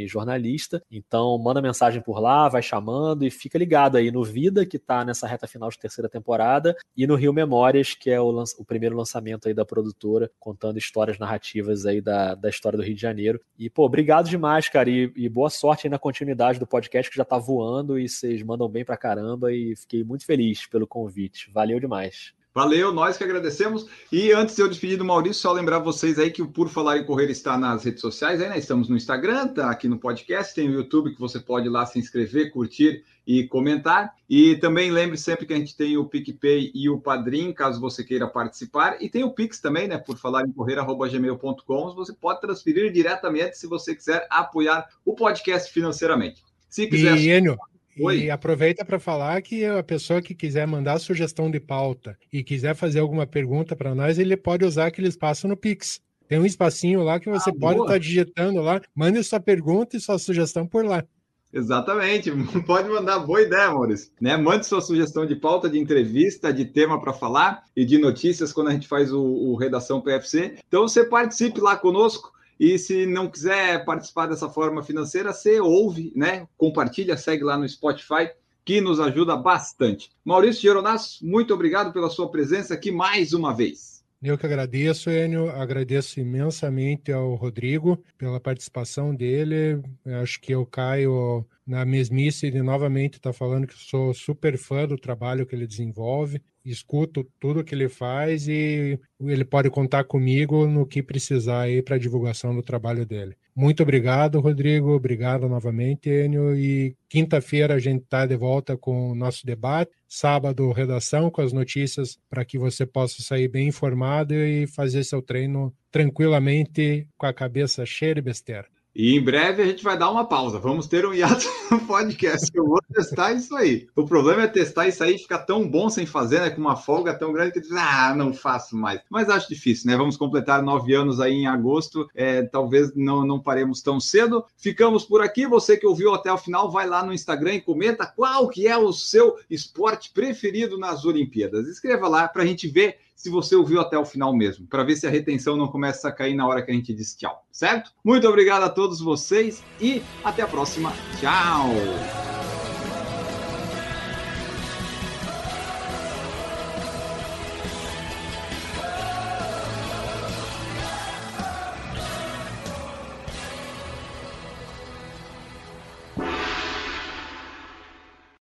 jornalista. 0.07 0.83
Então, 0.91 1.39
manda 1.39 1.63
mensagem 1.63 2.03
por 2.03 2.21
lá, 2.21 2.47
vai 2.51 2.61
chamando 2.61 3.25
e 3.25 3.31
fica 3.31 3.57
ligado 3.57 3.97
aí 3.97 4.11
no 4.11 4.23
Vida, 4.23 4.67
que 4.67 4.79
está 4.99 5.05
nessa 5.05 5.27
reta 5.27 5.47
final 5.47 5.69
de 5.69 5.79
terceira 5.79 6.09
temporada, 6.09 6.77
e 6.97 7.07
no 7.07 7.15
Rio 7.15 7.33
Memórias, 7.33 7.95
que 7.95 8.11
é 8.11 8.21
o, 8.21 8.31
o 8.59 8.65
primeiro 8.65 8.97
lançamento 8.97 9.49
aí 9.49 9.55
da 9.55 9.65
produtora, 9.65 10.31
contando 10.39 10.79
histórias 10.79 11.19
narrativas 11.19 11.87
aí 11.87 12.01
da, 12.01 12.35
da 12.35 12.49
história 12.49 12.77
do 12.77 12.85
Rio 12.85 12.95
de 12.95 13.01
Janeiro. 13.01 13.41
E, 13.59 13.71
pô, 13.71 13.85
obrigado 13.85 14.29
demais, 14.29 14.69
cara, 14.69 14.91
e, 14.91 15.13
e 15.17 15.29
boa 15.29 15.51
sorte 15.51 15.87
aí 15.87 15.91
na 15.91 15.99
continuidade 15.99 16.59
do 16.59 16.67
podcast, 16.67 17.11
que 17.11 17.17
já 17.17 17.25
tá 17.25 17.39
voando 17.39 17.99
e 17.99 18.09
vocês 18.09 18.43
mandam 18.43 18.69
bem 18.69 18.85
pra 18.85 18.97
caramba, 18.97 19.53
e 19.53 19.77
fiquei 19.77 20.03
muito 20.05 20.25
feliz 20.25 20.67
pelo 20.67 20.87
convite. 20.87 21.51
Valeu 21.53 21.79
demais. 21.79 22.33
Valeu, 22.55 22.93
nós 22.93 23.17
que 23.17 23.25
agradecemos. 23.25 23.87
E 24.11 24.33
antes 24.33 24.57
de 24.57 24.63
eu 24.63 24.69
despedir 24.69 24.97
do 24.97 25.05
Maurício, 25.05 25.43
só 25.43 25.53
lembrar 25.53 25.79
vocês 25.79 26.19
aí 26.19 26.31
que 26.31 26.43
o 26.43 26.49
Por 26.49 26.69
Falar 26.69 26.99
em 26.99 27.05
Correr 27.05 27.31
está 27.31 27.57
nas 27.59 27.85
redes 27.85 28.01
sociais, 28.01 28.41
aí, 28.41 28.49
né? 28.49 28.59
Estamos 28.59 28.89
no 28.89 28.97
Instagram, 28.97 29.49
tá 29.49 29.71
aqui 29.71 29.87
no 29.87 29.99
podcast, 29.99 30.55
tem 30.55 30.69
o 30.69 30.73
YouTube 30.73 31.15
que 31.15 31.21
você 31.21 31.39
pode 31.39 31.67
ir 31.67 31.71
lá 31.71 31.87
se 31.87 31.99
inscrever, 31.99 32.51
curtir 32.51 33.05
e 33.27 33.47
comentar. 33.47 34.15
E 34.29 34.57
também 34.57 34.91
lembre 34.91 35.19
sempre 35.19 35.45
que 35.45 35.53
a 35.53 35.57
gente 35.57 35.77
tem 35.77 35.99
o 35.99 36.07
PicPay 36.07 36.73
e 36.75 36.89
o 36.89 36.99
Padrim, 36.99 37.53
caso 37.53 37.79
você 37.81 38.03
queira 38.03 38.27
participar. 38.27 38.97
E 39.01 39.09
tem 39.09 39.23
o 39.23 39.31
Pix 39.31 39.61
também, 39.61 39.87
né? 39.87 39.99
Por 39.99 40.17
falar 40.17 40.45
em 40.47 40.51
correr.gmail.com. 40.51 41.95
Você 41.95 42.15
pode 42.15 42.41
transferir 42.41 42.91
diretamente 42.91 43.59
se 43.59 43.67
você 43.67 43.95
quiser 43.95 44.27
apoiar 44.31 44.89
o 45.05 45.15
podcast 45.15 45.71
financeiramente. 45.71 46.43
Se 46.71 46.87
quiser. 46.87 47.19
E, 47.19 47.31
Enio, 47.31 47.57
Oi. 48.01 48.25
E 48.25 48.31
aproveita 48.31 48.85
para 48.85 48.99
falar 48.99 49.41
que 49.43 49.65
a 49.65 49.83
pessoa 49.83 50.23
que 50.23 50.35
quiser 50.35 50.67
mandar 50.67 50.99
sugestão 50.99 51.51
de 51.51 51.61
pauta 51.61 52.17
e 52.33 52.43
quiser 52.43 52.75
fazer 52.75 53.01
alguma 53.01 53.27
pergunta 53.27 53.75
para 53.75 53.95
nós, 53.95 54.19
ele 54.19 54.37
pode 54.37 54.65
usar 54.65 54.87
aquele 54.87 55.09
espaço 55.09 55.49
no 55.49 55.57
Pix. 55.57 56.01
Tem 56.29 56.39
um 56.39 56.47
espacinho 56.47 57.03
lá 57.03 57.19
que 57.19 57.31
você 57.31 57.51
ah, 57.51 57.55
pode 57.59 57.81
estar 57.81 57.93
tá 57.93 57.99
digitando 57.99 58.61
lá. 58.61 58.81
Mande 58.95 59.23
sua 59.25 59.41
pergunta 59.41 59.97
e 59.97 60.01
sua 60.01 60.19
sugestão 60.19 60.67
por 60.67 60.85
lá. 60.85 61.03
Exatamente, 61.51 62.31
pode 62.67 62.89
mandar 62.91 63.21
boa 63.21 63.41
ideia, 63.41 63.71
Maurício. 63.71 64.13
Né? 64.21 64.37
Mande 64.37 64.67
sua 64.67 64.83
sugestão 64.83 65.25
de 65.25 65.35
pauta, 65.35 65.69
de 65.69 65.79
entrevista, 65.79 66.53
de 66.53 66.67
tema 66.67 67.01
para 67.01 67.13
falar 67.13 67.63
e 67.75 67.85
de 67.85 67.97
notícias 67.97 68.53
quando 68.53 68.69
a 68.69 68.73
gente 68.73 68.87
faz 68.87 69.13
o, 69.13 69.23
o 69.23 69.57
Redação 69.57 70.01
PFC. 70.01 70.57
Então 70.69 70.87
você 70.87 71.05
participe 71.05 71.61
lá 71.61 71.77
conosco. 71.77 72.31
E 72.59 72.79
se 72.79 73.07
não 73.07 73.31
quiser 73.31 73.85
participar 73.85 74.27
dessa 74.27 74.49
forma 74.49 74.83
financeira, 74.83 75.33
você 75.33 75.61
ouve, 75.61 76.13
né? 76.17 76.47
Compartilha, 76.57 77.17
segue 77.17 77.45
lá 77.45 77.57
no 77.57 77.69
Spotify, 77.69 78.31
que 78.65 78.81
nos 78.81 79.01
ajuda 79.01 79.37
bastante. 79.37 80.11
Maurício 80.25 80.63
Geronasso, 80.63 81.25
muito 81.25 81.55
obrigado 81.55 81.93
pela 81.93 82.11
sua 82.11 82.31
presença 82.31 82.75
aqui 82.75 82.91
mais 82.91 83.33
uma 83.33 83.55
vez. 83.55 83.99
Eu 84.21 84.37
que 84.37 84.45
agradeço, 84.45 85.11
Enio. 85.11 85.49
Agradeço 85.49 86.19
imensamente 86.19 87.13
ao 87.13 87.37
Rodrigo 87.37 88.03
pela 88.19 88.41
participação 88.41 89.15
dele. 89.15 89.81
Acho 90.21 90.41
que 90.41 90.53
eu 90.53 90.67
caio 90.67 91.47
na 91.65 91.85
mesmice 91.85 92.51
de 92.51 92.61
novamente 92.61 93.15
estar 93.15 93.31
tá 93.31 93.39
falando 93.39 93.67
que 93.67 93.75
sou 93.75 94.13
super 94.13 94.59
fã 94.59 94.89
do 94.89 94.99
trabalho 94.99 95.47
que 95.47 95.55
ele 95.55 95.69
desenvolve 95.69 96.43
escuto 96.71 97.27
tudo 97.41 97.65
que 97.65 97.75
ele 97.75 97.89
faz 97.89 98.47
e 98.49 98.99
ele 99.21 99.45
pode 99.45 99.71
contar 99.71 100.05
comigo 100.05 100.67
no 100.67 100.87
que 100.87 101.03
precisar 101.03 101.63
aí 101.63 101.83
para 101.83 101.97
a 101.97 101.99
divulgação 101.99 102.55
do 102.55 102.63
trabalho 102.63 103.05
dele. 103.07 103.37
Muito 103.55 103.83
obrigado, 103.83 104.39
Rodrigo. 104.39 104.93
Obrigado 104.93 105.49
novamente, 105.49 106.09
Enio. 106.09 106.57
E 106.57 106.97
quinta-feira 107.09 107.75
a 107.75 107.79
gente 107.79 108.05
está 108.05 108.25
de 108.25 108.37
volta 108.37 108.77
com 108.77 109.11
o 109.11 109.15
nosso 109.15 109.45
debate. 109.45 109.91
Sábado, 110.07 110.71
redação 110.71 111.31
com 111.31 111.41
as 111.41 111.53
notícias 111.53 112.19
para 112.31 112.45
que 112.45 112.57
você 112.57 112.87
possa 112.87 113.21
sair 113.21 113.49
bem 113.49 113.69
informado 113.69 114.33
e 114.33 114.67
fazer 114.69 115.03
seu 115.03 115.21
treino 115.21 115.75
tranquilamente 115.91 117.09
com 117.17 117.27
a 117.27 117.33
cabeça 117.33 117.85
cheia 117.85 118.15
de 118.15 118.23
besteira. 118.23 118.78
E 118.99 119.15
em 119.15 119.23
breve 119.23 119.63
a 119.63 119.65
gente 119.65 119.85
vai 119.85 119.97
dar 119.97 120.11
uma 120.11 120.25
pausa. 120.25 120.59
Vamos 120.59 120.89
ter 120.89 121.07
um 121.07 121.15
hiato 121.15 121.47
no 121.71 121.79
podcast. 121.87 122.51
Eu 122.53 122.67
vou 122.67 122.81
testar 122.93 123.33
isso 123.33 123.55
aí. 123.55 123.87
O 123.95 124.05
problema 124.05 124.43
é 124.43 124.49
testar 124.49 124.89
isso 124.89 125.05
aí 125.05 125.15
e 125.15 125.19
ficar 125.19 125.39
tão 125.39 125.69
bom 125.69 125.89
sem 125.89 126.05
fazer, 126.05 126.41
né? 126.41 126.51
Com 126.51 126.61
uma 126.61 126.75
folga 126.75 127.15
tão 127.15 127.33
grande 127.33 127.53
que 127.53 127.61
diz, 127.61 127.71
ah, 127.71 128.13
não 128.13 128.35
faço 128.35 128.77
mais. 128.77 129.01
Mas 129.09 129.29
acho 129.29 129.49
difícil, 129.49 129.89
né? 129.89 129.97
Vamos 129.97 130.17
completar 130.17 130.61
nove 130.65 130.95
anos 130.95 131.21
aí 131.21 131.33
em 131.33 131.47
agosto. 131.47 132.11
É, 132.13 132.43
talvez 132.43 132.93
não, 132.97 133.25
não 133.25 133.39
paremos 133.39 133.81
tão 133.81 134.01
cedo. 134.01 134.45
Ficamos 134.57 135.05
por 135.05 135.23
aqui. 135.23 135.47
Você 135.47 135.77
que 135.77 135.87
ouviu 135.87 136.13
até 136.13 136.33
o 136.33 136.37
final, 136.37 136.69
vai 136.69 136.89
lá 136.89 137.05
no 137.05 137.13
Instagram 137.13 137.55
e 137.55 137.61
comenta 137.61 138.05
qual 138.05 138.49
que 138.49 138.67
é 138.67 138.77
o 138.77 138.93
seu 138.93 139.39
esporte 139.49 140.11
preferido 140.11 140.77
nas 140.77 141.05
Olimpíadas. 141.05 141.69
Escreva 141.69 142.09
lá 142.09 142.27
para 142.27 142.43
a 142.43 142.47
gente 142.47 142.67
ver 142.67 142.97
se 143.19 143.29
você 143.29 143.57
ouviu 143.57 143.81
até 143.81 143.99
o 143.99 144.05
final 144.05 144.33
mesmo, 144.33 144.67
para 144.69 144.85
ver 144.85 144.97
se 144.97 145.07
a 145.07 145.11
retenção 145.11 145.57
não 145.57 145.67
começa 145.67 146.09
a 146.09 146.13
cair 146.13 146.35
na 146.35 146.47
hora 146.47 146.63
que 146.63 146.71
a 146.71 146.75
gente 146.75 146.95
diz 146.95 147.17
tchau, 147.17 147.45
certo? 147.51 147.91
Muito 148.03 148.29
obrigado 148.29 148.63
a 148.63 148.71
todos 148.71 149.01
vocês 149.01 149.63
e 149.81 150.01
até 150.23 150.43
a 150.43 150.47
próxima. 150.47 150.93
Tchau! 151.21 152.48